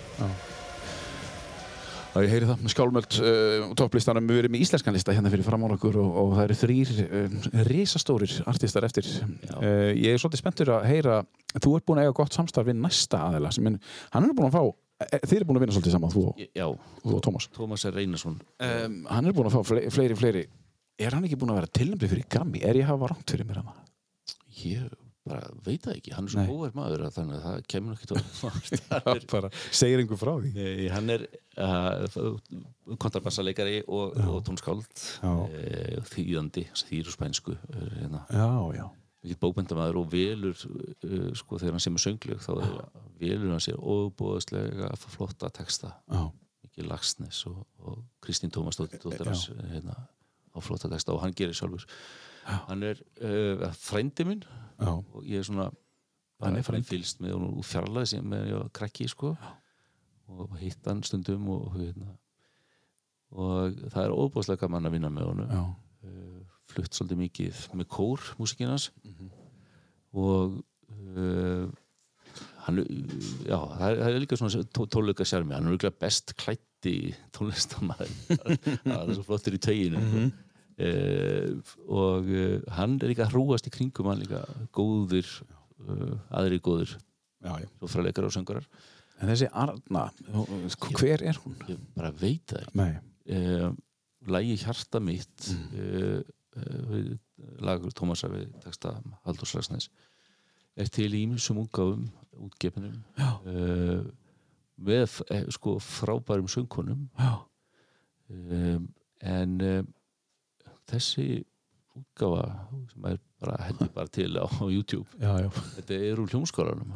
Ég 2.14 2.30
heyri 2.30 2.46
það 2.46 2.68
skálmöld 2.70 3.16
uh, 3.26 3.64
topplistanum, 3.80 4.28
við 4.30 4.44
erum 4.44 4.54
með 4.54 4.64
íslenskan 4.68 4.94
lista 4.94 5.16
hérna 5.16 5.32
fyrir 5.34 5.46
fram 5.48 5.64
á 5.66 5.74
okkur 5.74 5.98
og, 5.98 6.10
og 6.22 6.34
það 6.38 6.44
eru 6.44 6.58
þrýr 6.60 6.92
uh, 7.04 7.38
risastórir 7.70 8.36
artistar 8.50 8.86
eftir. 8.86 9.10
Uh, 9.58 9.90
ég 9.98 10.14
er 10.14 10.22
svolítið 10.22 10.44
spenntur 10.44 10.74
að 10.76 10.86
heyra, 10.92 11.20
þú 11.58 11.76
ert 11.80 11.88
búin 11.90 12.02
að 12.02 12.10
eiga 12.10 12.18
gott 12.22 12.38
samstarf 12.38 12.70
við 12.70 12.78
næsta 12.84 13.24
aðeila, 13.30 13.54
sem 13.56 13.70
er, 13.72 13.80
hann 14.14 14.28
er 14.28 14.36
búin 14.38 14.52
að 14.52 14.60
fá, 14.60 14.64
eh, 15.08 15.24
þið 15.24 15.38
eru 15.40 15.48
búin 15.50 15.60
að 15.60 15.66
vinna 15.66 15.78
svolítið 15.78 15.96
saman, 15.98 16.14
þú 16.14 16.26
og, 16.30 16.44
Já, 16.46 16.68
þú 17.02 17.16
og 17.18 17.24
Tómas. 17.26 17.50
Tómas 17.58 17.88
R. 17.90 17.98
Reynarsson 17.98 18.38
Um, 18.64 19.00
hann 19.10 19.32
er 19.32 19.34
búin 19.34 19.50
að 19.50 19.58
fá 19.58 19.72
fleiri, 19.72 19.90
fleiri, 19.94 20.20
fleiri. 20.20 20.46
Er 21.02 21.18
hann 21.18 21.26
ekki 21.26 21.40
búin 21.42 21.56
að 21.56 21.64
vera 21.64 21.74
tilnæmdi 21.80 22.12
fyrir 22.14 22.30
Grammy? 22.30 22.62
Er 22.62 22.78
ég 22.78 22.86
að 22.86 22.94
hafa 22.94 23.10
rámt 23.16 23.34
fyrir 23.34 23.50
mér 23.50 23.64
hann? 23.64 23.82
ég 24.64 24.92
bara 25.24 25.44
veit 25.64 25.86
það 25.86 26.00
ekki, 26.00 26.14
hann 26.18 26.28
er 26.28 26.34
svo 26.34 26.42
Nei. 26.44 26.50
hóver 26.50 26.74
maður 26.76 27.06
að 27.08 27.14
þannig 27.18 27.38
að 27.38 27.46
það 27.48 27.62
kemur 27.72 27.96
ekki 27.96 28.10
til 28.12 29.30
bara 29.32 29.52
segir 29.72 30.02
einhver 30.04 30.20
frá 30.20 30.34
því. 30.44 30.52
Nei, 30.58 30.90
hann 30.92 31.14
er 31.14 31.24
uh, 31.64 32.98
kontrabassalegari 33.00 33.78
og, 33.88 34.18
og 34.28 34.42
tónskáld 34.48 35.06
Já. 35.24 35.32
uh, 35.32 36.02
þýðandi, 36.12 36.66
og 36.74 37.16
spænsku 37.16 37.56
uh, 37.56 37.88
hérna. 37.96 38.26
Já, 38.28 38.50
já. 38.82 38.86
mikill 39.24 39.40
bókbendamaður 39.46 40.02
og 40.02 40.12
velur 40.12 40.66
uh, 40.68 41.30
sko 41.40 41.62
þegar 41.62 41.78
hann 41.78 41.86
semur 41.88 42.04
sönglög 42.04 42.44
þá 42.44 42.52
er, 42.58 42.76
velur 43.24 43.56
hann 43.56 43.64
sér 43.64 43.80
óbúðslega 43.80 44.92
flotta 45.06 45.52
texta 45.56 45.94
Já, 46.12 46.28
mikið 46.68 46.92
Lagsnes 46.92 47.46
og, 47.48 47.64
og 47.80 48.04
Kristín 48.24 48.52
Tómas 48.52 48.80
dóttir 48.82 49.24
hans 49.30 49.48
hérna, 49.72 49.96
á 50.52 50.60
flotta 50.60 50.92
texta 50.92 51.16
og 51.16 51.24
hann 51.24 51.36
gerir 51.38 51.56
sjálfur 51.56 51.88
hann 52.46 52.84
er 52.84 53.00
uh, 53.22 53.68
frændi 53.78 54.26
minn. 54.28 54.44
Já, 54.80 54.90
og 54.92 55.24
ég 55.24 55.40
er 55.40 55.48
svona 55.48 55.70
Hann 56.44 56.58
er 56.60 56.66
frændi. 56.66 56.90
fylgst 56.90 57.22
með 57.24 57.38
honum 57.38 57.54
úr 57.62 57.64
fjarlæði 57.68 58.10
sem 58.16 58.34
ég 58.36 58.56
var 58.58 58.70
krakki 58.76 59.06
sko. 59.08 59.36
Og 60.34 60.58
hitt 60.60 60.86
hann 60.90 61.04
stundum 61.06 61.46
og, 61.54 61.70
hérna, 61.78 62.18
og 63.32 63.78
það 63.94 64.04
er 64.08 64.16
óbúðslega 64.18 64.62
gaman 64.66 64.88
að 64.90 64.96
vinna 64.98 65.10
með 65.14 65.30
já. 65.52 65.62
uh, 65.62 66.42
flutt 66.74 66.94
svolítið 66.98 67.22
mikið 67.22 67.62
með 67.80 67.88
kór 67.96 68.20
músikinans 68.40 68.90
Mhm. 69.04 69.30
og 70.14 70.64
uh, 71.18 71.68
hann, 72.66 72.80
já, 73.46 73.58
það 73.58 73.88
er, 73.90 73.98
það 74.04 74.10
er 74.14 74.20
líka 74.24 74.38
svona 74.40 74.64
tó, 74.74 74.86
tóluga 74.88 75.26
sjarmi, 75.28 75.54
hann 75.54 75.68
er 75.68 75.76
líka 75.78 75.92
best 75.92 76.36
klætti 76.40 77.14
tónlistamæður 77.36 78.12
það 78.84 79.10
er 79.10 79.14
svo 79.18 79.24
flottur 79.28 79.56
í 79.58 79.62
teginu 79.64 80.00
Mhm. 80.02 80.26
uh, 80.26 80.43
og 80.74 82.30
uh, 82.30 82.62
hann 82.78 82.98
er 83.02 83.12
líka 83.12 83.30
hrúast 83.30 83.68
í 83.70 83.74
kringum 83.74 84.10
hann 84.10 84.24
líka 84.24 84.44
góðir 84.74 85.28
uh, 85.86 86.18
aðri 86.34 86.60
já. 86.64 87.54
svo 87.80 87.88
fræleikar 87.88 88.30
og 88.30 88.36
söngarar 88.36 88.68
En 89.22 89.30
þessi 89.30 89.46
Arna, 89.54 90.08
hver 90.98 91.22
er 91.22 91.38
hún? 91.40 91.54
ég 91.70 91.78
bara 91.96 92.10
veit 92.12 92.50
það 92.50 93.76
lægi 94.28 94.56
hjarta 94.64 95.00
mitt 95.00 95.52
mm. 95.54 97.14
lagur 97.64 97.94
Tómasar 97.94 98.34
við 98.34 98.50
texta 98.66 98.96
Haldur 99.24 99.48
Slagsnes 99.48 99.88
er 100.76 100.90
til 100.90 101.14
ímsum 101.14 101.62
útgáfum 101.62 102.08
útgefinum 102.42 102.98
uh, 103.22 104.02
með 104.84 105.20
eh, 105.30 105.46
sko 105.54 105.78
frábærum 105.84 106.50
söngkonum 106.50 107.06
um, 108.30 108.88
en 109.22 109.62
um, 109.62 109.92
þessi 110.94 111.28
útgáfa 112.00 112.46
sem 112.94 113.06
er 113.12 113.20
bara 113.44 113.58
heldur 113.68 113.92
bara 113.94 114.10
til 114.10 114.32
á, 114.40 114.46
á 114.50 114.66
YouTube 114.72 115.06
Já, 115.22 115.34
já. 115.44 115.50
þetta 115.78 116.00
er 116.10 116.22
úr 116.24 116.32
hljómskólanum 116.34 116.96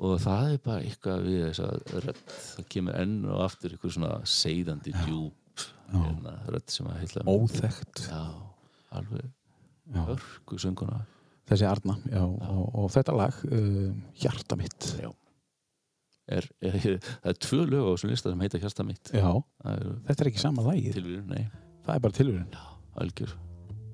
og 0.00 0.14
það 0.22 0.52
er 0.54 0.60
bara 0.64 0.80
eitthvað 0.86 1.26
við 1.28 1.42
þess 1.44 1.60
að 1.66 2.04
rödd, 2.06 2.22
það 2.32 2.68
kemur 2.72 2.96
enn 3.02 3.16
og 3.28 3.42
aftur 3.44 3.74
eitthvað 3.74 3.92
svona 3.98 4.12
seiðandi 4.26 4.94
djúp 5.04 5.66
hérna, 5.92 6.32
rödd 6.54 6.72
sem 6.72 6.88
að 6.88 7.00
heitla 7.02 7.24
Óþekkt. 7.28 8.04
já, 8.08 8.22
alveg 8.96 9.28
hörku 10.08 10.58
sönguna 10.62 11.02
Þessi 11.52 11.66
Arna, 11.68 11.96
já. 12.06 12.22
Og, 12.22 12.68
og 12.80 12.86
þetta 12.94 13.12
lag, 13.18 13.34
uh, 13.50 13.88
Hjarta 14.22 14.56
mitt. 14.56 14.86
já. 15.02 15.10
Er, 16.32 16.46
er, 16.62 16.76
það 17.02 17.26
er 17.32 17.38
tvö 17.44 17.58
lög 17.66 17.82
á 17.82 17.90
þessum 17.92 18.12
lista 18.14 18.30
sem 18.32 18.44
heita 18.46 18.60
Hjarta 18.62 18.86
mitt 18.86 19.10
Já. 19.12 19.26
er 19.68 19.82
Þetta 20.06 20.22
er 20.24 20.30
ekki 20.30 20.40
sama 20.40 20.62
lagið. 20.64 20.94
tilvíðun, 20.96 21.26
nei, 21.34 21.42
Það 21.82 21.96
er 21.98 22.04
bara 22.06 22.16
tilvíðun. 22.20 22.46
Algjör 23.00 23.32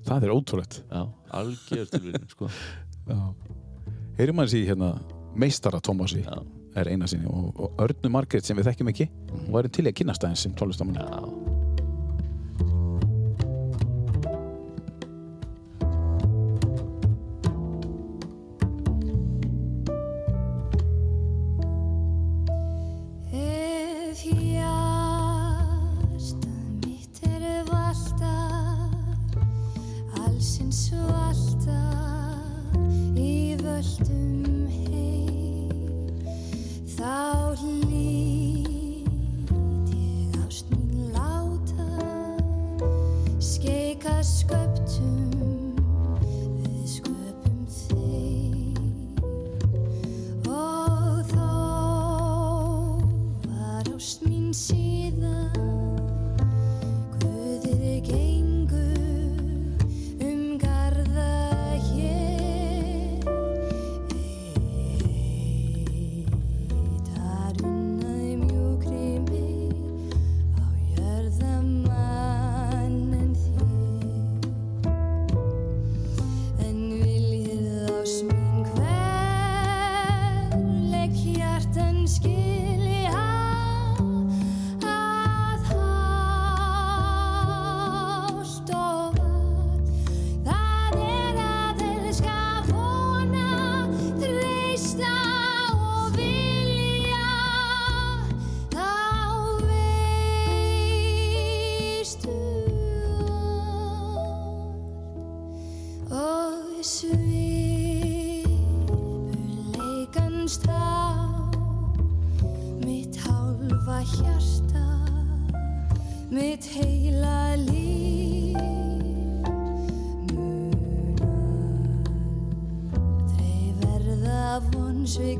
Það 0.09 0.23
er 0.25 0.31
ótrúlegt. 0.33 0.79
já, 0.89 1.01
algjör 1.37 1.89
tilvíðun 1.91 2.29
sko. 2.31 2.47
Já. 3.09 3.19
Heyrum 4.17 4.39
maður 4.39 4.53
sér 4.53 4.65
hérna 4.71 4.89
meistara 5.35 5.79
Tómasi 5.83 6.23
er 6.75 6.87
eina 6.89 7.07
sinni 7.07 7.27
og, 7.29 7.51
og 7.59 7.79
Örnu 7.83 8.09
Margrét 8.13 8.45
sem 8.47 8.57
við 8.57 8.71
þekkjum 8.71 8.91
ekki 8.93 9.09
og 9.35 9.53
væri 9.57 9.69
til 9.75 9.85
í 9.85 9.91
að 9.91 9.99
kynast 10.01 10.23
aðeins 10.25 10.45
sem 10.47 10.55
tónlistamann. 10.57 10.99
já 10.99 11.48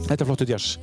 Þetta 0.10 0.24
er 0.24 0.28
flottu 0.32 0.46
jazz. 0.50 0.78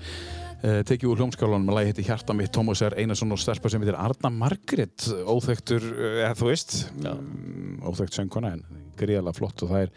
Uh, 0.57 0.81
tekið 0.87 1.11
úr 1.11 1.19
hljómskálunum 1.19 1.65
með 1.67 1.77
lagi 1.77 1.89
heiti 1.91 2.05
Hjarta 2.07 2.35
mitt, 2.37 2.53
Tómas 2.55 2.81
R. 2.87 2.95
Einarsson 2.95 3.35
og 3.35 3.41
stelpa 3.43 3.71
sem 3.73 3.83
heitir 3.83 3.99
Arna 3.99 4.31
Margrét, 4.31 5.09
óþektur, 5.27 5.83
uh, 5.83 6.31
þú 6.39 6.49
veist, 6.49 6.77
um, 7.03 7.81
óþekkt 7.91 8.21
söngkona 8.21 8.55
en 8.55 8.63
gríðalega 8.97 9.35
flott 9.35 9.67
og 9.67 9.75
það 9.75 9.85
er 9.89 9.93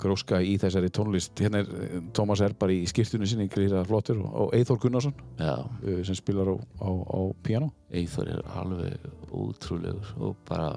gróska 0.00 0.40
í 0.40 0.56
þessari 0.60 0.90
tónlist. 0.92 1.36
Hérna 1.40 1.60
er 1.62 1.70
eh, 1.84 1.94
Tómas 2.16 2.40
R. 2.44 2.56
bara 2.58 2.72
í 2.72 2.88
skýrtunni 2.88 3.28
sinni 3.28 3.46
gríðalega 3.52 3.86
flottur 3.92 4.24
og, 4.24 4.32
og 4.46 4.56
Eithor 4.56 4.80
Gunnarsson 4.80 5.14
uh, 5.36 5.62
sem 6.08 6.16
spilar 6.16 6.50
á, 6.52 6.56
á, 6.56 6.90
á 6.96 7.20
piano. 7.44 7.70
Eithor 7.92 8.32
er 8.32 8.44
alveg 8.56 9.08
ótrúlegur 9.36 10.16
og 10.16 10.36
bara 10.48 10.72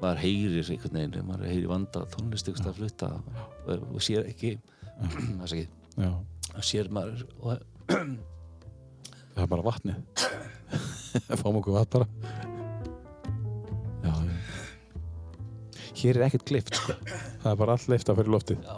maður 0.00 0.22
heyrir 0.22 0.62
einhvern 0.62 1.02
veginn, 1.02 1.26
maður 1.26 1.50
heyrir 1.50 1.70
vanda 1.74 2.06
tónlist 2.14 2.54
ykkur 2.54 2.70
að 2.70 2.82
flutta 2.84 3.14
og, 3.18 3.72
og 3.76 4.02
sér 4.02 4.30
ekki 4.30 4.60
það 5.02 5.48
sé 5.50 5.64
ekki, 5.64 5.72
Já. 5.98 6.14
það 6.56 6.66
sér 6.70 6.92
maður 6.94 7.24
og, 7.40 7.64
Það 9.34 9.44
er 9.46 9.50
bara 9.50 9.64
vatnið. 9.64 10.00
Fáum 11.40 11.58
okkur 11.60 11.76
vatn 11.78 11.92
bara. 11.94 12.06
Já. 14.04 14.14
Hér 16.00 16.18
er 16.18 16.26
ekkert 16.26 16.44
klift, 16.48 16.74
sko. 16.76 16.96
Það 17.40 17.52
er 17.52 17.60
bara 17.62 17.76
allt 17.76 17.86
leift 17.92 18.10
að 18.10 18.20
fyrir 18.20 18.34
loftið. 18.34 18.66
Já. 18.66 18.76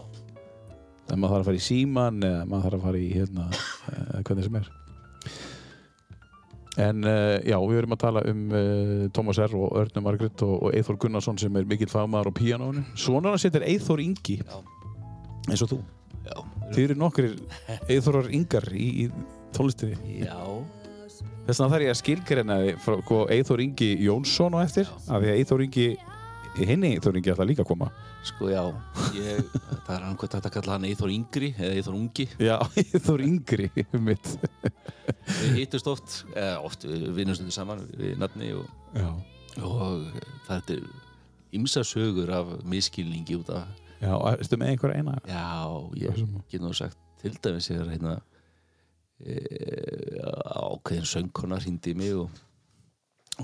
Það 1.09 1.19
maður 1.19 1.33
þarf 1.35 1.43
að 1.43 1.49
fara 1.49 1.59
í 1.59 1.65
síman 1.67 2.21
eða 2.29 2.45
maður 2.49 2.65
þarf 2.69 2.79
að 2.79 2.85
fara 2.87 3.01
í 3.01 3.09
hérna, 3.13 3.49
uh, 3.51 4.21
hvernig 4.23 4.47
sem 4.47 4.61
er. 4.61 4.71
En 6.83 7.03
uh, 7.05 7.39
já, 7.45 7.57
við 7.59 7.81
erum 7.83 7.97
að 7.97 8.03
tala 8.05 8.23
um 8.31 8.45
uh, 8.49 8.93
Tómas 9.17 9.41
R. 9.43 9.57
og 9.59 9.75
Örnum 9.83 10.07
Margrit 10.07 10.45
og, 10.47 10.55
og 10.69 10.77
Eithor 10.79 11.01
Gunnarsson 11.03 11.41
sem 11.43 11.59
er 11.59 11.67
mikill 11.69 11.91
fagmaður 11.93 12.31
á 12.31 12.39
píanónu. 12.39 12.85
Svona 12.95 13.35
setur 13.41 13.67
Eithor 13.67 14.01
Ingi, 14.05 14.39
Já. 14.41 14.57
eins 15.51 15.67
og 15.67 15.75
þú. 15.75 15.83
Já, 16.27 16.37
Þið 16.73 16.85
eru 16.87 16.95
nokkrir 17.03 17.35
Eithorar 17.91 18.31
Ingar 18.33 18.69
í, 18.73 18.89
í 19.05 19.51
tónlistinni. 19.57 20.23
já, 20.23 20.39
Þess 21.43 21.59
vegna 21.59 21.73
þarf 21.75 21.83
ég 21.83 21.91
að 21.93 21.99
skilgreina 21.99 22.57
sko, 22.85 23.17
Eithor 23.35 23.61
Ingi 23.65 23.91
Jónsson 24.07 24.55
og 24.55 24.63
eftir 24.63 24.87
af 25.11 25.19
því 25.19 25.33
að 25.33 25.39
Eithor 25.41 25.65
Ingi 25.65 25.87
hinni 26.61 26.93
Eithor 26.95 27.17
Ingi 27.19 27.33
ætla 27.33 27.47
líka 27.49 27.65
að 27.65 27.71
koma. 27.73 27.89
Sko 28.29 28.51
já. 28.53 28.63
Ég, 29.17 29.41
það 29.83 29.93
er 29.97 30.05
hvað 30.07 30.35
þetta 30.37 30.51
að 30.51 30.55
kalla 30.55 30.77
hann 30.77 30.87
Eithor 30.87 31.11
Yngri 31.11 31.51
eða 31.57 31.75
Eithor 31.81 31.97
Ungi. 31.99 32.29
Já, 32.39 32.57
Eithor 32.85 33.25
Yngri 33.27 33.71
um 33.89 34.05
mitt. 34.07 34.33
Við 35.27 35.57
hittust 35.65 35.91
oft, 35.91 36.21
eða 36.37 36.61
oft 36.63 36.87
við 36.87 37.09
vinnum 37.17 37.39
stundum 37.39 37.57
saman 37.57 37.83
við 37.99 38.15
nafni 38.23 38.53
og, 38.55 38.69
Já, 38.95 39.09
og 39.67 40.07
það 40.47 40.75
er 40.77 40.87
ymsa 41.59 41.83
sögur 41.85 42.31
af 42.33 42.55
miskilningi 42.69 43.41
út 43.41 43.51
af 43.53 43.67
já 44.03 44.13
erstu 44.35 44.59
með 44.61 44.73
einhverja 44.75 45.01
eina? 45.03 45.17
Já, 45.31 45.47
ég 46.03 46.19
sem- 46.19 46.39
get 46.51 46.61
nú 46.65 46.73
sagt 46.77 46.99
til 47.23 47.37
dæmis 47.43 47.71
ég 47.71 47.81
er 47.85 47.91
hérna 47.95 48.15
e, 49.23 49.37
ákveðin 50.59 51.07
söngkona 51.09 51.61
hringdi 51.63 51.93
í 51.95 51.99
mig 51.99 52.15
og, 52.19 52.31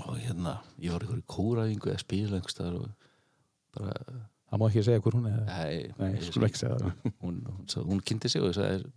og 0.03 0.17
hérna 0.19 0.57
ég 0.81 0.91
var 0.93 1.05
einhverju 1.05 1.25
kóraðingu 1.31 1.93
eða 1.93 2.41
staðar 2.51 2.81
og 2.81 2.89
bara, 3.77 3.95
Það 4.49 4.59
má 4.63 4.65
ekki 4.71 4.81
segja 4.81 5.01
hver 5.05 5.13
hún 5.13 5.27
er. 5.29 5.41
Nei, 5.45 5.73
Nei, 5.99 6.07
ég- 6.17 6.23
skulum 6.25 6.47
ekki 6.47 6.57
segja 6.63 6.77
það. 6.81 6.93
Hún, 7.23 7.35
hún, 7.45 7.67
sa- 7.69 7.83
hún 7.85 7.99
kynnti 8.01 8.31
sig 8.33 8.41
og 8.41 8.49
ég 8.49 8.55
sagði 8.57 8.87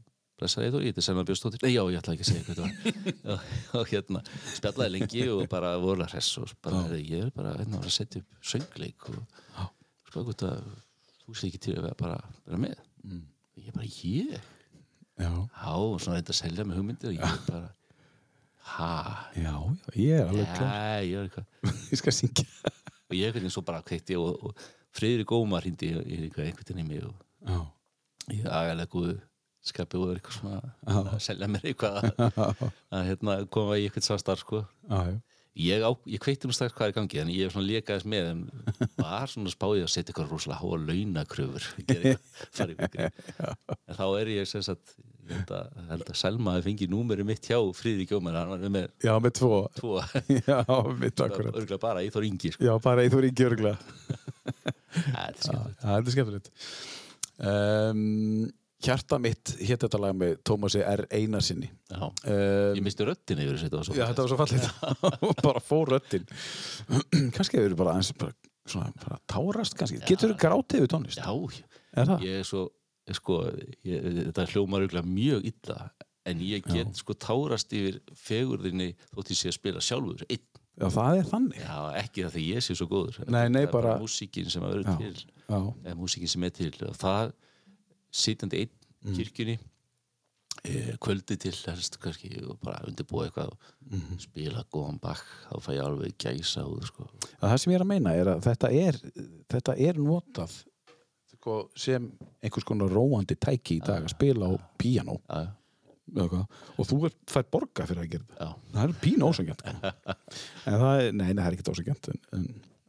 blessaði 0.40 0.70
þú, 0.72 0.78
ég 0.80 0.88
heiti 0.94 1.02
Selma 1.04 1.22
Björnstóttir 1.28 1.60
nei, 1.62 1.74
já, 1.74 1.82
ég 1.92 1.98
ætla 2.00 2.14
ekki 2.16 2.24
að 2.24 2.30
segja 2.30 2.44
hvað 2.46 2.56
þetta 2.56 2.64
var. 2.64 3.18
Og, 3.32 3.42
og 3.78 3.90
hérna, 3.92 4.22
spjallaði 4.56 4.94
lengi 4.96 5.26
og 5.30 5.42
bara 5.52 5.74
vorulega 5.78 6.08
hress 6.16 6.30
og 6.40 6.54
bara, 6.64 6.80
ég 6.98 7.26
er 7.28 7.34
bara 7.36 7.52
hérna, 7.60 7.78
að 7.84 7.92
setja 7.94 8.22
upp 8.24 8.48
söngleik 8.48 9.06
og 9.12 9.20
sko, 10.08 10.24
hvort 10.24 10.42
að 10.48 10.64
þú 11.32 11.38
sé 11.40 11.48
ekki 11.50 11.60
til 11.66 11.76
að 11.80 11.92
bara 12.00 12.18
vera 12.46 12.60
með. 12.62 12.82
Mm. 13.02 13.22
ég 13.62 13.72
bara, 13.76 13.88
ég? 14.06 14.50
Já, 15.22 15.30
Já, 15.32 15.72
og 15.76 15.98
svona 16.00 16.18
þetta 16.20 16.32
að 16.34 16.38
selja 16.38 16.64
með 16.68 16.78
hugmyndir 16.80 17.10
og 17.10 17.16
ég 17.18 17.42
bara 17.48 17.72
ha, 18.72 18.92
já, 19.36 19.50
já, 19.52 19.96
ég 19.98 20.20
er 20.20 20.28
alveg 20.30 20.52
klár. 20.54 20.70
já, 20.70 21.02
ég 21.08 21.18
er 21.18 21.26
eitthvað 21.26 21.72
Ég 21.92 22.00
skal 22.00 22.14
syngja. 22.16 22.46
Og 23.10 23.16
ég 23.18 23.26
einhvern 23.26 23.42
veginn 23.42 23.52
svo 23.56 23.64
bara 23.66 23.82
kveikti 23.84 24.16
og, 24.20 24.46
og 24.48 24.62
Friðrik 24.96 25.32
Ómar 25.34 25.66
hindi 25.66 25.90
einhvern 25.92 26.54
veginn 26.62 26.82
í 26.84 26.86
mig 26.86 27.04
og 27.08 27.16
Já, 27.42 27.58
ég 28.36 28.46
agalega 28.46 28.90
góðu 28.92 29.18
skapi 29.66 29.98
og 29.98 30.12
er 30.12 30.18
eitthvað 30.20 30.38
svona 30.38 30.60
að 30.92 31.12
selja 31.22 31.48
mér 31.50 31.66
eitthvað 31.70 31.98
að, 32.06 32.64
að 32.94 33.04
hérna, 33.10 33.36
koma 33.52 33.76
í 33.78 33.84
eitthvað 33.88 34.08
samstarf 34.08 34.42
sko. 34.46 34.62
já, 34.88 34.98
já 35.12 35.20
ég, 35.58 35.82
ég 36.08 36.20
kveikti 36.22 36.46
nú 36.48 36.54
strax 36.56 36.72
hvað 36.76 36.86
er 36.88 36.92
í 36.92 36.96
gangi 36.96 37.20
en 37.22 37.30
ég 37.32 37.42
er 37.46 37.52
svona 37.54 37.68
lekaðis 37.68 38.06
með 38.08 38.24
en 38.32 38.40
var 38.96 39.26
svona 39.30 39.50
spáðið 39.52 39.84
að 39.86 39.92
setja 39.94 40.10
eitthvað 40.12 40.32
rosalega 40.32 40.62
háa 40.62 40.74
launakröfur. 40.88 41.64
En 43.88 43.94
þá 43.98 44.04
er 44.20 44.26
ég 44.32 44.44
sem 44.48 44.62
sagt 44.64 44.86
ég 45.28 45.34
held 45.36 45.50
að, 45.54 45.66
held 45.90 46.06
að 46.08 46.16
Selma 46.18 46.50
hefði 46.56 46.66
fengið 46.70 46.90
númeri 46.92 47.24
mitt 47.26 47.44
hjá 47.46 47.58
Friðrik 47.76 48.12
Ómar, 48.16 48.36
hann 48.40 48.50
var 48.54 48.60
með 48.74 48.86
Já, 49.04 49.12
með 49.22 49.32
tvo. 49.38 49.50
tvo. 49.76 49.92
Já, 50.48 50.58
mitt 50.98 51.20
akkurat 51.22 51.54
örgulega 51.54 51.78
bara 51.82 52.02
Íþór 52.06 52.24
Ingi 52.26 52.50
sko. 52.54 52.62
Já, 52.66 52.72
bara 52.82 53.02
Eithor 53.04 53.24
Ingi 53.28 53.42
örgla 53.46 53.72
þetta 54.92 55.28
er 55.28 55.34
skemmtilegt. 55.38 55.78
Þetta 55.84 56.00
er 56.00 56.02
skemmtilegt. 56.16 56.48
Um, 57.42 58.02
Hjarta 58.82 59.18
mitt 59.22 59.52
hétt 59.62 59.84
þetta 59.84 59.98
lag 60.02 60.14
með 60.18 60.36
Tómasi 60.48 60.80
R. 60.82 61.04
Einarsinni 61.14 61.68
Já. 61.90 62.00
um, 62.08 62.76
ég 62.76 62.82
misti 62.82 63.06
röddin 63.06 63.42
yfir 63.44 63.60
þessu 63.60 63.94
Já, 63.94 64.06
þetta 64.10 64.24
var 64.24 64.32
svo 64.32 64.38
fallið 64.40 65.42
bara 65.46 65.62
fór 65.62 65.92
röddin. 65.94 66.24
Kannski 67.36 67.60
hefur 67.60 67.76
bara 67.78 67.94
aðeins 67.96 68.12
bara, 68.18 68.34
svona, 68.66 68.92
bara 69.04 69.18
tárast 69.30 69.76
kannski. 69.78 70.00
Getur 70.08 70.32
þú 70.34 70.38
grátið 70.42 70.84
við 70.86 70.92
tónlist? 70.96 71.22
já, 71.22 71.62
Er 71.92 72.14
ég 72.24 72.38
er 72.40 72.48
svo 72.48 72.64
ég 73.10 73.18
sko, 73.18 73.40
ég, 73.84 74.08
þetta 74.30 74.46
hljómar 74.54 74.86
mjög 75.04 75.44
illa 75.50 75.78
en 76.26 76.38
ég 76.46 76.62
get 76.70 76.94
sko 76.96 77.14
tárast 77.18 77.72
yfir 77.74 77.98
fegurðinni 78.14 78.92
þótt 79.12 79.32
ég 79.34 79.38
sé 79.40 79.50
að 79.50 79.56
spila 79.58 79.80
sjálfur 79.82 80.22
einn, 80.30 80.44
Já, 80.80 80.86
það 80.88 81.18
er 81.18 81.26
þannig. 81.28 81.58
Já, 81.60 81.78
ekki 82.00 82.22
það 82.24 82.36
því 82.38 82.42
ég 82.48 82.62
sé 82.64 82.74
svo 82.78 82.86
góður. 82.88 83.16
Nei, 83.28 83.42
nei, 83.52 83.58
það 83.60 83.66
er 83.66 83.72
bara, 83.74 83.88
bara- 83.90 84.00
músíkin 84.00 84.46
sem 84.50 84.62
Já. 84.86 84.94
til. 85.02 85.18
Já, 85.44 85.58
eða 85.84 85.96
músíkin 86.00 86.30
sem 86.32 86.46
er 86.48 86.54
til. 86.56 86.70
Og 86.88 86.94
það 86.96 87.32
sitjandi 88.12 88.62
einn 88.64 88.78
Mm. 89.02 89.16
kirkjunni 89.18 89.54
e, 90.62 90.92
kvöldi 91.02 91.34
til 91.42 91.56
helst 91.66 91.96
kannski 91.98 92.28
og 92.46 92.60
bara 92.62 92.84
undirbúa 92.86 93.24
eitthvað 93.26 93.48
og 93.50 93.56
Mhm. 93.90 94.18
spila 94.22 94.62
góðan 94.70 95.00
bakk 95.02 95.24
þá 95.50 95.56
fæ 95.64 95.72
ég 95.74 95.82
alveg 95.82 96.12
gæsa 96.22 96.62
út 96.62 96.84
sko. 96.86 97.08
það 97.40 97.56
sem 97.58 97.72
ég 97.72 97.80
er 97.80 97.82
að 97.82 97.88
meina 97.90 98.12
er 98.14 98.26
að 98.36 98.42
þetta 98.46 98.70
er 98.70 99.00
þetta 99.50 99.74
er 99.88 99.94
notað 99.98 100.54
sko, 101.34 101.56
sem 101.74 102.12
einhvers 102.44 102.64
konar 102.64 102.88
róandi 102.94 103.34
tæki 103.34 103.80
í 103.80 103.84
dag 103.84 104.04
að 104.04 104.14
spila 104.14 104.46
á 104.46 104.54
eða 106.12 106.28
hvað, 106.28 106.46
og 106.78 106.86
þú 106.86 107.10
fær 107.26 107.44
borga 107.50 107.86
fyrir 107.88 108.02
að 108.04 108.10
gera 108.12 108.24
þetta. 108.30 108.54
Það 108.72 108.84
er 108.84 108.94
pínu 109.02 109.26
ósengjant 109.26 109.62
en 110.66 110.78
það 110.78 111.00
er, 111.00 111.12
nei, 111.12 111.32
nei, 111.32 111.42
það 111.42 111.46
er 111.50 111.56
ekkert 111.56 111.72
ósengjant 111.74 112.08
en, 112.12 112.20
en, 112.38 112.46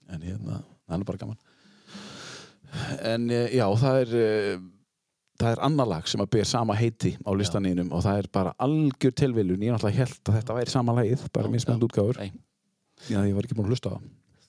en 0.10 0.22
hérna, 0.22 0.64
það 0.88 1.00
er 1.00 1.04
bara 1.10 1.18
gaman. 1.18 1.38
En 3.02 3.30
eh, 3.32 3.50
já, 3.58 3.66
það 3.80 4.00
er 4.04 4.16
eh, 4.22 4.60
það 5.44 5.52
er 5.56 5.62
annar 5.68 5.90
lag 5.92 6.08
sem 6.10 6.24
að 6.24 6.32
ber 6.36 6.50
sama 6.50 6.78
heiti 6.80 7.14
á 7.22 7.32
listaninum 7.38 7.92
og 7.94 8.04
það 8.06 8.22
er 8.24 8.30
bara 8.40 8.56
algjör 8.64 9.16
tilviljun 9.24 9.68
ég 9.68 9.76
náttúrulega 9.76 10.04
held 10.06 10.32
að 10.32 10.40
þetta 10.40 10.58
væri 10.60 10.74
sama 10.74 10.98
lagið 11.00 11.28
bara 11.36 11.52
já. 11.54 11.76
útgáfur 11.88 12.22
Nei. 12.22 12.32
já, 13.10 13.20
ég 13.20 13.36
var 13.36 13.48
ekki 13.48 13.60
búin 13.60 13.68
að 13.70 13.76
hlusta 13.76 13.94
á 13.94 13.98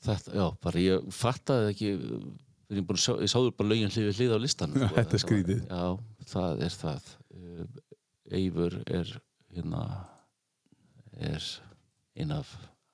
það 0.04 0.30
já, 0.38 0.46
bara 0.66 0.84
ég 0.84 1.12
fattaði 1.18 1.74
ekki 1.74 1.90
ég, 1.90 2.96
sjá, 2.96 3.12
ég 3.20 3.32
sáður 3.32 3.54
bara 3.58 3.72
lögin 3.72 3.92
hlið 3.92 4.10
hlið 4.18 4.36
á 4.36 4.38
listan 4.40 4.74
Já, 4.78 4.88
þetta 4.98 5.18
er 5.18 5.24
skrítið. 5.26 5.62
Já, 5.68 5.84
það 6.34 6.66
er 6.68 6.80
það 6.84 7.12
Uh, 7.34 7.66
Eivur 8.30 8.76
er 8.86 9.08
hérna 9.52 9.80
er 11.18 11.44
ein 12.16 12.30
af 12.34 12.52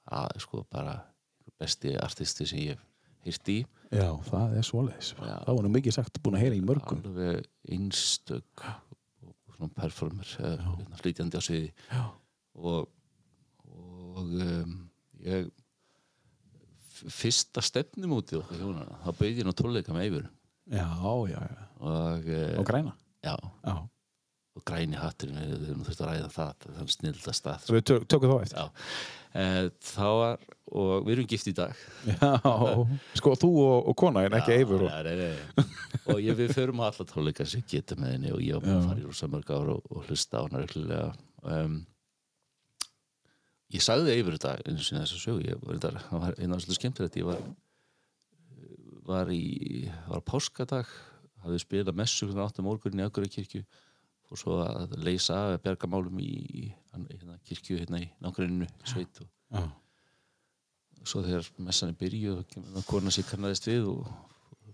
að, 0.08 0.40
sko 0.42 0.62
bara 0.72 0.96
besti 1.60 1.92
artisti 2.00 2.46
sem 2.48 2.62
ég 2.64 2.80
hýrt 3.26 3.52
í. 3.52 3.58
Já, 3.90 4.06
það 4.28 4.54
er 4.60 4.66
svoleiðis. 4.68 5.14
Það 5.18 5.56
var 5.56 5.66
nú 5.66 5.72
mikið 5.74 5.96
sagt 5.96 6.20
búin 6.22 6.38
að 6.38 6.44
heyra 6.46 6.58
í 6.58 6.64
mörgum. 6.64 7.02
Alveg 7.10 7.48
einstök 7.74 8.68
performer 9.76 10.28
eða 10.40 10.56
hérna, 10.64 10.98
flytjandi 11.00 11.36
á 11.36 11.42
sviði. 11.44 11.70
Og, 12.60 12.86
og 13.68 14.36
um, 14.40 14.76
ég 15.24 15.50
fyrsta 17.08 17.62
stefnumótið 17.64 18.42
okkar 18.42 18.60
hjónana 18.60 18.98
þá 19.04 19.08
bauði 19.16 19.40
ég 19.40 19.46
nú 19.48 19.54
tónleika 19.56 19.94
með 19.94 20.06
Eivur 20.08 20.26
já, 20.68 20.84
já, 21.30 21.38
já, 21.40 21.64
og, 21.80 22.28
uh, 22.28 22.58
og 22.60 22.66
græna? 22.68 22.92
Já, 23.24 23.32
já, 23.64 23.76
og 24.58 24.64
græni 24.68 25.00
hatturinn 25.00 25.40
við 25.40 25.70
þurft 25.86 26.02
að 26.04 26.10
ræða 26.10 26.30
það 26.34 26.66
þann 26.66 26.92
snilda 26.96 27.34
stað 27.36 27.64
svo 27.64 27.78
við 27.78 27.86
tök, 27.90 28.06
tökum 28.10 28.34
þá 28.34 28.36
eftir. 28.44 28.60
Já. 28.60 28.66
Uh, 29.30 29.70
þá 29.86 30.06
var 30.20 30.44
og 30.70 31.06
við 31.06 31.14
erum 31.16 31.28
gift 31.30 31.50
í 31.50 31.54
dag. 31.56 31.78
Já, 32.06 32.30
sko 33.18 33.34
þú 33.38 33.50
og, 33.64 33.76
og 33.92 33.96
kona 33.98 34.24
en 34.26 34.36
ekki 34.38 34.56
Eifur 34.58 34.86
og... 34.86 34.90
Og 36.10 36.20
ég, 36.22 36.34
við 36.38 36.54
förum 36.56 36.82
á 36.82 36.88
alla 36.88 37.06
tónleika 37.06 37.46
sem 37.46 37.64
getum 37.70 38.02
með 38.02 38.14
henni 38.16 38.34
og 38.34 38.42
ég 38.42 38.68
í 38.70 39.06
rosa 39.06 39.28
mörg 39.30 39.50
ára 39.52 39.76
og, 39.76 39.88
og 39.90 40.06
hlusta 40.08 40.42
á 40.42 40.44
reglulega. 40.54 41.10
Um, 41.44 41.80
ég 43.74 43.84
sagði 43.84 44.16
yfir 44.18 44.38
þetta 44.38 44.56
einu 44.64 44.82
sinni 44.82 45.04
þess 45.04 45.28
að 45.30 45.42
var, 45.60 45.74
þetta, 45.76 46.06
það 46.08 46.24
var 46.24 46.38
einu 46.40 46.56
aðslu 46.56 46.78
skemmtilegt. 46.78 47.20
Ég 47.20 47.28
var 47.28 47.44
var 49.10 49.30
í 49.34 49.88
var 50.08 50.24
páskadag 50.26 50.90
hafði 51.44 51.62
spilað 51.62 51.96
messu 51.98 52.28
hvernig 52.28 52.44
áttum 52.44 52.68
morgunin 52.68 53.02
í 53.02 53.06
Akureyri 53.06 53.62
og 54.30 54.38
svo 54.38 54.60
að 54.62 54.94
leysa 55.02 55.36
af 55.36 55.56
að 55.56 55.62
berga 55.64 55.90
málum 55.90 56.20
í, 56.22 56.30
í 56.30 56.64
hérna, 56.94 57.38
kirkju 57.48 57.80
hérna 57.80 58.02
í 58.04 58.10
nágruninu 58.22 58.68
sveit 58.86 59.22
og 59.22 59.30
Já. 59.50 59.64
Svo 61.08 61.22
þegar 61.24 61.46
messan 61.58 61.92
er 61.92 61.98
byrjuð 62.00 62.38
og 62.42 62.48
kemur 62.50 62.84
kona 62.88 63.10
sér 63.14 63.28
kannaðist 63.30 63.68
við 63.70 63.86
og 63.92 64.10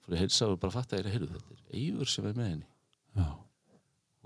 fyrir 0.06 0.22
heilsa 0.24 0.48
og 0.50 0.58
bara 0.62 0.74
fatta 0.74 0.98
að 0.98 1.10
heyrðu 1.14 1.28
þetta 1.34 1.54
er 1.54 1.78
Eivur 1.80 2.10
sem 2.10 2.26
er 2.26 2.34
með 2.38 2.50
henni 2.50 2.66
Já. 3.16 3.26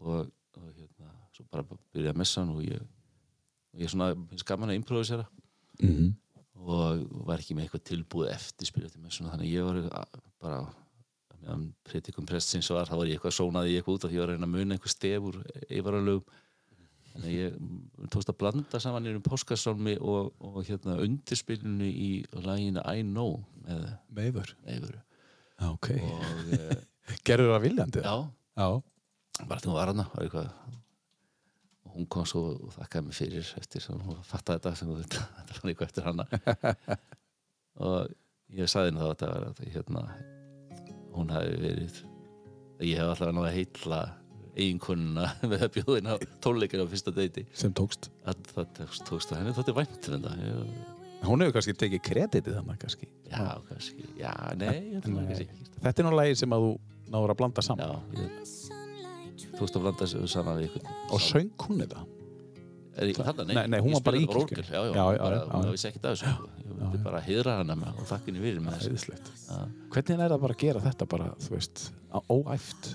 og, 0.01 0.31
og 0.57 0.71
hérna 0.77 1.13
svo 1.37 1.45
bara 1.53 1.65
byrjaði 1.95 2.19
messan 2.21 2.51
og 2.55 2.63
ég 2.65 2.81
og 2.81 3.81
ég 3.85 3.93
svona 3.93 4.11
finnst 4.31 4.47
gaman 4.49 4.73
að 4.73 4.81
improvisera 4.81 5.27
Mhm. 5.81 6.11
og 6.61 7.07
var 7.25 7.39
ekki 7.41 7.55
með 7.57 7.65
eitthvað 7.71 7.85
tilbúið 7.89 8.33
eftir 8.35 8.69
til 8.69 9.01
messuna 9.01 9.31
þannig 9.33 9.49
að 9.49 9.55
ég 9.55 9.65
var 9.65 10.09
bara 10.43 10.59
meðan 11.41 11.63
predikum 11.89 12.27
prestsins 12.29 12.69
var 12.69 12.85
þá 12.85 12.97
var 12.99 13.07
ég 13.09 13.17
eitthvað 13.17 13.33
sónaði 13.39 13.73
ég 13.73 13.81
eitthvað 13.81 13.95
út 13.97 14.05
því 14.05 14.13
ég 14.13 14.21
var 14.21 14.29
að 14.29 14.35
reyna 14.35 14.47
að 14.47 14.53
muna 14.59 14.75
einhver 14.77 14.93
stef 14.93 15.23
úr 15.31 15.39
eivaralögum 15.71 16.25
að 17.25 17.33
ég 17.35 17.57
tókst 18.13 18.31
að 18.33 18.39
blanda 18.43 18.81
saman 18.83 19.07
í 19.09 19.15
um 19.17 19.25
páskasálmi 19.25 19.97
og, 20.01 20.33
og 20.41 20.61
hérna 20.69 20.99
undirspilinu 21.05 21.89
í 21.89 22.11
læginu 22.47 22.83
I 22.85 23.05
Know 23.07 23.41
með 23.67 23.87
Meifur. 24.15 24.55
Já, 25.61 25.67
ok. 25.71 25.91
og 26.01 26.53
eh, 26.57 26.77
Gerður 27.27 27.55
það 27.55 27.65
viljandi? 27.67 28.05
já, 28.05 28.17
Já. 28.61 28.69
bara 29.47 29.61
þegar 29.61 29.71
hún 29.71 29.79
var 29.79 29.93
hana 29.93 30.07
og 31.91 31.97
hún 31.97 32.07
kom 32.13 32.27
svo 32.29 32.43
og 32.55 32.75
þakkaði 32.77 33.07
mig 33.09 33.17
fyrir 33.19 33.49
eftir 33.59 33.83
sem 33.83 34.01
hún 34.07 34.21
fattaði 34.27 34.61
þetta 34.61 34.75
sem 34.79 34.93
veit 34.95 35.17
þetta 35.41 35.57
var 35.57 35.73
eitthvað 35.73 35.89
eftir 35.89 36.07
hana 36.07 36.27
og 37.87 38.15
ég 38.57 38.71
sagði 38.71 38.93
henni 38.93 39.03
þá 39.03 39.09
að 39.09 39.13
þetta 39.15 39.31
var 39.33 39.49
að 39.49 39.63
hérna 39.75 40.05
hún 41.17 41.35
hafi 41.35 41.57
verið 41.65 42.01
ég 42.87 42.97
hef 43.01 43.11
alltaf 43.13 43.35
náða 43.37 43.55
heitla 43.57 44.01
eiginkonuna 44.57 45.27
með 45.51 45.63
að 45.67 45.73
bjóða 45.77 45.99
inn 46.01 46.11
á 46.11 46.15
tónleikina 46.45 46.87
á 46.87 46.93
fyrsta 46.93 47.13
deiti 47.17 47.45
Sem 47.57 47.73
tókst. 47.77 48.09
að 48.29 48.41
það 48.55 48.71
tókst, 48.81 49.05
tókst 49.09 49.33
að 49.35 49.43
henni 49.43 49.57
þótti 49.59 49.77
vænt 49.81 50.11
um 50.17 50.27
Hún 51.21 51.43
hefur 51.45 51.53
kannski 51.59 51.75
tekið 51.77 52.01
kreditið 52.07 52.55
þannig 52.57 52.79
kannski. 52.81 53.07
já, 53.29 53.43
kannski, 53.69 54.07
já, 54.17 54.31
nei, 54.57 54.97
ætla 54.97 55.13
Nei. 55.19 55.27
kannski 55.29 55.49
Þetta 55.85 56.01
er 56.01 56.07
nú 56.09 56.13
lagi 56.17 56.39
sem 56.41 56.55
að 56.57 56.65
þú 56.65 56.71
náður 57.13 57.35
að 57.35 57.39
blanda 57.43 57.65
saman. 57.67 57.83
já, 57.85 58.23
ég 58.23 59.53
tókst 59.59 59.77
að 59.77 59.85
blanda 59.85 60.09
saman 60.33 60.63
við 60.63 60.79
Og 61.13 61.21
söng 61.21 61.53
hún 61.67 61.83
þetta? 61.85 62.07
Þarna, 63.01 63.45
nei, 63.49 63.61
Nei, 63.71 63.79
hún 63.81 63.95
var 63.95 64.03
bara 64.05 64.19
í 64.19 64.25
orgel, 64.29 64.65
já, 64.67 64.81
já, 64.91 65.05
Já, 65.21 65.45
hún 65.55 65.69
vissi 65.71 65.89
ekkert 65.89 66.09
af 66.11 66.17
þessu 66.17 66.33
sko. 66.35 66.49
ég 66.61 66.73
vildi 66.81 66.99
bara 67.05 67.21
hýðra 67.25 67.55
hana 67.61 67.77
með 67.79 68.01
og 68.03 68.09
þakka 68.11 68.27
henni 68.33 68.43
fyrir 68.43 68.65
með 68.65 68.81
þessu. 68.81 69.15
Hvernig 69.95 70.25
er 70.25 70.33
það 70.35 70.43
bara 70.43 70.57
að 70.57 70.65
gera 70.65 70.83
þetta 70.89 71.07
bara, 71.15 71.29
þú 71.45 71.55
veist, 71.55 71.85
óæft? 72.35 72.91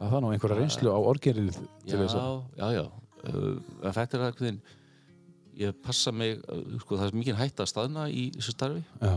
Það 0.00 0.16
er 0.16 0.24
nú 0.24 0.32
einhverja 0.32 0.58
reynslu 0.58 0.92
á 0.96 0.98
orgerið 0.98 1.56
til 1.84 1.92
já, 1.92 1.98
þess 2.00 2.16
að... 2.16 2.36
já, 2.56 2.66
já 2.78 2.84
uh, 2.88 3.56
en 3.84 3.96
þetta 3.96 4.20
er 4.20 4.38
hvernig 4.38 4.76
ég 5.60 5.80
passa 5.84 6.12
mig, 6.14 6.38
uh, 6.48 6.62
sko, 6.80 6.96
það 6.96 7.10
er 7.10 7.18
mikið 7.20 7.40
hætta 7.40 7.66
að 7.66 7.72
staðna 7.74 8.06
í 8.08 8.28
þessu 8.36 8.54
starfi 8.56 8.84
Já. 9.02 9.12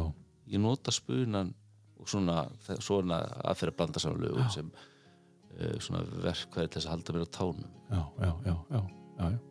ég 0.51 0.63
nota 0.63 0.91
spunan 0.91 1.53
og 2.01 2.11
svona, 2.11 2.41
svona 2.83 3.21
aðferð 3.47 3.73
að 3.73 3.79
blanda 3.79 4.03
saman 4.03 4.25
lögum 4.25 4.51
sem 4.51 4.73
uh, 4.73 5.79
svona 5.79 6.03
verkvæði 6.25 6.73
til 6.73 6.81
þess 6.81 6.89
að 6.89 6.95
halda 6.97 7.15
mér 7.15 7.25
á 7.25 7.35
tánum 7.39 7.65
Já, 7.93 8.03
já, 8.03 8.31
já, 8.49 8.55
já, 8.75 8.83
já, 9.21 9.31
já. 9.31 9.41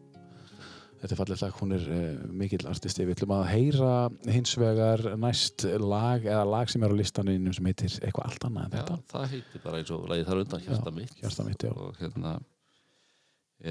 Þetta 1.02 1.14
er 1.16 1.18
fallið 1.18 1.40
lag, 1.42 1.54
hún 1.58 1.72
er 1.74 1.84
uh, 1.90 2.24
mikill 2.38 2.66
artisti. 2.70 3.02
Við 3.08 3.16
ætlum 3.16 3.32
að 3.34 3.44
heyra 3.50 3.94
hins 4.30 4.52
vegar 4.60 5.00
næst 5.18 5.64
lag 5.82 6.22
eða 6.28 6.44
lag 6.46 6.70
sem 6.70 6.84
er 6.86 6.94
á 6.94 6.96
listaninu 7.00 7.50
sem 7.56 7.66
heitir 7.66 7.96
eitthvað 8.06 8.28
allt 8.28 8.46
annað 8.46 8.64
en 8.68 8.72
já, 8.76 8.82
þetta. 8.84 8.98
það 9.10 9.26
heitir 9.34 9.64
bara 9.64 9.80
eins 9.82 9.90
og 9.96 10.04
lagið 10.12 10.28
þar 10.30 10.42
undan 10.44 10.62
hjarta 10.68 10.92
mitt 10.94 11.16
Hjarta 11.18 11.46
mitt, 11.48 11.66
já. 11.66 11.72
og 11.74 11.98
hérna 11.98 12.34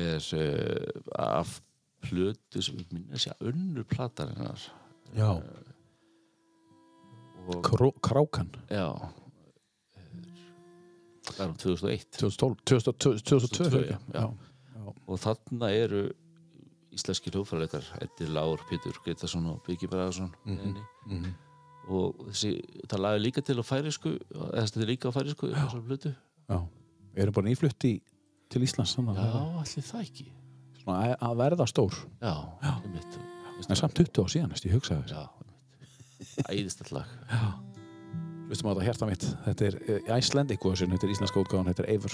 er 0.01 0.27
uh, 0.35 1.01
af 1.23 1.55
plötu 2.03 2.63
sem 2.65 2.75
minnum 2.81 3.07
að 3.15 3.23
segja 3.23 3.37
önnur 3.51 3.87
platar 3.91 4.31
hennar 4.35 4.67
Já, 5.15 5.31
og 7.47 7.63
Kró, 7.65 7.89
Krákan, 8.03 8.51
já 8.71 8.87
er- 9.95 10.29
það 11.31 11.41
er 11.45 11.49
um 11.49 11.55
2001 11.63 12.05
2012, 12.19 12.55
2002, 12.65 13.19
2002, 13.23 13.47
2002, 13.57 13.81
já. 13.87 13.97
já. 14.15 14.93
og 15.07 15.19
þarna 15.19 15.71
eru 15.75 16.03
íslenski 16.91 17.31
hljófræðleikar 17.31 17.85
Eddi 18.01 18.27
Lár, 18.27 18.59
Pétur 18.69 18.97
Gretarsson 19.05 19.45
og 19.47 19.61
Birgir 19.67 19.89
Bragarsson 19.89 20.31
mm 20.45 20.75
Mhm. 21.07 21.33
og 21.89 22.15
þessi, 22.29 22.51
það 22.87 22.99
lagði 23.05 23.21
líka 23.25 23.41
til 23.43 23.57
á 23.57 23.63
færisku 23.65 24.11
eða 24.35 24.65
þetta 24.65 24.81
er 24.81 24.87
líka 24.91 25.09
á 25.09 25.11
færisku 25.15 25.47
já. 26.49 26.57
Við 27.15 27.23
erum 27.23 27.33
bara 27.33 27.47
nýflutti 27.47 28.01
til 28.49 28.61
Íslands 28.61 28.95
já, 28.95 29.01
allir 29.59 29.83
það 29.83 30.01
ekki 30.05 30.27
Svona 30.81 31.15
að- 31.15 31.17
verða 31.37 31.65
stór. 31.67 31.93
já, 32.21 32.81
einmitt 32.83 33.19
En 33.69 33.75
samt 33.75 33.93
20 33.93 34.23
á 34.23 34.25
síðan, 34.25 34.51
ég 34.65 34.73
hugsaði 34.73 35.03
þess. 35.03 35.11
já, 35.13 35.29
einmitt 35.81 36.49
æðist 36.49 36.81
allag 36.91 37.07
Hlustum 38.51 38.67
á 38.67 38.73
þetta 38.75 38.83
hjarta 38.83 39.05
mitt. 39.07 39.23
Þetta 39.45 39.61
er 39.65 39.75
uh, 40.11 40.17
Icelandic 40.17 40.59
version, 40.65 40.89
þetta 40.91 41.07
er 41.07 41.13
íslenska 41.13 41.39
útgáðan, 41.39 41.67
þetta 41.71 41.83
er 41.85 41.89
Eivur. 41.95 42.11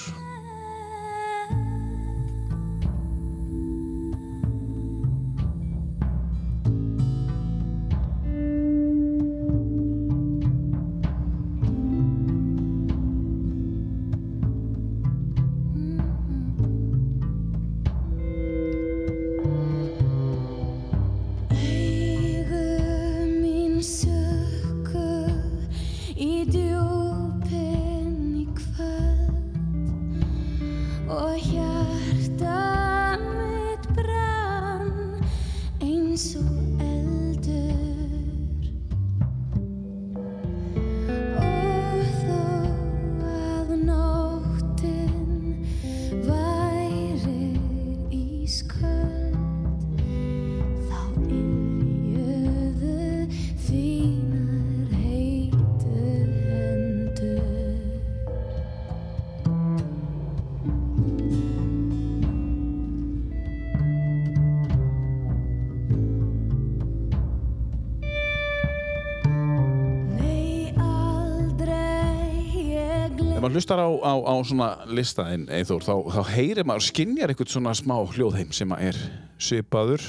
Svona 74.51 74.67
listaðinn, 74.89 75.47
Eithór, 75.57 75.83
þá, 75.85 75.93
þá 76.15 76.21
heyrir 76.35 76.67
maður, 76.67 76.85
skinjar 76.87 77.33
eitthvað 77.33 77.51
svona 77.53 77.73
smá 77.77 77.95
hljóðheim 78.13 78.53
sem 78.55 78.71
er 78.77 78.97
svipaður, 79.41 80.03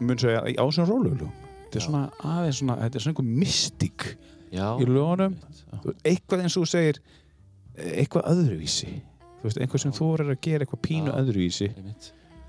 mun 0.00 0.18
segja, 0.20 0.42
á 0.44 0.64
svona 0.68 0.88
róluglu. 0.90 1.28
Þetta 1.68 1.80
er 1.80 1.84
svona 1.84 2.02
aðeins 2.24 2.60
svona, 2.62 2.76
þetta 2.82 2.98
er 2.98 3.04
svona 3.04 3.14
einhver 3.14 3.40
mystík 3.42 4.06
í 4.52 4.88
lögunum. 4.88 5.34
Eitthvað 6.02 6.44
eins 6.44 6.56
og 6.56 6.64
þú 6.64 6.70
segir, 6.72 7.00
eitthvað 7.78 8.28
öðruvísi. 8.32 8.92
Þú 9.38 9.46
veist, 9.46 9.60
einhver 9.62 9.82
sem 9.84 9.92
þú 9.94 10.06
er 10.16 10.24
að 10.32 10.40
gera 10.48 10.64
eitthvað 10.66 10.84
pínu 10.88 11.12
Já. 11.12 11.18
öðruvísi. 11.20 11.68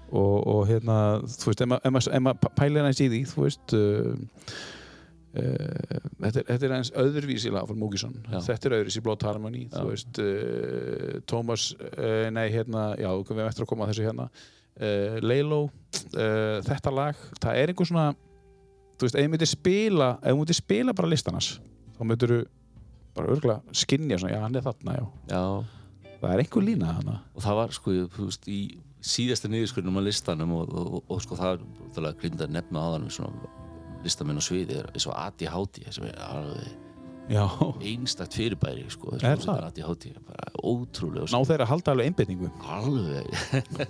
Og, 0.09 0.37
og 0.49 0.61
hérna, 0.71 0.95
þú 1.21 1.51
veist, 1.51 1.61
ef 1.61 2.23
maður- 2.25 2.53
pælir 2.57 2.81
aðeins 2.81 3.01
í 3.05 3.09
því, 3.11 3.19
þú 3.29 3.43
veist, 3.45 3.75
uh, 3.77 4.13
Uh, 5.39 5.97
þetta, 6.19 6.41
er, 6.41 6.45
þetta 6.49 6.67
er 6.67 6.75
aðeins 6.75 6.93
öðruvísi 7.03 7.51
lag 7.53 7.67
frá 7.69 7.79
Múkisson 7.79 8.15
þetta 8.29 8.69
er 8.69 8.77
öðruvísi 8.79 9.03
Blood 9.05 9.25
Harmony 9.27 9.65
Já. 9.65 9.73
þú 9.77 9.83
veist 9.91 10.21
uh, 10.23 11.17
Thomas, 11.29 11.69
uh, 11.79 12.29
nei 12.35 12.47
hérna 12.53 12.91
já, 12.99 13.09
við 13.13 13.35
erum 13.37 13.49
eftir 13.49 13.65
að 13.65 13.71
koma 13.73 13.87
að 13.87 13.93
þessu 13.93 14.09
hérna. 14.09 14.31
Leilo, 15.19 15.65
þetta 16.63 16.91
lag 16.95 17.17
það 17.43 17.57
er 17.59 17.71
einhver 17.73 17.87
svona 17.89 18.05
þú 18.95 19.03
veist, 19.03 19.17
ef 19.17 19.25
þú 19.25 19.31
myndir 19.33 19.49
spila 19.51 20.07
ef 20.21 20.29
þú 20.29 20.37
myndir 20.39 20.55
spila 20.55 20.93
bara 20.95 21.09
listanars 21.11 21.49
þá 21.97 22.03
myndir 22.07 22.31
þú 22.31 22.37
bara 23.19 23.33
örgulega 23.35 23.75
skinja 23.75 24.19
svona, 24.21 24.33
já 24.35 24.43
hann 24.43 24.55
er 24.55 24.65
þarna, 24.65 24.95
já. 24.95 25.05
Já, 25.33 25.43
það 26.21 26.33
er 26.33 26.43
einhver 26.43 26.65
lína 26.65 26.93
þarna. 26.97 27.17
Og 27.35 27.45
það 27.45 27.59
var 27.59 27.75
sko, 27.75 27.95
þú 28.15 28.27
veist, 28.29 28.47
í 28.47 28.59
síðasta 28.99 29.51
niðurskurðum 29.51 29.99
á 29.99 30.01
listanum 30.03 30.55
og, 30.57 30.71
og, 30.75 30.99
og, 31.07 31.21
sko 31.23 31.37
það 31.39 31.63
er 32.03 32.09
að 32.09 32.55
nefna 32.55 32.85
þannig 32.95 33.15
svona 33.15 33.51
listamenn 34.05 34.39
á 34.39 34.43
sviði 34.43 34.79
er 34.83 34.93
og 35.09 35.15
ADHD 35.15 35.83
sem 35.93 36.05
er 36.09 36.21
alveg 36.23 36.69
já, 37.29 37.43
einstakt 37.85 38.33
fyrirbæri 38.33 38.87
sko, 38.89 39.11
Er 39.21 39.37
það? 39.37 39.59
ADHD, 39.67 40.07
bara 40.25 40.47
ótrúlega 40.65 41.27
ná 41.29 41.43
þeir 41.45 41.61
að 41.61 41.69
halda 41.69 41.93
alveg 41.93 42.07
einbytningu 42.09 42.49
alveg. 42.65 43.27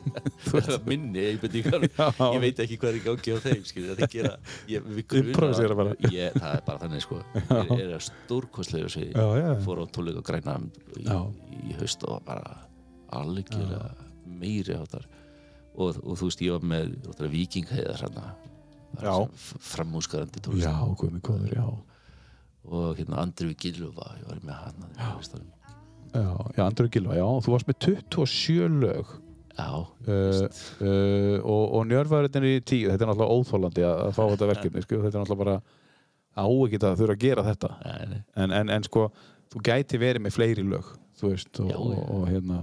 Minni 0.89 1.23
einbendingar 1.29 1.85
Já. 1.87 2.09
ég 2.33 2.41
veit 2.43 2.59
ekki 2.65 2.79
hvað 2.81 2.89
er 2.91 2.97
í 2.99 3.03
gangi 3.05 3.35
á 3.35 3.37
þeim 3.45 3.63
skilur, 3.69 3.95
þeir 4.01 4.11
gera 4.11 4.33
ég, 4.67 4.89
bara. 5.79 5.95
ég, 6.11 6.35
það 6.35 6.51
er 6.57 6.65
bara 6.67 6.83
þannig 6.83 7.05
sko. 7.05 7.21
Þeir 7.47 7.85
eru 7.85 8.01
stórkostlega 8.09 8.91
sig 8.91 9.13
Já, 9.15 9.25
já. 9.39 9.49
fór 9.63 9.81
á 9.81 9.85
tónleika 9.87 10.25
græna 10.25 10.57
í, 10.99 11.07
í 11.71 11.79
haust 11.79 12.03
og 12.09 12.19
bara 12.27 12.43
algjörlega 13.15 13.93
meiri 14.29 14.75
áttar 14.77 15.07
og, 15.79 15.95
og 16.03 16.19
þú 16.19 16.27
veist 16.27 16.43
ég 16.43 16.57
var 16.57 16.67
með 16.75 17.31
vikingheiðar 17.31 18.03
Já. 18.97 19.13
framúskarandi 19.69 20.39
já, 20.39 20.43
tónlist. 20.47 20.99
Guðmi 20.99 21.21
góður, 21.23 21.53
já. 21.55 21.67
Og 22.69 22.99
hérna 22.99 23.21
Andri 23.23 23.55
Gilva 23.57 24.11
ég 24.19 24.27
var 24.27 24.43
með 24.43 24.59
hann 24.59 24.85
já. 24.97 25.41
já, 26.13 26.29
já, 26.57 26.63
Andrur 26.65 26.89
Gilva, 26.93 27.17
já, 27.17 27.25
þú 27.45 27.55
varst 27.55 27.69
með 27.69 27.79
27 27.87 28.79
lög. 28.83 29.15
Já, 29.59 29.71
uh, 29.75 30.43
uh, 30.79 31.37
og, 31.43 31.63
og 31.75 31.87
njörfæriðin 31.89 32.47
í 32.47 32.53
tíu, 32.63 32.87
þetta 32.91 33.03
er 33.03 33.09
náttúrulega 33.09 33.35
óþólandi 33.35 33.83
að, 33.83 33.97
að 34.05 34.13
fá 34.15 34.21
þetta 34.31 34.47
verkefni, 34.53 34.83
sko, 34.85 34.99
þetta 35.03 35.17
er 35.19 35.23
náttúrulega 35.25 35.43
bara 35.43 35.57
á 36.39 36.45
ekki 36.47 36.79
að 36.79 37.01
þurfa 37.01 37.15
að 37.17 37.25
gera 37.25 37.45
þetta. 37.49 37.71
En, 38.39 38.53
en, 38.55 38.71
en 38.77 38.87
sko, 38.87 39.09
þú 39.51 39.63
gæti 39.67 39.99
verið 39.99 40.23
með 40.23 40.37
fleiri 40.37 40.63
lög, 40.63 40.93
þú 41.19 41.33
veist 41.33 41.59
og, 41.59 41.73
Já, 41.73 41.79
og, 41.79 41.91
já. 41.97 42.05
og 42.15 42.29
hérna. 42.29 42.61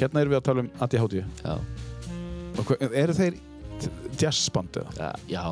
Hérna 0.00 0.24
erum 0.24 0.34
við 0.34 0.40
að 0.40 0.46
tala 0.48 0.64
um 0.64 0.72
ADHD 0.80 1.16
já. 1.20 1.54
Og 2.58 2.74
eru 2.90 3.14
þeir 3.14 3.38
jazzband 4.20 4.76
eða? 4.80 4.92
Ja, 4.98 5.10
já, 5.30 5.44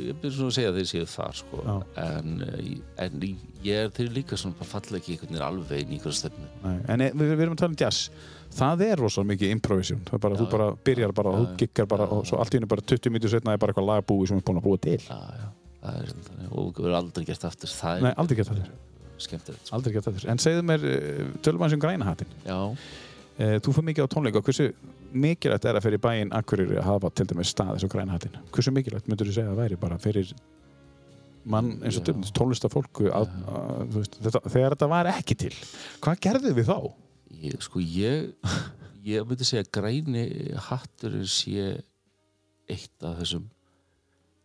ég 0.00 0.18
byrja 0.22 0.36
svona 0.36 0.50
að 0.50 0.56
segja 0.56 0.70
að 0.72 0.78
þeir 0.80 0.88
séu 0.90 1.06
þar 1.12 1.38
sko. 1.40 1.62
En, 2.00 2.34
eh, 2.46 3.04
en 3.06 3.20
ég 3.64 3.84
er 3.84 3.90
þeir 3.96 4.10
líka 4.16 4.38
svona 4.40 4.68
falla 4.68 4.98
ekki 5.00 5.14
einhvern 5.16 5.34
veginn 5.34 5.46
alveg 5.48 5.82
inn 5.84 5.94
í 5.94 5.98
einhverja 5.98 6.18
stefnu. 6.22 6.48
En 6.88 7.00
e- 7.00 7.10
við, 7.12 7.34
við 7.36 7.44
erum 7.46 7.56
að 7.56 7.62
tala 7.64 7.72
um 7.74 7.80
jazz. 7.84 8.10
Það 8.50 8.80
er 8.88 8.96
rosalega 8.98 9.30
mikið 9.34 9.52
improvisjón. 9.54 10.02
Þú 10.10 10.50
bara 10.50 10.70
byrjar 10.84 11.12
bara, 11.14 11.30
Já, 11.30 11.38
þú 11.38 11.56
giggar 11.62 11.86
bara 11.86 12.06
já. 12.06 12.12
og 12.16 12.24
svo 12.26 12.38
allt 12.42 12.54
í 12.54 12.58
henni 12.58 12.66
bara 12.72 12.82
20 12.82 13.10
mítur 13.14 13.30
setna 13.30 13.52
er 13.54 13.58
bara 13.62 13.72
eitthvað 13.72 13.90
lagbúi 13.92 14.26
sem 14.26 14.36
er 14.40 14.42
búin 14.42 14.58
að 14.58 14.66
búa 14.66 14.80
til. 14.80 14.98
Já, 14.98 15.50
er 15.84 16.14
og 16.50 16.74
við 16.74 16.88
erum 16.88 16.98
aldrei 17.04 17.24
gert 17.28 17.44
aftur. 17.46 17.68
Það 17.70 18.02
Nei, 18.02 18.14
aldrei 18.16 18.36
gert 18.40 18.50
þér 18.50 18.70
skemmtilegt 19.20 19.66
sko. 19.68 19.76
aldrei 19.76 19.92
gert 19.92 20.04
það 20.08 20.14
þér 20.16 20.30
en 20.32 20.38
segðu 20.40 20.62
mér, 20.64 20.84
eh, 20.88 21.24
tölum 21.44 21.60
aðeins 21.60 21.76
um 21.76 21.80
græna 21.80 22.04
hattin 22.08 22.26
já, 22.46 22.58
Eh, 23.40 23.56
þú 23.60 23.72
fyrir 23.72 23.86
mikið 23.88 24.04
á 24.04 24.08
tónleika. 24.12 24.42
Hversu 24.44 24.66
mikilvægt 25.12 25.66
er 25.68 25.78
að 25.78 25.86
fyrir 25.86 26.02
bæinn 26.02 26.32
Akureyri 26.36 26.78
að 26.80 26.88
hafa 26.88 27.10
til 27.14 27.28
dæmis 27.30 27.52
stað 27.54 27.74
eins 27.74 27.84
og 27.86 27.92
græna 27.92 28.16
hattin 28.16 28.38
hversu 28.54 28.72
mikilvægt 28.74 29.10
myndur 29.10 29.30
þú 29.30 29.36
segja 29.36 29.52
að 29.52 29.62
væri 29.62 29.78
bara 29.80 29.98
fyrir 30.02 30.32
mann 31.50 31.78
eins 31.84 31.98
og 32.00 32.10
tónlistafólku 32.36 33.08
að, 33.14 33.30
að, 33.48 33.94
veist, 33.96 34.18
þetta, 34.20 34.42
þegar 34.46 34.76
þetta 34.76 34.90
var 34.92 35.12
ekki 35.14 35.38
til 35.46 35.54
hvað 36.04 36.20
gerðu 36.26 36.56
við 36.58 36.68
þá? 36.70 36.78
ég, 37.40 37.62
sko 37.64 37.84
ég 37.84 38.50
ég 39.06 39.28
myndi 39.28 39.48
segja 39.48 39.64
að 39.64 39.72
græni 39.78 40.26
hatturinn 40.68 41.30
sé 41.30 41.70
eitt 42.70 43.06
af 43.06 43.18
þessum 43.22 43.48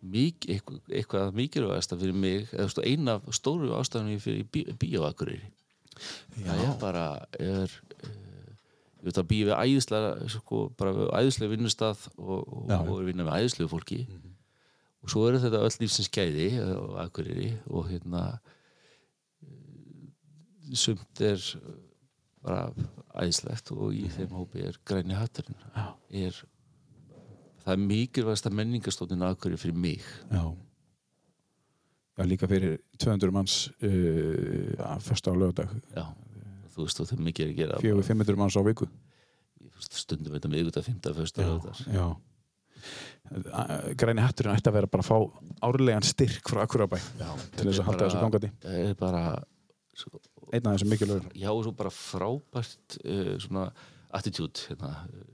mik, 0.06 0.46
eitthvað, 0.50 1.34
mikilvægasta 1.36 1.98
fyrir 2.00 2.18
mig 2.18 2.50
eða 2.54 2.86
eina 2.86 3.18
af 3.20 3.36
stóru 3.36 3.74
ástæðanum 3.78 4.22
fyrir 4.22 4.48
bí, 4.52 4.66
bíóakureyri 4.80 5.52
það 6.36 6.64
er 6.66 6.74
bara 6.82 7.06
er, 7.40 7.72
uh, 9.06 9.12
ég 9.12 9.12
veit 9.12 9.22
að 9.22 9.28
býja 9.30 9.50
við 9.52 9.60
æðislega 9.62 10.30
sko, 10.34 10.62
bara 10.78 10.94
við 10.96 11.12
æðislega 11.14 11.54
vinnustað 11.54 12.08
og, 12.18 12.40
og, 12.42 12.72
og 12.74 12.96
að 12.98 13.06
vinna 13.12 13.28
með 13.28 13.44
æðislegu 13.44 13.70
fólki. 13.70 14.00
Og 15.06 15.14
svo 15.14 15.28
eru 15.30 15.42
þetta 15.44 15.62
öll 15.62 15.78
lífsins 15.84 16.10
gæði 16.10 16.48
á 16.58 17.06
Akureyri 17.06 17.52
og 17.70 17.86
hérna 17.92 18.24
sumt 20.74 21.22
er 21.22 21.42
bara 22.42 22.72
æðislegt 23.22 23.70
og 23.76 23.94
í 23.94 24.08
þeim 24.10 24.34
hópi 24.34 24.66
er 24.66 24.80
græni 24.82 25.18
hatturinn. 25.18 25.62
Er 26.10 26.34
það 27.62 27.74
er 27.76 27.84
mikilvægasta 27.86 28.50
menningastóttin 28.50 29.22
á 29.22 29.30
Akureyri 29.30 29.62
fyrir 29.62 29.78
mig. 29.78 30.02
Já. 30.32 30.50
Já, 32.16 32.24
líka 32.26 32.48
fyrir 32.48 32.80
200 32.98 33.34
manns 33.36 33.56
uh, 33.84 34.74
að 34.88 35.02
fyrsta 35.04 35.30
á 35.30 35.36
lögadag 35.36 35.74
já, 35.92 36.06
þú 36.76 36.86
veist 36.86 37.02
þú 37.02 37.20
mikið 37.24 37.50
að 37.50 37.58
gera 37.60 37.82
fjögur 37.82 38.08
500 38.10 38.40
manns 38.42 38.58
á 38.60 38.62
viku. 38.68 38.88
Stundum 39.86 40.36
þetta 40.36 40.52
með 40.52 40.64
ykkur 40.64 40.80
að 40.82 40.88
fymta 40.90 41.14
fyrsta 41.16 41.46
já. 41.92 42.06
Græni 43.98 44.22
hatturinn 44.22 44.54
ætti 44.54 44.70
að 44.70 44.78
vera 44.78 44.90
bara 44.92 45.04
að 45.06 45.10
fá 45.10 45.18
árlegan 45.66 46.06
styrk 46.06 46.52
frá 46.52 46.62
Akureyrarbæ 46.66 47.00
til 47.58 47.66
þess 47.70 47.82
að 47.82 47.88
halda 47.90 48.06
þessu 48.06 48.22
gangandi. 48.22 48.52
það 48.62 48.80
er 48.84 48.98
bara 49.00 49.24
svo, 49.98 50.22
einn 50.52 50.68
af 50.68 50.76
þessum 50.76 50.92
mikilvægur 50.94 51.32
já, 51.34 51.50
svo 51.50 51.74
bara 51.80 51.94
frábært 51.96 52.98
uh, 53.02 53.32
svona 53.42 53.66
attitude 54.16 54.68
hérna, 54.70 54.92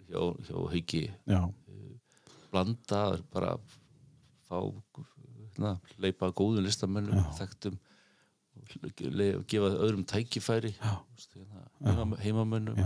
hjá, 0.07 0.21
hjá 0.47 0.55
Hauki. 0.71 1.03
Já, 1.27 1.41
blanda 2.53 3.01
bara 3.33 3.57
fá 4.47 4.57
hérna, 4.61 5.75
leipa 6.01 6.31
góðum 6.31 6.63
listamönnum 6.65 7.27
þekktum 7.41 7.75
gefa 9.51 9.71
öðrum 9.71 10.05
tækifæri 10.09 10.73
hérna, 10.81 11.65
heima, 11.85 12.19
heimamönnum. 12.21 12.79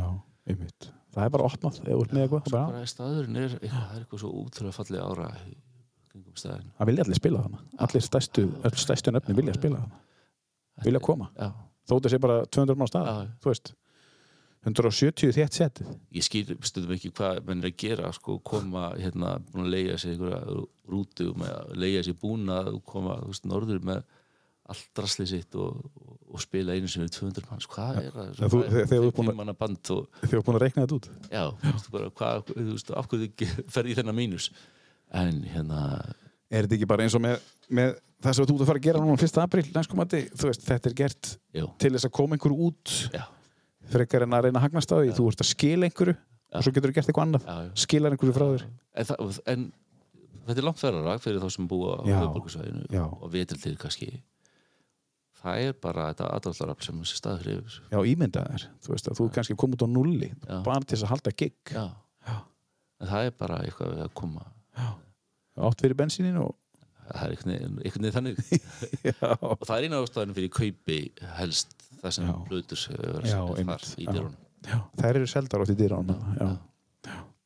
Einmitt. 0.45 0.90
Það 1.16 1.24
er 1.28 1.32
bara 1.34 1.48
opnað, 1.48 1.78
eða 1.86 1.99
út 2.02 2.12
með 2.14 2.26
eitthvað 2.26 2.49
bara, 2.52 2.66
bara 2.74 2.90
staðurinn 2.91 3.40
er 3.40 3.53
eitthvað, 3.56 3.72
það 3.72 3.95
er 3.95 4.02
eitthvað 4.03 4.22
svo 4.22 4.32
útrúlega 4.41 4.76
fallega 4.76 5.07
ára 5.10 5.30
Það 6.36 6.90
vilja 6.90 7.03
allir 7.06 7.18
spila 7.20 7.45
þarna. 7.45 7.62
Allir 7.86 8.03
stærstu, 8.03 8.44
öll 8.68 8.78
stærstu 8.80 9.14
nöfni 9.16 9.36
vilja 9.38 9.56
spila 9.56 9.80
þarna. 9.82 10.03
Vilja 10.86 11.02
koma. 11.03 11.30
já, 11.40 11.49
Þó 11.86 11.94
þetta 11.95 12.12
sé 12.12 12.20
bara 12.24 12.38
200 12.49 12.80
mann 12.80 12.90
stað 12.91 13.10
Já. 13.10 13.18
Þú 13.44 13.52
veist. 13.52 13.74
170 14.66 15.36
þétt 15.36 15.57
setið 15.60 15.90
ég 16.18 16.26
skil 16.26 16.56
stundum 16.66 16.95
ekki 16.95 17.12
hvað 17.14 17.44
menn 17.45 17.62
er 17.62 17.70
að 17.70 17.76
gera 17.84 18.10
sko, 18.16 18.40
koma 18.41 18.88
hérna, 18.98 19.36
búin 19.52 19.68
að 19.68 19.76
leiða 19.76 19.98
sér 20.02 20.24
rútu 20.90 21.28
leiða 21.78 22.02
sér 22.07 22.18
búnað 22.18 22.72
og 22.74 22.82
koma 22.90 23.20
þú 23.22 23.30
veist, 23.30 23.45
norður 23.52 23.84
með 23.86 24.02
allt 24.72 24.86
drasli 24.98 25.26
sitt 25.30 25.56
og, 25.62 25.82
og, 26.32 26.40
spila 26.42 26.74
einu 26.76 26.88
sinni 26.90 27.06
við 27.08 27.16
200 27.20 27.50
manns, 27.52 27.68
hvað 27.70 28.00
er 28.02 28.12
það? 28.16 28.30
Þú- 28.40 28.62
þegar- 28.72 28.88
þú 28.90 29.00
ert 29.08 29.18
búin 29.20 29.30
hefur 30.26 30.46
búin 30.48 30.58
að 30.58 30.64
reikna 30.66 30.86
þetta 30.86 30.98
út. 30.98 31.10
Já, 31.32 31.44
þú 31.62 31.74
veist, 31.76 31.92
bara, 31.94 32.10
hvað, 32.22 32.46
þú 32.50 32.66
veist, 32.72 32.92
af 32.92 33.08
hverju 33.12 33.30
þið 33.30 33.54
ferði 33.76 33.94
í 33.94 33.98
þennan 34.00 34.18
mínus? 34.20 34.50
En 35.14 35.44
hérna 35.54 35.82
Er 36.52 36.66
þetta 36.66 36.76
ekki 36.78 36.88
bara 36.90 37.06
eins 37.06 37.16
og 37.18 37.22
með, 37.24 37.40
með 37.74 37.96
það 38.22 38.36
sem 38.38 38.46
þú 38.46 38.54
ert 38.56 38.62
að 38.64 38.70
fara 38.70 38.80
að 38.80 38.86
gera 38.86 39.00
núna 39.02 39.16
1. 39.18 39.40
apríl 39.42 39.64
næstkomandi, 39.74 40.20
þú 40.38 40.50
veist, 40.50 40.66
þetta 40.66 40.90
er 40.92 40.96
gert 41.00 41.32
já, 41.58 41.66
til 41.82 41.92
þess 41.96 42.06
að 42.08 42.14
koma 42.20 42.38
einhverju 42.38 42.68
út 42.70 42.94
já, 43.16 43.24
frekar 43.92 44.26
en 44.26 44.36
að 44.38 44.46
reyna 44.48 44.62
að 44.62 44.68
hagnast 44.68 44.94
á 44.94 44.98
því 45.02 45.16
þú 45.18 45.26
ert 45.32 45.42
að 45.42 45.50
skila 45.50 45.90
einhverju 45.90 46.16
og 46.56 46.64
svo 46.64 46.72
getur 46.76 46.92
þú 46.94 46.96
gert 46.96 47.10
eitthvað 47.10 47.26
annað. 47.26 47.48
Já, 47.50 47.56
já. 47.66 47.72
skilar 47.86 48.14
einhverju 48.16 48.36
frá 48.38 48.46
þér. 48.54 48.64
En, 48.96 49.10
það, 49.10 49.40
en 49.56 49.66
þetta 50.46 50.62
er 50.62 50.68
langt 50.70 50.80
ferðara 50.80 51.18
fyrir 51.26 51.42
þá 51.44 51.50
sem 51.58 51.68
búa 51.74 51.98
á 51.98 52.02
Já, 52.06 52.16
höfuborgarsvæðinu 52.22 52.86
já. 52.94 53.04
og 53.10 53.34
vetildir 53.34 53.78
kannski 53.82 54.12
það 55.46 55.62
er 55.68 55.76
bara 55.86 56.08
þetta 56.12 56.28
aðdáttarafl 56.36 56.86
sem 56.88 57.00
þessi 57.04 57.20
staður 57.22 57.50
hefur. 57.52 57.78
Já, 57.94 58.00
ímyndað 58.12 58.52
þér, 58.52 58.66
þú 58.86 58.94
veist 58.96 59.10
að 59.12 59.18
þú 59.20 59.28
kannski 59.38 59.58
kom 59.62 59.76
út 59.78 59.86
á 59.86 59.90
nulli 59.92 60.30
Já. 60.34 60.58
bara 60.66 60.82
til 60.84 60.96
þess 60.98 61.06
að 61.08 61.12
halda 61.14 61.34
gig 61.44 61.74
já. 61.76 61.86
en 63.00 63.10
það 63.14 63.30
er 63.30 63.36
bara 63.44 63.60
eitthvað 63.66 63.94
við 63.96 64.04
að 64.08 64.14
koma. 64.22 64.46
Átt 65.56 65.84
fyrir 65.86 65.96
bensínin 66.00 66.40
og 66.42 66.56
það 67.06 67.24
er 67.26 67.36
einhvern 67.36 67.80
veginn- 67.80 68.16
þannig. 68.16 68.40
Já, 69.12 69.30
og 69.40 69.62
það 69.64 69.76
er 69.78 69.86
eina 69.88 70.02
ástæðan 70.04 70.34
fyrir 70.36 70.52
kaupi 70.58 71.00
helst 71.38 71.76
það 72.02 72.16
sem 72.18 72.26
Já. 72.28 72.36
blöður 72.50 72.88
Já, 73.30 73.42
Já. 74.10 74.30
já, 74.66 74.80
þær 74.98 75.12
eru 75.20 75.28
seldar 75.30 75.62
átt 75.62 75.72
í 75.76 75.78
dýrán 75.78 76.10
já. 76.10 76.18
Já. 76.42 76.50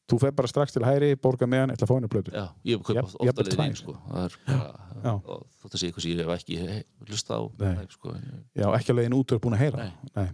Þú 0.10 0.20
fer 0.24 0.34
bara 0.36 0.50
strax 0.52 0.74
til 0.76 0.84
hæri, 0.86 1.14
borga 1.22 1.48
meðan 1.50 1.74
ætla 1.74 1.86
að 1.88 1.92
fá 1.92 1.96
henni 1.96 2.10
blötu 2.12 2.34
já, 2.34 2.46
ég 2.66 2.78
hef 2.78 2.86
kaupa 2.88 3.00
Jafn- 3.00 3.24
ofta 3.30 3.46
leiðin 3.46 3.56
tvær. 3.56 3.80
sko. 3.80 3.96
það 4.10 4.26
er 4.26 4.38
bara 4.46 5.40
þótt 5.62 5.74
að 5.74 5.80
sé 5.82 5.90
eitthvað 5.90 6.06
sem 6.06 6.12
ég 6.12 6.22
hef 6.24 6.32
ekki 6.36 6.60
hey, 6.62 6.84
hlusta 7.08 7.40
á. 7.40 7.42
Nei, 7.64 7.88
sko, 7.94 8.14
já, 8.60 8.68
ekki 8.80 8.94
að 8.94 9.00
leiðin 9.00 9.18
út 9.20 9.32
er 9.36 9.42
búin 9.44 9.58
að 9.58 9.64
heyra. 9.66 9.78
Nei. 9.84 9.92
Nei. 10.16 10.30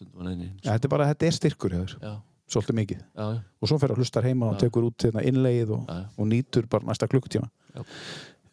að 0.00 0.42
Ja, 0.64 0.72
þetta 0.74 0.86
er 0.86 0.92
bara, 0.94 1.06
þetta 1.12 1.26
er 1.26 1.36
styrkur 1.36 1.74
hefur, 1.76 1.94
já, 2.00 2.12
svolítið 2.50 2.76
mikið. 2.80 3.00
Já, 3.16 3.24
já, 3.34 3.40
og 3.60 3.68
svo 3.70 3.78
fer 3.82 3.92
að 3.94 4.00
hlustar 4.00 4.24
heima 4.26 4.48
og 4.52 4.58
tekur 4.62 4.86
út 4.88 5.06
hérna, 5.06 5.24
innlegið 5.28 5.74
og, 5.76 5.90
og 6.16 6.28
nýtur 6.30 6.68
bara 6.70 6.88
næsta 6.88 7.08
klukkutíma. 7.10 7.50
Já. 7.74 7.84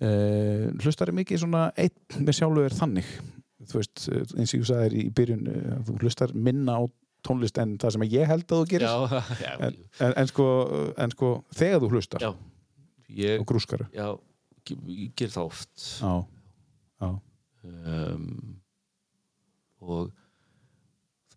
uh, 0.02 0.68
hlustar 0.84 1.10
er 1.12 1.18
mikið 1.18 1.42
svona 1.44 1.68
einn 1.78 2.24
með 2.26 2.40
sjálfu 2.40 2.66
er 2.68 2.76
þannig? 2.78 3.10
Þú 3.68 3.80
veist, 3.82 4.04
eh, 4.14 4.24
eins 4.40 4.54
og 4.54 4.62
ég 4.62 4.68
sagði 4.70 5.02
í 5.02 5.10
byrjun 5.18 5.48
uh, 5.52 5.80
þú 5.88 5.96
hlustar 6.04 6.32
minna 6.36 6.78
á 6.80 6.84
tónlist 7.26 7.58
en 7.62 7.76
það 7.82 7.96
sem 7.96 8.06
ég 8.12 8.30
held 8.30 8.46
að 8.46 8.62
þú 8.62 8.70
gerir. 8.72 8.88
Já, 8.92 9.34
já, 9.42 9.52
en, 9.68 9.78
en, 10.00 10.14
en, 10.14 10.30
sko, 10.30 10.48
en 10.98 11.14
sko 11.16 11.32
þegar 11.58 11.84
þú 11.84 11.92
hlustar 11.96 12.26
já. 12.26 12.32
Ég, 13.18 13.40
og 13.40 13.48
grúskar. 13.48 13.86
Já, 13.96 14.10
ég, 14.68 14.82
ég 14.92 15.14
ger 15.18 15.32
það 15.32 15.52
oft. 15.52 15.86
Já, 16.02 16.14
já, 17.02 17.10
um, 17.64 18.26
og 19.88 20.12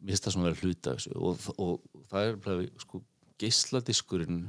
það 0.00 0.34
svona 0.34 0.54
hluta 0.56 0.96
og, 1.14 1.46
og, 1.54 1.78
og 1.94 2.04
það 2.10 2.26
er 2.26 2.40
bara 2.42 2.66
sko, 2.82 3.02
geisladiskurinn 3.40 4.42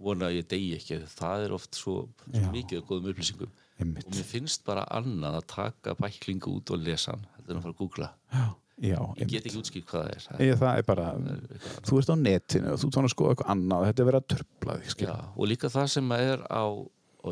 vona 0.00 0.28
að 0.30 0.40
ég 0.40 0.48
degi 0.50 0.70
ekki 0.76 1.00
það 1.14 1.46
er 1.46 1.54
oft 1.56 1.76
svo, 1.76 1.96
svo 2.26 2.52
mikið 2.54 2.80
af 2.82 2.88
góðum 2.88 3.10
upplýsingum. 3.12 3.58
Einmitt. 3.80 4.04
og 4.04 4.12
mér 4.12 4.26
finnst 4.28 4.64
bara 4.66 4.84
annað 4.92 5.38
að 5.38 5.46
taka 5.54 5.94
bæklingu 5.96 6.52
út 6.58 6.72
og 6.74 6.82
lesa 6.84 7.14
hann. 7.14 7.24
En 7.46 7.56
að 7.56 7.62
fara 7.64 7.72
að 7.72 7.78
googla. 7.78 8.10
Já, 8.32 8.44
já 8.80 8.98
ég 9.20 9.28
get 9.28 9.46
ekki 9.46 9.58
útskýrt 9.60 9.86
hvað 9.90 10.04
það 10.06 10.12
er 10.14 10.22
það 10.26 10.40
Ég, 10.46 10.54
það 10.60 10.78
er 10.80 10.86
bara, 10.88 11.06
þú 11.88 11.98
ert 12.00 12.12
á 12.12 12.16
netinu 12.20 12.72
og 12.74 12.78
þú 12.80 12.90
tónar 12.94 13.08
að 13.10 13.14
skoða 13.14 13.34
eitthvað 13.34 13.50
annað 13.54 13.84
þetta 13.90 14.02
er 14.04 14.08
verið 14.10 14.20
að 14.22 14.28
tröfla 14.34 14.76
þig 14.80 15.04
Já, 15.06 15.16
og 15.36 15.50
líka 15.50 15.70
það 15.74 15.90
sem 15.94 16.12
er 16.16 16.44
á, 16.48 16.64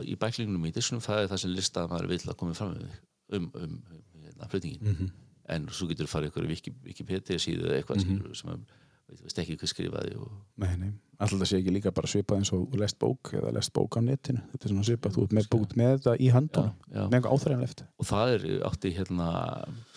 í 0.04 0.16
bæklingnum 0.20 0.66
í 0.68 0.72
diskunum, 0.76 1.00
það 1.04 1.22
er 1.24 1.30
það 1.32 1.40
sem 1.44 1.54
listaðamaður 1.56 2.10
vill 2.12 2.20
að 2.28 2.36
koma 2.42 2.58
fram 2.58 2.74
um, 2.76 2.90
um, 3.38 3.48
um 3.64 3.78
hérna, 4.26 4.48
flutningin 4.52 4.92
Mhm. 4.92 5.08
en 5.48 5.68
svo 5.72 5.88
getur 5.88 6.04
þú 6.04 6.12
farið 6.12 6.28
ykkur 6.32 6.44
í 6.44 6.52
Wiki- 6.52 6.74
Wikipedia 6.84 7.38
síðu 7.40 7.70
eða 7.70 7.78
eitthvað 7.80 8.04
mm 8.04 8.34
sem 8.36 8.50
að, 8.52 8.60
veit, 9.08 9.20
veist 9.24 9.38
ekki 9.42 9.56
hvað 9.60 9.70
skrifaði 9.72 10.16
og, 10.20 10.32
Nei, 10.62 10.72
nei, 10.80 10.90
alltaf 11.18 11.48
sé 11.50 11.58
ekki 11.60 11.74
líka 11.74 11.92
bara 11.96 12.10
svipað 12.10 12.40
eins 12.42 12.52
og 12.56 12.74
lest 12.78 12.98
bók 13.02 13.32
eða 13.38 13.52
lest 13.56 13.72
bók 13.76 13.98
á 13.98 14.00
netinu. 14.04 14.42
Þetta 14.52 14.68
er 14.68 14.72
svona 14.74 14.86
svipað, 14.88 15.16
þú 15.16 15.24
ert 15.26 15.36
með 15.38 15.48
bók 15.54 15.76
með 15.80 15.92
þetta 15.96 16.14
í 16.18 16.28
já. 16.92 17.04
með 17.08 17.16
eitthvað 17.18 17.36
áþræðanlegt 17.38 17.84
og 17.98 18.08
það 18.10 18.34
er 18.36 18.46
átti 18.70 18.92
hérna 18.98 19.28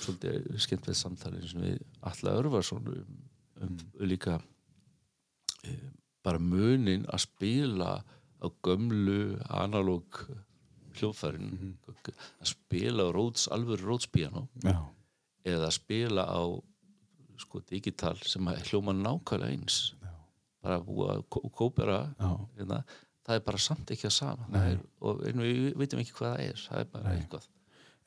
svolítið 0.02 0.48
skemmtilegt 0.66 1.02
samtali 1.02 1.48
sem 1.52 1.62
við 1.68 1.82
Alla 2.12 2.38
Örvarsson 2.42 2.88
um, 2.96 3.20
um 3.68 3.78
líka 4.08 4.40
e, 5.68 5.76
bara 6.26 6.40
munin 6.42 7.06
að 7.12 7.26
spila 7.28 8.00
á 8.42 8.48
gömlu 8.66 9.38
analóg 9.54 10.24
hljóðfærin 10.98 11.52
Mhm. 11.52 11.76
að 12.42 12.50
spila 12.50 13.06
á 13.08 13.12
alvöru 13.54 13.86
rótspiano 13.86 14.48
Já, 14.64 14.82
eða 15.46 15.68
að 15.70 15.78
spila 15.78 16.26
á 16.26 16.42
sko 17.42 17.62
digital 17.70 18.18
sem 18.26 18.48
hljóma 18.70 18.94
nákvæmlega 18.98 19.52
eins. 19.56 19.80
Já. 20.02 20.10
bara 20.62 20.80
búa 20.86 21.16
að 21.16 21.24
kó- 21.34 21.50
kópera 21.58 22.00
hérna, 22.58 22.84
það 23.26 23.36
er 23.36 23.40
bara 23.48 23.58
samt 23.58 23.90
ekki 23.96 24.06
að 24.10 24.14
sama. 24.14 24.46
Er, 24.54 24.78
og 25.02 25.24
við 25.26 25.72
veitum 25.80 26.02
ekki 26.04 26.14
hvað 26.20 26.36
það 26.36 26.44
er. 26.46 26.66
Það 26.70 26.80
er 26.84 26.90
bara 26.94 27.08
Nei. 27.10 27.16
eitthvað. 27.18 27.48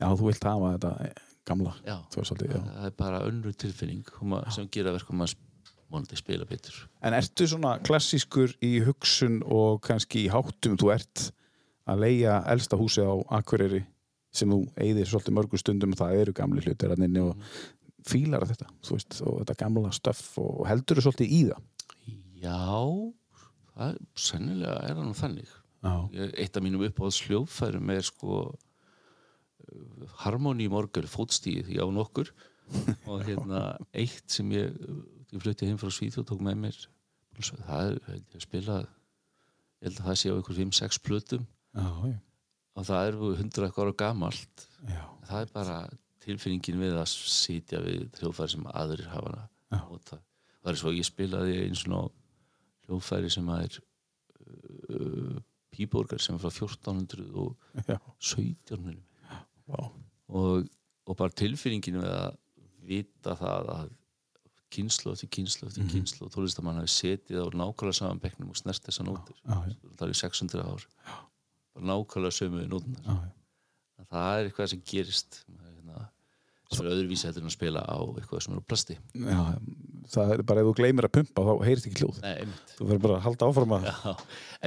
Já, 0.00 0.06
þú 0.14 0.28
vilt 0.28 0.44
hafa 0.44 0.70
þetta 0.76 0.92
eh, 1.08 1.24
gamla 1.44 1.72
Já. 1.86 1.96
svolítið, 2.14 2.54
já. 2.54 2.60
það 2.68 2.86
er 2.86 2.94
bara 2.98 3.20
önnur 3.28 3.56
tilfinning 3.58 4.04
sem 4.54 4.68
gera 4.70 4.92
verkum 4.94 5.20
að 5.26 5.34
vonandi 5.90 6.16
spila 6.18 6.46
betur. 6.48 6.78
En 7.02 7.14
ertu 7.14 7.46
svona 7.50 7.76
klassískur 7.84 8.54
í 8.64 8.78
hugsun 8.86 9.42
og 9.46 9.82
kannski 9.86 10.24
í 10.26 10.30
háttum? 10.32 10.78
Þú 10.80 10.92
ert 10.94 11.28
að 11.90 12.00
leia 12.06 12.38
elsta 12.50 12.78
húsið 12.80 13.10
á 13.10 13.14
Akureyri 13.40 13.84
sem 14.34 14.50
þú 14.50 14.64
eigðir 14.82 15.06
svolítið 15.06 15.36
mörgum 15.36 15.60
stundum 15.60 15.92
og 15.94 16.00
það 16.00 16.20
eru 16.22 16.32
gamli 16.34 16.64
hlutir 16.64 16.90
og 17.22 17.36
fílar 18.04 18.44
að 18.44 18.52
þetta, 18.54 18.68
þú 18.84 18.96
veist, 18.98 19.18
og 19.24 19.38
þetta 19.42 19.56
gamla 19.64 19.92
stöff 19.96 20.38
og 20.42 20.64
heldur 20.68 21.00
þú 21.00 21.04
svolítið 21.06 21.34
í 21.38 21.42
það? 21.48 21.62
Já 22.44 22.58
það, 23.74 24.00
sennilega 24.26 24.74
er 24.84 24.94
það 24.98 25.06
nú 25.08 25.14
þannig. 25.18 25.52
Já, 25.84 25.94
Ég- 26.16 26.34
eitt 26.44 26.56
af 26.56 26.64
mínum 26.64 26.84
uppáhalds 26.86 27.22
hljóðfærum 27.26 27.90
er 27.94 28.04
sko 28.06 28.42
harmoni 30.24 30.66
morgur, 30.72 31.06
fótstíð 31.08 31.70
ég 31.74 31.80
á 31.80 31.88
nokkur 31.92 32.30
og 33.08 33.24
hérna 33.26 33.62
eitt 33.96 34.28
sem 34.32 34.50
ég, 34.54 34.74
ég 35.32 35.40
flutti 35.42 35.68
heim 35.68 35.78
frá 35.80 35.90
Svíþjóð 35.92 36.24
og 36.24 36.28
tók 36.32 36.44
með 36.44 36.60
mér 36.66 36.78
það 37.34 37.88
er, 37.90 38.20
ég 38.36 38.44
spila 38.44 38.76
ég 38.84 39.88
held 39.88 39.98
að 40.00 40.06
það 40.06 40.18
sé 40.20 40.30
á 40.32 40.38
ykkur 40.38 40.58
5-6 40.60 41.00
plötum. 41.04 41.46
Já, 41.74 41.88
já, 42.12 42.18
og 42.78 42.86
það 42.88 43.08
er 43.08 43.16
100 43.18 43.64
eitthvað 43.66 43.84
ára 43.88 43.96
gamalt. 44.04 44.66
Já. 44.86 45.02
það 45.28 45.40
er 45.42 45.50
bara 45.56 45.78
tilfinningin 46.24 46.80
við 46.82 46.96
að 47.00 47.08
sitja 47.12 47.80
við 47.84 48.06
hljóðfæri 48.20 48.54
sem 48.56 48.66
aðrir 48.72 49.08
hafa 49.12 49.34
Já. 49.72 49.80
nota 49.88 50.18
það 50.64 50.70
er 50.72 50.80
svo 50.80 50.92
ég 50.96 51.08
spilaði 51.08 51.56
eins 51.66 51.82
og 51.88 52.12
hljóðfæri 52.86 53.30
sem 53.32 53.48
að 53.54 53.66
er 53.66 53.80
uh, 54.44 55.42
píborgar 55.74 56.22
sem 56.22 56.36
er 56.36 56.42
frá 56.44 56.52
1400 56.52 57.26
og 57.34 57.56
já. 57.88 57.98
17 58.20 58.80
minnum 58.84 59.04
Vá. 59.66 59.80
og, 60.28 60.66
og 61.08 61.16
bara 61.18 61.32
tilfinningin 61.36 62.00
við 62.02 62.10
að 62.12 62.40
vita 62.84 63.32
það 63.40 63.70
að 63.78 63.92
kynslu 64.74 65.12
eftir 65.14 65.30
kynslu 65.32 65.68
eftir 65.68 65.84
Mhm. 65.84 65.92
kynslu 65.94 66.26
og 66.26 66.32
tólistamann 66.34 66.80
hafi 66.80 66.90
setið 66.92 67.40
á 67.40 67.46
nákvæmlega 67.54 67.94
saman 68.00 68.20
bekknum 68.20 68.50
og 68.52 68.58
snert 68.58 68.82
þessa 68.84 69.04
nótur 69.06 69.36
það 69.96 70.08
er 70.08 70.18
600 70.20 70.64
ár 70.66 70.84
bara 71.74 71.86
nákvæmlega 71.92 72.36
sömu 72.38 72.64
nótunar 72.68 73.22
það 74.10 74.38
er 74.40 74.48
eitthvað 74.50 74.70
sem 74.74 74.82
gerist 74.84 75.44
sem 76.78 76.86
er 76.86 76.94
öðruvísi 76.94 77.28
heldur 77.28 77.44
en 77.44 77.50
að 77.50 77.54
spila 77.56 77.82
á 77.84 77.96
eitthvað 77.98 78.44
sem 78.44 78.54
er 78.54 78.62
á 78.62 78.68
plasti. 78.70 78.96
Já, 79.14 79.40
það 80.14 80.34
er 80.34 80.44
bara 80.50 80.62
ef 80.64 80.68
þú 80.68 80.74
gleymir 80.80 81.08
að 81.08 81.14
pumpa 81.18 81.46
þá 81.48 81.52
heyrist 81.68 81.88
ekki 81.90 82.02
hljóð. 82.02 82.20
Nei, 82.24 82.56
þú 82.74 82.88
verður 82.90 83.04
bara 83.06 83.18
að 83.18 83.26
halda 83.28 83.50
áfram 83.50 83.76
að 83.78 83.88
Já, 83.90 84.14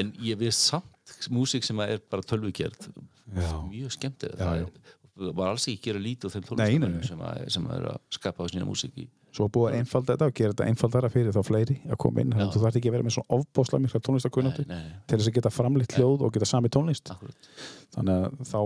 en 0.02 0.14
ég 0.28 0.42
veist 0.42 0.66
samt 0.72 1.18
músík 1.34 1.68
sem 1.68 1.84
er 1.86 2.02
bara 2.12 2.26
tölvugjörð 2.28 2.90
Já. 2.90 3.52
mjög 3.68 3.96
skemmtileg. 3.98 4.40
Já, 4.40 4.46
það 4.46 4.64
er, 4.64 5.32
var 5.38 5.54
alls 5.54 5.68
ekki 5.68 5.80
að 5.80 5.88
gera 5.90 6.04
lítið 6.08 6.30
á 6.30 6.34
þeim 6.36 6.50
tónlistamönnum 6.50 7.08
sem, 7.08 7.24
sem 7.58 7.72
er 7.78 7.88
að 7.94 8.02
skapa 8.18 8.46
á 8.46 8.52
sína 8.52 8.68
músík 8.70 9.00
í 9.02 9.08
svo 9.38 9.48
búið 9.54 9.70
að 9.70 9.78
einfalda 9.82 10.16
þetta 10.16 10.30
og 10.30 10.38
gera 10.38 10.54
þetta 10.54 10.68
einfaldara 10.72 11.10
fyrir 11.14 11.36
þá 11.36 11.42
fleiri 11.46 11.78
að 11.86 12.00
koma 12.02 12.24
inn. 12.24 12.32
Þannig 12.34 12.48
að 12.48 12.56
þú 12.56 12.62
þarf 12.64 12.80
ekki 12.80 12.90
að 12.90 12.96
vera 12.96 13.08
með 13.08 13.16
svona 13.18 13.38
ofbóðslega 13.38 13.84
mikla 13.84 14.02
tónlistakunnáttu 14.08 14.66
til 14.68 15.20
þess 15.20 15.30
að 15.30 15.36
geta 15.38 15.52
framleitt 15.54 15.96
hljóð 15.98 16.26
og 16.26 16.34
geta 16.36 16.50
sami 16.50 16.72
tónlist. 16.74 17.12
Akkurat. 17.14 17.52
Þannig 17.96 18.26
að 18.28 18.40
þá 18.52 18.60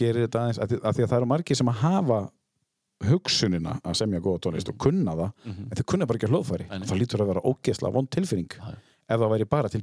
gerir 0.00 0.26
þetta 0.26 0.42
aðeins 0.42 0.60
að 0.60 0.74
því 0.74 1.06
að 1.06 1.10
það 1.12 1.16
eru 1.20 1.30
margir 1.30 1.60
sem 1.60 1.72
að 1.72 1.80
hafa 1.84 2.20
hugsunina 3.08 3.78
að 3.84 3.96
semja 4.00 4.20
góða 4.20 4.40
tónlist 4.46 4.68
og 4.72 4.78
kunna 4.78 5.14
það 5.16 5.32
Mhm. 5.44 5.66
en 5.70 5.76
þeir 5.78 5.86
kunna 5.86 6.06
bara 6.06 6.18
ekki 6.18 6.28
að 6.28 6.34
nei. 6.78 6.86
þá 6.88 6.94
lítur 7.00 7.20
að 7.24 7.30
vera 7.32 7.40
ógeðslega 7.48 7.92
vond 7.92 8.10
tilfinning 8.10 8.48
já. 8.56 8.74
ef 9.10 9.20
það 9.20 9.30
væri 9.34 9.48
bara 9.48 9.68
til 9.68 9.82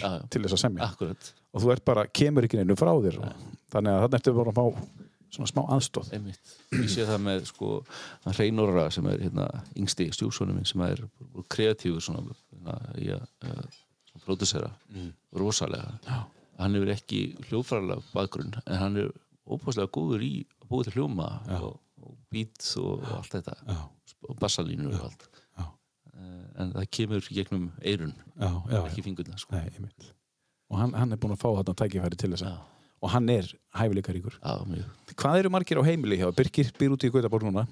já. 0.00 0.28
til 0.30 0.42
þess 0.42 0.52
að 0.56 0.62
semja 0.64 0.82
akkurat, 0.88 1.32
og 1.52 1.62
þú 1.62 1.66
bara, 1.84 2.06
kemur 2.06 2.44
ekki 2.44 2.56
neinu 2.56 2.76
frá 2.76 2.92
þér 3.04 3.18
og, 3.20 3.32
þannig 3.70 3.92
að 3.92 4.00
þarna 4.04 4.18
ertu 4.20 4.34
bara 4.34 4.50
að 4.50 4.58
fá 4.60 4.66
svona 5.34 5.50
smá 5.50 5.62
aðstóð 5.74 6.12
einmitt 6.14 6.52
ég 6.72 6.88
sé 6.90 7.04
það 7.06 7.20
með 7.26 7.44
sko 7.50 7.84
hann 8.24 8.34
Reynorra 8.38 8.90
sem 8.94 9.06
er 9.06 9.18
hérna 9.18 9.48
yngsti 9.76 10.08
stjúksónu 10.14 10.54
minn 10.54 10.64
sem 10.64 10.80
er 10.86 11.02
kreatífur 11.50 12.00
svona 12.00 12.22
hérna, 12.22 12.78
í 12.96 13.08
að 13.10 13.26
uh, 13.44 13.64
pródusera 14.24 14.70
rosalega 15.34 15.98
Já. 16.06 16.24
hann 16.58 16.74
hefur 16.78 16.92
ekki 16.94 17.20
hljóðfærlega 17.50 18.02
bakgrunn 18.14 18.54
en 18.64 18.76
hann 18.78 18.96
er 19.02 19.10
óbúslega 19.44 19.90
góður 19.90 20.22
í 20.22 20.46
að 20.62 20.68
búið 20.70 20.84
til 20.88 20.94
hljóma 21.00 21.26
og, 21.60 21.80
og 22.04 22.16
beat 22.30 22.68
og, 22.80 23.00
og 23.02 23.12
allt 23.18 23.32
þetta. 23.38 23.54
Já, 23.68 23.80
og 24.28 24.36
bassalínur 24.42 24.94
og 24.98 25.08
allt. 25.10 25.28
Já, 25.58 25.64
Eh, 26.14 26.62
en 26.62 26.68
það 26.76 26.84
kemur 26.94 27.24
gegnum 27.34 27.64
eirun 27.82 28.12
ekki 28.86 29.02
fingurna 29.02 29.34
sko. 29.36 29.56
Nei, 29.56 29.88
og 30.70 30.78
hann, 30.78 30.92
hann 30.94 31.10
er 31.12 31.18
búin 31.18 31.32
að 31.34 31.40
fá 31.42 31.48
þarna 31.56 31.74
tækifæri 31.80 32.16
til 32.20 32.30
þess 32.36 32.44
að 32.46 32.60
og 33.04 33.10
hann 33.10 33.26
er 33.28 33.48
hæfileikaríkur 33.76 34.36
hvað 35.18 35.38
eru 35.40 35.50
margir 35.50 35.76
á 35.76 35.84
heimili 35.84 36.16
hjá? 36.20 36.30
Birgir 36.38 36.70
býr 36.78 36.94
út 36.94 37.02
í 37.04 37.10
Gautaborg 37.12 37.44
núna. 37.44 37.66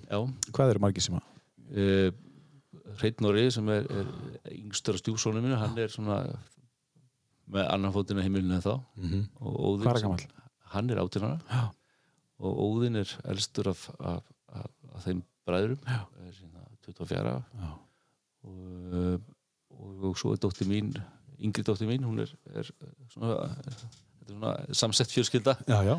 Hvað 0.50 0.72
eru 0.74 0.82
margir 0.82 1.00
sem 1.06 1.14
að 1.16 1.22
uh, 1.78 2.10
Hreinn 2.98 3.22
Norri 3.24 3.46
sem 3.54 3.68
er, 3.72 3.86
er 3.88 4.10
yngstur 4.58 4.98
af 4.98 5.00
stjúksónu 5.04 5.40
mínu 5.40 5.56
hann 5.62 5.78
er 5.78 5.88
svona 5.94 6.18
með 7.52 7.70
annan 7.72 7.94
fótinn 7.94 8.18
á 8.20 8.24
heimilinu 8.26 8.58
en 8.58 8.64
þá 8.66 8.74
Mhm. 8.98 9.22
og 9.40 9.80
Hvað 9.80 9.94
er 9.94 9.98
sem- 10.02 10.10
gamall? 10.10 10.26
hann 10.74 10.90
er 10.90 10.96
átjánara 10.96 11.40
Já. 11.48 11.62
Og 12.42 12.62
Óðinn 12.66 12.98
er 13.02 13.14
elstur 13.30 13.70
af, 13.72 13.86
af, 13.98 14.22
af, 14.52 14.70
af 14.96 15.06
þeim 15.06 15.22
bræðurum 15.46 15.82
Já. 15.86 16.02
er 16.26 16.36
sína 16.36 16.66
24 16.86 17.34
Já. 17.62 17.72
og, 18.42 19.28
og, 19.70 20.06
og 20.10 20.16
svo 20.18 20.34
er 20.34 20.42
dóttir 20.42 20.70
mín 20.70 20.92
yngri 21.42 21.64
dóttir 21.66 21.90
mín 21.90 22.04
hún 22.06 22.22
er, 22.22 22.32
er 22.54 22.68
svona, 23.12 23.48
þetta 23.62 24.26
er 24.26 24.34
svona 24.34 24.52
samsett 24.82 25.14
fjölskylda. 25.14 25.56
Já, 25.66 25.78
já. 25.86 25.96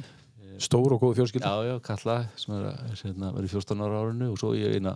stór 0.64 0.96
og 0.96 1.02
góð 1.02 1.18
fjölskylda. 1.20 1.50
Já, 1.50 1.74
já, 1.74 1.80
Kalla 1.84 2.18
sem 2.40 2.56
er, 2.56 2.70
er 2.72 3.04
hérna, 3.04 3.34
verið 3.36 3.58
14 3.58 3.84
ára 3.84 4.00
á 4.00 4.04
árinu. 4.06 4.32
Og 4.32 4.40
svo 4.40 4.54
ég 4.56 4.78
eina 4.78 4.96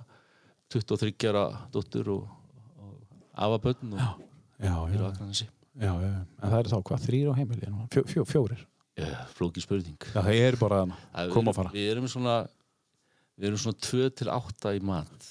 23 0.71 1.27
ára 1.31 1.45
dóttur 1.73 2.13
og, 2.15 2.31
og 2.79 2.95
afabötn 3.33 3.93
og 3.97 4.23
hér 4.59 4.71
á 4.71 4.83
já, 4.87 5.05
Akranesi. 5.11 5.49
Já, 5.77 5.93
já. 6.01 6.09
en 6.41 6.49
það 6.49 6.59
eru 6.59 6.73
þá 6.73 6.79
hvað, 6.89 7.03
þrýr 7.05 7.29
á 7.29 7.33
heimili 7.37 7.67
fjó, 7.93 8.01
fjó, 8.09 8.23
fjórir 8.25 8.63
flóki 9.37 9.63
spurning. 9.63 9.97
Já, 10.09 10.21
það 10.21 10.39
er 10.41 10.59
bara 10.61 10.83
við 10.87 11.33
koma 11.35 11.53
og 11.53 11.59
fara. 11.59 11.73
við 11.73 11.91
erum 11.93 12.07
svona 12.11 12.37
við 13.37 13.51
erum 13.51 13.61
svona 13.61 13.81
2 13.89 14.13
til 14.17 14.31
8 14.33 14.77
í 14.77 14.85
mat. 14.85 15.27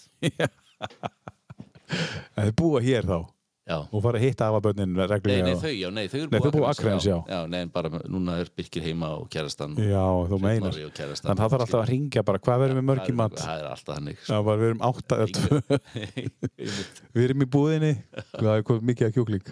Það 1.86 2.44
er 2.44 2.54
búa 2.58 2.82
hér 2.82 3.06
þá? 3.06 3.18
Já. 3.66 3.80
Og 3.90 3.98
fara 4.04 4.18
að 4.20 4.22
hitta 4.22 4.46
afabönnin 4.46 4.92
Nei, 4.94 5.40
nei, 5.42 5.56
þau, 5.58 5.70
já, 5.74 5.88
nei, 5.90 6.04
þau 6.06 6.20
eru 6.20 6.60
Akranesi, 6.68 7.08
já. 7.10 7.16
já. 7.26 7.38
nei, 7.50 7.64
bara, 7.74 7.90
núna 8.06 8.36
er 8.38 8.50
Birkir 8.54 8.84
heima 8.84 9.08
og 9.18 9.24
kærastan 9.32 9.74
já, 9.74 10.04
þú 10.30 10.38
meinar. 10.38 10.76
þannig 10.76 11.24
að 11.26 11.40
það 11.40 11.40
þarf 11.42 11.64
alltaf 11.64 11.80
að 11.80 11.90
ringja 11.90 12.22
bara 12.28 12.42
hvað 12.46 12.62
verðum 12.62 12.78
við 12.78 12.86
mörg 12.92 13.10
í 13.10 13.16
mat? 13.18 13.34
Það 13.42 13.64
er 13.64 13.66
alltaf 13.72 13.98
hannig 13.98 14.22
bara 14.30 14.60
við 14.60 14.70
erum 14.70 14.84
átta 14.86 15.18
eða 15.18 15.28
tvö. 15.40 15.80
Við 17.16 17.26
erum 17.26 17.42
í 17.42 17.48
búðinni. 17.56 17.92
Það 18.36 18.52
er 18.54 18.86
mikið 18.92 19.08
að 19.08 19.18
kjúkling 19.18 19.50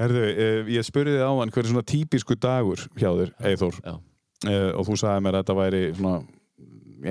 Herðu, 0.00 0.22
eh, 0.30 0.70
ég 0.72 0.86
spurði 0.86 1.18
þið 1.18 1.26
á 1.28 1.32
hann 1.38 1.52
hver 1.52 1.64
er 1.64 1.70
svona 1.72 1.88
típisku 1.92 2.36
dagur 2.40 2.84
hjá 2.96 3.10
þér, 3.10 3.32
Eithór 3.50 3.80
Já, 3.82 3.96
eh, 4.48 4.70
og 4.72 4.86
þú 4.88 4.98
sagði 5.02 5.24
mér 5.26 5.38
að 5.38 5.42
þetta 5.42 5.58
væri 5.58 5.82
svona 5.98 6.14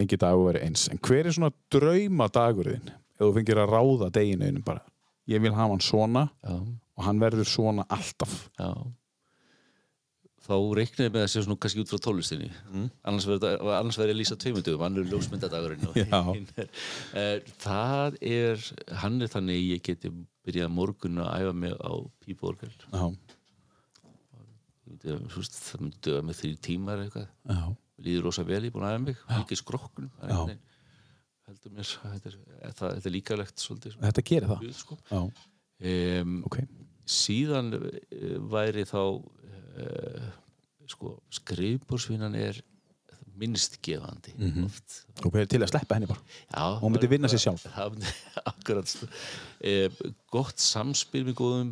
engi 0.02 0.18
dagur 0.18 0.48
veri 0.48 0.64
eins. 0.66 0.88
En 0.90 0.98
hver 0.98 1.26
er 1.28 1.36
svona 1.36 1.52
drauma 1.74 2.30
dagurðin 2.32 2.90
ef 2.92 3.22
þú 3.22 3.34
fengir 3.36 3.62
að 3.62 3.76
ráða 3.76 4.12
deginu 4.16 4.64
bara? 4.66 4.82
Ég 5.30 5.44
vil 5.44 5.54
hafa 5.54 5.76
hann 5.76 5.86
svona 5.86 6.30
já, 6.42 6.58
og 6.98 7.06
hann 7.06 7.22
verður 7.22 7.48
svona 7.48 7.86
alltaf. 7.90 8.50
Já 8.60 8.74
þá 10.42 10.54
reiknaði 10.78 11.06
ég 11.08 11.14
með 11.16 11.24
að 11.26 11.30
sé 11.34 11.44
svona 11.46 11.60
kannski 11.62 11.84
út 11.84 11.92
frá 11.92 12.00
tólistinni 12.08 12.48
Mm. 12.72 12.88
annars 13.06 13.28
verður 13.30 14.10
ég 14.10 14.16
að 14.16 14.20
lýsa 14.22 14.38
tveimundum 14.42 14.82
hann 14.86 14.98
er 15.02 15.10
ljósmyndadagurinn 15.12 15.86
eh, 17.22 17.38
það 17.62 18.18
er 18.22 18.66
hann 19.04 19.22
er 19.22 19.32
þannig 19.36 19.62
ég 19.68 19.84
geti 19.86 20.10
byrjað 20.48 20.74
morgun 20.74 21.22
að 21.22 21.30
æfa 21.44 21.54
mig 21.66 21.76
á 21.78 21.92
píporgel 22.26 22.72
já, 22.72 23.06
það 25.02 25.82
myndi 25.86 26.02
döga 26.06 26.26
með 26.28 26.40
þrý 26.42 26.52
tímar 26.66 27.02
eitthvað. 27.06 27.30
Já, 27.48 27.62
líður 28.06 28.26
rosa 28.28 28.44
vel, 28.48 28.60
ég 28.66 28.72
er 28.72 28.76
búin 28.76 28.86
að 28.88 28.96
æfa 28.96 29.04
mig. 29.06 29.22
Ekki 29.38 29.58
skrokkun 29.60 30.10
heldur 31.52 31.74
mér 31.76 31.88
þetta 31.92 32.30
er, 32.32 32.36
það, 32.78 32.94
þetta 32.96 33.10
er 33.10 33.16
líkalegt 33.16 33.60
svolítið 33.64 33.96
þetta 34.02 34.24
gerir 34.30 34.52
það? 34.52 34.62
um, 35.92 36.36
ok, 36.48 36.58
síðan 37.12 37.74
uh, 37.76 38.36
væri 38.54 38.86
þá 38.88 39.02
uh, 39.78 40.28
sko, 40.92 41.16
skrifbórsvinnan 41.32 42.36
er 42.36 42.60
minnst 43.42 43.80
gefandi 43.82 44.34
Mhm. 44.38 44.66
oft 44.68 45.06
og 45.26 45.36
er 45.40 45.46
til 45.50 45.62
að 45.64 45.72
sleppa 45.72 45.96
henni 45.96 46.08
bara 46.10 46.20
Já, 46.52 46.80
Hún 46.82 46.92
myndi 46.94 47.08
vinna 47.10 47.28
sig 47.32 47.40
sjálf. 47.40 47.64
akkurat 48.52 48.88
sko. 48.88 49.08
e, 49.64 49.90
gott 50.30 50.60
samspil 50.60 51.24
með 51.26 51.36
góðum 51.40 51.72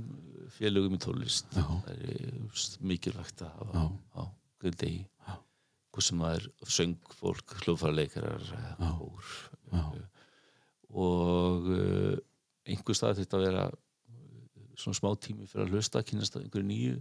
félögum 0.56 0.96
í 0.96 1.00
tólist 1.04 1.46
Já. 1.54 1.62
það 1.68 1.90
er 1.94 2.10
eh, 2.16 2.80
mikilvægt 2.82 3.42
að 3.46 3.52
hafa 3.60 3.74
Já. 3.74 3.86
á 4.18 4.24
guð 4.64 4.76
degi 4.82 5.06
hvað 5.90 6.04
sem 6.06 6.20
það 6.20 6.36
er 6.40 6.48
söngfólk, 6.70 7.54
hljóðfæraleikarar 7.66 8.44
hór 8.80 9.30
Já. 9.74 9.84
og 10.90 11.68
uh, 11.70 12.18
einhver 12.70 12.98
stað 12.98 13.20
þetta 13.22 13.38
að 13.38 13.46
vera 13.46 13.64
eh, 13.70 14.74
svona 14.80 14.98
smá 14.98 15.12
tími 15.22 15.46
fyrir 15.50 15.68
að 15.68 15.76
hlusta 15.76 16.02
kynast 16.08 16.38
einhverju 16.40 16.66
nýju 16.66 16.98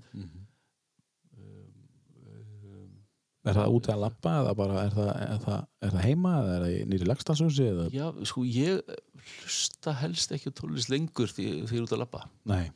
er 3.50 3.56
það 3.58 3.74
úti 3.78 3.92
að 3.94 4.02
lappa 4.04 4.32
eða 4.42 4.52
bara 4.58 4.82
er 4.84 4.92
það, 4.96 5.08
er 5.24 5.40
það, 5.44 5.60
er 5.86 5.94
það 5.94 6.04
heima 6.08 6.32
eða 6.42 6.54
er 6.58 6.64
það 6.66 6.92
nýri 6.92 7.08
lagstafshúsi 7.08 7.66
eða 7.72 7.86
Já, 7.94 8.06
sko, 8.30 8.44
ég 8.44 8.92
hlusta 9.28 9.94
helst 10.02 10.34
ekki 10.36 10.52
á 10.52 10.58
tónlist 10.60 10.92
lengur 10.92 11.32
því 11.32 11.48
ég 11.50 11.72
er 11.74 11.84
út 11.86 11.94
að 11.96 12.02
labba. 12.04 12.22
nei, 12.48 12.66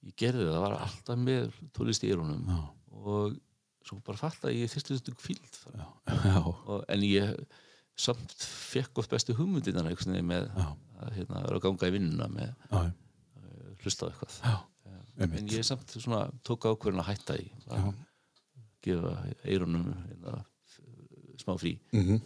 Ég 0.00 0.14
gerði 0.16 0.46
það, 0.46 0.54
það 0.56 0.62
var 0.64 0.74
alltaf 0.80 1.18
með 1.20 1.56
tónlist 1.76 2.04
í 2.06 2.10
eyrunum 2.14 2.46
já, 2.48 2.60
og 3.00 3.34
svo 3.84 3.98
bara 4.06 4.20
fatt 4.20 4.46
að 4.48 4.54
ég 4.56 4.70
þyrsti 4.72 4.96
þetta 4.96 5.16
kvíld. 5.20 5.58
já, 5.76 5.86
já, 6.24 6.38
Og, 6.46 6.84
en 6.88 7.04
ég 7.04 7.34
samt 8.00 8.32
fekk 8.46 9.02
oft 9.02 9.10
bestu 9.12 9.34
veginn 9.36 10.24
með 10.30 10.46
Já. 10.56 10.66
að 11.04 11.10
hérna, 11.18 11.42
vera 11.44 11.58
að 11.58 11.64
ganga 11.66 11.88
í 11.90 11.94
vinnuna 11.98 12.28
með 12.32 12.48
já, 12.48 12.80
uh, 12.80 13.72
hlusta 13.84 14.06
á 14.06 14.08
eitthvað. 14.08 14.38
já, 14.40 14.56
En 15.20 15.48
ég 15.52 15.66
samt 15.68 15.92
svona 16.00 16.22
tók 16.48 16.64
ákvörðin 16.64 17.02
að 17.02 17.10
hætta 17.12 17.36
í 17.36 17.50
að 17.68 17.90
gefa 18.84 19.14
eyrunum 19.44 19.88
hérna, 20.08 20.44
smá 21.40 21.56
frí. 21.60 21.78
Mhm. 21.92 22.20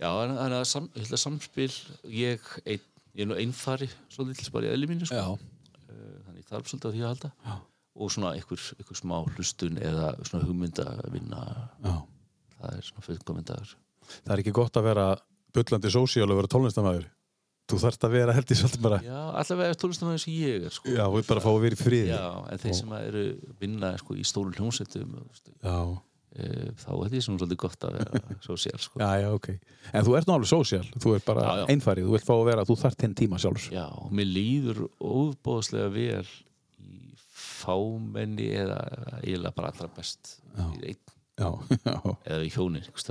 Já, 0.00 0.08
en 0.24 0.36
þannig 0.36 0.60
að 0.60 0.64
sam, 0.70 0.86
að 0.96 1.16
samspil 1.20 1.72
ég, 2.08 2.40
ein, 2.64 2.80
ég 3.14 3.24
er 3.24 3.28
nú 3.28 3.36
einfari 3.36 3.88
svolítið 4.08 4.50
bara 4.54 4.70
í 4.70 4.74
eðli 4.74 4.88
mínu 4.94 5.06
sko. 5.10 5.14
já, 5.16 5.38
Eh, 5.90 6.18
þannig 6.24 6.44
þarf 6.46 6.68
svolítið 6.70 6.86
á 6.86 6.92
því 6.94 7.00
að 7.02 7.08
halda 7.10 7.30
Já. 7.44 7.54
og 8.00 8.10
svona 8.14 8.28
einhver, 8.36 8.60
einhver 8.78 8.96
smá 8.96 9.16
hlustun 9.34 9.76
eða 9.82 10.12
svona 10.24 10.44
hugmynda 10.46 10.84
að 11.02 11.10
vinna 11.12 11.40
já 11.82 11.94
það 12.60 12.76
er 12.76 12.82
svona 12.86 13.02
fullkomindagur 13.08 13.72
það 14.24 14.30
er 14.36 14.38
ekki 14.44 14.52
gott 14.54 14.76
að 14.78 14.86
vera 14.86 15.06
bullandi 15.52 15.90
sósíal 15.90 16.30
og 16.30 16.38
vera 16.38 16.52
tónlistamæður 16.54 17.08
þú 17.70 17.78
þarft 17.84 18.04
að 18.08 18.14
vera 18.18 18.34
held 18.36 18.50
ég 18.52 18.58
svolítið 18.60 18.84
bara 18.84 18.98
Já, 19.06 19.18
allavega 19.40 19.78
tónlistamæður 19.80 20.22
sem 20.24 20.34
ég 20.36 20.66
er 20.68 20.74
sko. 20.76 20.92
já, 20.92 21.04
við 21.14 21.26
bara 21.30 21.42
fá 21.44 21.50
að 21.54 21.60
vera 21.64 21.78
í 21.78 21.80
friði. 21.80 22.12
Já, 22.12 22.26
en 22.54 22.62
þeir 22.64 22.76
sem 22.80 22.94
eru 23.00 23.24
vinna 23.62 23.90
sko, 24.02 24.16
í 24.20 24.24
stóru 24.26 24.52
hljómsveitum 24.56 25.14
já, 25.62 25.76
e, 26.30 26.48
þá 26.84 26.90
er 26.96 27.10
því 27.14 27.22
svona 27.26 27.40
svolítið 27.42 27.60
gott 27.64 27.86
að 27.88 27.96
vera 28.00 28.22
sósíal 28.48 28.80
sko. 28.84 29.00
já, 29.02 29.10
já, 29.24 29.28
ok. 29.38 29.48
En 29.92 30.06
þú 30.06 30.16
ert 30.18 30.28
nú 30.30 30.36
alveg 30.36 30.50
sósíal, 30.52 30.86
þú 31.02 31.14
ert 31.16 31.26
bara 31.30 31.46
Já, 31.46 31.52
já. 31.62 31.64
einfarið. 31.74 32.06
Þú 32.10 32.14
vilt 32.18 32.28
fá 32.28 32.34
að 32.36 32.44
vera, 32.50 32.66
þú 32.68 32.76
þarft 32.84 33.00
þinn 33.06 33.16
tíma 33.22 33.40
sjálfur. 33.42 33.70
Já, 33.74 33.86
mér 34.20 34.28
líður 34.30 34.82
óbóðslega 35.00 35.88
vel 35.96 36.28
í 36.80 37.14
fámenni 37.34 38.50
eða 38.60 38.78
eiginlega 39.22 39.54
bara 39.56 39.72
allra 39.74 39.88
best 39.96 40.36
Já. 40.58 40.66
í 40.76 40.92
einn. 40.92 41.16
Eða 42.28 42.42
í 42.44 42.50
hjónir 42.52 42.84
einhvers 42.84 43.06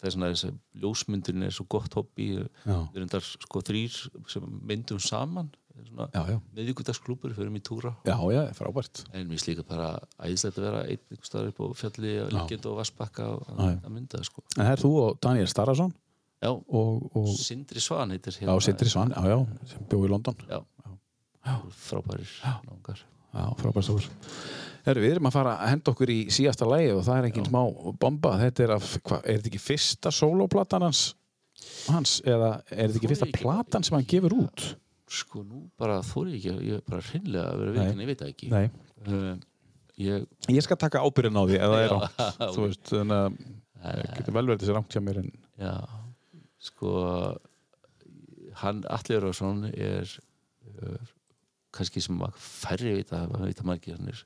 Já, 0.00 0.08
hérna, 0.08 0.28
þess 0.32 0.44
að 0.44 0.44
þess 0.44 0.44
að 0.44 0.50
þess 0.50 0.50
að 0.50 0.82
ljósmyndin 0.82 1.42
er 1.46 1.54
svo 1.54 1.66
gott 1.68 1.94
hobby. 1.98 2.28
Já, 2.64 2.76
við 2.92 3.00
erum 3.00 3.10
þar 3.12 3.26
sko 3.28 3.62
þrýr 3.68 3.98
sem 4.32 4.46
myndum 4.70 5.00
saman. 5.00 5.50
Svona 5.80 6.06
já, 6.12 6.20
já, 6.34 6.36
miðvíkudagsklúpur, 6.58 7.32
fyrir 7.32 7.54
í 7.56 7.60
túra. 7.64 7.94
Já, 8.04 8.16
já, 8.34 8.40
frábært. 8.52 9.04
En 9.16 9.30
mér 9.30 9.40
slíka 9.40 9.64
bara 9.64 9.94
æðislegt 10.20 10.58
að 10.60 10.66
vera 10.66 10.80
einn 10.84 11.00
einhvers 11.08 11.30
staðar 11.30 11.52
upp 11.52 11.60
á 11.62 11.66
fjalli 11.80 12.10
og 12.20 12.32
líkjend 12.34 12.66
og 12.68 12.76
vassbakka 12.82 13.28
og 13.32 13.46
Já, 13.48 13.54
já. 13.70 13.78
að 13.78 13.94
mynda 13.94 14.20
sko. 14.26 14.44
en 14.58 14.64
það 14.66 14.72
er 14.74 14.82
þú 14.82 14.90
og 15.00 15.20
Daniel 15.24 15.48
Starason? 15.48 15.94
Já, 16.40 16.50
og, 16.50 17.06
og 17.16 17.30
Sindri 17.36 17.80
Svan 17.80 18.12
heitir 18.12 18.36
já, 18.40 18.52
Sindri 18.64 18.88
Svan, 18.92 19.14
já, 19.16 19.24
já, 19.28 19.38
sem 19.72 19.88
bjó 19.88 20.02
í 20.04 20.10
London. 20.12 20.36
Já, 20.50 20.60
frábærir 21.86 22.28
náungar. 22.66 23.00
Já, 23.32 23.44
frábært 23.62 23.88
stókur. 23.88 24.10
Herru, 24.86 25.02
við 25.04 25.14
erum 25.16 25.28
að 25.30 25.34
fara 25.36 25.54
að 25.60 25.70
henda 25.74 25.92
okkur 25.92 26.12
í 26.12 26.18
síðasta 26.32 26.68
lægi 26.70 26.92
og 26.96 27.02
það 27.06 27.18
er 27.20 27.28
engin 27.30 27.48
smá 27.50 27.60
bomba. 28.00 28.34
Þetta 28.40 28.64
er 28.66 28.74
af, 28.76 28.86
hva, 29.04 29.18
er 29.24 29.38
þetta 29.40 29.50
ekki 29.52 29.60
fyrsta 29.64 30.12
sólóplatan 30.14 30.86
hans? 30.86 31.02
Hans, 31.90 32.14
eða 32.24 32.50
er 32.72 32.86
þetta 32.88 33.00
ekki 33.02 33.10
fyrsta 33.12 33.28
ekki. 33.28 33.42
platan 33.42 33.84
sem 33.86 33.98
hann 33.98 34.08
gefur 34.08 34.36
út? 34.40 34.64
Sko 35.10 35.42
nú 35.44 35.64
bara 35.80 35.98
þóri 36.06 36.36
ég 36.38 36.44
ekki, 36.54 36.68
ég 36.70 36.78
er 36.80 36.84
bara 36.88 37.02
hreinlega 37.10 37.46
að 37.50 37.60
vera 37.64 37.70
Nei. 37.74 37.80
veikin, 37.82 38.00
ég 38.04 38.10
veit 38.12 38.20
það 38.22 38.32
ekki 38.34 38.50
Nei. 38.54 38.66
uh, 39.10 39.46
Ég, 40.00 40.22
Ég 40.48 40.64
skal 40.64 40.78
taka 40.80 41.02
ábyrðin 41.04 41.36
á 41.36 41.44
því 41.44 41.56
ef 41.60 41.72
það 41.74 41.82
er 41.84 41.94
ok. 41.98 42.20
Þú 42.54 42.62
veist, 42.64 42.84
þannig 42.88 43.18
að 43.18 43.40
það 43.82 44.04
getur 44.20 44.36
vel 44.38 44.44
verið 44.48 44.62
þessi 44.62 44.76
rámt 44.78 44.94
hjá 44.96 45.02
mér 45.04 45.18
en 45.20 45.30
já, 45.60 45.72
sko 46.70 46.92
hann 48.62 48.80
Atli 48.90 49.16
Jórason 49.18 49.60
er 49.74 50.14
uh, 50.80 51.10
kannski 51.74 52.02
sem 52.04 52.22
færri 52.40 52.94
vita, 53.02 53.24
vita 53.44 53.66
margir 53.68 53.98
hann 53.98 54.08
er 54.14 54.22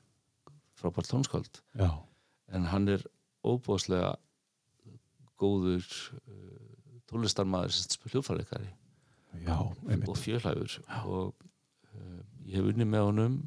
frábært 0.79 1.09
tónskáld. 1.11 1.61
Já, 1.79 1.89
en 2.55 2.69
hann 2.71 2.87
er 2.91 3.03
óbúðslega 3.45 4.15
góður 5.39 5.83
uh, 5.83 6.99
tónlistarmaður 7.09 7.75
já, 9.43 9.57
einmitt. 9.89 10.09
og 10.09 10.17
fjölhæfur. 10.19 10.79
Og 11.05 11.33
uh, 11.93 12.19
ég 12.47 12.59
hef 12.59 12.71
unnið 12.71 12.89
með 12.91 13.07
honum 13.09 13.37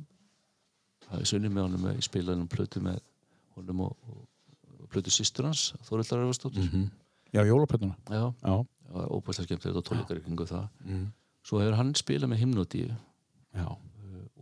það 1.09 1.21
er 1.23 1.37
unnið 1.39 1.55
með 1.55 1.67
honum 1.67 1.85
með, 1.87 1.99
ég 1.99 2.07
spilaði 2.09 2.39
hann 2.39 2.51
plötu 2.53 2.83
með 2.85 2.99
honum 3.57 3.85
og, 3.87 3.95
og, 4.13 4.25
plötu 4.93 5.13
sýstur 5.13 5.49
hans 5.49 5.69
Þórildar 5.89 6.25
Öfastóttur 6.27 6.65
Mm 6.73 6.89
Já, 7.29 7.43
jólaplötuna. 7.45 7.93
já, 8.09 8.33
Já. 8.41 8.55
það 8.89 8.95
var 8.95 9.11
óbúðslega 9.13 9.45
skemmtilegt 9.45 9.77
og 9.77 9.85
tónleikari 9.85 10.23
kringu 10.25 10.47
það. 10.49 10.69
Mm. 10.85 11.03
svo 11.45 11.59
hefur 11.61 11.77
hann 11.77 11.91
spilað 11.95 12.31
með 12.33 12.39
himnótíu 12.41 12.87
Já, 13.53 13.67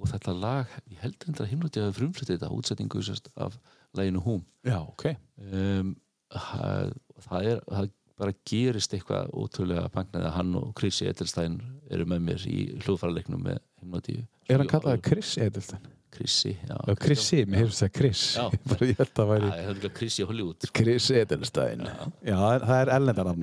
og 0.07 0.13
þetta 0.15 0.35
lag, 0.39 0.75
ég 0.93 1.03
held 1.03 1.27
endur 1.27 1.45
að 1.47 1.53
himnótíu 1.53 1.85
hafi 1.87 1.99
frumfluttið 2.01 2.37
þetta 2.39 2.53
útsetningu 2.55 3.03
af 3.47 3.59
læginu 3.99 4.23
Húm 4.25 4.43
já, 4.67 4.79
ok. 4.87 5.07
um, 5.51 5.95
það, 6.33 6.93
það 7.27 7.51
er 7.53 7.63
það 7.67 7.91
bara 8.17 8.33
gerist 8.49 8.95
eitthvað 8.97 9.29
ótrúlega 9.37 9.91
magnaði 9.93 10.29
að 10.31 10.37
hann 10.39 10.55
og 10.57 10.71
Chrissy 10.79 11.05
Edelstein 11.11 11.59
eru 11.93 12.07
með 12.09 12.23
mér 12.31 12.47
í 12.49 12.63
hljóðfæraleiknum 12.87 13.43
með 13.45 13.59
himnótíu 13.83 14.23
Er 14.49 14.63
hann 14.63 14.71
kallaði 14.71 15.03
Chris 15.05 15.35
Edelstein? 15.43 15.85
Chrissy, 16.17 16.55
já, 16.65 16.77
Já, 16.87 16.95
Chrissi, 17.03 17.43
mér 17.45 17.65
hefur 17.67 17.75
það 17.83 17.91
Chris. 17.99 18.21
Já. 18.39 18.45
Ég 18.87 19.01
held 19.03 19.19
að 19.21 19.31
væri 19.35 19.49
Chrissy 19.99 20.25
Hollywood 20.25 20.69
Chris 20.79 21.11
Edelstein. 21.13 21.83
Já, 22.25 22.37
er, 22.55 22.65
það 22.71 22.79
er 22.79 22.93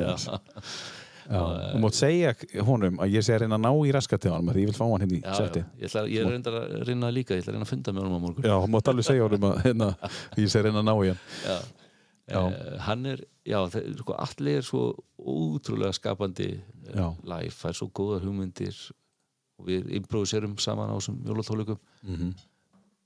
hans. 0.09 0.25
já, 0.25 0.39
Já, 0.39 1.02
þú 1.29 1.79
mátt 1.83 1.97
segja 1.97 2.33
honum 2.67 2.97
að 3.03 3.13
ég 3.15 3.23
sé 3.25 3.33
að 3.35 3.41
reyna 3.45 3.55
að 3.59 3.63
ná 3.65 3.71
í 3.87 3.91
raskati 3.95 4.29
á 4.29 4.33
hann 4.35 4.49
því 4.51 4.63
ég 4.63 4.69
vil 4.71 4.75
fá 4.77 4.83
hann 4.89 5.03
hérna 5.05 5.17
í 5.19 5.37
seti. 5.37 5.63
ég, 5.79 5.87
ætla, 5.89 6.03
ég 6.11 6.19
er 6.25 6.31
reyndar 6.33 6.57
að 6.59 6.83
reyna 6.89 7.11
líka 7.15 7.35
ég 7.37 7.43
ætla 7.43 7.53
að 7.53 7.55
reyna 7.57 7.67
að 7.67 7.71
funda 7.73 7.93
með 7.95 8.03
honum 8.03 8.17
á 8.17 8.23
morgun 8.25 8.47
Já, 8.49 8.55
þú 8.63 8.69
mátt 8.75 8.91
alveg 8.91 9.07
segja 9.07 9.27
honum 9.27 9.47
að 9.49 9.61
hérna, 9.67 9.87
ég 10.41 10.49
sé 10.51 10.59
að 10.59 10.65
reyna 10.67 10.81
að 10.83 10.87
ná 10.89 10.93
í 10.93 11.07
hann. 11.13 11.21
já. 11.47 11.57
Já. 12.23 12.39
Eh, 12.39 12.75
hann 12.85 13.05
er, 13.11 13.19
já, 13.43 13.57
sko, 13.99 14.13
allir 14.15 14.57
er 14.61 14.63
svo 14.63 14.83
ótrúlega 15.19 15.91
skapandi 15.97 16.45
eh, 16.55 16.93
Já. 16.95 17.09
live, 17.27 17.51
það 17.51 17.69
er 17.73 17.75
svo 17.81 17.87
góðar 17.99 18.23
hugmyndir 18.23 18.77
og 19.59 19.67
við 19.67 19.89
improviserum 19.99 20.53
saman 20.63 20.87
á 20.91 20.95
þessum 20.95 21.17
jólatólikum 21.27 21.79
Mhm. 22.07 22.29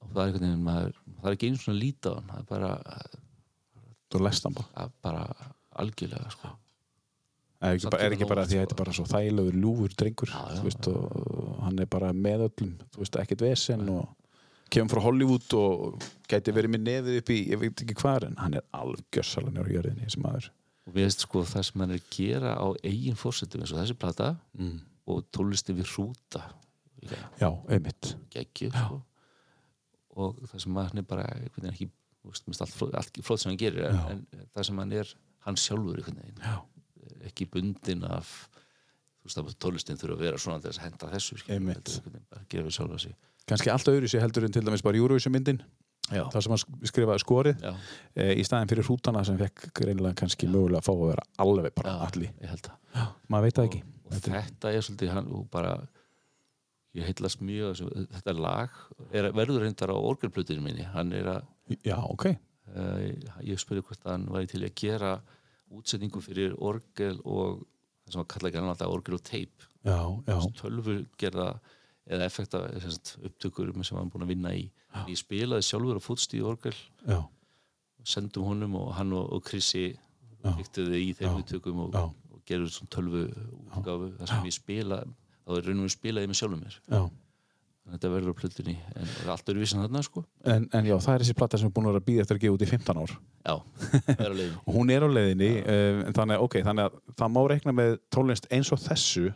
og 0.01 0.11
það 0.13 0.21
er 0.21 0.27
einhvern 0.27 0.45
veginn, 0.45 0.63
maður, 0.67 0.93
það 1.17 1.25
er 1.31 1.35
ekki 1.39 1.49
einu 1.49 1.57
svona 1.63 1.79
lítið 1.81 2.13
á 2.13 2.15
hann, 2.17 2.29
það 2.29 2.39
er 2.39 2.47
bara, 2.53 2.71
Þú 4.07 4.21
lest 4.23 4.45
hann 4.47 4.55
bara 5.03 5.23
algjörlega, 5.81 6.29
sko 6.31 6.47
Er 7.57 7.73
ekki, 7.73 7.89
er 7.97 8.13
ekki 8.13 8.27
bara 8.29 8.43
því 8.45 8.53
að 8.53 8.59
sko. 8.59 8.65
þetta 8.67 8.75
er 8.75 8.79
bara 8.83 8.93
svo 8.93 9.03
þægilegur 9.09 9.55
ljúfur 9.63 9.93
drengur 9.97 10.29
Já, 10.29 10.41
já, 10.53 10.59
veist, 10.67 10.87
og 10.91 11.55
hann 11.65 11.79
er 11.81 11.87
bara 11.89 12.11
með 12.13 12.43
öllum 12.51 12.75
þú 12.93 13.01
veist, 13.01 13.17
ekkert 13.23 13.41
vesen 13.47 13.87
og 13.89 14.03
kemur 14.73 14.93
frá 14.93 15.01
Hollywood 15.07 15.55
og 15.57 16.05
gæti 16.29 16.53
verið 16.53 16.75
með 16.75 16.83
nefið 16.85 17.17
upp 17.21 17.31
í 17.33 17.39
ég 17.53 17.61
veit 17.63 17.81
ekki 17.81 17.97
hvað 17.97 18.27
en 18.29 18.37
hann 18.43 18.59
er 18.59 18.65
alveg 18.77 19.07
gjössalega 19.17 19.55
njörg 19.57 19.73
jörðinni 19.77 20.11
sem 20.13 20.21
maður 20.27 20.51
og 20.87 20.93
við 20.95 21.07
veist 21.07 21.25
sko 21.25 21.43
það 21.47 21.65
sem 21.71 21.83
hann 21.83 21.95
er 21.95 22.01
að 22.03 22.13
gera 22.17 22.53
á 22.61 22.67
eigin 22.91 23.17
fórsetum 23.19 23.63
eins 23.65 23.73
og 23.73 23.81
þessi 23.81 23.97
plata 24.05 24.29
mm. 24.59 24.77
og 25.09 25.25
tónlisti 25.35 25.75
við 25.77 25.89
hrúta 25.95 26.45
Já, 27.39 27.49
einmitt 27.71 28.13
geggju 28.33 28.69
sko. 28.73 29.01
og 30.17 30.41
það 30.51 30.63
sem 30.65 30.79
hann 30.83 31.01
er 31.01 31.07
bara 31.07 31.25
ekki 31.71 31.89
veist, 32.27 32.47
allt, 32.61 32.73
flott- 32.75 32.95
allt 32.97 33.21
flott 33.23 33.41
sem 33.41 33.53
hann 33.53 33.59
gerir 33.61 33.87
en, 33.89 34.25
en 34.35 34.47
það 34.53 34.69
sem 34.69 34.81
hann 34.83 34.95
er 35.01 35.13
hann 35.47 35.59
sjálfur 35.61 36.01
einhvern 36.01 36.19
veginn 36.21 36.43
Já. 36.43 36.57
Ekki 37.25 37.47
bundin 37.51 38.03
af 38.07 38.49
þú 39.23 39.27
veist 39.29 39.41
að 39.41 39.55
tónlistin 39.63 39.99
þurfa 39.99 40.15
að 40.17 40.23
vera 40.27 40.37
svona 40.41 40.61
þess 40.63 40.79
að 40.79 40.85
henda 40.87 41.09
þessu 41.15 41.39
skilur, 41.41 43.15
Kannski 43.47 43.71
allt 43.71 43.87
öðru 43.87 44.07
sér 44.11 44.23
heldur 44.25 44.43
en 44.47 44.51
til 44.51 44.63
dæmis 44.67 44.83
bara 44.83 44.99
Eurovision 44.99 45.31
myndin 45.31 45.61
já, 46.11 46.23
þar 46.31 46.43
sem 46.43 46.51
hann 46.51 46.61
sk- 46.61 46.87
skrifaði 46.91 47.23
skorið 47.23 47.61
já, 47.63 47.73
e, 48.15 48.25
í 48.39 48.43
staðin 48.47 48.67
fyrir 48.71 48.87
hrútana 48.87 49.23
sem 49.27 49.37
fekk 49.39 49.69
greinilega 49.75 50.19
kannski 50.21 50.49
mögulega 50.51 50.81
að 50.81 50.87
fá 50.87 50.93
að 50.93 51.05
vera 51.11 51.27
alveg 51.43 51.75
bara 51.75 51.93
já 51.93 52.07
allir. 52.09 52.33
það. 52.67 53.05
Maður 53.31 53.47
veit 53.47 53.55
það 53.59 53.69
ekki. 53.69 53.81
og, 53.87 54.11
og 54.11 54.19
þetta 54.27 54.73
er 54.73 54.83
svolítið 54.87 55.13
hann 55.15 55.31
og 55.35 55.47
bara 55.51 55.73
ég 56.97 57.07
heillast 57.07 57.41
mjög 57.45 57.69
af 57.69 57.77
þessu, 57.77 58.05
þetta 58.17 58.35
lag 58.39 58.77
er, 59.11 59.29
verður 59.35 59.63
reyndar 59.63 59.91
á 59.93 59.97
orgelplutinu 59.99 60.63
minni. 60.63 60.85
Hann 60.95 61.11
er 61.13 61.31
að 61.37 61.41
Já, 61.83 61.97
ok. 61.99 62.29
Uh, 62.67 63.15
ég 63.47 63.59
spurði 63.59 63.83
hvort 63.87 64.03
hann 64.07 64.25
væri 64.31 64.47
til 64.51 64.63
að 64.63 64.73
gera 64.79 65.13
útsetningu 65.73 66.21
fyrir 66.23 66.55
orgel 66.63 67.19
og 67.25 67.63
það 68.05 68.13
sem 68.13 68.23
að 68.23 68.29
kalla 68.33 68.49
ekki 68.51 68.61
annað 68.61 68.85
orgel 68.87 69.17
og 69.17 69.23
teip. 69.27 69.65
Já, 69.87 69.99
já, 70.27 70.37
tölvu 70.59 70.97
gerða 71.19 71.47
eða 72.07 72.27
effekta 72.27 72.61
upptökur 73.27 73.73
sem 73.83 73.97
hann 73.99 74.11
búin 74.11 74.25
að 74.25 74.33
vinna 74.33 74.53
í. 74.55 74.67
Ég 75.07 75.19
spilaði 75.19 75.65
sjálfur 75.67 75.99
á 75.99 76.01
fútst 76.03 76.33
í 76.37 76.41
orgel. 76.41 76.75
Já, 77.07 77.19
sendum 78.07 78.47
honum 78.47 78.77
og 78.79 78.93
hann 78.95 79.11
og, 79.13 79.27
og 79.35 79.43
Krissi 79.43 79.89
Já. 79.91 80.51
viktuði 80.55 81.03
í 81.09 81.13
þeim 81.17 81.33
Já. 81.33 81.37
upptökum 81.41 81.83
og, 81.85 81.95
Já. 81.95 82.05
og 82.31 82.43
gerðu 82.47 82.71
svona 82.71 82.93
tölvu 82.95 83.23
útgáfu 83.75 84.11
þar 84.19 84.31
sem 84.31 84.47
ég 84.47 84.55
spila 84.55 85.01
þá 85.03 85.55
er 85.57 85.67
raunum 85.67 85.87
við 85.87 85.95
spilaði 85.97 86.31
með 86.31 86.39
sjálfum 86.41 86.63
mér. 86.63 86.79
Já 86.87 87.01
þetta 87.93 88.09
verður 88.13 88.33
á 88.35 88.39
plötunni. 88.41 88.75
En 88.99 89.07
er 89.23 89.31
allt 89.33 89.49
öruvísin 89.53 89.81
þarna 89.83 90.01
sko. 90.05 90.23
En, 90.43 90.67
en 90.75 90.87
já, 90.89 90.95
það 90.99 91.13
er 91.15 91.23
þessi 91.25 91.35
platta 91.39 91.59
sem 91.61 91.69
er 91.69 91.73
búin 91.77 91.89
að 91.91 91.99
býða 92.07 92.23
eftir 92.25 92.37
að 92.39 92.43
gefa 92.45 92.57
út 92.57 92.65
í 92.65 92.69
15 92.73 93.01
ár. 93.03 93.13
Já, 93.47 93.55
það 94.07 94.23
er 94.25 94.31
á 94.31 94.35
leiðin 94.37 94.55
og 94.67 94.77
hún 94.77 94.93
er 94.95 95.05
á 95.05 95.09
leiðinni 95.11 95.51
en 95.73 96.15
þannig, 96.17 96.37
að- 96.37 96.45
ok, 96.47 96.57
þannig 96.67 96.87
að 96.89 96.97
það 97.21 97.33
má 97.37 97.41
reikna 97.53 97.75
með 97.79 97.93
tónlist 98.17 98.49
eins 98.51 98.71
og 98.75 98.81
þessu 98.83 99.27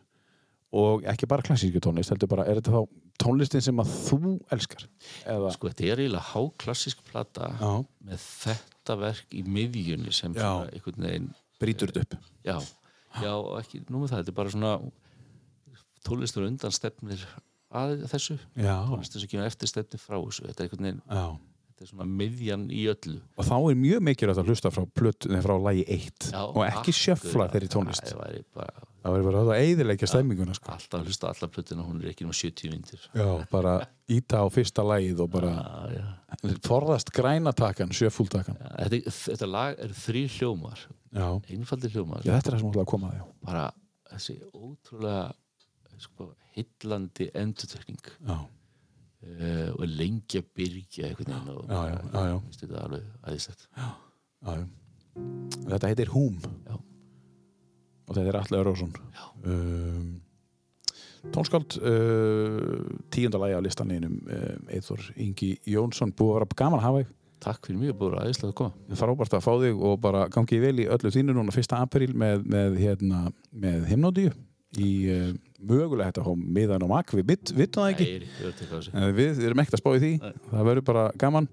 og 0.81 1.03
ekki 1.11 1.27
bara 1.27 1.43
klassísku 1.43 1.81
tónlist 1.83 2.13
heldur 2.13 2.29
bara, 2.31 2.45
er 2.47 2.59
þetta 2.61 2.71
þá 2.71 2.99
tónlistin 3.19 3.63
sem 3.65 3.79
að 3.83 3.89
þú 4.07 4.33
elskar? 4.55 4.85
Eða, 5.27 5.49
sko 5.55 5.67
þetta 5.71 5.87
er 5.91 5.99
eiginlega 6.05 6.29
háklassísk 6.31 7.01
plata 7.09 7.49
já, 7.59 7.71
með 8.07 8.21
þetta 8.45 8.95
verk 9.01 9.35
í 9.35 9.43
miðjunni 9.51 10.13
sem 10.15 10.31
svona 10.37 10.69
einhvern 10.71 11.03
veginn 11.07 11.27
brýtur 11.59 11.91
þetta 11.91 12.17
upp. 12.21 12.29
Já, 12.47 12.55
já, 13.19 13.33
ekki, 13.59 13.83
nú 13.91 13.99
með 14.05 14.13
það 14.13 14.21
þetta 14.23 14.31
er 14.31 14.37
bara 14.39 14.53
svona 14.55 14.71
tónlistur 16.07 16.47
undan 16.47 16.73
stefnir 16.73 17.21
að 17.71 18.03
þessu. 18.11 18.37
Já, 18.55 18.75
tónlistur 18.89 19.23
sem 19.23 19.31
kemur 19.31 19.47
eftir 19.47 19.71
stefnir 19.71 20.01
frá 20.01 20.19
þessu. 20.19 20.45
Þetta 20.49 20.65
er 20.65 20.71
veginn, 20.75 21.01
já. 21.07 21.25
þetta 21.71 21.85
er 21.85 21.91
svona 21.93 22.07
miðjan 22.21 22.69
í 22.73 22.85
öllu. 22.91 23.17
Og 23.37 23.47
þá 23.47 23.57
er 23.57 23.81
mjög 23.81 24.05
mikilvægt 24.09 24.43
að 24.43 24.51
hlusta 24.51 24.71
frá, 24.75 24.85
plöt, 24.99 25.27
nei, 25.31 25.41
frá 25.45 25.55
lagi 25.57 25.85
1 25.87 26.31
já, 26.31 26.41
og 26.45 26.63
ekki 26.67 26.95
sjöfla 26.95 27.49
þeirri 27.53 27.71
tónlist. 27.71 28.11
Það 28.11 28.23
væri 28.25 28.45
bara 28.57 28.87
það 29.01 29.15
verður 29.15 29.27
bara 29.27 29.41
að 29.41 29.63
eiðilegja 29.65 30.09
stemminguna 30.09 30.55
sko. 30.55 30.73
alltaf 30.75 31.05
hlusta 31.07 31.29
alla 31.31 31.49
plötuna, 31.55 31.85
hún 31.87 32.01
er 32.03 32.11
ekki 32.11 32.27
nú 32.27 32.35
70 32.37 32.73
myndir. 32.73 33.05
Já, 33.17 33.29
bara 33.51 33.73
íta 34.11 34.43
á 34.43 34.47
fyrsta 34.53 34.85
lagið 34.85 35.23
og 35.25 35.31
bara 35.33 35.53
forðast 36.67 37.09
grænatakan, 37.15 37.93
sjöfúltakan 37.97 38.59
Þetta, 38.61 39.15
þetta 39.17 39.49
lag 39.49 39.81
er 39.81 39.95
þrý 40.03 40.25
hljómar. 40.37 40.85
Einfaldi 41.49 41.91
hljómar. 41.95 42.21
Já 42.25 42.35
þetta 42.35 42.51
er 42.51 42.57
það 42.57 42.61
sem 42.61 42.71
ætla 42.71 42.85
að 42.85 42.91
koma 42.93 43.13
að 43.15 43.25
bara 43.47 43.65
þessi 44.11 44.37
ótrúlega 44.53 45.25
sko, 46.01 46.29
hillandi 46.55 47.29
endutekning 47.37 48.01
já, 48.27 48.37
uh, 48.37 49.69
og 49.77 49.85
byrja 50.55 51.11
veginn 51.15 51.51
og 51.53 51.65
Já, 51.69 51.81
já, 51.87 51.99
já, 52.13 52.25
já. 52.31 52.39
Veistu, 52.45 52.65
þetta 52.67 52.79
er 52.79 52.85
alveg 52.87 53.05
já. 53.77 54.57
þetta 55.69 55.91
heitir 55.91 56.11
Húm. 56.15 56.41
Og 58.09 58.17
þetta 58.17 58.27
er 58.27 58.37
Alli 58.41 58.59
Örvarsson. 58.59 58.93
Um, 59.47 60.21
tónskáld 61.31 61.77
uh, 61.79 62.81
tíunda 63.13 63.39
lagi 63.39 63.55
á 63.55 63.61
listanleginum 63.63 64.17
um, 64.25 64.69
Eithor 64.73 65.03
Ingi 65.15 65.53
Jónsson. 65.69 66.11
Búið 66.11 66.33
að 66.33 66.39
vera 66.39 66.61
gaman 66.63 66.81
að 66.81 66.87
hafa 66.87 67.03
þig. 67.03 67.17
Takk 67.41 67.65
fyrir 67.65 67.79
mjög, 67.81 67.95
búið 67.97 68.17
aðeinslega 68.21 68.51
að 68.51 68.57
koma. 68.59 68.97
Frábært 68.99 69.35
að 69.37 69.45
fá 69.45 69.51
þig 69.63 69.85
og 69.89 69.95
bara 70.01 70.25
gangi 70.33 70.59
vel 70.61 70.75
í 70.83 70.89
öllu 70.93 71.13
þínu 71.13 71.37
núna 71.37 71.55
fyrsta 71.55 71.79
apríl 71.81 72.11
með, 72.13 72.43
með, 72.45 72.75
hérna, 72.81 73.21
með 73.63 73.87
himnódíu 73.89 74.33
í 74.81 74.91
uh, 75.13 75.31
mögulega 75.69 76.09
hægt 76.09 76.21
að 76.21 76.29
há 76.29 76.45
miðan 76.59 76.85
og 76.85 76.93
makk 76.93 77.15
við 77.17 77.27
vitum 77.31 77.61
það 77.77 77.89
ekki. 77.93 78.09
Nei, 78.93 79.07
á 79.07 79.17
við 79.17 79.43
erum 79.45 79.63
ekkert 79.63 79.77
að 79.77 79.83
spá 79.83 79.91
í 79.93 80.03
því. 80.03 80.13
Nei. 80.21 80.45
það 80.51 80.69
verður 80.71 80.87
bara 80.91 81.07
gaman. 81.21 81.49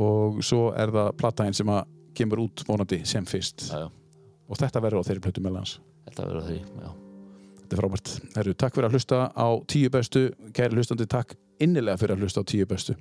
Og 0.00 0.42
svo 0.46 0.70
er 0.78 0.92
það 0.94 1.14
plattaðin 1.18 1.56
sem 1.58 1.70
að 1.72 1.94
kemur 2.20 2.44
út 2.46 2.64
vonandi 2.68 3.00
sem 3.08 3.26
fyrst. 3.26 3.70
Já, 3.70 3.86
já, 3.86 4.26
og 4.50 4.60
þetta 4.60 4.82
verður 4.84 5.02
á 5.02 5.08
þeirri 5.08 5.24
plötu 5.24 5.42
meðlans 5.44 5.78
þetta 6.10 6.26
verður 6.26 6.48
því 6.48 6.58
já. 6.58 6.90
þetta 7.60 7.76
er 7.76 7.82
frábært. 7.82 8.12
Herru, 8.36 8.56
takk 8.58 8.76
fyrir 8.76 8.88
að 8.88 8.98
hlusta 8.98 9.22
á 9.30 9.48
tíu 9.70 9.92
bestu. 9.94 10.26
Kæri 10.56 10.78
hlustandi, 10.78 11.06
takk 11.10 11.36
innilega 11.62 12.00
fyrir 12.00 12.16
að 12.16 12.26
hlusta 12.26 12.42
á 12.42 12.50
tíu 12.50 12.68
bestu 12.70 12.96